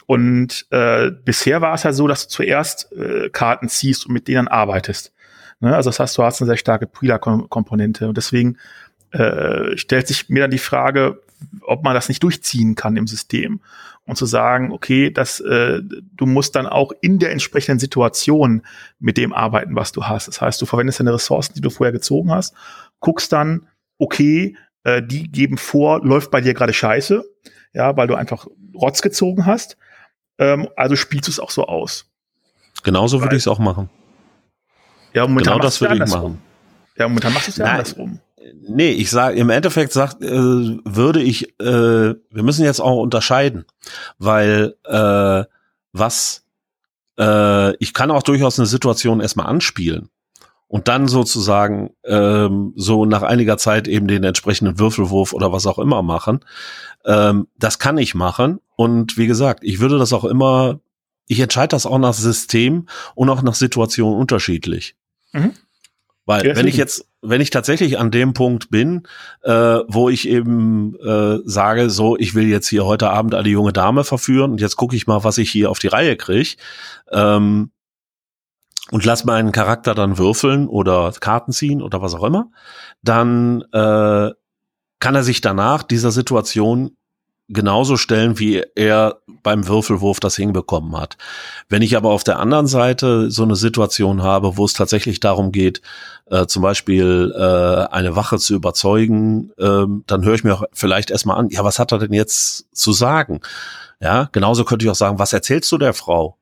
Und 0.06 0.66
äh, 0.70 1.10
bisher 1.10 1.60
war 1.60 1.74
es 1.74 1.84
ja 1.84 1.92
so, 1.92 2.06
dass 2.08 2.26
du 2.26 2.30
zuerst 2.30 2.92
äh, 2.92 3.30
Karten 3.30 3.68
ziehst 3.68 4.06
und 4.06 4.12
mit 4.12 4.28
denen 4.28 4.48
arbeitest. 4.48 5.12
Ne? 5.60 5.74
Also 5.74 5.90
das 5.90 6.00
heißt, 6.00 6.18
du 6.18 6.22
hast 6.22 6.40
eine 6.40 6.48
sehr 6.48 6.56
starke 6.56 6.86
Prila-Komponente. 6.86 8.08
Und 8.08 8.16
deswegen 8.16 8.58
äh, 9.10 9.76
stellt 9.76 10.08
sich 10.08 10.28
mir 10.28 10.42
dann 10.42 10.50
die 10.50 10.58
Frage, 10.58 11.22
ob 11.62 11.84
man 11.84 11.94
das 11.94 12.08
nicht 12.08 12.22
durchziehen 12.22 12.74
kann 12.74 12.96
im 12.96 13.06
System 13.06 13.60
und 14.04 14.16
zu 14.16 14.26
sagen, 14.26 14.72
okay, 14.72 15.10
das, 15.10 15.40
äh, 15.40 15.80
du 15.82 16.26
musst 16.26 16.56
dann 16.56 16.66
auch 16.66 16.92
in 17.00 17.18
der 17.18 17.30
entsprechenden 17.30 17.78
Situation 17.78 18.62
mit 18.98 19.16
dem 19.16 19.32
arbeiten, 19.32 19.76
was 19.76 19.92
du 19.92 20.04
hast. 20.04 20.28
Das 20.28 20.40
heißt, 20.40 20.60
du 20.60 20.66
verwendest 20.66 21.00
deine 21.00 21.14
Ressourcen, 21.14 21.54
die 21.54 21.60
du 21.60 21.70
vorher 21.70 21.92
gezogen 21.92 22.32
hast, 22.32 22.54
guckst 23.00 23.32
dann, 23.32 23.68
okay, 23.98 24.56
äh, 24.84 25.02
die 25.02 25.30
geben 25.30 25.56
vor, 25.56 26.04
läuft 26.04 26.30
bei 26.30 26.40
dir 26.40 26.54
gerade 26.54 26.72
scheiße, 26.72 27.24
ja, 27.74 27.96
weil 27.96 28.08
du 28.08 28.14
einfach 28.14 28.46
Rotz 28.74 29.02
gezogen 29.02 29.46
hast. 29.46 29.76
Ähm, 30.38 30.68
also 30.76 30.96
spielst 30.96 31.28
du 31.28 31.32
es 31.32 31.40
auch 31.40 31.50
so 31.50 31.66
aus. 31.66 32.06
Genauso 32.82 33.20
würde 33.20 33.36
ich 33.36 33.42
es 33.42 33.48
auch 33.48 33.58
machen. 33.58 33.88
Ja, 35.14 35.26
momentan 35.26 35.54
genau 35.54 35.64
das 35.64 35.80
würde 35.80 35.94
ich 35.94 36.10
machen. 36.10 36.40
Ja, 36.96 37.08
momentan 37.08 37.32
machst 37.32 37.48
du 37.48 37.50
es 37.52 37.56
ja 37.58 37.66
andersrum. 37.66 38.20
Nee, 38.68 38.90
ich 38.90 39.10
sage, 39.10 39.38
im 39.38 39.50
Endeffekt 39.50 39.92
sagt, 39.92 40.22
äh, 40.22 40.30
würde 40.30 41.22
ich, 41.22 41.58
äh, 41.60 41.64
wir 41.64 42.42
müssen 42.42 42.64
jetzt 42.64 42.80
auch 42.80 43.00
unterscheiden, 43.00 43.64
weil 44.18 44.74
äh, 44.84 45.44
was, 45.92 46.44
äh, 47.18 47.76
ich 47.76 47.94
kann 47.94 48.10
auch 48.10 48.22
durchaus 48.22 48.58
eine 48.58 48.66
Situation 48.66 49.20
erstmal 49.20 49.46
anspielen 49.46 50.08
und 50.66 50.88
dann 50.88 51.06
sozusagen 51.06 51.90
ähm, 52.04 52.72
so 52.76 53.04
nach 53.04 53.22
einiger 53.22 53.58
Zeit 53.58 53.86
eben 53.88 54.08
den 54.08 54.24
entsprechenden 54.24 54.78
Würfelwurf 54.78 55.34
oder 55.34 55.52
was 55.52 55.66
auch 55.66 55.78
immer 55.78 56.02
machen. 56.02 56.40
Ähm, 57.04 57.46
das 57.58 57.78
kann 57.78 57.98
ich 57.98 58.14
machen 58.14 58.60
und 58.82 59.16
wie 59.16 59.28
gesagt, 59.28 59.62
ich 59.62 59.78
würde 59.78 59.96
das 59.96 60.12
auch 60.12 60.24
immer, 60.24 60.80
ich 61.28 61.38
entscheide 61.38 61.68
das 61.68 61.86
auch 61.86 61.98
nach 61.98 62.14
System 62.14 62.88
und 63.14 63.30
auch 63.30 63.42
nach 63.42 63.54
Situation 63.54 64.14
unterschiedlich. 64.16 64.96
Mhm. 65.32 65.52
Weil 66.26 66.44
ja, 66.44 66.56
wenn 66.56 66.66
ich 66.66 66.76
jetzt, 66.76 67.06
wenn 67.20 67.40
ich 67.40 67.50
tatsächlich 67.50 68.00
an 68.00 68.10
dem 68.10 68.32
Punkt 68.32 68.70
bin, 68.70 69.04
äh, 69.42 69.52
wo 69.86 70.08
ich 70.08 70.28
eben 70.28 70.96
äh, 70.96 71.38
sage, 71.44 71.90
so, 71.90 72.16
ich 72.16 72.34
will 72.34 72.48
jetzt 72.48 72.68
hier 72.68 72.84
heute 72.84 73.10
Abend 73.10 73.36
eine 73.36 73.48
junge 73.48 73.72
Dame 73.72 74.02
verführen 74.02 74.50
und 74.50 74.60
jetzt 74.60 74.74
gucke 74.76 74.96
ich 74.96 75.06
mal, 75.06 75.22
was 75.22 75.38
ich 75.38 75.48
hier 75.48 75.70
auf 75.70 75.78
die 75.78 75.86
Reihe 75.86 76.16
kriege, 76.16 76.56
ähm, 77.12 77.70
und 78.90 79.04
lass 79.04 79.24
meinen 79.24 79.52
Charakter 79.52 79.94
dann 79.94 80.18
würfeln 80.18 80.66
oder 80.66 81.12
Karten 81.20 81.52
ziehen 81.52 81.82
oder 81.82 82.02
was 82.02 82.14
auch 82.14 82.24
immer, 82.24 82.50
dann 83.02 83.62
äh, 83.72 84.30
kann 84.98 85.14
er 85.14 85.22
sich 85.22 85.40
danach 85.40 85.84
dieser 85.84 86.10
Situation 86.10 86.96
genauso 87.52 87.96
stellen, 87.96 88.38
wie 88.38 88.62
er 88.74 89.18
beim 89.42 89.66
Würfelwurf 89.66 90.20
das 90.20 90.36
hinbekommen 90.36 90.96
hat. 90.96 91.16
Wenn 91.68 91.82
ich 91.82 91.96
aber 91.96 92.10
auf 92.10 92.24
der 92.24 92.38
anderen 92.38 92.66
Seite 92.66 93.30
so 93.30 93.42
eine 93.42 93.56
Situation 93.56 94.22
habe, 94.22 94.56
wo 94.56 94.64
es 94.64 94.72
tatsächlich 94.72 95.20
darum 95.20 95.52
geht, 95.52 95.82
äh, 96.30 96.46
zum 96.46 96.62
Beispiel 96.62 97.32
äh, 97.36 97.92
eine 97.92 98.16
Wache 98.16 98.38
zu 98.38 98.54
überzeugen, 98.54 99.50
äh, 99.58 99.84
dann 100.06 100.24
höre 100.24 100.34
ich 100.34 100.44
mir 100.44 100.54
auch 100.54 100.64
vielleicht 100.72 101.10
erstmal 101.10 101.38
an, 101.38 101.48
ja, 101.50 101.64
was 101.64 101.78
hat 101.78 101.92
er 101.92 101.98
denn 101.98 102.12
jetzt 102.12 102.66
zu 102.72 102.92
sagen? 102.92 103.40
Ja, 104.00 104.28
genauso 104.32 104.64
könnte 104.64 104.84
ich 104.84 104.90
auch 104.90 104.96
sagen, 104.96 105.18
was 105.18 105.32
erzählst 105.32 105.70
du 105.72 105.78
der 105.78 105.94
Frau? 105.94 106.36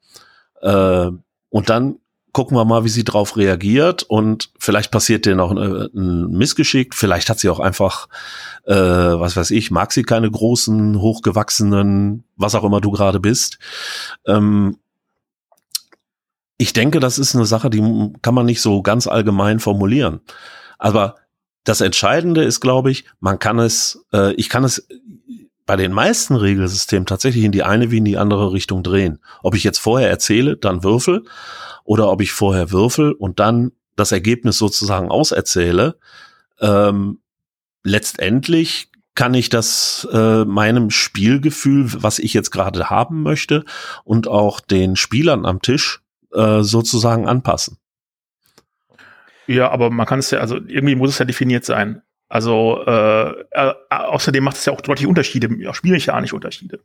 Äh, 0.62 1.10
und 1.50 1.70
dann 1.70 1.99
gucken 2.32 2.56
wir 2.56 2.64
mal, 2.64 2.84
wie 2.84 2.88
sie 2.88 3.04
drauf 3.04 3.36
reagiert 3.36 4.02
und 4.02 4.50
vielleicht 4.58 4.90
passiert 4.90 5.26
dir 5.26 5.34
noch 5.34 5.50
ein, 5.50 5.58
ein 5.58 6.30
Missgeschick, 6.30 6.94
vielleicht 6.94 7.28
hat 7.28 7.38
sie 7.38 7.48
auch 7.48 7.60
einfach, 7.60 8.08
äh, 8.64 8.74
was 8.74 9.36
weiß 9.36 9.50
ich, 9.50 9.70
mag 9.70 9.92
sie 9.92 10.02
keine 10.02 10.30
großen, 10.30 11.00
hochgewachsenen, 11.00 12.24
was 12.36 12.54
auch 12.54 12.64
immer 12.64 12.80
du 12.80 12.90
gerade 12.90 13.20
bist. 13.20 13.58
Ähm, 14.26 14.78
ich 16.56 16.72
denke, 16.72 17.00
das 17.00 17.18
ist 17.18 17.34
eine 17.34 17.46
Sache, 17.46 17.70
die 17.70 18.12
kann 18.22 18.34
man 18.34 18.46
nicht 18.46 18.60
so 18.60 18.82
ganz 18.82 19.06
allgemein 19.06 19.60
formulieren. 19.60 20.20
Aber 20.78 21.16
das 21.64 21.80
Entscheidende 21.80 22.42
ist, 22.42 22.60
glaube 22.60 22.90
ich, 22.90 23.04
man 23.18 23.38
kann 23.38 23.58
es, 23.58 24.04
äh, 24.12 24.34
ich 24.34 24.48
kann 24.48 24.64
es 24.64 24.86
bei 25.70 25.76
den 25.76 25.92
meisten 25.92 26.34
Regelsystemen 26.34 27.06
tatsächlich 27.06 27.44
in 27.44 27.52
die 27.52 27.62
eine 27.62 27.92
wie 27.92 27.98
in 27.98 28.04
die 28.04 28.18
andere 28.18 28.52
Richtung 28.52 28.82
drehen. 28.82 29.20
Ob 29.40 29.54
ich 29.54 29.62
jetzt 29.62 29.78
vorher 29.78 30.10
erzähle, 30.10 30.56
dann 30.56 30.82
würfel, 30.82 31.22
oder 31.84 32.10
ob 32.10 32.22
ich 32.22 32.32
vorher 32.32 32.72
würfel 32.72 33.12
und 33.12 33.38
dann 33.38 33.70
das 33.94 34.10
Ergebnis 34.10 34.58
sozusagen 34.58 35.12
auserzähle. 35.12 35.96
Ähm, 36.60 37.20
letztendlich 37.84 38.90
kann 39.14 39.32
ich 39.32 39.48
das 39.48 40.08
äh, 40.12 40.44
meinem 40.44 40.90
Spielgefühl, 40.90 41.88
was 42.02 42.18
ich 42.18 42.34
jetzt 42.34 42.50
gerade 42.50 42.90
haben 42.90 43.22
möchte, 43.22 43.64
und 44.02 44.26
auch 44.26 44.58
den 44.58 44.96
Spielern 44.96 45.46
am 45.46 45.62
Tisch 45.62 46.00
äh, 46.34 46.62
sozusagen 46.62 47.28
anpassen. 47.28 47.76
Ja, 49.46 49.70
aber 49.70 49.90
man 49.90 50.04
kann 50.04 50.18
es 50.18 50.32
ja, 50.32 50.40
also 50.40 50.56
irgendwie 50.56 50.96
muss 50.96 51.10
es 51.10 51.18
ja 51.20 51.26
definiert 51.26 51.64
sein. 51.64 52.02
Also 52.30 52.82
äh, 52.86 53.30
äh, 53.50 53.74
außerdem 53.90 54.44
macht 54.44 54.56
es 54.56 54.64
ja 54.64 54.72
auch 54.72 54.80
deutlich 54.80 55.08
Unterschiede, 55.08 55.52
ja, 55.58 55.74
spielmechanische 55.74 56.36
Unterschiede. 56.36 56.78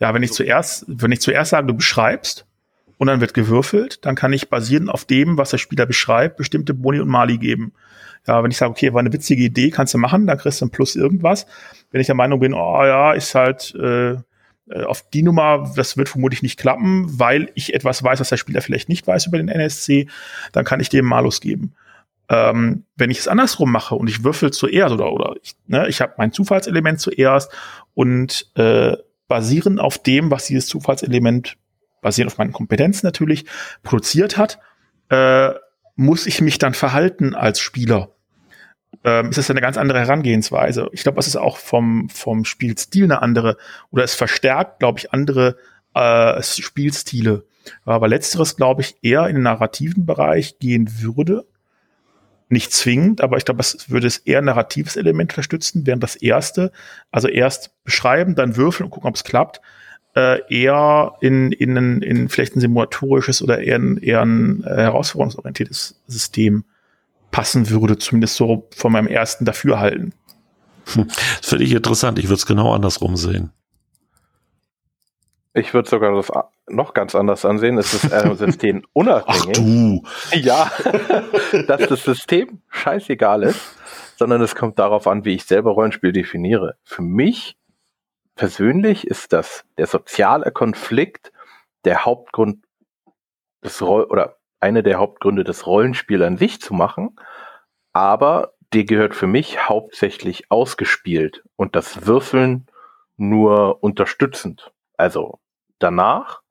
Ja, 0.00 0.12
wenn 0.12 0.24
ich 0.24 0.32
zuerst, 0.32 0.84
wenn 0.88 1.12
ich 1.12 1.20
zuerst 1.20 1.52
sage, 1.52 1.68
du 1.68 1.74
beschreibst 1.74 2.44
und 2.98 3.06
dann 3.06 3.20
wird 3.20 3.34
gewürfelt, 3.34 4.04
dann 4.04 4.16
kann 4.16 4.32
ich 4.32 4.50
basierend 4.50 4.90
auf 4.90 5.04
dem, 5.04 5.38
was 5.38 5.50
der 5.50 5.58
Spieler 5.58 5.86
beschreibt, 5.86 6.36
bestimmte 6.36 6.74
Boni 6.74 6.98
und 6.98 7.08
Mali 7.08 7.38
geben. 7.38 7.72
Ja, 8.26 8.42
wenn 8.42 8.50
ich 8.50 8.56
sage, 8.56 8.72
okay, 8.72 8.92
war 8.92 8.98
eine 8.98 9.12
witzige 9.12 9.44
Idee, 9.44 9.70
kannst 9.70 9.94
du 9.94 9.98
machen, 9.98 10.26
dann 10.26 10.38
kriegst 10.38 10.60
du 10.60 10.66
ein 10.66 10.70
Plus 10.70 10.96
irgendwas. 10.96 11.46
Wenn 11.92 12.00
ich 12.00 12.06
der 12.06 12.16
Meinung 12.16 12.40
bin, 12.40 12.52
oh 12.52 12.84
ja, 12.84 13.12
ist 13.12 13.36
halt 13.36 13.76
äh, 13.76 14.14
äh, 14.14 14.84
auf 14.86 15.08
die 15.10 15.22
Nummer, 15.22 15.72
das 15.76 15.96
wird 15.96 16.08
vermutlich 16.08 16.42
nicht 16.42 16.58
klappen, 16.58 17.06
weil 17.20 17.52
ich 17.54 17.74
etwas 17.74 18.02
weiß, 18.02 18.18
was 18.18 18.30
der 18.30 18.38
Spieler 18.38 18.60
vielleicht 18.60 18.88
nicht 18.88 19.06
weiß 19.06 19.26
über 19.26 19.36
den 19.36 19.48
NSC, 19.48 20.08
dann 20.50 20.64
kann 20.64 20.80
ich 20.80 20.88
dem 20.88 21.04
Malus 21.04 21.40
geben. 21.40 21.74
Ähm, 22.28 22.84
wenn 22.96 23.10
ich 23.10 23.18
es 23.18 23.28
andersrum 23.28 23.70
mache 23.70 23.94
und 23.94 24.08
ich 24.08 24.24
würfel 24.24 24.50
zuerst 24.50 24.94
oder, 24.94 25.12
oder 25.12 25.34
ich, 25.42 25.54
ne, 25.66 25.88
ich 25.88 26.00
habe 26.00 26.14
mein 26.16 26.32
Zufallselement 26.32 26.98
zuerst 26.98 27.52
und 27.92 28.50
äh, 28.54 28.96
basierend 29.28 29.80
auf 29.80 29.98
dem, 29.98 30.30
was 30.30 30.46
dieses 30.46 30.66
Zufallselement, 30.66 31.56
basierend 32.00 32.32
auf 32.32 32.38
meinen 32.38 32.52
Kompetenzen 32.52 33.06
natürlich, 33.06 33.44
produziert 33.82 34.36
hat, 34.36 34.58
äh, 35.10 35.50
muss 35.96 36.26
ich 36.26 36.40
mich 36.40 36.58
dann 36.58 36.74
verhalten 36.74 37.34
als 37.34 37.60
Spieler 37.60 38.14
ähm, 39.04 39.30
ist 39.30 39.38
das 39.38 39.50
eine 39.50 39.60
ganz 39.60 39.76
andere 39.76 40.00
Herangehensweise. 40.00 40.88
Ich 40.92 41.02
glaube, 41.02 41.20
es 41.20 41.26
ist 41.26 41.36
auch 41.36 41.58
vom, 41.58 42.08
vom 42.08 42.44
Spielstil 42.44 43.04
eine 43.04 43.22
andere 43.22 43.56
oder 43.90 44.02
es 44.02 44.14
verstärkt, 44.14 44.80
glaube 44.80 44.98
ich, 44.98 45.12
andere 45.12 45.56
äh, 45.94 46.42
Spielstile. 46.42 47.44
Aber 47.84 48.08
letzteres, 48.08 48.56
glaube 48.56 48.82
ich, 48.82 48.96
eher 49.02 49.26
in 49.26 49.36
den 49.36 49.42
narrativen 49.42 50.06
Bereich 50.06 50.58
gehen 50.58 51.00
würde. 51.00 51.46
Nicht 52.54 52.72
zwingend, 52.72 53.20
aber 53.20 53.36
ich 53.36 53.44
glaube, 53.44 53.58
es 53.58 53.90
würde 53.90 54.06
es 54.06 54.18
eher 54.18 54.38
ein 54.38 54.44
narratives 54.44 54.94
Element 54.94 55.32
unterstützen, 55.32 55.86
während 55.86 56.04
das 56.04 56.14
erste, 56.14 56.70
also 57.10 57.26
erst 57.26 57.72
beschreiben, 57.82 58.36
dann 58.36 58.54
würfeln 58.54 58.84
und 58.84 58.90
gucken, 58.92 59.08
ob 59.08 59.16
es 59.16 59.24
klappt, 59.24 59.60
äh, 60.14 60.38
eher 60.48 61.14
in, 61.20 61.50
in, 61.50 62.00
in 62.00 62.28
vielleicht 62.28 62.54
ein 62.54 62.60
simulatorisches 62.60 63.42
oder 63.42 63.58
eher 63.58 63.74
ein, 63.74 63.98
eher 63.98 64.22
ein 64.22 64.62
äh, 64.62 64.82
herausforderungsorientiertes 64.82 66.00
System 66.06 66.62
passen 67.32 67.70
würde, 67.70 67.98
zumindest 67.98 68.36
so 68.36 68.68
von 68.72 68.92
meinem 68.92 69.08
ersten 69.08 69.44
Dafürhalten. 69.44 70.14
Hm, 70.92 71.08
das 71.40 71.48
finde 71.50 71.64
ich 71.64 71.72
interessant. 71.72 72.20
Ich 72.20 72.26
würde 72.26 72.34
es 72.34 72.46
genau 72.46 72.72
andersrum 72.72 73.16
sehen. 73.16 73.50
Ich 75.56 75.72
würde 75.72 75.88
sogar 75.88 76.12
das 76.14 76.32
noch 76.66 76.94
ganz 76.94 77.14
anders 77.14 77.44
ansehen. 77.44 77.78
Es 77.78 77.94
ist 77.94 78.12
äh, 78.12 78.34
System 78.34 78.84
unabhängig. 78.92 80.02
Ach 80.04 80.32
du. 80.32 80.36
Ja, 80.36 80.70
dass 81.68 81.88
das 81.88 82.02
System 82.02 82.60
scheißegal 82.70 83.44
ist, 83.44 83.60
sondern 84.16 84.42
es 84.42 84.56
kommt 84.56 84.80
darauf 84.80 85.06
an, 85.06 85.24
wie 85.24 85.34
ich 85.34 85.44
selber 85.44 85.70
Rollenspiel 85.70 86.10
definiere. 86.10 86.76
Für 86.82 87.02
mich 87.02 87.56
persönlich 88.34 89.06
ist 89.06 89.32
das 89.32 89.64
der 89.78 89.86
soziale 89.86 90.50
Konflikt 90.50 91.32
der 91.84 92.04
Hauptgrund 92.04 92.64
des 93.62 93.80
Roll 93.80 94.04
oder 94.04 94.36
eine 94.58 94.82
der 94.82 94.98
Hauptgründe, 94.98 95.44
das 95.44 95.66
Rollenspiel 95.66 96.22
an 96.24 96.36
sich 96.36 96.60
zu 96.60 96.74
machen, 96.74 97.16
aber 97.92 98.54
die 98.72 98.86
gehört 98.86 99.14
für 99.14 99.28
mich 99.28 99.68
hauptsächlich 99.68 100.50
ausgespielt 100.50 101.44
und 101.54 101.76
das 101.76 102.06
Würfeln 102.06 102.66
nur 103.16 103.84
unterstützend. 103.84 104.72
Also 104.96 105.38
danach 105.84 106.42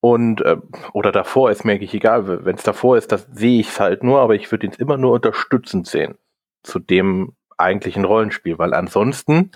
und 0.00 0.40
äh, 0.42 0.56
oder 0.92 1.12
davor 1.12 1.50
ist 1.50 1.64
mir 1.64 1.72
eigentlich 1.72 1.94
egal. 1.94 2.44
Wenn 2.44 2.56
es 2.56 2.64
davor 2.64 2.96
ist, 2.96 3.12
das 3.12 3.28
sehe 3.32 3.60
ich 3.60 3.68
es 3.68 3.80
halt 3.80 4.02
nur, 4.02 4.20
aber 4.20 4.34
ich 4.34 4.50
würde 4.50 4.66
ihn 4.66 4.72
immer 4.78 4.96
nur 4.96 5.12
unterstützend 5.12 5.86
sehen 5.86 6.16
zu 6.62 6.78
dem 6.78 7.34
eigentlichen 7.56 8.04
Rollenspiel, 8.04 8.58
weil 8.58 8.74
ansonsten 8.74 9.52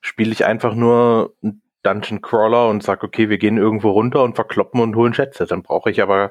spiele 0.00 0.32
ich 0.32 0.44
einfach 0.46 0.74
nur 0.74 1.34
Dungeon 1.82 2.20
Crawler 2.22 2.68
und 2.68 2.82
sag, 2.82 3.02
okay, 3.02 3.28
wir 3.28 3.38
gehen 3.38 3.56
irgendwo 3.56 3.90
runter 3.90 4.22
und 4.22 4.34
verkloppen 4.34 4.80
und 4.80 4.96
holen 4.96 5.14
Schätze. 5.14 5.46
Dann 5.46 5.62
brauche 5.62 5.90
ich 5.90 6.02
aber, 6.02 6.30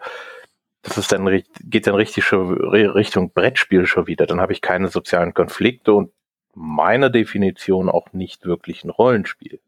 das 0.82 0.98
ist 0.98 1.12
dann, 1.12 1.26
geht 1.62 1.88
dann 1.88 1.96
richtig 1.96 2.24
schon 2.26 2.54
Richtung 2.54 3.34
Brettspiel 3.34 3.86
schon 3.86 4.08
wieder. 4.08 4.26
Dann 4.26 4.40
habe 4.40 4.54
ich 4.54 4.62
keine 4.62 4.88
sozialen 4.88 5.34
Konflikte 5.34 5.94
und 5.94 6.12
meiner 6.54 7.10
Definition 7.10 7.90
auch 7.90 8.14
nicht 8.14 8.46
wirklich 8.46 8.84
ein 8.84 8.90
Rollenspiel. 8.90 9.60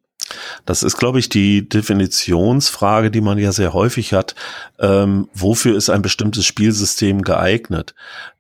Das 0.66 0.84
ist, 0.84 0.98
glaube 0.98 1.20
ich, 1.20 1.30
die 1.30 1.68
Definitionsfrage, 1.68 3.12
die 3.12 3.22
man 3.22 3.38
ja 3.38 3.52
sehr 3.52 3.74
häufig 3.74 4.14
hat. 4.14 4.36
Ähm, 4.80 5.28
wofür 5.34 5.76
ist 5.76 5.90
ein 5.90 6.02
bestimmtes 6.02 6.46
Spielsystem 6.46 7.22
geeignet? 7.22 7.96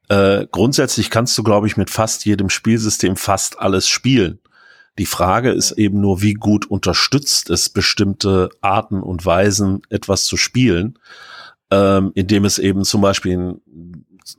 Äh, 0.09 0.47
grundsätzlich 0.51 1.09
kannst 1.09 1.37
du, 1.37 1.43
glaube 1.43 1.67
ich, 1.67 1.77
mit 1.77 1.89
fast 1.89 2.25
jedem 2.25 2.49
Spielsystem 2.49 3.15
fast 3.15 3.59
alles 3.59 3.87
spielen. 3.87 4.39
Die 4.99 5.05
Frage 5.05 5.51
ist 5.51 5.71
eben 5.73 6.01
nur, 6.01 6.21
wie 6.21 6.33
gut 6.33 6.65
unterstützt 6.65 7.49
es 7.49 7.69
bestimmte 7.69 8.49
Arten 8.59 9.01
und 9.01 9.25
Weisen, 9.25 9.81
etwas 9.89 10.25
zu 10.25 10.35
spielen, 10.35 10.99
ähm, 11.71 12.11
indem 12.13 12.43
es 12.43 12.59
eben 12.59 12.83
zum 12.83 13.01
Beispiel 13.01 13.37
ein, 13.37 13.61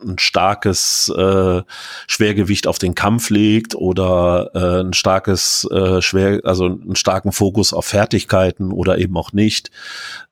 ein 0.02 0.18
starkes 0.18 1.12
äh, 1.16 1.62
Schwergewicht 2.06 2.66
auf 2.66 2.78
den 2.78 2.94
Kampf 2.94 3.30
legt 3.30 3.74
oder 3.74 4.50
äh, 4.54 4.80
ein 4.82 4.92
starkes 4.92 5.68
äh, 5.70 6.00
schwer, 6.02 6.40
also 6.44 6.66
einen 6.66 6.96
starken 6.96 7.32
Fokus 7.32 7.72
auf 7.72 7.86
Fertigkeiten 7.86 8.72
oder 8.72 8.98
eben 8.98 9.16
auch 9.16 9.32
nicht. 9.32 9.70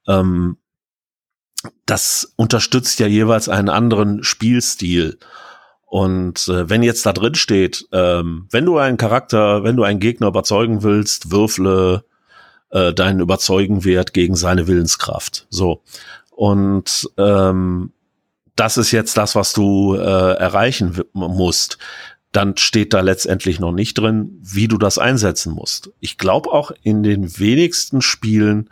Ähm, 0.07 0.57
das 1.86 2.32
unterstützt 2.36 3.01
ja 3.01 3.07
jeweils 3.07 3.48
einen 3.48 3.68
anderen 3.68 4.24
Spielstil. 4.24 5.18
Und 5.86 6.46
äh, 6.48 6.70
wenn 6.70 6.82
jetzt 6.82 7.05
da 7.05 7.12
drin 7.12 7.34
steht, 7.34 7.88
ähm, 7.92 8.46
wenn 8.51 8.64
du 8.64 8.78
einen 8.78 8.96
Charakter, 8.96 9.64
wenn 9.64 9.76
du 9.76 9.82
einen 9.82 10.01
Gegner 10.01 10.28
überzeugen 10.28 10.82
willst, 10.82 11.32
würfle 11.32 12.05
äh, 12.70 12.94
deinen 12.94 13.20
Überzeugenwert 13.20 14.12
gegen 14.14 14.36
seine 14.36 14.68
Willenskraft. 14.68 15.46
So. 15.51 15.82
Und 16.30 17.11
ähm, 17.18 17.92
das 18.61 18.76
ist 18.76 18.90
jetzt 18.90 19.16
das, 19.16 19.34
was 19.34 19.54
du 19.54 19.94
äh, 19.94 19.98
erreichen 20.34 21.00
musst. 21.14 21.78
Dann 22.30 22.58
steht 22.58 22.92
da 22.92 23.00
letztendlich 23.00 23.58
noch 23.58 23.72
nicht 23.72 23.95
drin, 23.95 24.38
wie 24.42 24.68
du 24.68 24.76
das 24.76 24.99
einsetzen 24.99 25.54
musst. 25.54 25.91
Ich 25.99 26.18
glaube 26.18 26.53
auch 26.53 26.70
in 26.82 27.03
den 27.03 27.38
wenigsten 27.38 28.03
Spielen 28.03 28.68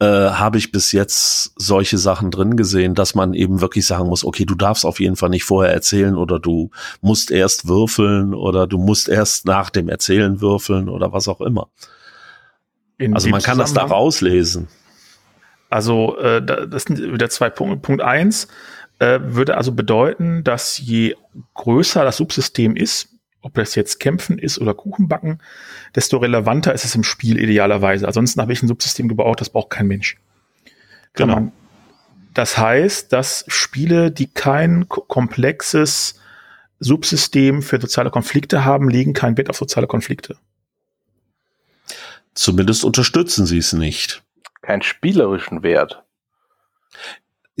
äh, 0.00 0.04
habe 0.04 0.58
ich 0.58 0.70
bis 0.70 0.92
jetzt 0.92 1.54
solche 1.56 1.96
Sachen 1.96 2.30
drin 2.30 2.58
gesehen, 2.58 2.94
dass 2.94 3.14
man 3.14 3.32
eben 3.32 3.62
wirklich 3.62 3.86
sagen 3.86 4.06
muss, 4.06 4.22
okay, 4.22 4.44
du 4.44 4.54
darfst 4.54 4.84
auf 4.84 5.00
jeden 5.00 5.16
Fall 5.16 5.30
nicht 5.30 5.44
vorher 5.44 5.72
erzählen 5.72 6.14
oder 6.14 6.38
du 6.38 6.70
musst 7.00 7.30
erst 7.30 7.66
würfeln 7.66 8.34
oder 8.34 8.66
du 8.66 8.76
musst 8.76 9.08
erst 9.08 9.46
nach 9.46 9.70
dem 9.70 9.88
Erzählen 9.88 10.42
würfeln 10.42 10.90
oder 10.90 11.14
was 11.14 11.26
auch 11.26 11.40
immer. 11.40 11.70
In 12.98 13.14
also 13.14 13.30
man 13.30 13.40
kann 13.40 13.56
das 13.56 13.72
da 13.72 13.84
rauslesen. 13.84 14.68
Also 15.70 16.18
äh, 16.18 16.44
das 16.44 16.82
sind 16.82 17.00
wieder 17.00 17.30
zwei 17.30 17.48
Punkte. 17.48 17.78
Punkt 17.78 18.02
eins 18.02 18.48
äh, 18.98 19.20
würde 19.22 19.56
also 19.56 19.72
bedeuten, 19.72 20.44
dass 20.44 20.78
je 20.78 21.16
größer 21.54 22.04
das 22.04 22.16
Subsystem 22.16 22.76
ist, 22.76 23.08
ob 23.42 23.54
das 23.54 23.74
jetzt 23.74 24.00
Kämpfen 24.00 24.38
ist 24.38 24.58
oder 24.58 24.74
Kuchenbacken, 24.74 25.40
desto 25.94 26.18
relevanter 26.18 26.72
ist 26.74 26.84
es 26.84 26.94
im 26.94 27.04
Spiel 27.04 27.38
idealerweise. 27.38 28.06
Ansonsten 28.06 28.40
habe 28.40 28.52
ich 28.52 28.62
ein 28.62 28.68
Subsystem 28.68 29.08
gebaut, 29.08 29.40
das 29.40 29.50
braucht 29.50 29.70
kein 29.70 29.86
Mensch. 29.86 30.18
Genau. 31.12 31.34
Man, 31.34 31.52
das 32.34 32.58
heißt, 32.58 33.12
dass 33.12 33.44
Spiele, 33.48 34.10
die 34.10 34.26
kein 34.26 34.88
komplexes 34.88 36.20
Subsystem 36.80 37.62
für 37.62 37.80
soziale 37.80 38.10
Konflikte 38.10 38.64
haben, 38.64 38.90
legen 38.90 39.14
kein 39.14 39.38
Wert 39.38 39.48
auf 39.48 39.56
soziale 39.56 39.86
Konflikte. 39.86 40.36
Zumindest 42.34 42.84
unterstützen 42.84 43.46
sie 43.46 43.58
es 43.58 43.72
nicht. 43.72 44.22
Keinen 44.60 44.82
spielerischen 44.82 45.62
Wert. 45.62 46.02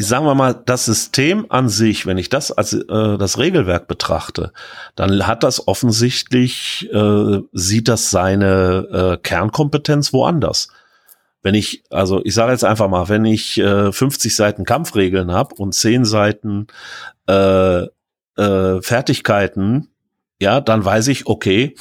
Sagen 0.04 0.26
wir 0.26 0.34
mal, 0.34 0.54
das 0.54 0.84
System 0.84 1.46
an 1.48 1.68
sich, 1.68 2.06
wenn 2.06 2.18
ich 2.18 2.28
das 2.28 2.52
als 2.52 2.74
äh, 2.74 3.18
das 3.18 3.38
Regelwerk 3.38 3.88
betrachte, 3.88 4.52
dann 4.94 5.26
hat 5.26 5.42
das 5.42 5.66
offensichtlich, 5.66 6.88
äh, 6.92 7.40
sieht 7.52 7.88
das 7.88 8.10
seine 8.10 9.16
äh, 9.16 9.16
Kernkompetenz 9.22 10.12
woanders. 10.12 10.68
Wenn 11.42 11.54
ich, 11.54 11.84
also 11.90 12.20
ich 12.24 12.34
sage 12.34 12.52
jetzt 12.52 12.64
einfach 12.64 12.88
mal, 12.88 13.08
wenn 13.08 13.24
ich 13.24 13.58
äh, 13.58 13.90
50 13.90 14.34
Seiten 14.34 14.64
Kampfregeln 14.64 15.32
habe 15.32 15.54
und 15.54 15.74
10 15.74 16.04
Seiten 16.04 16.66
äh, 17.28 17.86
äh, 18.36 18.82
Fertigkeiten, 18.82 19.88
ja, 20.40 20.60
dann 20.60 20.84
weiß 20.84 21.08
ich, 21.08 21.26
okay, 21.26 21.74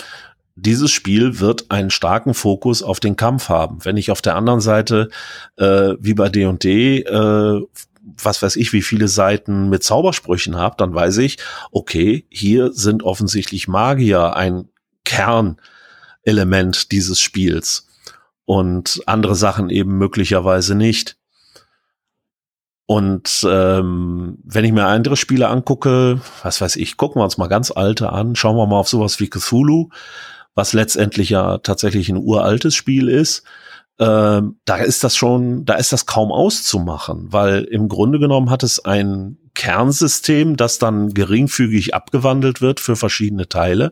dieses 0.55 0.91
Spiel 0.91 1.41
wird 1.41 1.69
einen 1.69 1.89
starken 1.89 2.33
Fokus 2.33 2.81
auf 2.81 3.01
den 3.01 3.17
Kampf 3.17 3.49
haben. 3.49 3.83
Wenn 3.83 3.97
ich 3.97 4.09
auf 4.09 4.21
der 4.21 4.35
anderen 4.35 4.61
Seite, 4.61 5.09
äh, 5.57 5.95
wie 5.99 6.13
bei 6.13 6.29
D&D, 6.29 6.99
äh, 6.99 7.61
was 8.05 8.41
weiß 8.41 8.55
ich, 8.55 8.71
wie 8.73 8.81
viele 8.81 9.07
Seiten 9.07 9.69
mit 9.69 9.83
Zaubersprüchen 9.83 10.55
habe, 10.55 10.75
dann 10.77 10.93
weiß 10.93 11.17
ich, 11.17 11.37
okay, 11.71 12.25
hier 12.29 12.71
sind 12.71 13.03
offensichtlich 13.03 13.67
Magier 13.67 14.35
ein 14.35 14.69
Kernelement 15.03 16.91
dieses 16.91 17.19
Spiels. 17.19 17.87
Und 18.45 19.01
andere 19.07 19.35
Sachen 19.35 19.69
eben 19.71 19.97
möglicherweise 19.97 20.75
nicht. 20.75 21.17
Und 22.85 23.43
ähm, 23.49 24.37
wenn 24.43 24.65
ich 24.65 24.71
mir 24.71 24.85
andere 24.85 25.17
Spiele 25.17 25.47
angucke, 25.47 26.21
was 26.43 26.61
weiß 26.61 26.75
ich, 26.75 26.97
gucken 26.97 27.19
wir 27.19 27.23
uns 27.23 27.39
mal 27.39 27.47
ganz 27.47 27.71
alte 27.71 28.11
an, 28.11 28.35
schauen 28.35 28.55
wir 28.55 28.67
mal 28.67 28.77
auf 28.77 28.89
sowas 28.89 29.19
wie 29.19 29.29
Cthulhu, 29.29 29.89
was 30.53 30.73
letztendlich 30.73 31.29
ja 31.31 31.57
tatsächlich 31.57 32.09
ein 32.09 32.17
uraltes 32.17 32.75
Spiel 32.75 33.09
ist 33.09 33.43
ähm, 33.99 34.57
da 34.65 34.77
ist 34.77 35.03
das 35.03 35.15
schon, 35.15 35.65
da 35.65 35.75
ist 35.75 35.93
das 35.93 36.05
kaum 36.05 36.31
auszumachen, 36.31 37.27
weil 37.31 37.63
im 37.63 37.87
Grunde 37.87 38.19
genommen 38.19 38.49
hat 38.49 38.63
es 38.63 38.83
ein 38.83 39.37
Kernsystem, 39.53 40.57
das 40.57 40.79
dann 40.79 41.13
geringfügig 41.13 41.93
abgewandelt 41.93 42.61
wird 42.61 42.79
für 42.79 42.97
verschiedene 42.97 43.47
Teile. 43.47 43.91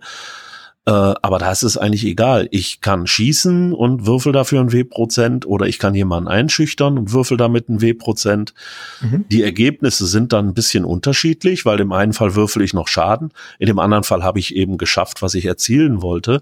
Äh, 0.86 0.92
aber 0.92 1.40
da 1.40 1.50
ist 1.50 1.64
es 1.64 1.78
eigentlich 1.78 2.06
egal. 2.06 2.50
Ich 2.52 2.82
kann 2.82 3.08
schießen 3.08 3.72
und 3.72 4.06
würfel 4.06 4.34
dafür 4.34 4.60
ein 4.60 4.74
W-Prozent 4.74 5.46
oder 5.46 5.66
ich 5.66 5.80
kann 5.80 5.96
jemanden 5.96 6.28
einschüchtern 6.28 6.98
und 6.98 7.14
würfel 7.14 7.38
damit 7.38 7.70
ein 7.70 7.80
W-Prozent. 7.80 8.54
Mhm. 9.00 9.24
Die 9.30 9.44
Ergebnisse 9.44 10.06
sind 10.06 10.34
dann 10.34 10.50
ein 10.50 10.54
bisschen 10.54 10.84
unterschiedlich, 10.84 11.66
weil 11.66 11.80
im 11.80 11.94
einen 11.94 12.12
Fall 12.12 12.36
würfel 12.36 12.62
ich 12.62 12.74
noch 12.74 12.90
Schaden, 12.90 13.32
in 13.60 13.68
dem 13.68 13.80
anderen 13.80 14.04
Fall 14.04 14.24
habe 14.24 14.40
ich 14.40 14.54
eben 14.56 14.78
geschafft, 14.78 15.22
was 15.22 15.36
ich 15.36 15.46
erzielen 15.46 16.02
wollte. 16.02 16.42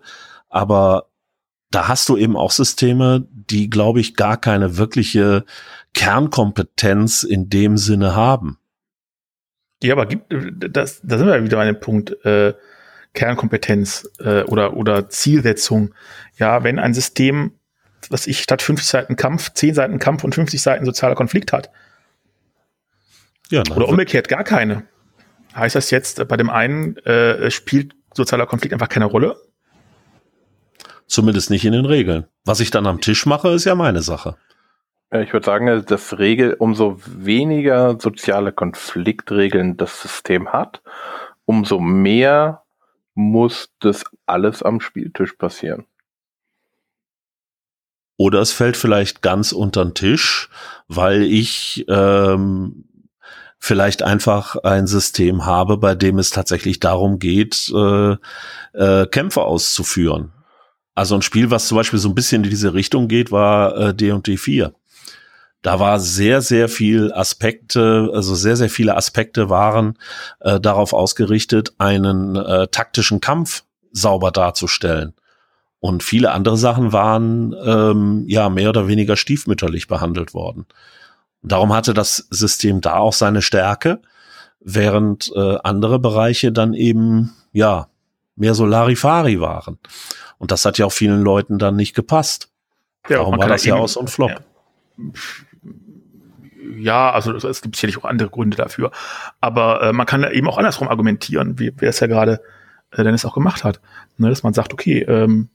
Aber 0.49 1.10
da 1.71 1.87
hast 1.87 2.09
du 2.09 2.17
eben 2.17 2.35
auch 2.35 2.51
Systeme, 2.51 3.25
die, 3.31 3.69
glaube 3.69 4.01
ich, 4.01 4.15
gar 4.15 4.39
keine 4.39 4.77
wirkliche 4.77 5.45
Kernkompetenz 5.93 7.23
in 7.23 7.49
dem 7.49 7.77
Sinne 7.77 8.15
haben. 8.15 8.57
Ja, 9.81 9.93
aber 9.93 10.05
gibt 10.05 10.25
das, 10.29 11.01
da 11.01 11.17
sind 11.17 11.27
wir 11.27 11.43
wieder 11.43 11.57
bei 11.57 11.65
dem 11.65 11.79
Punkt 11.79 12.23
äh, 12.23 12.53
Kernkompetenz 13.13 14.09
äh, 14.19 14.43
oder 14.43 14.75
oder 14.75 15.09
Zielsetzung. 15.09 15.93
Ja, 16.37 16.63
wenn 16.63 16.77
ein 16.77 16.93
System, 16.93 17.53
was 18.09 18.27
ich 18.27 18.43
statt 18.43 18.61
50 18.61 18.87
Seiten 18.87 19.15
Kampf, 19.15 19.53
10 19.53 19.73
Seiten 19.73 19.99
Kampf 19.99 20.23
und 20.23 20.35
50 20.35 20.61
Seiten 20.61 20.85
sozialer 20.85 21.15
Konflikt 21.15 21.51
hat. 21.51 21.71
Ja, 23.49 23.63
oder 23.75 23.87
umgekehrt 23.89 24.29
gar 24.29 24.43
keine. 24.43 24.83
Heißt 25.55 25.75
das 25.75 25.89
jetzt, 25.89 26.25
bei 26.27 26.37
dem 26.37 26.49
einen 26.49 26.95
äh, 26.97 27.49
spielt 27.49 27.95
sozialer 28.13 28.45
Konflikt 28.45 28.73
einfach 28.73 28.87
keine 28.87 29.05
Rolle 29.05 29.35
Zumindest 31.11 31.49
nicht 31.49 31.65
in 31.65 31.73
den 31.73 31.85
Regeln. 31.85 32.25
Was 32.45 32.61
ich 32.61 32.71
dann 32.71 32.87
am 32.87 33.01
Tisch 33.01 33.25
mache, 33.25 33.49
ist 33.49 33.65
ja 33.65 33.75
meine 33.75 34.01
Sache. 34.01 34.37
Ich 35.11 35.33
würde 35.33 35.45
sagen, 35.45 35.83
dass 35.85 36.17
Regel, 36.19 36.53
umso 36.53 37.01
weniger 37.05 37.99
soziale 37.99 38.53
Konfliktregeln 38.53 39.75
das 39.75 40.01
System 40.01 40.53
hat, 40.53 40.81
umso 41.43 41.81
mehr 41.81 42.63
muss 43.13 43.71
das 43.79 44.05
alles 44.25 44.63
am 44.63 44.79
Spieltisch 44.79 45.33
passieren. 45.33 45.85
Oder 48.15 48.39
es 48.39 48.53
fällt 48.53 48.77
vielleicht 48.77 49.21
ganz 49.21 49.51
unter 49.51 49.83
den 49.83 49.93
Tisch, 49.93 50.49
weil 50.87 51.23
ich 51.23 51.83
ähm, 51.89 52.85
vielleicht 53.59 54.01
einfach 54.01 54.55
ein 54.63 54.87
System 54.87 55.45
habe, 55.45 55.75
bei 55.75 55.93
dem 55.93 56.19
es 56.19 56.29
tatsächlich 56.29 56.79
darum 56.79 57.19
geht, 57.19 57.69
äh, 57.75 58.15
äh, 58.71 59.07
Kämpfe 59.07 59.41
auszuführen. 59.41 60.31
Also 60.93 61.15
ein 61.15 61.21
Spiel, 61.21 61.51
was 61.51 61.67
zum 61.67 61.77
Beispiel 61.77 61.99
so 61.99 62.09
ein 62.09 62.15
bisschen 62.15 62.43
in 62.43 62.49
diese 62.49 62.73
Richtung 62.73 63.07
geht, 63.07 63.31
war 63.31 63.77
äh, 63.77 63.93
D&D 63.93 64.37
4. 64.37 64.73
Da 65.61 65.79
war 65.79 65.99
sehr, 65.99 66.41
sehr 66.41 66.69
viel 66.69 67.13
Aspekte, 67.13 68.09
also 68.13 68.33
sehr, 68.33 68.55
sehr 68.55 68.69
viele 68.69 68.97
Aspekte 68.97 69.49
waren 69.49 69.97
äh, 70.39 70.59
darauf 70.59 70.93
ausgerichtet, 70.93 71.73
einen 71.77 72.35
äh, 72.35 72.67
taktischen 72.67 73.21
Kampf 73.21 73.63
sauber 73.91 74.31
darzustellen. 74.31 75.13
Und 75.79 76.03
viele 76.03 76.31
andere 76.31 76.57
Sachen 76.57 76.93
waren 76.93 77.55
ähm, 77.63 78.25
ja 78.27 78.49
mehr 78.49 78.69
oder 78.69 78.87
weniger 78.87 79.15
stiefmütterlich 79.15 79.87
behandelt 79.87 80.33
worden. 80.33 80.65
Darum 81.43 81.73
hatte 81.73 81.93
das 81.93 82.27
System 82.29 82.81
da 82.81 82.97
auch 82.97 83.13
seine 83.13 83.41
Stärke, 83.41 84.01
während 84.59 85.31
äh, 85.35 85.57
andere 85.63 85.99
Bereiche 85.99 86.51
dann 86.51 86.73
eben 86.73 87.33
ja 87.51 87.87
mehr 88.35 88.53
so 88.53 88.65
Larifari 88.65 89.39
waren. 89.39 89.79
Und 90.41 90.49
das 90.49 90.65
hat 90.65 90.79
ja 90.79 90.87
auch 90.87 90.91
vielen 90.91 91.21
Leuten 91.21 91.59
dann 91.59 91.75
nicht 91.75 91.95
gepasst. 91.95 92.49
Ja, 93.07 93.17
Darum 93.17 93.37
war 93.37 93.47
das 93.47 93.63
ja 93.63 93.87
so 93.87 93.99
ein 93.99 94.07
Flop. 94.07 94.41
Ja, 94.97 95.11
ja 96.77 97.11
also 97.11 97.35
es 97.35 97.61
gibt 97.61 97.75
sicherlich 97.75 97.99
auch 97.99 98.05
andere 98.05 98.31
Gründe 98.31 98.57
dafür. 98.57 98.89
Aber 99.39 99.83
äh, 99.83 99.93
man 99.93 100.07
kann 100.07 100.23
eben 100.23 100.49
auch 100.49 100.57
andersrum 100.57 100.87
argumentieren, 100.87 101.59
wie 101.59 101.71
wer 101.77 101.89
es 101.89 101.99
ja 101.99 102.07
gerade 102.07 102.41
äh, 102.89 103.03
Dennis 103.03 103.23
auch 103.23 103.35
gemacht 103.35 103.63
hat. 103.63 103.81
Ne, 104.17 104.29
dass 104.29 104.41
man 104.41 104.55
sagt, 104.55 104.73
okay, 104.73 105.03
ähm, 105.03 105.49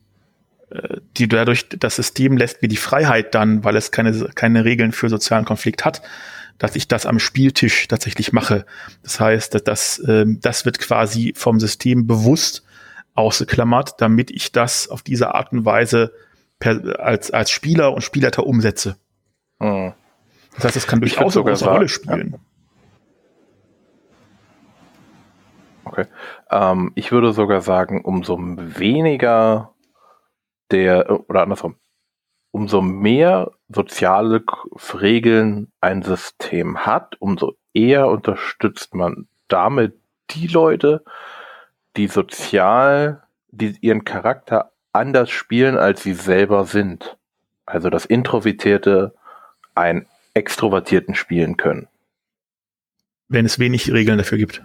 äh, 0.71 0.99
die 1.17 1.27
dadurch 1.27 1.69
das 1.69 1.97
System 1.97 2.37
lässt 2.37 2.63
mir 2.63 2.69
die 2.69 2.77
Freiheit 2.77 3.35
dann, 3.35 3.65
weil 3.65 3.75
es 3.75 3.91
keine 3.91 4.13
keine 4.37 4.65
Regeln 4.65 4.93
für 4.93 5.09
sozialen 5.09 5.45
Konflikt 5.45 5.85
hat, 5.85 6.01
dass 6.59 6.77
ich 6.77 6.87
das 6.87 7.07
am 7.07 7.19
Spieltisch 7.19 7.89
tatsächlich 7.89 8.33
mache. 8.33 8.67
Das 9.03 9.19
heißt, 9.19 9.53
dass 9.53 9.65
das 9.65 10.03
ähm, 10.07 10.39
das 10.43 10.65
wird 10.65 10.79
quasi 10.79 11.35
vom 11.37 11.59
System 11.59 12.07
bewusst 12.07 12.63
ausgeklammert, 13.17 13.95
damit 14.01 14.31
ich 14.31 14.53
das 14.53 14.89
auf 14.89 15.03
diese 15.03 15.35
Art 15.35 15.53
und 15.53 15.65
Weise 15.65 16.13
per, 16.59 17.01
als, 17.01 17.31
als 17.31 17.51
Spieler 17.51 17.93
und 17.93 18.03
Spielleiter 18.03 18.47
umsetze. 18.47 18.97
Mhm. 19.59 19.95
Das 20.55 20.65
heißt, 20.65 20.77
es 20.77 20.87
kann 20.87 21.01
durchaus 21.01 21.37
eine 21.37 21.45
große 21.45 21.69
Rolle 21.69 21.89
spielen. 21.89 22.33
Ja. 22.33 22.39
Okay. 25.85 26.07
Ähm, 26.51 26.93
ich 26.95 27.13
würde 27.13 27.33
sogar 27.33 27.61
sagen, 27.61 28.05
umso 28.05 28.39
weniger 28.41 29.75
der, 30.71 31.29
oder 31.29 31.43
andersrum, 31.43 31.77
umso 32.51 32.81
mehr 32.81 33.53
soziale 33.69 34.43
Regeln 34.95 35.71
ein 35.81 36.03
System 36.03 36.79
hat, 36.87 37.17
umso 37.21 37.55
eher 37.73 38.09
unterstützt 38.09 38.95
man 38.95 39.29
damit 39.49 39.95
die 40.31 40.49
Leute, 40.49 41.05
die 41.97 42.09
sozial, 42.09 43.23
die 43.51 43.77
ihren 43.81 44.05
Charakter 44.05 44.73
anders 44.93 45.31
spielen, 45.31 45.77
als 45.77 46.03
sie 46.03 46.15
selber 46.15 46.65
sind. 46.65 47.17
Also 47.65 47.91
das 47.91 48.07
Introvertierte 48.07 49.15
einen 49.75 50.07
Extrovertierten 50.35 51.15
spielen 51.15 51.57
können. 51.57 51.89
Wenn 53.29 53.45
es 53.45 53.59
wenig 53.59 53.93
Regeln 53.93 54.19
dafür 54.19 54.39
gibt. 54.39 54.63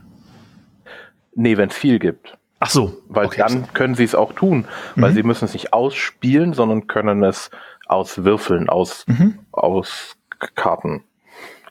Nee, 1.34 1.58
wenn 1.58 1.70
es 1.70 1.76
viel 1.76 2.00
gibt. 2.00 2.38
Ach 2.60 2.70
so. 2.70 3.02
Weil 3.08 3.26
okay. 3.26 3.44
dann 3.46 3.74
können 3.74 3.96
sie 3.96 4.04
es 4.04 4.14
auch 4.14 4.34
tun, 4.34 4.68
weil 4.96 5.12
mhm. 5.12 5.16
sie 5.16 5.24
müssen 5.24 5.46
es 5.46 5.54
nicht 5.54 5.74
ausspielen, 5.74 6.54
sondern 6.54 6.88
können 6.88 7.24
es 7.24 7.50
auswürfeln, 7.88 8.70
aus, 8.70 9.06
mhm. 9.08 9.40
aus 9.52 10.18
Karten, 10.56 11.04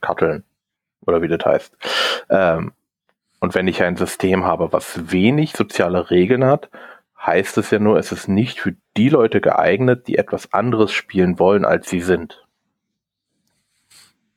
Karteln 0.00 0.44
oder 1.06 1.22
wie 1.22 1.28
das 1.28 1.44
heißt. 1.44 1.76
Ähm, 2.28 2.72
und 3.40 3.54
wenn 3.54 3.66
ich 3.66 3.82
ein 3.82 3.96
System 3.96 4.44
habe, 4.44 4.72
was 4.72 5.10
wenig 5.10 5.52
soziale 5.52 6.10
Regeln 6.10 6.44
hat, 6.44 6.70
heißt 7.18 7.58
es 7.58 7.70
ja 7.70 7.78
nur, 7.78 7.98
es 7.98 8.12
ist 8.12 8.28
nicht 8.28 8.60
für 8.60 8.74
die 8.96 9.08
Leute 9.08 9.40
geeignet, 9.40 10.06
die 10.06 10.16
etwas 10.16 10.52
anderes 10.52 10.92
spielen 10.92 11.38
wollen, 11.38 11.64
als 11.64 11.88
sie 11.88 12.00
sind. 12.00 12.46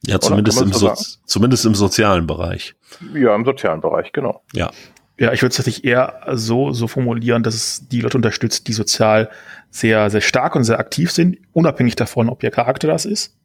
Ja, 0.06 0.20
zumindest 0.20 0.62
im, 0.62 0.74
so 0.74 0.94
zumindest 1.26 1.66
im 1.66 1.76
sozialen 1.76 2.28
Bereich. 2.28 2.76
Ja, 3.14 3.36
im 3.36 3.46
sozialen 3.46 3.80
Bereich, 3.80 4.12
genau. 4.12 4.42
Ja. 4.54 4.72
Ja, 5.20 5.32
ich 5.32 5.44
würde 5.44 5.52
es 5.52 5.58
tatsächlich 5.58 5.86
eher 5.86 6.22
so, 6.34 6.72
so 6.72 6.88
formulieren, 6.88 7.44
dass 7.44 7.54
es 7.54 7.88
die 7.88 8.02
Leute 8.02 8.18
unterstützt, 8.18 8.68
die 8.68 8.74
sozial 8.74 9.30
sehr, 9.70 10.10
sehr 10.10 10.22
stark 10.22 10.56
und 10.56 10.64
sehr 10.64 10.80
aktiv 10.80 11.12
sind, 11.12 11.38
unabhängig 11.54 11.96
davon, 11.96 12.30
ob 12.30 12.42
ihr 12.42 12.50
Charakter 12.52 12.88
das 12.88 13.06
ist. 13.06 13.38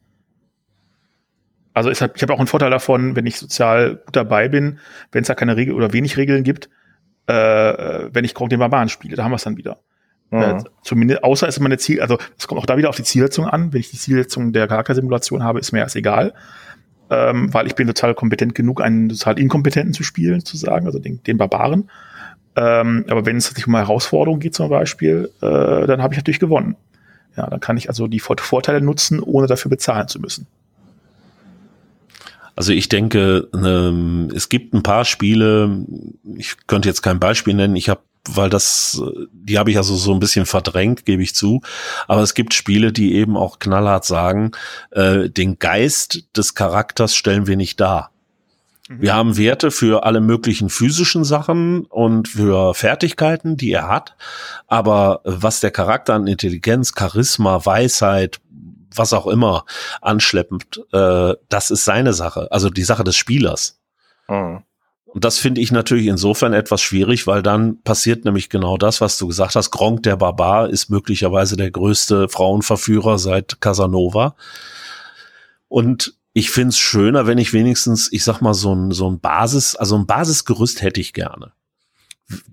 Also 1.73 1.91
ich 1.91 2.01
habe 2.01 2.13
hab 2.19 2.29
auch 2.31 2.39
einen 2.39 2.47
Vorteil 2.47 2.71
davon, 2.71 3.15
wenn 3.15 3.25
ich 3.25 3.37
sozial 3.37 3.97
gut 4.05 4.15
dabei 4.15 4.49
bin, 4.49 4.79
wenn 5.11 5.21
es 5.21 5.27
da 5.27 5.35
keine 5.35 5.55
Regel 5.55 5.73
oder 5.73 5.93
wenig 5.93 6.17
Regeln 6.17 6.43
gibt, 6.43 6.69
äh, 7.27 7.33
wenn 7.33 8.25
ich 8.25 8.33
Krog 8.33 8.49
den 8.49 8.59
Barbaren 8.59 8.89
spiele, 8.89 9.15
da 9.15 9.23
haben 9.23 9.31
wir 9.31 9.35
es 9.37 9.43
dann 9.43 9.57
wieder. 9.57 9.77
Mhm. 10.31 10.41
Äh, 10.41 10.63
zumindest, 10.83 11.23
außer 11.23 11.47
ist 11.47 11.59
meine 11.59 11.77
Ziel, 11.77 12.01
also 12.01 12.17
es 12.37 12.47
kommt 12.47 12.59
auch 12.59 12.65
da 12.65 12.77
wieder 12.77 12.89
auf 12.89 12.95
die 12.95 13.03
Zielsetzung 13.03 13.45
an. 13.45 13.71
Wenn 13.73 13.79
ich 13.79 13.91
die 13.91 13.97
Zielsetzung 13.97 14.51
der 14.51 14.67
Charaktersimulation 14.67 15.43
habe, 15.43 15.59
ist 15.59 15.71
mir 15.71 15.79
erst 15.79 15.95
egal. 15.95 16.33
ähm, 17.09 17.53
weil 17.53 17.67
ich 17.67 17.75
bin 17.75 17.87
total 17.87 18.13
kompetent 18.13 18.55
genug, 18.55 18.81
einen 18.81 19.09
total 19.09 19.39
Inkompetenten 19.39 19.93
zu 19.93 20.03
spielen, 20.03 20.45
zu 20.45 20.57
sagen, 20.57 20.85
also 20.85 20.99
den, 20.99 21.23
den 21.23 21.37
Barbaren. 21.37 21.89
Ähm, 22.55 23.05
aber 23.09 23.25
wenn 23.25 23.37
es 23.37 23.47
sich 23.47 23.67
um 23.67 23.75
eine 23.75 23.85
Herausforderung 23.85 24.39
geht 24.39 24.53
zum 24.53 24.69
Beispiel, 24.69 25.31
äh, 25.41 25.87
dann 25.87 26.01
habe 26.01 26.13
ich 26.13 26.19
natürlich 26.19 26.39
gewonnen. 26.39 26.75
Ja, 27.35 27.47
dann 27.49 27.59
kann 27.59 27.77
ich 27.77 27.89
also 27.89 28.07
die 28.07 28.19
Vorteile 28.19 28.81
nutzen, 28.81 29.19
ohne 29.21 29.47
dafür 29.47 29.69
bezahlen 29.69 30.07
zu 30.07 30.19
müssen. 30.19 30.47
Also 32.59 32.73
ich 32.73 32.89
denke, 32.89 33.47
ähm, 33.53 34.29
es 34.35 34.49
gibt 34.49 34.73
ein 34.73 34.83
paar 34.83 35.05
Spiele, 35.05 35.85
ich 36.35 36.57
könnte 36.67 36.89
jetzt 36.89 37.01
kein 37.01 37.17
Beispiel 37.17 37.53
nennen, 37.53 37.77
ich 37.77 37.87
habe 37.87 38.01
weil 38.27 38.49
das, 38.49 39.01
die 39.31 39.57
habe 39.57 39.71
ich 39.71 39.77
also 39.77 39.95
so 39.95 40.13
ein 40.13 40.19
bisschen 40.19 40.45
verdrängt, 40.45 41.05
gebe 41.05 41.23
ich 41.23 41.33
zu. 41.33 41.61
Aber 42.09 42.21
es 42.21 42.33
gibt 42.33 42.53
Spiele, 42.53 42.91
die 42.91 43.15
eben 43.15 43.37
auch 43.37 43.59
knallhart 43.59 44.03
sagen, 44.03 44.51
äh, 44.91 45.29
den 45.29 45.57
Geist 45.57 46.25
des 46.35 46.53
Charakters 46.53 47.15
stellen 47.15 47.47
wir 47.47 47.55
nicht 47.55 47.79
dar. 47.79 48.11
Mhm. 48.89 49.01
Wir 49.01 49.13
haben 49.13 49.37
Werte 49.37 49.71
für 49.71 50.03
alle 50.03 50.19
möglichen 50.19 50.69
physischen 50.69 51.23
Sachen 51.23 51.85
und 51.85 52.27
für 52.27 52.73
Fertigkeiten, 52.73 53.55
die 53.55 53.71
er 53.71 53.87
hat. 53.87 54.17
Aber 54.67 55.21
was 55.23 55.61
der 55.61 55.71
Charakter 55.71 56.13
an 56.13 56.27
Intelligenz, 56.27 56.91
Charisma, 56.93 57.65
Weisheit, 57.65 58.41
was 58.99 59.13
auch 59.13 59.25
immer 59.25 59.65
anschleppend, 60.01 60.81
äh, 60.93 61.33
das 61.49 61.71
ist 61.71 61.85
seine 61.85 62.13
Sache. 62.13 62.51
Also 62.51 62.69
die 62.69 62.83
Sache 62.83 63.03
des 63.03 63.15
Spielers. 63.15 63.79
Mhm. 64.27 64.63
Und 65.11 65.25
das 65.25 65.39
finde 65.39 65.59
ich 65.61 65.71
natürlich 65.71 66.05
insofern 66.05 66.53
etwas 66.53 66.83
schwierig, 66.83 67.25
weil 67.25 67.41
dann 67.41 67.81
passiert 67.81 68.25
nämlich 68.25 68.49
genau 68.49 68.77
das, 68.77 69.01
was 69.01 69.17
du 69.17 69.27
gesagt 69.27 69.55
hast. 69.55 69.71
Gronk 69.71 70.03
der 70.03 70.17
Barbar 70.17 70.69
ist 70.69 70.91
möglicherweise 70.91 71.57
der 71.57 71.71
größte 71.71 72.29
Frauenverführer 72.29 73.17
seit 73.17 73.59
Casanova. 73.59 74.35
Und 75.67 76.13
ich 76.33 76.51
finde 76.51 76.69
es 76.69 76.77
schöner, 76.77 77.25
wenn 77.25 77.39
ich 77.39 77.53
wenigstens, 77.53 78.11
ich 78.13 78.23
sag 78.23 78.41
mal, 78.41 78.53
so 78.53 78.73
ein, 78.73 78.91
so 78.91 79.09
ein 79.09 79.19
Basis, 79.19 79.75
also 79.75 79.97
ein 79.97 80.05
Basisgerüst 80.05 80.83
hätte 80.83 81.01
ich 81.01 81.13
gerne. 81.13 81.53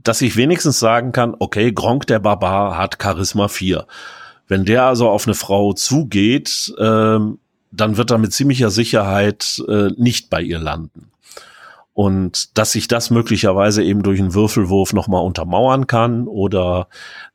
Dass 0.03 0.23
ich 0.23 0.37
wenigstens 0.37 0.79
sagen 0.79 1.13
kann, 1.13 1.37
okay, 1.39 1.73
Gronk 1.73 2.07
der 2.07 2.21
Barbar 2.21 2.79
hat 2.79 2.97
Charisma 3.03 3.49
4. 3.49 3.87
Wenn 4.49 4.65
der 4.65 4.85
also 4.85 5.09
auf 5.09 5.27
eine 5.27 5.35
Frau 5.35 5.73
zugeht, 5.73 6.73
ähm, 6.79 7.39
dann 7.73 7.97
wird 7.97 8.11
er 8.11 8.19
mit 8.19 8.33
ziemlicher 8.33 8.71
Sicherheit 8.71 9.63
äh, 9.69 9.91
nicht 9.97 10.31
bei 10.31 10.41
ihr 10.41 10.59
landen 10.59 11.11
und 11.97 12.59
dass 12.59 12.75
ich 12.75 12.89
das 12.89 13.09
möglicherweise 13.09 13.83
eben 13.83 14.03
durch 14.03 14.21
einen 14.21 14.35
Würfelwurf 14.35 14.93
nochmal 14.93 15.25
untermauern 15.25 15.87
kann 15.87 16.29
oder 16.29 16.89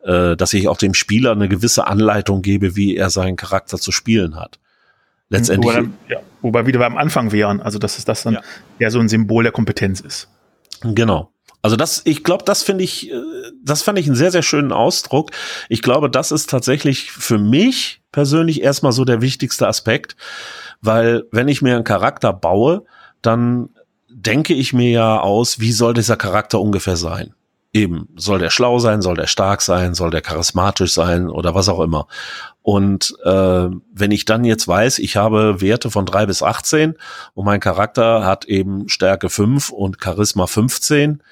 äh, 0.03 0.37
dass 0.37 0.53
ich 0.53 0.67
auch 0.67 0.77
dem 0.77 0.93
Spieler 0.93 1.31
eine 1.31 1.49
gewisse 1.49 1.87
Anleitung 1.87 2.43
gebe, 2.43 2.75
wie 2.75 2.95
er 2.95 3.09
seinen 3.09 3.37
Charakter 3.37 3.79
zu 3.79 3.91
spielen 3.91 4.35
hat. 4.35 4.59
Letztendlich. 5.29 5.75
Wobei, 5.75 5.89
ja, 6.09 6.19
wobei 6.43 6.67
wieder 6.67 6.77
beim 6.77 6.95
Anfang 6.95 7.31
wären, 7.31 7.59
also 7.59 7.79
dass 7.79 7.97
es 7.97 8.05
das 8.05 8.21
dann 8.21 8.35
ja. 8.35 8.41
eher 8.77 8.91
so 8.91 8.99
ein 8.99 9.09
Symbol 9.09 9.41
der 9.41 9.51
Kompetenz 9.51 9.99
ist. 9.99 10.29
Genau. 10.83 11.31
Also 11.61 11.75
das, 11.75 12.01
ich 12.05 12.23
glaube, 12.23 12.43
das 12.43 12.63
finde 12.63 12.83
ich, 12.83 13.11
äh, 13.11 13.21
das 13.63 13.83
fand 13.83 13.99
ich 13.99 14.07
einen 14.07 14.15
sehr, 14.15 14.31
sehr 14.31 14.41
schönen 14.41 14.71
Ausdruck. 14.71 15.31
Ich 15.69 15.81
glaube, 15.81 16.09
das 16.09 16.31
ist 16.31 16.49
tatsächlich 16.49 17.11
für 17.11 17.37
mich 17.37 18.01
persönlich 18.11 18.61
erstmal 18.61 18.91
so 18.91 19.05
der 19.05 19.21
wichtigste 19.21 19.67
Aspekt, 19.67 20.15
weil 20.81 21.23
wenn 21.31 21.47
ich 21.47 21.61
mir 21.61 21.75
einen 21.75 21.83
Charakter 21.83 22.33
baue, 22.33 22.83
dann 23.21 23.69
denke 24.09 24.53
ich 24.53 24.73
mir 24.73 24.89
ja 24.89 25.19
aus, 25.19 25.59
wie 25.59 25.71
soll 25.71 25.93
dieser 25.93 26.17
Charakter 26.17 26.59
ungefähr 26.59 26.97
sein? 26.97 27.33
Eben, 27.73 28.09
soll 28.17 28.39
der 28.39 28.49
schlau 28.49 28.79
sein, 28.79 29.01
soll 29.01 29.15
der 29.15 29.27
stark 29.27 29.61
sein, 29.61 29.93
soll 29.93 30.11
der 30.11 30.19
charismatisch 30.19 30.91
sein 30.91 31.29
oder 31.29 31.55
was 31.55 31.69
auch 31.69 31.79
immer. 31.79 32.07
Und 32.61 33.15
äh, 33.23 33.69
wenn 33.93 34.11
ich 34.11 34.25
dann 34.25 34.43
jetzt 34.43 34.67
weiß, 34.67 34.99
ich 34.99 35.15
habe 35.15 35.61
Werte 35.61 35.89
von 35.89 36.05
drei 36.05 36.25
bis 36.25 36.43
18 36.43 36.95
und 37.33 37.45
mein 37.45 37.61
Charakter 37.61 38.25
hat 38.25 38.43
eben 38.43 38.89
Stärke 38.89 39.29
5 39.29 39.69
und 39.69 40.03
Charisma 40.03 40.47
15, 40.47 41.23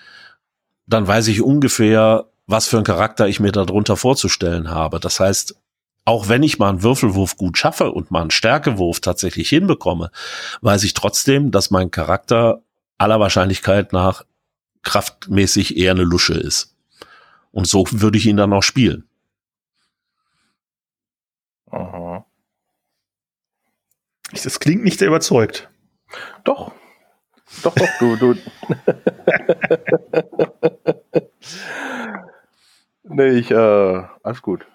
dann 0.89 1.07
weiß 1.07 1.27
ich 1.27 1.41
ungefähr, 1.41 2.25
was 2.47 2.67
für 2.67 2.79
ein 2.79 2.83
Charakter 2.83 3.27
ich 3.27 3.39
mir 3.39 3.51
darunter 3.51 3.95
vorzustellen 3.95 4.71
habe. 4.71 4.99
Das 4.99 5.19
heißt, 5.19 5.55
auch 6.03 6.27
wenn 6.27 6.41
ich 6.41 6.57
mal 6.57 6.69
einen 6.69 6.81
Würfelwurf 6.81 7.37
gut 7.37 7.59
schaffe 7.59 7.91
und 7.91 8.09
mal 8.09 8.21
einen 8.21 8.31
Stärkewurf 8.31 8.99
tatsächlich 8.99 9.49
hinbekomme, 9.49 10.09
weiß 10.61 10.83
ich 10.83 10.95
trotzdem, 10.95 11.51
dass 11.51 11.69
mein 11.69 11.91
Charakter 11.91 12.63
aller 12.97 13.19
Wahrscheinlichkeit 13.19 13.93
nach 13.93 14.25
kraftmäßig 14.81 15.77
eher 15.77 15.91
eine 15.91 16.03
Lusche 16.03 16.33
ist. 16.33 16.75
Und 17.51 17.67
so 17.67 17.85
würde 17.91 18.17
ich 18.17 18.25
ihn 18.25 18.37
dann 18.37 18.53
auch 18.53 18.63
spielen. 18.63 19.07
Aha. 21.69 22.25
Das 24.31 24.59
klingt 24.59 24.83
nicht 24.83 24.97
sehr 24.97 25.09
überzeugt. 25.09 25.69
Doch. 26.43 26.71
Doch, 27.63 27.75
doch, 27.75 27.89
du, 27.99 28.15
du. 28.15 28.35
nee, 33.03 33.29
ich, 33.29 33.51
äh, 33.51 34.03
alles 34.23 34.41
gut. 34.41 34.65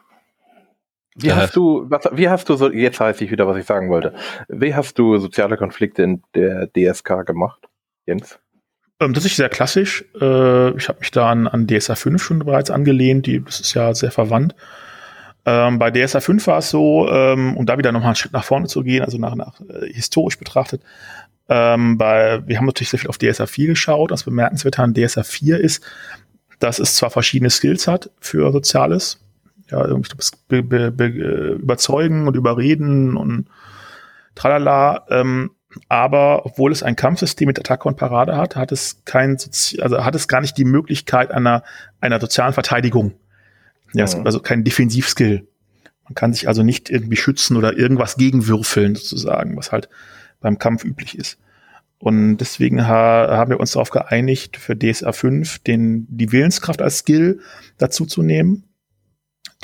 Wie 1.16 1.28
ja. 1.28 1.36
hast 1.36 1.54
du, 1.54 1.86
was, 1.88 2.08
wie 2.12 2.28
hast 2.28 2.48
du 2.48 2.56
so, 2.56 2.70
jetzt 2.70 2.98
weiß 2.98 3.20
ich 3.20 3.30
wieder, 3.30 3.46
was 3.46 3.56
ich 3.56 3.66
sagen 3.66 3.88
wollte. 3.88 4.14
Wie 4.48 4.74
hast 4.74 4.98
du 4.98 5.18
soziale 5.18 5.56
Konflikte 5.56 6.02
in 6.02 6.22
der 6.34 6.68
DSK 6.68 7.24
gemacht? 7.24 7.68
Jens? 8.04 8.38
Ähm, 9.00 9.14
das 9.14 9.24
ist 9.24 9.36
sehr 9.36 9.48
klassisch. 9.48 10.04
Äh, 10.20 10.76
ich 10.76 10.88
habe 10.88 10.98
mich 11.00 11.12
da 11.12 11.30
an, 11.30 11.46
an 11.46 11.66
DSA 11.66 11.94
5 11.94 12.22
schon 12.22 12.40
bereits 12.40 12.70
angelehnt. 12.70 13.26
Die, 13.26 13.42
das 13.42 13.60
ist 13.60 13.74
ja 13.74 13.94
sehr 13.94 14.10
verwandt. 14.10 14.56
Ähm, 15.46 15.78
bei 15.78 15.90
DSA 15.90 16.20
5 16.20 16.46
war 16.46 16.58
es 16.58 16.70
so, 16.70 17.08
ähm, 17.10 17.56
um 17.56 17.66
da 17.66 17.76
wieder 17.76 17.92
nochmal 17.92 18.08
einen 18.08 18.16
Schritt 18.16 18.32
nach 18.32 18.44
vorne 18.44 18.66
zu 18.66 18.82
gehen, 18.82 19.04
also 19.04 19.18
nach, 19.18 19.34
nach 19.34 19.60
äh, 19.60 19.92
historisch 19.92 20.38
betrachtet, 20.38 20.82
ähm, 21.48 21.98
bei, 21.98 22.42
wir 22.46 22.58
haben 22.58 22.66
natürlich 22.66 22.90
sehr 22.90 23.00
viel 23.00 23.10
auf 23.10 23.18
DSA 23.18 23.46
4 23.46 23.68
geschaut. 23.68 24.10
Das 24.10 24.24
bemerkenswerte 24.24 24.82
an 24.82 24.94
DSA 24.94 25.22
4 25.22 25.60
ist, 25.60 25.84
dass 26.58 26.78
es 26.78 26.96
zwar 26.96 27.10
verschiedene 27.10 27.50
Skills 27.50 27.86
hat 27.86 28.10
für 28.20 28.50
Soziales, 28.52 29.20
ja, 29.70 29.84
irgendwie 29.84 30.10
be, 30.48 30.62
be, 30.62 30.90
be, 30.90 31.06
überzeugen 31.60 32.26
und 32.26 32.36
überreden 32.36 33.16
und 33.16 33.46
tralala, 34.34 35.06
ähm, 35.10 35.50
aber 35.88 36.46
obwohl 36.46 36.72
es 36.72 36.82
ein 36.82 36.96
Kampfsystem 36.96 37.48
mit 37.48 37.58
Attacke 37.58 37.88
und 37.88 37.96
Parade 37.96 38.36
hat, 38.36 38.56
hat 38.56 38.72
es 38.72 39.02
kein, 39.04 39.38
Sozi 39.38 39.80
also 39.80 40.04
hat 40.04 40.14
es 40.14 40.28
gar 40.28 40.40
nicht 40.40 40.56
die 40.56 40.64
Möglichkeit 40.64 41.30
einer, 41.32 41.64
einer 42.00 42.20
sozialen 42.20 42.52
Verteidigung. 42.52 43.12
Ja, 43.92 44.06
mhm. 44.06 44.24
also 44.24 44.40
kein 44.40 44.64
Defensivskill. 44.64 45.46
Man 46.04 46.14
kann 46.14 46.32
sich 46.32 46.48
also 46.48 46.62
nicht 46.62 46.90
irgendwie 46.90 47.16
schützen 47.16 47.56
oder 47.56 47.76
irgendwas 47.76 48.16
gegenwürfeln 48.16 48.94
sozusagen, 48.94 49.56
was 49.56 49.72
halt 49.72 49.88
beim 50.44 50.58
Kampf 50.58 50.84
üblich 50.84 51.18
ist. 51.18 51.38
Und 51.98 52.36
deswegen 52.36 52.86
ha 52.86 53.28
haben 53.30 53.50
wir 53.50 53.58
uns 53.58 53.72
darauf 53.72 53.90
geeinigt, 53.90 54.56
für 54.56 54.76
DSA 54.78 55.12
5 55.12 55.60
den, 55.60 56.06
die 56.10 56.30
Willenskraft 56.32 56.82
als 56.82 56.98
Skill 56.98 57.40
dazu 57.78 58.04
zu 58.04 58.22
nehmen 58.22 58.64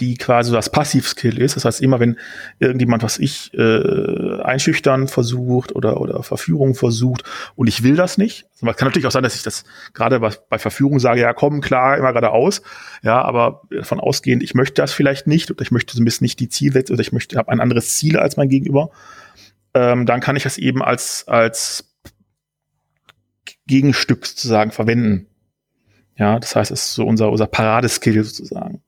die 0.00 0.16
quasi 0.16 0.50
das 0.50 0.70
Passivskill 0.70 1.38
ist. 1.38 1.56
Das 1.56 1.64
heißt, 1.64 1.80
immer 1.82 2.00
wenn 2.00 2.16
irgendjemand, 2.58 3.02
was 3.02 3.18
ich, 3.18 3.52
äh, 3.54 4.40
einschüchtern 4.42 5.08
versucht 5.08 5.74
oder, 5.76 6.00
oder 6.00 6.22
Verführung 6.22 6.74
versucht 6.74 7.22
und 7.54 7.66
ich 7.66 7.82
will 7.82 7.96
das 7.96 8.18
nicht. 8.18 8.46
Also 8.60 8.66
kann 8.72 8.88
natürlich 8.88 9.06
auch 9.06 9.12
sein, 9.12 9.22
dass 9.22 9.36
ich 9.36 9.42
das 9.42 9.64
gerade 9.92 10.20
bei, 10.20 10.58
Verführung 10.58 10.98
sage, 10.98 11.20
ja 11.20 11.32
komm, 11.32 11.60
klar, 11.60 11.98
immer 11.98 12.12
geradeaus. 12.12 12.62
Ja, 13.02 13.22
aber 13.22 13.62
davon 13.70 14.00
ausgehend, 14.00 14.42
ich 14.42 14.54
möchte 14.54 14.80
das 14.80 14.92
vielleicht 14.92 15.26
nicht 15.26 15.50
oder 15.50 15.62
ich 15.62 15.70
möchte 15.70 15.94
zumindest 15.94 16.22
nicht 16.22 16.40
die 16.40 16.48
Zielsätze 16.48 16.92
oder 16.92 17.02
ich 17.02 17.12
möchte, 17.12 17.36
habe 17.36 17.50
ein 17.52 17.60
anderes 17.60 17.96
Ziel 17.96 18.18
als 18.18 18.36
mein 18.36 18.48
Gegenüber. 18.48 18.90
Ähm, 19.74 20.06
dann 20.06 20.20
kann 20.20 20.36
ich 20.36 20.42
das 20.42 20.58
eben 20.58 20.82
als, 20.82 21.26
als 21.28 21.94
Gegenstück 23.66 24.26
sozusagen 24.26 24.72
verwenden. 24.72 25.26
Ja, 26.16 26.38
das 26.38 26.56
heißt, 26.56 26.70
es 26.70 26.86
ist 26.86 26.94
so 26.94 27.06
unser, 27.06 27.30
unser 27.30 27.46
Paradeskill 27.46 28.22
sozusagen. 28.24 28.82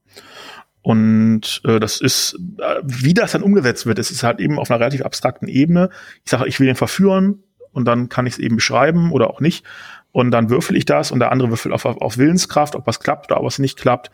Und 0.83 1.63
äh, 1.65 1.79
das 1.79 2.01
ist, 2.01 2.39
äh, 2.59 2.81
wie 2.83 3.15
das 3.15 3.33
dann 3.33 3.43
umgesetzt 3.43 3.87
wird, 3.87 3.99
es 4.01 4.11
ist 4.11 4.25
halt 4.25 4.41
eben 4.41 4.59
auf 4.59 4.71
einer 4.71 4.81
relativ 4.81 5.03
abstrakten 5.03 5.47
Ebene. 5.47 5.91
Ich 6.25 6.31
sage, 6.31 6.49
ich 6.49 6.59
will 6.59 6.69
ihn 6.69 6.75
verführen 6.75 7.45
und 7.71 7.87
dann 7.87 8.09
kann 8.09 8.27
ich 8.27 8.35
es 8.35 8.39
eben 8.39 8.57
beschreiben 8.57 9.13
oder 9.13 9.31
auch 9.31 9.41
nicht. 9.41 9.65
Und 10.11 10.31
dann 10.31 10.51
würfel 10.51 10.77
ich 10.77 10.85
das 10.85 11.11
und 11.11 11.21
der 11.21 11.33
andere 11.33 11.51
würfelt 11.51 11.73
auf, 11.73 11.87
auf 11.87 12.19
Willenskraft, 12.19 12.75
ob 12.75 12.87
was 12.87 13.01
klappt 13.01 13.31
oder 13.31 13.41
ob 13.41 13.47
es 13.47 13.59
nicht 13.59 13.79
klappt. 13.79 14.11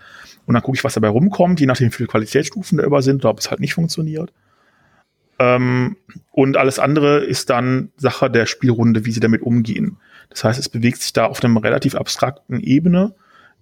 Und 0.47 0.55
dann 0.55 0.63
gucke 0.63 0.77
ich, 0.77 0.85
was 0.85 0.95
dabei 0.95 1.09
rumkommt, 1.09 1.59
je 1.59 1.67
nachdem, 1.67 1.89
wie 1.89 1.95
viele 1.95 2.09
Qualitätsstufen 2.09 2.79
da 2.79 2.85
über 2.85 3.03
sind 3.03 3.25
oder 3.25 3.31
ob 3.31 3.41
es 3.41 3.51
halt 3.51 3.61
nicht 3.61 3.75
funktioniert. 3.75 4.33
Ähm, 5.39 5.97
und 6.33 6.57
alles 6.57 6.79
andere 6.79 7.19
ist 7.19 7.51
dann 7.51 7.91
Sache 7.97 8.31
der 8.31 8.47
Spielrunde, 8.47 9.05
wie 9.05 9.13
sie 9.13 9.21
damit 9.21 9.43
umgehen. 9.43 9.99
Das 10.31 10.45
heißt, 10.45 10.59
es 10.59 10.69
bewegt 10.69 11.01
sich 11.01 11.13
da 11.13 11.27
auf 11.27 11.43
einem 11.43 11.57
relativ 11.57 11.95
abstrakten 11.95 12.61
Ebene, 12.61 13.15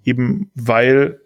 eben 0.05 0.51
weil 0.55 1.21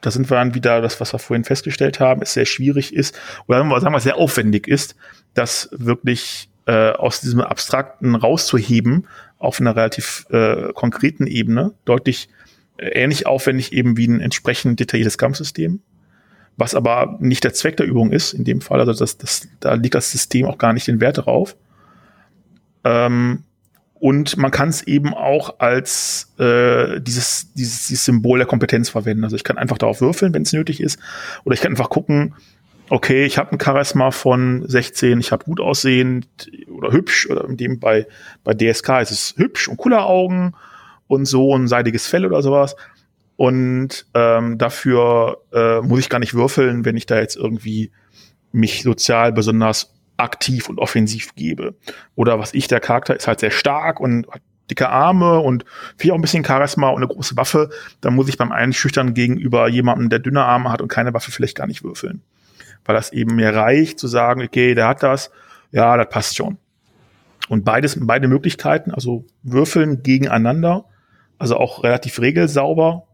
da 0.00 0.10
sind 0.10 0.30
wir 0.30 0.36
dann 0.36 0.54
wieder 0.54 0.80
das, 0.80 1.00
was 1.00 1.12
wir 1.12 1.18
vorhin 1.18 1.44
festgestellt 1.44 1.98
haben, 1.98 2.22
es 2.22 2.34
sehr 2.34 2.46
schwierig 2.46 2.94
ist, 2.94 3.18
oder 3.48 3.58
sagen 3.80 3.94
wir, 3.94 4.00
sehr 4.00 4.16
aufwendig 4.16 4.68
ist, 4.68 4.94
das 5.34 5.68
wirklich 5.72 6.48
äh, 6.66 6.90
aus 6.90 7.20
diesem 7.20 7.40
Abstrakten 7.40 8.14
rauszuheben 8.14 9.06
auf 9.38 9.60
einer 9.60 9.74
relativ 9.74 10.26
äh, 10.30 10.72
konkreten 10.74 11.26
Ebene, 11.26 11.72
deutlich 11.84 12.28
äh, 12.76 12.88
ähnlich 12.88 13.26
aufwendig 13.26 13.72
eben 13.72 13.96
wie 13.96 14.06
ein 14.06 14.20
entsprechend 14.20 14.78
detailliertes 14.80 15.18
Kampfsystem, 15.18 15.80
was 16.56 16.74
aber 16.74 17.16
nicht 17.20 17.44
der 17.44 17.54
Zweck 17.54 17.76
der 17.76 17.86
Übung 17.86 18.12
ist 18.12 18.32
in 18.32 18.44
dem 18.44 18.60
Fall, 18.60 18.80
also 18.80 18.92
das, 18.92 19.18
das, 19.18 19.48
da 19.60 19.74
liegt 19.74 19.94
das 19.94 20.10
System 20.10 20.46
auch 20.46 20.58
gar 20.58 20.72
nicht 20.72 20.86
den 20.86 21.00
Wert 21.00 21.18
darauf. 21.18 21.56
Ähm, 22.84 23.44
und 23.98 24.36
man 24.36 24.50
kann 24.50 24.68
es 24.68 24.82
eben 24.82 25.14
auch 25.14 25.58
als 25.58 26.34
äh, 26.38 27.00
dieses, 27.00 27.52
dieses, 27.54 27.86
dieses 27.86 28.04
Symbol 28.04 28.38
der 28.38 28.46
Kompetenz 28.46 28.90
verwenden. 28.90 29.24
Also 29.24 29.36
ich 29.36 29.44
kann 29.44 29.56
einfach 29.58 29.78
darauf 29.78 30.00
würfeln, 30.00 30.34
wenn 30.34 30.42
es 30.42 30.52
nötig 30.52 30.80
ist. 30.80 30.98
Oder 31.44 31.54
ich 31.54 31.60
kann 31.60 31.72
einfach 31.72 31.88
gucken, 31.88 32.34
okay, 32.90 33.24
ich 33.24 33.38
habe 33.38 33.52
ein 33.52 33.60
Charisma 33.60 34.10
von 34.10 34.64
16, 34.68 35.18
ich 35.20 35.32
habe 35.32 35.44
gut 35.44 35.60
aussehend 35.60 36.28
oder 36.70 36.92
hübsch, 36.92 37.28
oder 37.28 37.46
in 37.46 37.56
dem 37.56 37.80
bei, 37.80 38.06
bei 38.44 38.54
DSK 38.54 39.00
ist 39.00 39.10
es 39.10 39.34
hübsch 39.36 39.66
und 39.68 39.78
cooler 39.78 40.06
Augen 40.06 40.52
und 41.08 41.24
so 41.24 41.56
ein 41.56 41.66
seidiges 41.66 42.06
Fell 42.06 42.26
oder 42.26 42.42
sowas. 42.42 42.76
Und 43.36 44.06
ähm, 44.14 44.58
dafür 44.58 45.42
äh, 45.52 45.80
muss 45.80 46.00
ich 46.00 46.08
gar 46.08 46.18
nicht 46.18 46.34
würfeln, 46.34 46.84
wenn 46.84 46.96
ich 46.96 47.06
da 47.06 47.18
jetzt 47.18 47.36
irgendwie 47.36 47.90
mich 48.52 48.82
sozial 48.82 49.32
besonders 49.32 49.94
aktiv 50.16 50.68
und 50.68 50.78
offensiv 50.78 51.34
gebe. 51.34 51.74
Oder 52.14 52.38
was 52.38 52.54
ich, 52.54 52.68
der 52.68 52.80
Charakter 52.80 53.14
ist 53.14 53.28
halt 53.28 53.40
sehr 53.40 53.50
stark 53.50 54.00
und 54.00 54.26
hat 54.28 54.40
dicke 54.70 54.88
Arme 54.88 55.38
und 55.40 55.64
viel 55.96 56.10
auch 56.10 56.16
ein 56.16 56.20
bisschen 56.20 56.44
Charisma 56.44 56.88
und 56.88 57.02
eine 57.02 57.12
große 57.12 57.36
Waffe. 57.36 57.70
Da 58.00 58.10
muss 58.10 58.28
ich 58.28 58.38
beim 58.38 58.52
Einschüchtern 58.52 59.14
gegenüber 59.14 59.68
jemandem, 59.68 60.08
der 60.08 60.18
dünne 60.18 60.44
Arme 60.44 60.70
hat 60.70 60.80
und 60.80 60.88
keine 60.88 61.14
Waffe, 61.14 61.30
vielleicht 61.30 61.56
gar 61.56 61.66
nicht 61.66 61.84
würfeln. 61.84 62.22
Weil 62.84 62.96
das 62.96 63.12
eben 63.12 63.36
mir 63.36 63.54
reicht 63.54 63.98
zu 63.98 64.08
sagen, 64.08 64.42
okay, 64.42 64.74
der 64.74 64.88
hat 64.88 65.02
das, 65.02 65.30
ja, 65.72 65.96
das 65.96 66.08
passt 66.08 66.36
schon. 66.36 66.58
Und 67.48 67.64
beides, 67.64 67.96
beide 68.00 68.28
Möglichkeiten, 68.28 68.90
also 68.90 69.24
würfeln 69.42 70.02
gegeneinander, 70.02 70.86
also 71.38 71.56
auch 71.56 71.84
relativ 71.84 72.20
regelsauber, 72.20 73.05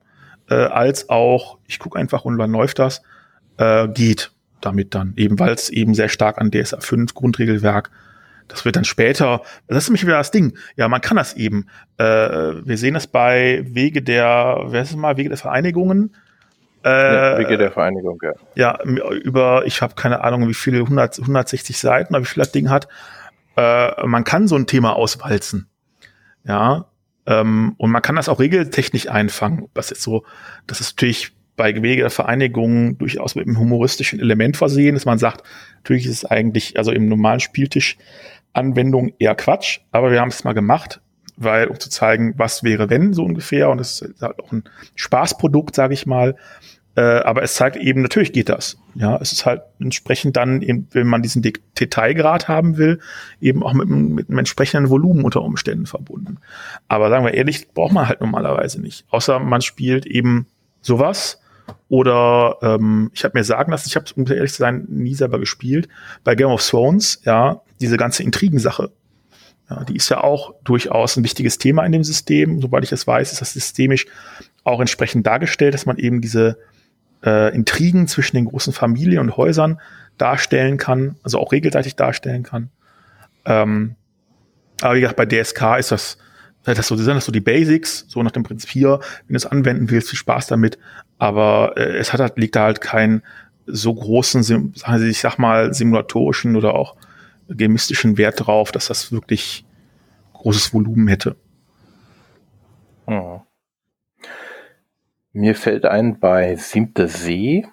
äh, 0.53 0.67
als 0.67 1.09
auch, 1.09 1.59
ich 1.67 1.79
gucke 1.79 1.99
einfach 1.99 2.25
und 2.25 2.39
wann 2.39 2.51
läuft 2.51 2.79
das, 2.79 3.03
äh, 3.59 3.89
geht 3.89 4.33
damit 4.61 4.95
dann, 4.95 5.15
eben 5.17 5.39
weil 5.39 5.55
es 5.55 5.71
eben 5.71 5.95
sehr 5.95 6.09
stark 6.09 6.39
an 6.39 6.51
DSA 6.51 6.81
5 6.81 7.15
Grundregelwerk 7.15 7.91
das 8.49 8.65
wird 8.65 8.77
dann 8.77 8.85
später, 8.85 9.43
das 9.67 9.85
ist 9.85 9.89
nämlich 9.89 10.05
wieder 10.05 10.19
das 10.19 10.31
Ding. 10.31 10.57
Ja, 10.77 10.89
man 10.89 11.01
kann 11.01 11.17
das 11.17 11.35
eben. 11.35 11.67
Äh, 11.97 12.05
wir 12.05 12.77
sehen 12.77 12.95
das 12.95 13.07
bei 13.07 13.65
Wege 13.67 14.03
der, 14.03 14.65
wer 14.67 14.83
ist 14.83 14.91
es 14.91 14.97
mal, 14.97 15.17
Wege 15.17 15.31
der 15.31 15.39
Vereinigungen. 15.39 16.15
Äh, 16.85 16.91
ja, 16.91 17.39
Wege 17.39 17.57
der 17.57 17.73
Vereinigung, 17.73 18.21
ja. 18.23 18.33
Ja, 18.55 18.83
über, 18.83 19.65
ich 19.65 19.81
habe 19.81 19.95
keine 19.95 20.23
Ahnung, 20.23 20.49
wie 20.49 20.55
viele, 20.55 20.81
100, 20.81 21.21
160 21.21 21.79
Seiten 21.79 22.15
oder 22.15 22.25
wie 22.25 22.29
viel 22.29 22.43
das 22.43 22.53
Ding 22.53 22.69
hat. 22.69 22.89
Äh, 23.57 24.07
man 24.07 24.25
kann 24.25 24.49
so 24.49 24.57
ein 24.57 24.67
Thema 24.67 24.97
auswalzen. 24.97 25.69
Ja, 26.45 26.87
ähm, 27.27 27.75
und 27.77 27.91
man 27.91 28.03
kann 28.03 28.17
das 28.17 28.29
auch 28.29 28.41
regeltechnisch 28.41 29.09
einfangen. 29.09 29.69
Das 29.75 29.91
ist 29.91 30.03
so, 30.03 30.25
das 30.67 30.81
ist 30.81 30.97
natürlich 30.97 31.33
bei 31.57 31.83
Wege 31.83 32.03
der 32.03 32.11
Vereinigung 32.11 32.99
durchaus 32.99 33.35
mit 33.35 33.47
einem 33.47 33.59
humoristischen 33.59 34.21
Element 34.21 34.57
versehen, 34.57 34.95
dass 34.95 35.05
man 35.05 35.19
sagt, 35.19 35.45
natürlich 35.77 36.07
ist 36.07 36.13
es 36.13 36.25
eigentlich, 36.25 36.79
also 36.79 36.93
im 36.93 37.09
normalen 37.09 37.41
Spieltisch 37.41 37.99
Anwendung 38.53 39.13
eher 39.19 39.35
Quatsch, 39.35 39.81
aber 39.93 40.11
wir 40.11 40.21
haben 40.21 40.29
es 40.29 40.45
mal 40.45 40.55
gemacht, 40.55 41.01
weil 41.37 41.69
um 41.69 41.79
zu 41.79 41.91
zeigen, 41.91 42.35
was 42.37 42.63
wäre 42.63 42.91
wenn 42.91 43.15
so 43.15 43.25
ungefähr 43.25 43.71
und 43.71 43.81
es 43.81 44.03
ist 44.03 44.23
halt 44.23 44.39
auch 44.41 44.53
ein 44.53 44.65
Spaßprodukt, 44.95 45.75
sage 45.75 45.95
ich 45.95 46.07
mal. 46.07 46.37
Äh, 46.95 47.01
aber 47.01 47.43
es 47.43 47.55
zeigt 47.55 47.77
eben, 47.77 48.03
natürlich 48.03 48.33
geht 48.33 48.49
das. 48.49 48.79
Ja, 48.95 49.17
es 49.17 49.33
ist 49.33 49.47
halt 49.47 49.63
entsprechend 49.81 50.37
dann, 50.37 50.61
eben, 50.61 50.89
wenn 50.93 51.07
man 51.07 51.23
diesen 51.23 51.41
De 51.41 51.55
Detailgrad 51.79 52.49
haben 52.49 52.77
will, 52.77 53.01
eben 53.41 53.63
auch 53.63 53.73
mit, 53.73 53.89
mit 53.89 54.29
einem 54.29 54.39
entsprechenden 54.39 54.91
Volumen 54.91 55.25
unter 55.25 55.43
Umständen 55.43 55.87
verbunden. 55.87 56.39
Aber 56.89 57.09
sagen 57.09 57.25
wir 57.25 57.35
ehrlich, 57.35 57.73
braucht 57.73 57.93
man 57.93 58.09
halt 58.09 58.21
normalerweise 58.21 58.81
nicht. 58.81 59.07
Außer 59.09 59.39
man 59.39 59.63
spielt 59.63 60.05
eben 60.05 60.47
sowas 60.83 61.41
oder 61.89 62.59
ähm, 62.63 63.11
ich 63.15 63.25
habe 63.25 63.39
mir 63.39 63.45
sagen 63.45 63.71
lassen, 63.71 63.89
ich 63.89 63.97
habe 63.97 64.07
um 64.17 64.27
ehrlich 64.27 64.53
zu 64.53 64.59
sein 64.59 64.87
nie 64.89 65.15
selber 65.15 65.39
gespielt. 65.39 65.89
Bei 66.25 66.35
Game 66.35 66.49
of 66.49 66.67
Thrones, 66.67 67.23
ja, 67.25 67.63
diese 67.81 67.97
ganze 67.97 68.23
Intrigensache, 68.23 68.91
ja, 69.71 69.85
die 69.85 69.97
ist 69.97 70.09
ja 70.11 70.23
auch 70.23 70.55
durchaus 70.65 71.17
ein 71.17 71.25
wichtiges 71.25 71.57
Thema 71.57 71.85
in 71.85 71.93
dem 71.93 72.05
System. 72.05 72.61
Soweit 72.61 72.85
ich 72.85 72.91
das 72.91 73.07
weiß, 73.07 73.33
ist 73.33 73.41
das 73.41 73.55
systemisch 73.55 74.07
auch 74.65 74.81
entsprechend 74.81 75.27
dargestellt, 75.27 75.75
dass 75.75 75.87
man 75.87 75.97
eben 75.97 76.21
diese 76.21 76.59
äh, 77.25 77.55
Intrigen 77.55 78.07
zwischen 78.09 78.37
den 78.37 78.47
großen 78.47 78.73
Familien 78.73 79.21
und 79.21 79.37
Häusern 79.37 79.81
darstellen 80.19 80.77
kann, 80.77 81.17
also 81.23 81.39
auch 81.39 81.53
regelseitig 81.53 81.97
darstellen 81.97 82.43
kann. 82.43 82.71
Ähm, 83.45 83.97
aber 84.81 84.97
wie 84.97 85.01
gesagt, 85.01 85.17
bei 85.17 85.27
DSK 85.27 85.79
ist 85.79 85.93
das 85.93 86.19
das 86.65 86.87
so, 86.87 86.97
sind 86.97 87.15
das 87.15 87.25
so 87.25 87.33
die 87.33 87.41
Basics, 87.41 88.05
so 88.09 88.23
nach 88.23 88.31
dem 88.31 88.45
Prinzip 88.45 88.71
hier, 88.71 89.01
wenn 89.27 89.35
du 89.35 89.37
es 89.37 89.47
anwenden 89.47 89.91
willst, 89.91 90.11
viel 90.11 90.19
Spaß 90.19 90.47
damit. 90.47 90.79
Aber 91.19 91.77
äh, 91.77 91.97
es 91.97 92.13
hat 92.13 92.21
halt, 92.21 92.39
liegt 92.39 92.55
da 92.57 92.65
halt 92.65 92.81
keinen 92.81 93.23
so 93.67 93.95
großen, 93.95 94.75
also 94.83 95.05
ich 95.05 95.21
sag 95.21 95.39
mal, 95.39 95.75
simulatorischen 95.75 96.57
oder 96.57 96.75
auch 96.75 96.97
gemistischen 97.49 98.17
Wert 98.17 98.47
drauf, 98.47 98.73
dass 98.73 98.87
das 98.87 99.13
wirklich 99.13 99.65
großes 100.35 100.73
Volumen 100.73 101.09
hätte. 101.09 101.37
Hm. 103.07 103.41
Mir 105.33 105.55
fällt 105.55 105.87
ein, 105.87 106.21
bei 106.21 106.57
Siebte 106.57 107.09
See 107.09 107.65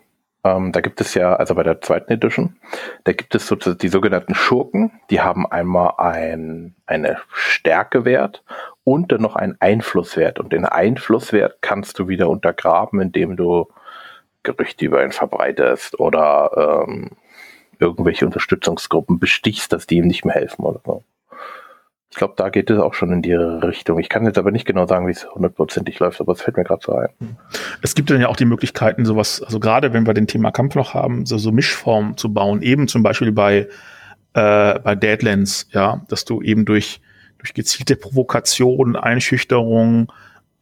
ähm, 0.44 0.72
da 0.72 0.80
gibt 0.82 1.02
es 1.02 1.14
ja, 1.16 1.36
also 1.36 1.56
bei 1.56 1.64
der 1.64 1.82
zweiten 1.82 2.12
Edition, 2.14 2.56
da 3.04 3.12
gibt 3.12 3.36
es 3.36 3.48
sozusagen 3.48 3.80
die 3.80 3.90
sogenannten 3.90 4.36
Schurken, 4.36 4.92
die 5.10 5.20
haben 5.20 5.46
einmal 5.46 5.94
ein, 5.98 6.76
eine 6.86 7.18
Stärkewert 7.34 8.44
und 8.86 9.12
dann 9.12 9.22
noch 9.22 9.36
einen 9.36 9.58
Einflusswert. 9.60 10.40
Und 10.40 10.54
den 10.54 10.66
Einflusswert 10.66 11.62
kannst 11.62 12.00
du 12.00 12.08
wieder 12.08 12.30
untergraben, 12.30 13.02
indem 13.02 13.36
du 13.36 13.68
Gerüchte 14.44 14.86
über 14.86 15.04
ihn 15.04 15.12
verbreitest 15.12 16.00
oder 16.00 16.86
ähm, 16.88 17.12
irgendwelche 17.78 18.26
Unterstützungsgruppen 18.26 19.20
bestichst, 19.20 19.74
dass 19.74 19.88
die 19.88 19.98
ihm 19.98 20.08
nicht 20.08 20.24
mehr 20.24 20.36
helfen 20.36 20.64
oder 20.64 20.80
so. 20.86 21.04
Ich 22.12 22.18
glaube, 22.18 22.34
da 22.38 22.50
geht 22.50 22.72
es 22.72 22.80
auch 22.80 22.96
schon 22.96 23.12
in 23.12 23.22
die 23.22 23.34
Richtung. 23.34 24.00
Ich 24.00 24.10
kann 24.10 24.26
jetzt 24.26 24.40
aber 24.40 24.50
nicht 24.50 24.66
genau 24.66 24.88
sagen, 24.88 25.06
wie 25.06 25.12
es 25.12 25.30
hundertprozentig 25.30 26.00
läuft, 26.00 26.20
aber 26.20 26.34
es 26.34 26.42
fällt 26.42 26.58
mir 26.58 26.64
gerade 26.64 26.82
so 26.84 26.94
ein. 26.94 27.10
Es 27.84 27.94
gibt 27.94 28.10
dann 28.10 28.20
ja 28.20 28.30
auch 28.30 28.36
die 28.36 28.46
Möglichkeiten, 28.46 29.06
sowas, 29.06 29.44
also 29.44 29.60
gerade 29.60 29.94
wenn 29.94 30.08
wir 30.08 30.16
den 30.16 30.26
Thema 30.26 30.52
Kampf 30.52 30.74
noch 30.74 30.96
haben, 30.96 31.28
so, 31.28 31.38
so 31.38 31.52
Mischformen 31.52 32.18
zu 32.18 32.34
bauen, 32.34 32.64
eben 32.64 32.88
zum 32.88 33.04
Beispiel 33.04 33.32
bei, 33.32 33.68
äh, 34.34 34.80
bei 34.80 34.96
Deadlands, 34.96 35.68
ja, 35.72 36.02
dass 36.10 36.26
du 36.26 36.42
eben 36.42 36.66
durch, 36.66 37.00
durch 37.38 37.54
gezielte 37.54 37.96
Provokation, 37.96 38.96
Einschüchterung 38.96 40.12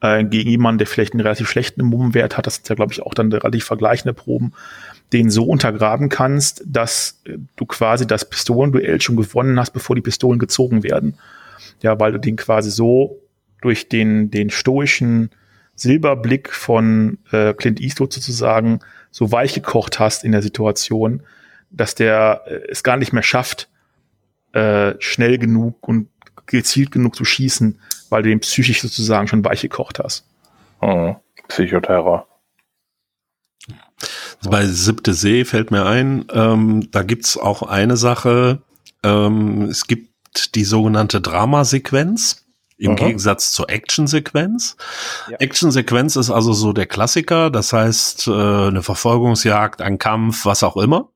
äh, 0.01 0.25
gegen 0.25 0.49
jemanden, 0.49 0.79
der 0.79 0.87
vielleicht 0.87 1.13
einen 1.13 1.21
relativ 1.21 1.49
schlechten 1.49 1.83
Mummenwert 1.85 2.37
hat, 2.37 2.45
das 2.45 2.55
sind 2.55 2.67
ja, 2.67 2.75
glaube 2.75 2.91
ich, 2.91 3.01
auch 3.01 3.13
dann 3.13 3.31
relativ 3.31 3.63
vergleichende 3.63 4.13
Proben, 4.13 4.53
den 5.13 5.29
so 5.29 5.45
untergraben 5.45 6.09
kannst, 6.09 6.63
dass 6.65 7.21
du 7.55 7.65
quasi 7.65 8.05
das 8.05 8.29
Pistolenduell 8.29 8.99
schon 9.01 9.15
gewonnen 9.15 9.59
hast, 9.59 9.71
bevor 9.71 9.95
die 9.95 10.01
Pistolen 10.01 10.39
gezogen 10.39 10.83
werden. 10.83 11.17
Ja, 11.81 11.99
weil 11.99 12.11
du 12.11 12.19
den 12.19 12.35
quasi 12.35 12.71
so 12.71 13.21
durch 13.61 13.89
den, 13.89 14.31
den 14.31 14.49
stoischen 14.49 15.29
Silberblick 15.75 16.51
von 16.51 17.19
äh, 17.31 17.53
Clint 17.53 17.79
Eastwood 17.79 18.11
sozusagen 18.11 18.79
so 19.11 19.31
weich 19.31 19.53
gekocht 19.53 19.99
hast 19.99 20.23
in 20.23 20.31
der 20.31 20.41
Situation, 20.41 21.23
dass 21.69 21.95
der 21.95 22.41
äh, 22.45 22.61
es 22.69 22.83
gar 22.83 22.97
nicht 22.97 23.13
mehr 23.13 23.23
schafft, 23.23 23.69
äh, 24.53 24.93
schnell 24.99 25.37
genug 25.37 25.87
und 25.87 26.09
gezielt 26.47 26.91
genug 26.91 27.15
zu 27.15 27.25
schießen, 27.25 27.79
weil 28.09 28.23
du 28.23 28.29
den 28.29 28.39
psychisch 28.39 28.81
sozusagen 28.81 29.27
schon 29.27 29.45
weich 29.45 29.61
gekocht 29.61 29.99
hast. 29.99 30.25
Oh, 30.81 31.15
Psychoterror. 31.47 32.26
Also 34.39 34.49
bei 34.49 34.67
Siebte 34.67 35.13
See 35.13 35.45
fällt 35.45 35.71
mir 35.71 35.85
ein, 35.85 36.25
ähm, 36.31 36.89
da 36.91 37.03
gibt's 37.03 37.37
auch 37.37 37.63
eine 37.63 37.97
Sache, 37.97 38.61
ähm, 39.03 39.63
es 39.63 39.87
gibt 39.87 40.55
die 40.55 40.63
sogenannte 40.63 41.21
Dramasequenz. 41.21 42.43
Im 42.79 42.91
Aha. 42.91 43.07
Gegensatz 43.07 43.53
zur 43.53 43.71
Action-Sequenz. 43.71 44.77
Ja. 45.31 45.37
Action-Sequenz 45.39 46.15
ist 46.15 46.29
also 46.29 46.53
so 46.53 46.73
der 46.73 46.85
Klassiker, 46.85 47.49
das 47.49 47.73
heißt 47.73 48.27
äh, 48.27 48.31
eine 48.31 48.83
Verfolgungsjagd, 48.83 49.81
ein 49.81 49.97
Kampf, 49.97 50.45
was 50.45 50.61
auch 50.61 50.77
immer. 50.77 51.09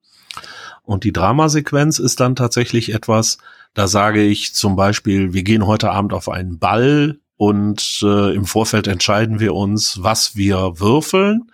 Und 0.82 1.03
die 1.03 1.14
Dramasequenz 1.14 1.99
ist 1.99 2.20
dann 2.20 2.36
tatsächlich 2.36 2.94
etwas, 2.95 3.38
da 3.76 3.88
sage 3.88 4.24
ich 4.24 4.56
zum 4.56 4.76
Beispiel, 4.76 5.34
wir 5.34 5.44
gehen 5.44 5.68
heute 5.68 5.91
Abend 5.91 6.14
auf 6.14 6.30
einen 6.30 6.58
Ball 6.58 7.20
und 7.38 8.02
äh, 8.03 8.34
im 8.34 8.45
Vorfeld 8.45 8.88
entscheiden 8.88 9.40
wir 9.40 9.53
uns, 9.53 10.02
was 10.02 10.36
wir 10.36 10.80
würfeln. 10.80 11.52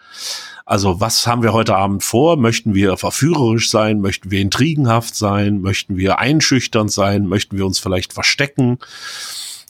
Also 0.67 0.99
was 0.99 1.25
haben 1.25 1.43
wir 1.43 1.53
heute 1.53 1.77
Abend 1.77 2.03
vor? 2.03 2.35
Möchten 2.35 2.73
wir 2.73 2.97
verführerisch 2.97 3.69
sein? 3.69 4.01
Möchten 4.01 4.31
wir 4.31 4.41
intrigenhaft 4.41 5.15
sein? 5.15 5.61
Möchten 5.61 5.95
wir 5.95 6.19
einschüchternd 6.19 6.91
sein? 6.91 7.25
Möchten 7.25 7.57
wir 7.57 7.65
uns 7.65 7.79
vielleicht 7.79 8.11
verstecken? 8.11 8.77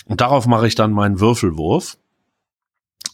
Und 0.08 0.22
darauf 0.22 0.48
mache 0.48 0.66
ich 0.66 0.74
dann 0.74 0.92
meinen 0.92 1.20
Würfelwurf 1.20 2.00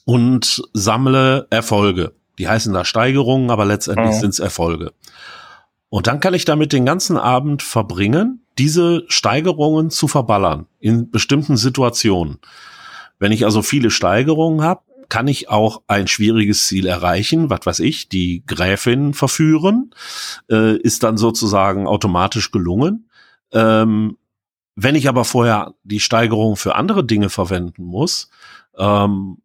und 0.06 0.64
sammle 0.72 1.46
Erfolge. 1.50 2.14
Die 2.40 2.48
heißen 2.48 2.72
da 2.74 2.86
Steigerungen, 2.86 3.52
aber 3.52 3.66
letztendlich 3.66 4.16
mhm. 4.16 4.20
sind 4.22 4.30
es 4.30 4.40
Erfolge. 4.40 4.94
Und 5.90 6.08
dann 6.08 6.22
kann 6.22 6.34
ich 6.34 6.46
damit 6.46 6.72
den 6.72 6.86
ganzen 6.86 7.18
Abend 7.18 7.64
verbringen, 7.64 8.46
diese 8.58 9.04
Steigerungen 9.10 9.90
zu 9.90 10.08
verballern 10.08 10.68
in 10.80 11.12
bestimmten 11.12 11.58
Situationen. 11.58 12.40
Wenn 13.20 13.34
ich 13.34 13.44
also 13.44 13.62
viele 13.62 13.92
Steigerungen 13.92 14.64
habe, 14.64 14.84
kann 15.14 15.28
ich 15.28 15.48
auch 15.48 15.84
ein 15.86 16.08
schwieriges 16.08 16.66
Ziel 16.66 16.88
erreichen, 16.88 17.52
was 17.52 17.68
weiß 17.68 17.82
ich, 17.82 18.10
die 18.10 18.44
Gräfin 18.48 19.14
verführen, 19.14 19.94
äh, 20.50 20.76
ist 20.78 21.04
dann 21.04 21.18
sozusagen 21.18 21.86
automatisch 21.86 22.50
gelungen. 22.50 23.12
Ähm, 23.52 24.18
wenn 24.76 24.96
ich 24.96 25.08
aber 25.08 25.24
vorher 25.24 25.76
die 25.84 26.00
Steigerung 26.00 26.56
für 26.56 26.74
andere 26.74 27.06
Dinge 27.06 27.30
verwenden 27.30 27.84
muss, 27.84 28.32
ähm, 28.76 29.38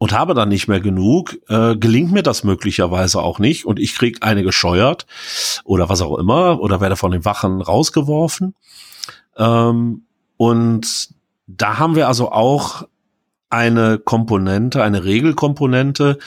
und 0.00 0.12
habe 0.12 0.34
dann 0.34 0.50
nicht 0.50 0.68
mehr 0.68 0.78
genug, 0.78 1.36
äh, 1.48 1.74
gelingt 1.74 2.12
mir 2.12 2.22
das 2.22 2.44
möglicherweise 2.44 3.20
auch 3.20 3.40
nicht 3.40 3.66
und 3.66 3.80
ich 3.80 3.96
krieg 3.96 4.18
eine 4.20 4.44
gescheuert 4.44 5.04
oder 5.64 5.88
was 5.88 6.00
auch 6.00 6.16
immer 6.16 6.60
oder 6.60 6.80
werde 6.80 6.94
von 6.94 7.10
den 7.10 7.24
Wachen 7.24 7.60
rausgeworfen. 7.60 8.54
Ähm, 9.36 10.04
und 10.36 11.08
da 11.48 11.78
haben 11.78 11.96
wir 11.96 12.06
also 12.06 12.30
auch 12.30 12.86
eine 13.50 13.98
Komponente, 13.98 14.82
eine 14.82 15.04
Regelkomponente, 15.04 16.18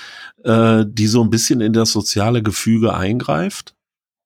äh, 0.43 0.85
die 0.87 1.07
so 1.07 1.23
ein 1.23 1.29
bisschen 1.29 1.61
in 1.61 1.73
das 1.73 1.91
soziale 1.91 2.41
Gefüge 2.41 2.93
eingreift, 2.93 3.75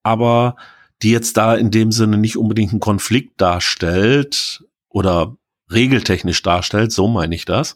aber 0.04 0.56
die 1.02 1.12
jetzt 1.12 1.38
da 1.38 1.56
in 1.56 1.72
dem 1.72 1.92
Sinne 1.92 2.18
nicht 2.18 2.38
unbedingt 2.38 2.72
einen 2.72 2.80
Konflikt 2.80 3.42
darstellt 3.42 4.64
oder 4.90 5.36
regeltechnisch 5.72 6.42
darstellt, 6.42 6.92
so 6.92 7.08
meine 7.08 7.36
ich 7.36 7.46
das. 7.46 7.76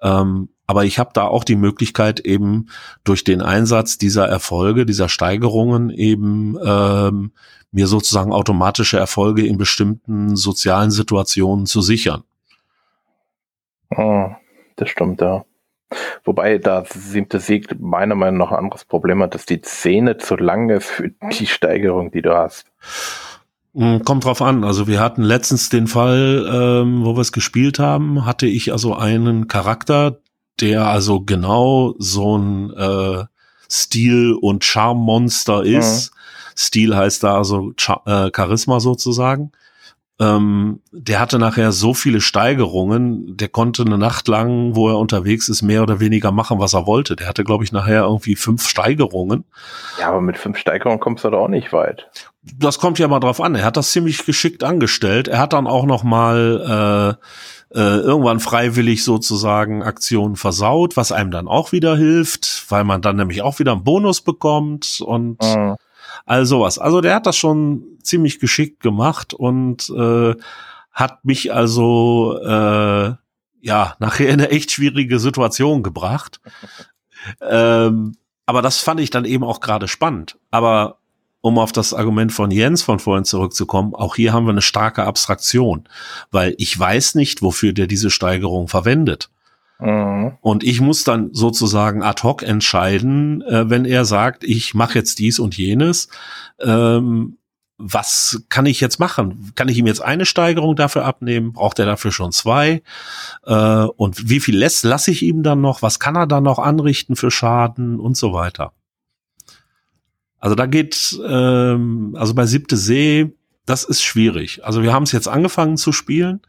Ähm, 0.00 0.50
aber 0.66 0.84
ich 0.84 0.98
habe 0.98 1.10
da 1.12 1.24
auch 1.24 1.44
die 1.44 1.56
Möglichkeit 1.56 2.20
eben 2.20 2.66
durch 3.04 3.24
den 3.24 3.40
Einsatz 3.40 3.98
dieser 3.98 4.28
Erfolge, 4.28 4.84
dieser 4.84 5.08
Steigerungen 5.08 5.90
eben 5.90 6.56
ähm, 6.64 7.32
mir 7.70 7.86
sozusagen 7.86 8.32
automatische 8.32 8.98
Erfolge 8.98 9.46
in 9.46 9.58
bestimmten 9.58 10.36
sozialen 10.36 10.90
Situationen 10.90 11.66
zu 11.66 11.82
sichern. 11.82 12.24
Oh, 13.90 14.30
das 14.76 14.88
stimmt, 14.88 15.20
ja. 15.20 15.44
Wobei 16.24 16.58
da 16.58 16.84
siebte 16.86 17.38
Sieg 17.38 17.78
meiner 17.80 18.16
Meinung 18.16 18.38
nach 18.38 18.50
ein 18.50 18.64
anderes 18.64 18.84
Problem 18.84 19.22
hat, 19.22 19.34
dass 19.34 19.46
die 19.46 19.60
Szene 19.64 20.18
zu 20.18 20.36
lang 20.36 20.70
ist 20.70 20.86
für 20.88 21.10
die 21.32 21.46
Steigerung, 21.46 22.10
die 22.10 22.22
du 22.22 22.36
hast. 22.36 22.66
Hm, 23.74 24.02
kommt 24.02 24.24
drauf 24.24 24.42
an. 24.42 24.64
Also 24.64 24.88
wir 24.88 25.00
hatten 25.00 25.22
letztens 25.22 25.68
den 25.68 25.86
Fall, 25.86 26.46
ähm, 26.52 27.04
wo 27.04 27.14
wir 27.14 27.20
es 27.20 27.30
gespielt 27.30 27.78
haben, 27.78 28.24
hatte 28.24 28.46
ich 28.46 28.72
also 28.72 28.94
einen 28.96 29.48
Charakter, 29.48 30.18
der 30.60 30.86
also 30.86 31.20
genau 31.20 31.94
so 31.98 32.36
ein 32.36 32.72
äh, 32.72 33.24
Stil- 33.70 34.34
und 34.40 34.64
Charmmonster 34.64 35.62
ist. 35.62 36.10
Mhm. 36.10 36.16
Stil 36.58 36.96
heißt 36.96 37.22
da 37.22 37.36
also 37.36 37.72
Char 37.76 38.02
äh, 38.06 38.30
Charisma 38.34 38.80
sozusagen. 38.80 39.52
Ähm, 40.18 40.80
der 40.92 41.20
hatte 41.20 41.38
nachher 41.38 41.72
so 41.72 41.92
viele 41.92 42.22
Steigerungen, 42.22 43.36
der 43.36 43.48
konnte 43.48 43.82
eine 43.82 43.98
Nacht 43.98 44.28
lang, 44.28 44.74
wo 44.74 44.88
er 44.88 44.98
unterwegs 44.98 45.48
ist, 45.50 45.60
mehr 45.60 45.82
oder 45.82 46.00
weniger 46.00 46.32
machen, 46.32 46.58
was 46.58 46.72
er 46.72 46.86
wollte. 46.86 47.16
Der 47.16 47.28
hatte, 47.28 47.44
glaube 47.44 47.64
ich, 47.64 47.72
nachher 47.72 48.04
irgendwie 48.04 48.34
fünf 48.34 48.66
Steigerungen. 48.66 49.44
Ja, 50.00 50.08
aber 50.08 50.22
mit 50.22 50.38
fünf 50.38 50.56
Steigerungen 50.56 51.00
kommst 51.00 51.24
du 51.24 51.30
doch 51.30 51.40
auch 51.40 51.48
nicht 51.48 51.72
weit. 51.74 52.08
Das 52.42 52.78
kommt 52.78 52.98
ja 52.98 53.08
mal 53.08 53.20
drauf 53.20 53.42
an. 53.42 53.56
Er 53.56 53.64
hat 53.64 53.76
das 53.76 53.90
ziemlich 53.90 54.24
geschickt 54.24 54.64
angestellt. 54.64 55.28
Er 55.28 55.38
hat 55.38 55.52
dann 55.52 55.66
auch 55.66 55.84
noch 55.84 56.02
mal 56.02 57.18
äh, 57.74 57.78
äh, 57.78 57.98
irgendwann 57.98 58.40
freiwillig 58.40 59.04
sozusagen 59.04 59.82
Aktionen 59.82 60.36
versaut, 60.36 60.96
was 60.96 61.12
einem 61.12 61.30
dann 61.30 61.48
auch 61.48 61.72
wieder 61.72 61.96
hilft, 61.96 62.64
weil 62.70 62.84
man 62.84 63.02
dann 63.02 63.16
nämlich 63.16 63.42
auch 63.42 63.58
wieder 63.58 63.72
einen 63.72 63.84
Bonus 63.84 64.22
bekommt 64.22 65.02
und 65.04 65.42
mhm. 65.42 65.76
All 66.26 66.44
sowas. 66.44 66.78
Also 66.78 67.00
der 67.00 67.14
hat 67.14 67.26
das 67.26 67.36
schon 67.36 67.84
ziemlich 68.02 68.38
geschickt 68.38 68.80
gemacht 68.80 69.32
und 69.32 69.88
äh, 69.90 70.34
hat 70.92 71.24
mich 71.24 71.54
also 71.54 72.38
äh, 72.42 73.14
ja 73.60 73.96
nachher 73.98 74.28
in 74.28 74.40
eine 74.40 74.50
echt 74.50 74.72
schwierige 74.72 75.18
Situation 75.18 75.82
gebracht. 75.82 76.40
ähm, 77.40 78.16
aber 78.44 78.62
das 78.62 78.78
fand 78.78 79.00
ich 79.00 79.10
dann 79.10 79.24
eben 79.24 79.44
auch 79.44 79.60
gerade 79.60 79.88
spannend. 79.88 80.38
Aber 80.50 80.98
um 81.40 81.58
auf 81.58 81.72
das 81.72 81.94
Argument 81.94 82.32
von 82.32 82.50
Jens 82.50 82.82
von 82.82 82.98
vorhin 82.98 83.24
zurückzukommen, 83.24 83.94
auch 83.94 84.16
hier 84.16 84.32
haben 84.32 84.46
wir 84.46 84.50
eine 84.50 84.62
starke 84.62 85.04
Abstraktion, 85.04 85.88
weil 86.30 86.54
ich 86.58 86.76
weiß 86.76 87.14
nicht, 87.14 87.42
wofür 87.42 87.72
der 87.72 87.86
diese 87.86 88.10
Steigerung 88.10 88.68
verwendet. 88.68 89.30
Mhm. 89.78 90.38
Und 90.40 90.64
ich 90.64 90.80
muss 90.80 91.04
dann 91.04 91.30
sozusagen 91.32 92.02
ad 92.02 92.22
hoc 92.22 92.42
entscheiden, 92.42 93.42
äh, 93.42 93.68
wenn 93.68 93.84
er 93.84 94.04
sagt, 94.04 94.44
ich 94.44 94.74
mache 94.74 94.98
jetzt 94.98 95.18
dies 95.18 95.38
und 95.38 95.56
jenes, 95.56 96.08
ähm, 96.60 97.38
was 97.78 98.42
kann 98.48 98.64
ich 98.64 98.80
jetzt 98.80 98.98
machen? 98.98 99.52
Kann 99.54 99.68
ich 99.68 99.76
ihm 99.76 99.86
jetzt 99.86 100.00
eine 100.00 100.24
Steigerung 100.24 100.76
dafür 100.76 101.04
abnehmen? 101.04 101.52
Braucht 101.52 101.78
er 101.78 101.84
dafür 101.84 102.10
schon 102.10 102.32
zwei? 102.32 102.82
Äh, 103.44 103.84
und 103.84 104.30
wie 104.30 104.40
viel 104.40 104.56
lässt 104.56 104.84
lasse 104.84 105.10
ich 105.10 105.22
ihm 105.22 105.42
dann 105.42 105.60
noch? 105.60 105.82
Was 105.82 106.00
kann 106.00 106.16
er 106.16 106.26
dann 106.26 106.44
noch 106.44 106.58
anrichten 106.58 107.16
für 107.16 107.30
Schaden 107.30 108.00
und 108.00 108.16
so 108.16 108.32
weiter? 108.32 108.72
Also 110.38 110.54
da 110.54 110.66
geht, 110.66 111.18
ähm, 111.26 112.14
also 112.18 112.34
bei 112.34 112.46
siebte 112.46 112.76
See, 112.76 113.34
das 113.66 113.84
ist 113.84 114.02
schwierig. 114.02 114.64
Also 114.64 114.82
wir 114.82 114.92
haben 114.92 115.02
es 115.02 115.12
jetzt 115.12 115.28
angefangen 115.28 115.76
zu 115.76 115.92
spielen. 115.92 116.40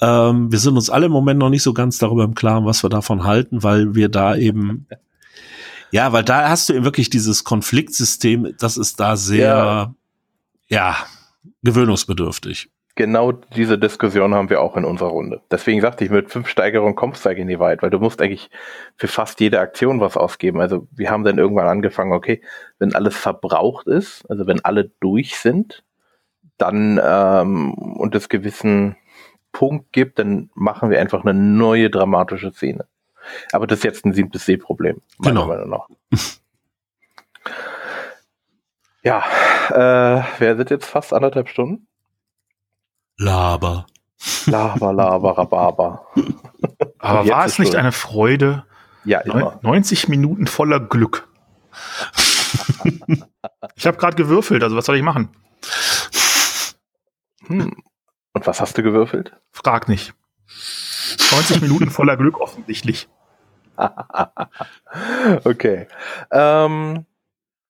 Ähm, 0.00 0.52
wir 0.52 0.58
sind 0.58 0.76
uns 0.76 0.90
alle 0.90 1.06
im 1.06 1.12
Moment 1.12 1.40
noch 1.40 1.50
nicht 1.50 1.62
so 1.62 1.72
ganz 1.72 1.98
darüber 1.98 2.24
im 2.24 2.34
Klaren, 2.34 2.66
was 2.66 2.84
wir 2.84 2.90
davon 2.90 3.24
halten, 3.24 3.62
weil 3.62 3.94
wir 3.94 4.08
da 4.08 4.36
eben, 4.36 4.86
ja, 5.90 6.12
weil 6.12 6.24
da 6.24 6.48
hast 6.48 6.68
du 6.68 6.74
eben 6.74 6.84
wirklich 6.84 7.10
dieses 7.10 7.44
Konfliktsystem, 7.44 8.54
das 8.58 8.76
ist 8.76 9.00
da 9.00 9.16
sehr, 9.16 9.48
ja, 9.48 9.94
ja 10.68 10.96
gewöhnungsbedürftig 11.62 12.68
genau 12.96 13.30
diese 13.30 13.78
Diskussion 13.78 14.34
haben 14.34 14.50
wir 14.50 14.60
auch 14.60 14.76
in 14.76 14.84
unserer 14.84 15.10
Runde. 15.10 15.40
Deswegen 15.50 15.80
sagte 15.80 16.04
ich, 16.04 16.10
mit 16.10 16.30
fünf 16.30 16.48
Steigerungen 16.48 16.96
kommst 16.96 17.24
du 17.24 17.28
eigentlich 17.28 17.46
nie 17.46 17.58
weit, 17.58 17.82
weil 17.82 17.90
du 17.90 18.00
musst 18.00 18.20
eigentlich 18.20 18.50
für 18.96 19.06
fast 19.06 19.38
jede 19.38 19.60
Aktion 19.60 20.00
was 20.00 20.16
ausgeben. 20.16 20.60
Also 20.60 20.88
wir 20.90 21.10
haben 21.10 21.22
dann 21.22 21.38
irgendwann 21.38 21.68
angefangen, 21.68 22.12
okay, 22.12 22.42
wenn 22.78 22.94
alles 22.94 23.16
verbraucht 23.16 23.86
ist, 23.86 24.28
also 24.28 24.46
wenn 24.46 24.64
alle 24.64 24.90
durch 25.00 25.36
sind, 25.36 25.84
dann 26.58 27.00
ähm, 27.02 27.74
und 27.74 28.14
es 28.14 28.28
gewissen 28.28 28.96
Punkt 29.52 29.92
gibt, 29.92 30.18
dann 30.18 30.50
machen 30.54 30.90
wir 30.90 31.00
einfach 31.00 31.24
eine 31.24 31.34
neue 31.34 31.90
dramatische 31.90 32.52
Szene. 32.52 32.86
Aber 33.52 33.66
das 33.66 33.78
ist 33.78 33.84
jetzt 33.84 34.04
ein 34.04 34.12
siebtes 34.12 34.44
See-Problem, 34.44 35.00
meiner 35.18 35.40
genau. 35.40 35.46
Meinung 35.46 35.70
nach. 35.70 35.88
ja, 39.02 39.24
äh, 39.70 40.22
wir 40.38 40.56
sind 40.56 40.70
jetzt 40.70 40.86
fast 40.86 41.12
anderthalb 41.12 41.48
Stunden. 41.48 41.86
Laber. 43.18 43.86
Laber, 44.46 44.92
Laber, 44.92 45.38
Rhabarber. 45.38 46.06
Aber 46.98 47.28
war 47.28 47.46
es 47.46 47.58
nicht 47.58 47.76
eine 47.76 47.92
Freude? 47.92 48.64
Ja, 49.04 49.20
immer. 49.20 49.58
90 49.62 50.08
Minuten 50.08 50.46
voller 50.46 50.80
Glück. 50.80 51.28
ich 53.76 53.86
habe 53.86 53.96
gerade 53.96 54.16
gewürfelt, 54.16 54.62
also 54.62 54.76
was 54.76 54.84
soll 54.84 54.96
ich 54.96 55.02
machen? 55.02 55.30
Hm. 57.46 57.82
Und 58.32 58.46
was 58.46 58.60
hast 58.60 58.76
du 58.76 58.82
gewürfelt? 58.82 59.32
Frag 59.50 59.88
nicht. 59.88 60.14
90 61.32 61.62
Minuten 61.62 61.90
voller 61.90 62.16
Glück 62.16 62.40
offensichtlich. 62.40 63.08
okay. 65.44 65.86
Ähm, 66.30 67.06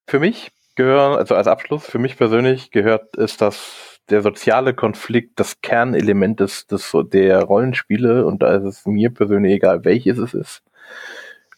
für 0.07 0.19
mich 0.19 0.53
gehören, 0.75 1.17
also 1.17 1.35
als 1.35 1.47
Abschluss, 1.47 1.85
für 1.85 1.99
mich 1.99 2.17
persönlich 2.17 2.71
gehört 2.71 3.17
ist 3.17 3.41
das 3.41 3.97
der 4.09 4.23
soziale 4.23 4.75
Konflikt 4.75 5.41
das 5.41 5.61
Kernelement 5.63 6.39
des, 6.39 6.67
des, 6.67 6.97
der 7.13 7.43
Rollenspiele 7.43 8.25
und 8.25 8.43
da 8.43 8.55
ist 8.55 8.65
es 8.65 8.87
mir 8.87 9.11
persönlich 9.11 9.55
egal, 9.55 9.85
welches 9.85 10.19
es 10.19 10.33
ist. 10.33 10.63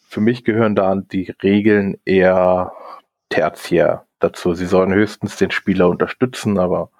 Für 0.09 0.20
mich 0.20 0.45
gehören 0.45 0.74
da 0.74 0.95
die 0.95 1.35
Regeln 1.43 1.99
eher 2.07 2.73
tertiär 3.28 4.07
dazu. 4.19 4.55
Sie 4.55 4.65
sollen 4.65 4.95
höchstens 4.95 5.36
den 5.36 5.51
Spieler 5.51 5.89
unterstützen, 5.89 6.59
aber 6.59 6.90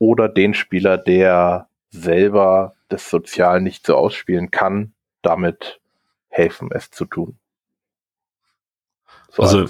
oder 0.00 0.28
den 0.28 0.54
Spieler, 0.54 0.98
der 0.98 1.68
selber 1.90 2.74
das 2.88 3.08
Sozial 3.08 3.60
nicht 3.60 3.86
so 3.86 3.94
ausspielen 3.94 4.50
kann, 4.50 4.94
damit 5.22 5.80
helfen, 6.28 6.70
es 6.72 6.90
zu 6.90 7.04
tun. 7.04 7.38
So 9.28 9.42
also 9.42 9.68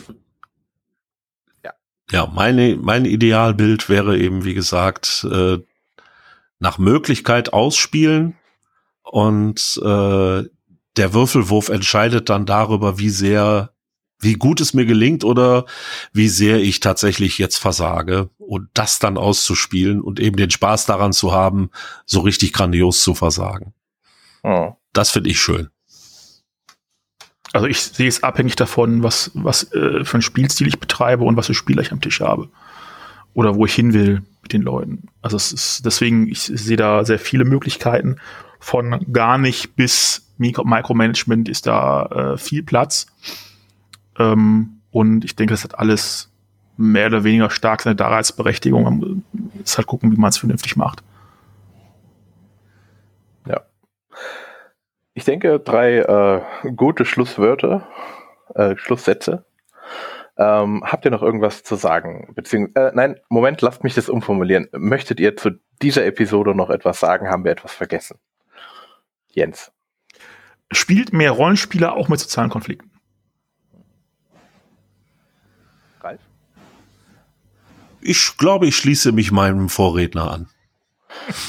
ja, 2.12 2.26
meine, 2.26 2.76
mein 2.76 3.04
Idealbild 3.04 3.88
wäre 3.88 4.18
eben, 4.18 4.44
wie 4.44 4.54
gesagt, 4.54 5.26
äh, 5.30 5.58
nach 6.58 6.78
Möglichkeit 6.78 7.52
ausspielen 7.52 8.36
und 9.02 9.80
äh, 9.82 10.44
der 10.96 11.14
Würfelwurf 11.14 11.68
entscheidet 11.68 12.28
dann 12.28 12.46
darüber, 12.46 12.98
wie 12.98 13.10
sehr, 13.10 13.72
wie 14.20 14.34
gut 14.34 14.60
es 14.60 14.74
mir 14.74 14.84
gelingt 14.84 15.24
oder 15.24 15.64
wie 16.12 16.28
sehr 16.28 16.58
ich 16.58 16.80
tatsächlich 16.80 17.38
jetzt 17.38 17.56
versage 17.56 18.30
und 18.38 18.68
das 18.74 18.98
dann 18.98 19.16
auszuspielen 19.16 20.00
und 20.00 20.20
eben 20.20 20.36
den 20.36 20.50
Spaß 20.50 20.86
daran 20.86 21.12
zu 21.12 21.32
haben, 21.32 21.70
so 22.04 22.20
richtig 22.20 22.52
grandios 22.52 23.02
zu 23.02 23.14
versagen. 23.14 23.72
Oh. 24.42 24.72
Das 24.92 25.10
finde 25.10 25.30
ich 25.30 25.40
schön. 25.40 25.70
Also 27.52 27.66
ich 27.66 27.80
sehe 27.80 28.08
es 28.08 28.22
abhängig 28.22 28.56
davon, 28.56 29.02
was, 29.02 29.32
was 29.34 29.72
äh, 29.72 30.04
für 30.04 30.18
ein 30.18 30.22
Spielstil 30.22 30.68
ich 30.68 30.78
betreibe 30.78 31.24
und 31.24 31.36
was 31.36 31.48
für 31.48 31.54
Spieler 31.54 31.82
ich 31.82 31.92
am 31.92 32.00
Tisch 32.00 32.20
habe. 32.20 32.48
Oder 33.34 33.54
wo 33.54 33.64
ich 33.64 33.74
hin 33.74 33.92
will 33.92 34.22
mit 34.42 34.52
den 34.52 34.62
Leuten. 34.62 35.08
Also 35.22 35.36
es 35.36 35.52
ist 35.52 35.86
deswegen, 35.86 36.28
ich 36.28 36.42
sehe 36.42 36.76
da 36.76 37.04
sehr 37.04 37.18
viele 37.18 37.44
Möglichkeiten. 37.44 38.16
Von 38.58 39.06
gar 39.12 39.38
nicht 39.38 39.74
bis 39.76 40.26
Mikro 40.36 40.64
Micromanagement 40.64 41.48
ist 41.48 41.66
da 41.66 42.06
äh, 42.06 42.38
viel 42.38 42.62
Platz. 42.62 43.06
Ähm, 44.20 44.82
und 44.90 45.24
ich 45.24 45.34
denke, 45.34 45.54
es 45.54 45.64
hat 45.64 45.78
alles 45.78 46.32
mehr 46.76 47.06
oder 47.06 47.24
weniger 47.24 47.50
stark 47.50 47.82
seine 47.82 47.96
Daseinsberechtigung. 47.96 48.84
Man 48.84 49.24
muss 49.32 49.76
halt 49.76 49.86
gucken, 49.86 50.12
wie 50.12 50.16
man 50.16 50.28
es 50.30 50.38
vernünftig 50.38 50.76
macht. 50.76 51.02
Ja. 53.46 53.62
Ich 55.14 55.24
denke, 55.24 55.58
drei 55.58 55.98
äh, 55.98 56.70
gute 56.72 57.04
Schlusswörter, 57.04 57.86
äh, 58.54 58.76
Schlusssätze. 58.76 59.44
Ähm, 60.36 60.82
habt 60.84 61.04
ihr 61.04 61.10
noch 61.10 61.22
irgendwas 61.22 61.62
zu 61.62 61.76
sagen? 61.76 62.32
Beziehungsweise, 62.34 62.88
äh, 62.88 62.92
nein, 62.94 63.16
Moment, 63.28 63.60
lasst 63.60 63.84
mich 63.84 63.94
das 63.94 64.08
umformulieren. 64.08 64.68
Möchtet 64.72 65.20
ihr 65.20 65.36
zu 65.36 65.50
dieser 65.82 66.04
Episode 66.06 66.54
noch 66.54 66.70
etwas 66.70 67.00
sagen? 67.00 67.28
Haben 67.28 67.44
wir 67.44 67.52
etwas 67.52 67.72
vergessen? 67.72 68.18
Jens. 69.32 69.72
Spielt 70.72 71.12
mehr 71.12 71.32
Rollenspieler 71.32 71.94
auch 71.94 72.08
mit 72.08 72.20
sozialen 72.20 72.48
Konflikten? 72.48 72.89
Ich 78.02 78.36
glaube, 78.38 78.66
ich 78.66 78.76
schließe 78.76 79.12
mich 79.12 79.32
meinem 79.32 79.68
Vorredner 79.68 80.30
an. 80.30 80.48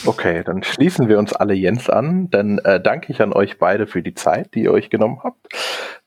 Okay, 0.06 0.44
dann 0.44 0.64
schließen 0.64 1.08
wir 1.08 1.20
uns 1.20 1.34
alle 1.34 1.54
Jens 1.54 1.90
an. 1.90 2.30
Dann 2.30 2.58
äh, 2.60 2.82
danke 2.82 3.12
ich 3.12 3.22
an 3.22 3.34
euch 3.34 3.60
beide 3.60 3.88
für 3.88 4.02
die 4.02 4.14
Zeit, 4.14 4.54
die 4.56 4.64
ihr 4.64 4.72
euch 4.72 4.90
genommen 4.90 5.20
habt. 5.24 5.48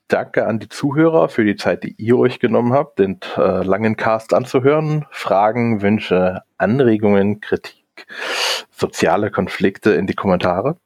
Danke 0.07 0.45
an 0.45 0.59
die 0.59 0.69
Zuhörer 0.69 1.29
für 1.29 1.43
die 1.43 1.55
Zeit, 1.55 1.83
die 1.83 1.95
ihr 1.97 2.17
euch 2.17 2.39
genommen 2.39 2.73
habt, 2.73 2.99
den 2.99 3.19
äh, 3.37 3.63
langen 3.63 3.97
Cast 3.97 4.33
anzuhören. 4.33 5.05
Fragen, 5.09 5.81
Wünsche, 5.81 6.43
Anregungen, 6.57 7.41
Kritik, 7.41 8.05
soziale 8.71 9.31
Konflikte 9.31 9.93
in 9.93 10.05
die 10.05 10.13
Kommentare. 10.13 10.77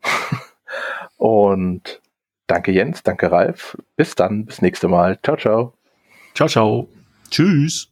Und 1.18 2.02
danke 2.48 2.72
Jens, 2.72 3.04
danke 3.04 3.30
Ralf. 3.32 3.78
Bis 3.98 4.16
dann, 4.16 4.46
bis 4.46 4.62
nächste 4.62 4.88
Mal. 4.88 5.20
Ciao, 5.22 5.36
ciao. 5.36 5.74
Ciao, 6.34 6.48
ciao. 6.48 6.88
Tschüss. 7.30 7.89